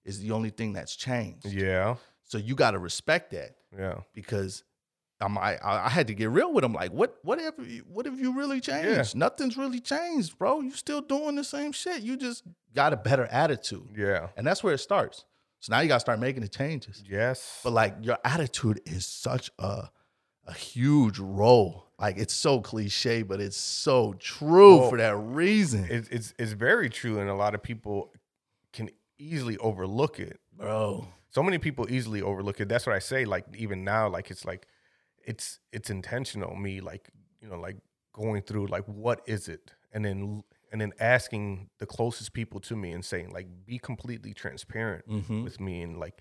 is 0.06 0.20
the 0.20 0.32
only 0.32 0.50
thing 0.50 0.74
that's 0.74 0.96
changed. 0.96 1.46
Yeah. 1.46 1.96
So 2.24 2.38
you 2.40 2.56
got 2.56 2.72
to 2.72 2.80
respect 2.80 3.32
that 3.32 3.56
Yeah. 3.78 4.00
because 4.14 4.64
I'm, 5.24 5.38
I 5.38 5.57
I 5.63 5.89
had 5.89 6.07
to 6.07 6.13
get 6.13 6.30
real 6.30 6.51
with 6.53 6.63
him. 6.63 6.74
Like, 6.74 6.91
what 6.91 7.17
what 7.24 7.39
have 7.39 7.55
you, 7.65 7.84
what 7.88 8.05
have 8.05 8.19
you 8.19 8.36
really 8.36 8.59
changed? 8.59 9.15
Nothing's 9.15 9.55
really 9.57 9.80
changed, 9.80 10.38
bro. 10.38 10.61
You 10.61 10.71
still 10.71 11.01
doing 11.01 11.36
the 11.36 11.43
same 11.43 11.71
shit. 11.71 12.01
You 12.01 12.17
just 12.17 12.43
got 12.76 12.93
a 12.93 12.97
better 12.97 13.26
attitude, 13.28 13.89
Yeah. 13.97 14.28
and 14.38 14.45
that's 14.45 14.63
where 14.63 14.74
it 14.74 14.80
starts. 14.80 15.26
So 15.59 15.74
now 15.74 15.80
you 15.80 15.88
got 15.88 15.95
to 15.95 15.99
start 16.01 16.19
making 16.19 16.41
the 16.41 16.49
changes. 16.49 17.01
Yes. 17.07 17.61
But 17.63 17.71
like 17.74 17.95
your 18.01 18.17
attitude 18.26 18.82
is 18.86 19.05
such 19.05 19.49
a 19.59 19.89
a 20.45 20.53
huge 20.53 21.19
role. 21.19 21.88
Like 21.99 22.17
it's 22.17 22.34
so 22.34 22.59
cliche, 22.59 23.21
but 23.24 23.39
it's 23.39 23.55
so 23.55 24.13
true 24.19 24.80
Well, 24.80 24.89
for 24.89 24.97
that 24.97 25.15
reason, 25.15 25.88
it's, 25.89 26.09
it's 26.09 26.34
it's 26.38 26.51
very 26.51 26.89
true, 26.89 27.19
and 27.19 27.30
a 27.30 27.36
lot 27.36 27.55
of 27.55 27.63
people 27.63 28.11
can 28.74 28.89
easily 29.17 29.57
overlook 29.59 30.19
it. 30.19 30.39
bro. 30.57 31.07
So 31.30 31.41
many 31.41 31.57
people 31.59 31.88
easily 31.89 32.21
overlook 32.21 32.59
it. 32.59 32.67
That's 32.67 32.86
what 32.86 32.95
I 32.95 32.99
say. 32.99 33.24
Like 33.26 33.45
even 33.55 33.84
now, 33.86 34.09
like 34.09 34.30
it's 34.32 34.43
like 34.45 34.67
it's 35.24 35.59
it's 35.71 35.89
intentional. 35.89 36.55
Me 36.55 36.82
like 36.82 37.09
you 37.41 37.47
know 37.49 37.59
like 37.59 37.78
going 38.13 38.41
through 38.41 38.67
like 38.67 38.86
what 38.86 39.21
is 39.26 39.47
it, 39.47 39.74
and 39.91 40.03
then 40.05 40.43
and 40.71 40.82
then 40.82 40.91
asking 40.99 41.69
the 41.80 41.86
closest 41.86 42.34
people 42.34 42.59
to 42.61 42.76
me 42.76 42.91
and 42.91 43.03
saying 43.05 43.30
like 43.32 43.47
be 43.65 43.78
completely 43.80 44.34
transparent 44.34 45.07
Mhm. 45.07 45.43
with 45.43 45.59
me 45.59 45.82
and 45.82 45.99
like 45.99 46.19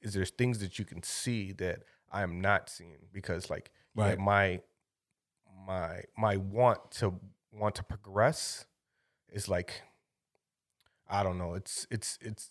is 0.00 0.14
there 0.14 0.24
things 0.24 0.58
that 0.58 0.78
you 0.78 0.84
can 0.84 1.02
see 1.02 1.52
that 1.52 1.84
I 2.10 2.22
am 2.22 2.40
not 2.40 2.68
seeing 2.68 3.06
because 3.12 3.48
like 3.50 3.70
yeah, 3.94 4.04
Right. 4.08 4.18
my 4.18 4.60
my 5.66 6.02
my 6.16 6.36
want 6.36 6.90
to 6.92 7.20
want 7.52 7.74
to 7.76 7.82
progress 7.84 8.66
is 9.30 9.48
like 9.48 9.82
I 11.08 11.22
don't 11.22 11.38
know. 11.38 11.54
It's 11.54 11.86
it's 11.90 12.18
it's 12.20 12.50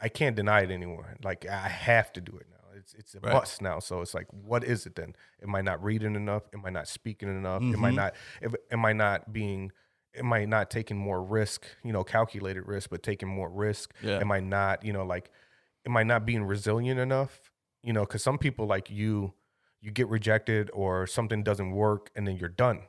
I 0.00 0.08
can't 0.08 0.34
deny 0.36 0.62
it 0.62 0.70
anymore. 0.70 1.16
Like 1.22 1.46
I 1.46 1.68
have 1.68 2.12
to 2.14 2.20
do 2.20 2.36
it 2.36 2.46
now. 2.50 2.63
It's 2.76 2.94
it's 2.94 3.14
a 3.14 3.20
Right. 3.20 3.32
must 3.32 3.62
now. 3.62 3.78
So 3.78 4.00
it's 4.00 4.14
like, 4.14 4.26
what 4.30 4.64
is 4.64 4.86
it 4.86 4.94
then? 4.96 5.14
Am 5.42 5.54
I 5.54 5.60
not 5.62 5.82
reading 5.82 6.14
enough? 6.16 6.42
Am 6.52 6.64
I 6.64 6.70
not 6.70 6.88
speaking 6.88 7.28
enough? 7.28 7.62
Am 7.62 7.84
I 7.84 7.90
Mhm. 7.90 7.94
not? 7.94 8.14
If, 8.42 8.54
am 8.70 8.84
I 8.84 8.92
not 8.92 9.32
being? 9.32 9.72
Am 10.16 10.32
I 10.32 10.44
not 10.44 10.70
taking 10.70 10.96
more 10.96 11.22
risk? 11.22 11.66
You 11.82 11.92
know, 11.92 12.04
calculated 12.04 12.66
risk, 12.66 12.90
but 12.90 13.02
taking 13.02 13.28
more 13.28 13.48
risk. 13.50 13.92
Yeah. 14.00 14.18
Am 14.20 14.30
I 14.30 14.40
not? 14.40 14.84
You 14.84 14.92
know, 14.92 15.04
like, 15.04 15.30
am 15.86 15.96
I 15.96 16.02
not 16.04 16.24
being 16.24 16.44
resilient 16.44 17.00
enough? 17.00 17.50
You 17.82 17.92
know, 17.92 18.02
because 18.02 18.22
some 18.22 18.38
people 18.38 18.66
like 18.66 18.90
you, 18.90 19.34
you 19.80 19.90
get 19.90 20.08
rejected 20.08 20.70
or 20.72 21.06
something 21.06 21.42
doesn't 21.42 21.72
work, 21.72 22.10
and 22.14 22.26
then 22.26 22.36
you're 22.36 22.48
done. 22.48 22.82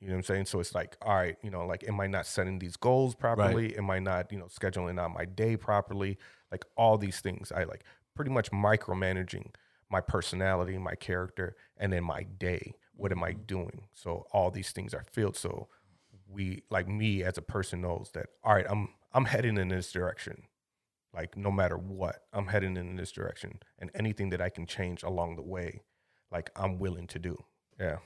You 0.00 0.08
know 0.08 0.14
what 0.14 0.18
I'm 0.18 0.22
saying? 0.22 0.44
So 0.46 0.60
it's 0.60 0.74
like, 0.74 0.96
all 1.02 1.14
right, 1.14 1.36
you 1.42 1.50
know, 1.50 1.66
like, 1.66 1.84
am 1.86 2.00
I 2.00 2.06
not 2.06 2.24
setting 2.24 2.58
these 2.58 2.76
goals 2.76 3.14
properly? 3.14 3.76
Am 3.76 3.90
I 3.90 3.98
not, 3.98 4.32
you 4.32 4.38
know, 4.38 4.46
scheduling 4.46 4.98
out 4.98 5.12
my 5.12 5.26
day 5.26 5.58
properly? 5.58 6.16
Like 6.50 6.64
all 6.74 6.96
these 6.96 7.20
things, 7.20 7.52
I 7.52 7.64
like 7.64 7.84
pretty 8.20 8.30
much 8.30 8.50
micromanaging 8.50 9.46
my 9.88 9.98
personality, 9.98 10.76
my 10.76 10.94
character, 10.94 11.56
and 11.78 11.90
then 11.90 12.04
my 12.04 12.22
day. 12.22 12.74
What 12.92 13.12
am 13.12 13.24
I 13.24 13.32
doing? 13.32 13.84
So 13.94 14.26
all 14.30 14.50
these 14.50 14.72
things 14.72 14.92
are 14.92 15.06
filled. 15.10 15.38
So 15.38 15.68
we 16.28 16.64
like 16.68 16.86
me 16.86 17.22
as 17.22 17.38
a 17.38 17.42
person 17.42 17.80
knows 17.80 18.10
that 18.12 18.26
all 18.44 18.52
right, 18.54 18.66
I'm 18.68 18.90
I'm 19.14 19.24
heading 19.24 19.56
in 19.56 19.68
this 19.68 19.90
direction. 19.90 20.42
Like 21.14 21.34
no 21.34 21.50
matter 21.50 21.78
what, 21.78 22.24
I'm 22.34 22.48
heading 22.48 22.76
in 22.76 22.96
this 22.96 23.10
direction. 23.10 23.58
And 23.78 23.90
anything 23.94 24.28
that 24.30 24.42
I 24.42 24.50
can 24.50 24.66
change 24.66 25.02
along 25.02 25.36
the 25.36 25.42
way, 25.42 25.80
like 26.30 26.50
I'm 26.54 26.78
willing 26.78 27.06
to 27.06 27.18
do. 27.18 27.42
Yeah. 27.80 28.00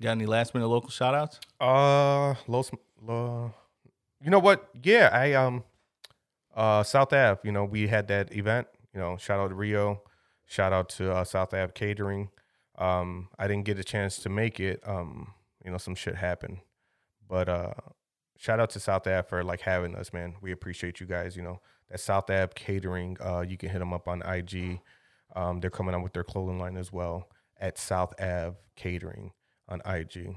Got 0.00 0.12
any 0.12 0.26
last 0.26 0.54
minute 0.54 0.68
local 0.68 0.90
shout 0.90 1.16
outs? 1.16 1.40
Uh, 1.60 2.36
Los, 2.46 2.70
Lo, 3.02 3.52
you 4.22 4.30
know 4.30 4.38
what? 4.38 4.68
Yeah, 4.80 5.10
I 5.12 5.32
um, 5.32 5.64
uh, 6.54 6.84
South 6.84 7.12
Ave. 7.12 7.40
You 7.42 7.50
know, 7.50 7.64
we 7.64 7.88
had 7.88 8.06
that 8.08 8.32
event. 8.32 8.68
You 8.94 9.00
know, 9.00 9.16
shout 9.16 9.40
out 9.40 9.48
to 9.48 9.54
Rio, 9.54 10.02
shout 10.46 10.72
out 10.72 10.88
to 10.90 11.12
uh, 11.12 11.24
South 11.24 11.54
Ave 11.54 11.72
Catering. 11.74 12.30
Um, 12.78 13.28
I 13.38 13.46
didn't 13.46 13.64
get 13.64 13.78
a 13.78 13.84
chance 13.84 14.18
to 14.18 14.28
make 14.28 14.58
it. 14.58 14.82
Um, 14.86 15.34
you 15.64 15.70
know, 15.70 15.78
some 15.78 15.94
shit 15.94 16.16
happened, 16.16 16.58
but 17.28 17.48
uh, 17.48 17.74
shout 18.36 18.58
out 18.58 18.70
to 18.70 18.80
South 18.80 19.06
Ave 19.06 19.28
for 19.28 19.44
like 19.44 19.60
having 19.60 19.94
us, 19.94 20.12
man. 20.12 20.34
We 20.40 20.50
appreciate 20.52 20.98
you 21.00 21.06
guys. 21.06 21.36
You 21.36 21.42
know, 21.42 21.60
that 21.90 22.00
South 22.00 22.30
Ave 22.30 22.52
Catering. 22.54 23.16
Uh, 23.20 23.44
you 23.46 23.56
can 23.56 23.68
hit 23.68 23.78
them 23.78 23.92
up 23.92 24.08
on 24.08 24.22
IG. 24.22 24.80
Um, 25.36 25.60
they're 25.60 25.70
coming 25.70 25.94
out 25.94 26.02
with 26.02 26.12
their 26.12 26.24
clothing 26.24 26.58
line 26.58 26.76
as 26.76 26.92
well 26.92 27.28
at 27.60 27.78
South 27.78 28.14
Ave 28.18 28.56
Catering 28.76 29.32
on 29.68 29.82
IG. 29.86 30.36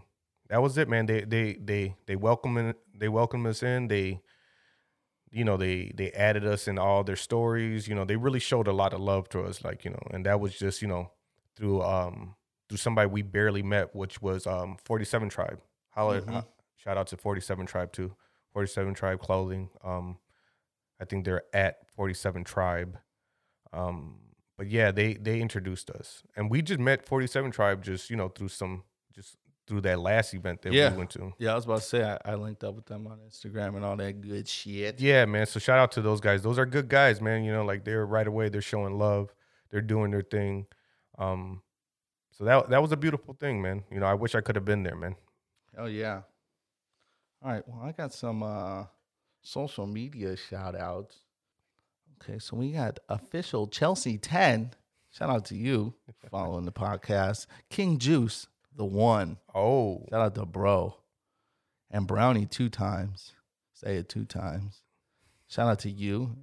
That 0.49 0.61
was 0.61 0.77
it, 0.77 0.89
man. 0.89 1.05
They 1.05 1.21
they 1.21 1.53
they 1.53 1.95
they 2.05 2.15
welcome 2.15 2.73
they 2.93 3.09
welcomed 3.09 3.47
us 3.47 3.63
in. 3.63 3.87
They 3.87 4.21
you 5.33 5.43
know 5.43 5.57
they 5.57 5.91
they 5.95 6.11
added 6.11 6.45
us 6.45 6.67
in 6.67 6.77
all 6.79 7.03
their 7.03 7.15
stories. 7.17 7.87
You 7.87 7.95
know 7.95 8.05
they 8.05 8.15
really 8.15 8.39
showed 8.39 8.67
a 8.67 8.73
lot 8.73 8.93
of 8.93 8.99
love 9.01 9.27
to 9.29 9.41
us, 9.41 9.63
like 9.63 9.83
you 9.83 9.91
know, 9.91 10.03
and 10.11 10.25
that 10.25 10.39
was 10.39 10.57
just 10.57 10.81
you 10.81 10.87
know 10.87 11.11
through 11.57 11.81
um 11.81 12.35
through 12.69 12.77
somebody 12.77 13.09
we 13.09 13.21
barely 13.23 13.63
met, 13.63 13.95
which 13.95 14.21
was 14.21 14.47
um 14.47 14.77
47 14.85 15.29
Tribe. 15.29 15.59
Holla, 15.89 16.21
Mhm. 16.21 16.45
shout 16.77 16.97
out 16.97 17.07
to 17.07 17.17
47 17.17 17.65
Tribe 17.65 17.91
too. 17.91 18.15
47 18.53 18.93
Tribe 18.93 19.19
clothing. 19.19 19.69
Um, 19.83 20.19
I 21.01 21.05
think 21.05 21.25
they're 21.25 21.43
at 21.53 21.89
47 21.95 22.43
Tribe. 22.43 22.99
Um, 23.71 24.19
but 24.57 24.67
yeah, 24.67 24.91
they 24.91 25.15
they 25.15 25.41
introduced 25.41 25.89
us, 25.89 26.23
and 26.35 26.49
we 26.51 26.61
just 26.61 26.79
met 26.79 27.05
47 27.05 27.51
Tribe 27.51 27.83
just 27.83 28.09
you 28.09 28.15
know 28.15 28.29
through 28.29 28.49
some 28.49 28.83
through 29.67 29.81
that 29.81 29.99
last 29.99 30.33
event 30.33 30.61
that 30.63 30.73
Yeah. 30.73 30.91
we 30.91 30.97
went 30.97 31.09
to. 31.11 31.33
Yeah, 31.39 31.53
I 31.53 31.55
was 31.55 31.65
about 31.65 31.79
to 31.79 31.85
say 31.85 32.03
I, 32.03 32.17
I 32.25 32.35
linked 32.35 32.63
up 32.63 32.75
with 32.75 32.85
them 32.85 33.07
on 33.07 33.19
Instagram 33.29 33.75
and 33.75 33.85
all 33.85 33.95
that 33.97 34.19
good 34.21 34.47
shit. 34.47 34.99
Yeah, 34.99 35.25
man. 35.25 35.45
So 35.45 35.59
shout 35.59 35.79
out 35.79 35.91
to 35.93 36.01
those 36.01 36.19
guys. 36.19 36.41
Those 36.41 36.59
are 36.59 36.65
good 36.65 36.89
guys, 36.89 37.21
man. 37.21 37.43
You 37.43 37.53
know, 37.53 37.63
like 37.63 37.85
they're 37.85 38.05
right 38.05 38.27
away. 38.27 38.49
They're 38.49 38.61
showing 38.61 38.97
love. 38.97 39.33
They're 39.69 39.81
doing 39.81 40.11
their 40.11 40.21
thing. 40.21 40.67
Um, 41.17 41.61
so 42.31 42.43
that 42.45 42.69
that 42.69 42.81
was 42.81 42.91
a 42.91 42.97
beautiful 42.97 43.33
thing, 43.35 43.61
man. 43.61 43.83
You 43.91 43.99
know, 43.99 44.05
I 44.05 44.15
wish 44.15 44.35
I 44.35 44.41
could 44.41 44.55
have 44.55 44.65
been 44.65 44.83
there, 44.83 44.95
man. 44.95 45.15
Oh 45.77 45.85
yeah. 45.85 46.21
All 47.43 47.51
right. 47.51 47.63
Well, 47.67 47.81
I 47.83 47.91
got 47.91 48.13
some 48.13 48.43
uh 48.43 48.85
social 49.41 49.85
media 49.87 50.35
shout 50.35 50.75
outs. 50.75 51.21
Okay, 52.21 52.39
so 52.39 52.55
we 52.55 52.71
got 52.71 52.99
official 53.09 53.67
Chelsea 53.67 54.17
10. 54.17 54.71
Shout 55.11 55.29
out 55.29 55.45
to 55.45 55.55
you 55.55 55.93
following 56.31 56.65
the 56.65 56.71
podcast. 56.71 57.47
King 57.69 57.97
Juice, 57.97 58.47
the 58.75 58.85
one. 58.85 59.37
Oh, 59.53 60.05
Shout 60.09 60.21
out 60.21 60.35
to 60.35 60.45
bro. 60.45 60.95
And 61.91 62.07
Brownie 62.07 62.45
two 62.45 62.69
times. 62.69 63.33
Say 63.73 63.97
it 63.97 64.09
two 64.09 64.25
times. 64.25 64.81
Shout 65.47 65.67
out 65.69 65.79
to 65.79 65.89
you. 65.89 66.35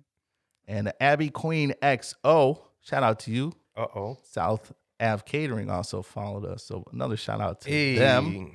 And 0.68 0.92
Abby 1.00 1.30
Queen 1.30 1.74
XO. 1.82 2.60
Shout 2.82 3.02
out 3.02 3.18
to 3.20 3.30
you. 3.32 3.52
uh 3.76 3.86
oh. 3.94 4.18
South 4.22 4.72
Ave 5.00 5.22
Catering 5.26 5.70
also 5.70 6.02
followed 6.02 6.44
us. 6.44 6.62
So 6.64 6.84
another 6.92 7.16
shout 7.16 7.40
out 7.40 7.60
to 7.62 7.70
Hey. 7.70 7.96
them. 7.96 8.52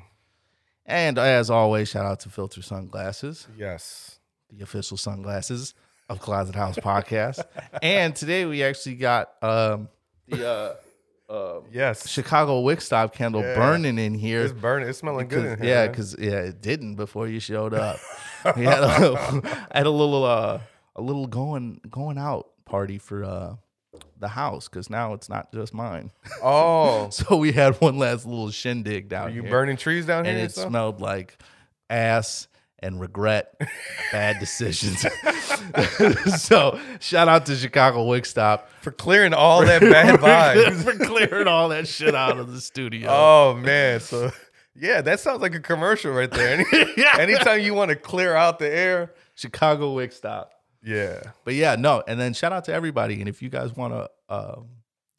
And 0.86 1.18
as 1.18 1.50
always, 1.50 1.90
shout 1.90 2.06
out 2.06 2.20
to 2.22 2.30
Filter 2.30 2.62
Sunglasses, 2.62 3.48
Yes. 3.58 4.20
the 4.52 4.62
official 4.64 4.98
sunglasses 4.98 5.74
of 6.10 6.20
Closet 6.20 6.54
House 6.56 6.78
Podcast. 6.78 7.44
and 7.82 8.16
today 8.16 8.46
we 8.46 8.62
actually 8.64 8.96
got 8.96 9.32
um, 9.42 9.90
the 10.28 10.48
uh, 10.48 10.76
uh, 11.30 11.60
Yes. 11.72 12.08
Chicago 12.08 12.60
Wick 12.62 12.82
Stop 12.82 13.14
candle 13.16 13.42
Yeah. 13.42 13.56
burning 13.56 13.98
in 13.98 14.14
here. 14.14 14.42
It's 14.44 14.54
burning. 14.54 14.88
It's 14.90 15.00
smelling 15.00 15.28
good 15.28 15.46
in 15.46 15.60
here. 15.62 15.68
yeah, 15.68 15.88
because 15.88 16.16
yeah, 16.20 16.40
it 16.40 16.62
didn't 16.62 16.96
before 16.96 17.28
you 17.28 17.40
showed 17.40 17.74
up. 17.74 17.98
we 18.56 18.64
had 18.66 18.84
a, 18.84 19.18
I 19.72 19.72
had 19.78 19.88
a 19.88 19.92
little 19.92 20.24
uh, 20.24 20.60
a 20.96 21.02
little 21.02 21.28
going 21.28 21.82
going 21.90 22.18
out 22.18 22.50
party 22.66 22.98
for 22.98 23.24
uh, 23.24 23.56
the 24.20 24.28
house 24.30 24.68
because 24.70 24.90
now 24.90 25.14
it's 25.14 25.30
not 25.30 25.52
just 25.52 25.74
mine. 25.74 26.12
oh, 26.44 27.10
So 27.10 27.38
we 27.38 27.52
had 27.54 27.76
one 27.82 27.98
last 27.98 28.26
little 28.26 28.52
shindig 28.52 29.10
down 29.10 29.28
are 29.30 29.32
you 29.32 29.42
here. 29.42 29.52
burning 29.52 29.78
trees 29.78 30.06
down 30.06 30.26
here? 30.26 30.34
and 30.36 30.44
it 30.44 30.52
stuff? 30.52 30.68
smelled 30.70 31.02
like 31.02 31.38
ass 31.90 32.48
and 32.80 33.00
regret, 33.00 33.60
bad 34.12 34.40
decisions. 34.40 35.06
so 36.42 36.80
shout 37.00 37.28
out 37.28 37.46
to 37.48 37.56
Chicago 37.56 38.06
Wick 38.06 38.26
Stop 38.26 38.70
for 38.82 38.92
clearing 38.92 39.34
all 39.34 39.66
that 39.66 39.82
bad 39.82 40.20
vibes. 40.20 40.84
for 40.84 40.94
clearing 41.06 41.48
all 41.48 41.70
that 41.70 41.88
shit 41.88 42.16
out 42.16 42.38
of 42.38 42.52
the 42.52 42.62
studio. 42.62 43.10
oh 43.12 43.54
man, 43.56 44.00
so 44.00 44.32
yeah, 44.76 45.02
that 45.02 45.20
sounds 45.20 45.42
like 45.42 45.56
a 45.56 45.60
commercial 45.60 46.12
right 46.12 46.30
there. 46.32 46.54
Any, 46.72 46.94
Yeah. 46.98 47.18
Anytime 47.20 47.62
you 47.62 47.74
want 47.74 47.90
to 47.90 47.96
clear 47.96 48.36
out 48.36 48.60
the 48.60 48.68
air, 48.70 49.14
Chicago 49.36 49.94
Wick 49.94 50.12
Stop. 50.12 50.52
yeah. 50.84 51.22
But 51.46 51.54
yeah, 51.54 51.76
no. 51.78 52.04
And 52.08 52.20
then 52.20 52.34
shout 52.34 52.52
out 52.52 52.66
to 52.66 52.74
everybody. 52.74 53.20
And 53.22 53.30
if 53.30 53.42
you 53.42 53.50
guys 53.50 53.74
want 53.76 53.94
to 53.94 54.10
um, 54.28 54.68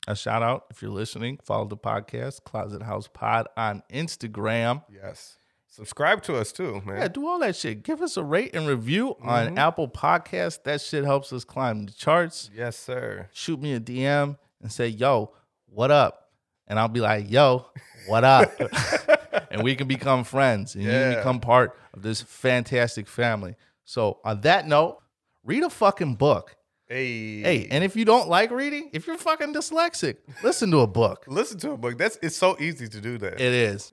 a 0.06 0.14
shout 0.14 0.42
out, 0.42 0.66
if 0.70 0.82
you're 0.82 0.90
listening, 0.90 1.38
follow 1.42 1.64
the 1.64 1.76
podcast 1.76 2.44
Closet 2.44 2.82
House 2.82 3.08
Pod 3.12 3.48
on 3.56 3.82
Instagram. 3.90 4.84
Yes. 4.92 5.36
Subscribe 5.76 6.22
to 6.22 6.36
us 6.36 6.52
too, 6.52 6.80
man. 6.86 6.96
Yeah, 6.96 7.08
do 7.08 7.26
all 7.28 7.38
that 7.40 7.54
shit. 7.54 7.82
Give 7.82 8.00
us 8.00 8.16
a 8.16 8.22
rate 8.24 8.54
and 8.56 8.66
review 8.66 9.08
Mm-hmm. 9.20 9.28
on 9.28 9.58
Apple 9.58 9.88
Podcast. 9.88 10.62
That 10.62 10.80
shit 10.80 11.04
helps 11.04 11.32
us 11.34 11.44
climb 11.44 11.84
the 11.84 11.92
charts. 11.92 12.50
Yes, 12.56 12.76
sir. 12.78 13.28
Shoot 13.34 13.60
me 13.60 13.74
a 13.74 13.80
DM 13.80 14.38
and 14.62 14.72
say, 14.72 14.88
"Yo, 14.88 15.32
what 15.66 15.90
up?" 15.90 16.30
And 16.66 16.78
I'll 16.78 16.88
be 16.88 17.00
like, 17.00 17.30
"Yo, 17.30 17.66
what 18.06 18.24
up?" 18.24 18.50
and 19.50 19.62
we 19.62 19.74
can 19.76 19.86
become 19.86 20.24
friends, 20.24 20.74
and 20.74 20.82
you 20.84 20.90
Yeah. 20.90 21.10
can 21.12 21.18
become 21.20 21.40
part 21.40 21.78
of 21.92 22.00
this 22.00 22.22
fantastic 22.22 23.06
family. 23.06 23.54
So, 23.84 24.18
on 24.24 24.40
that 24.40 24.66
note, 24.66 24.98
read 25.44 25.62
a 25.62 25.68
fucking 25.70 26.14
book. 26.14 26.56
Hey, 26.88 27.42
Hey, 27.42 27.68
and 27.70 27.84
if 27.84 27.96
you 27.96 28.04
don't 28.06 28.28
like 28.30 28.50
reading, 28.50 28.88
if 28.94 29.06
you're 29.06 29.18
fucking 29.18 29.52
dyslexic, 29.52 30.16
listen 30.42 30.70
to 30.70 30.78
a 30.80 30.86
book. 30.86 31.24
listen 31.28 31.58
to 31.58 31.72
a 31.72 31.76
book. 31.76 31.98
That's 31.98 32.18
it's 32.22 32.36
so 32.36 32.56
easy 32.58 32.88
to 32.88 33.00
do 33.00 33.18
that. 33.18 33.34
It 33.40 33.52
is. 33.52 33.92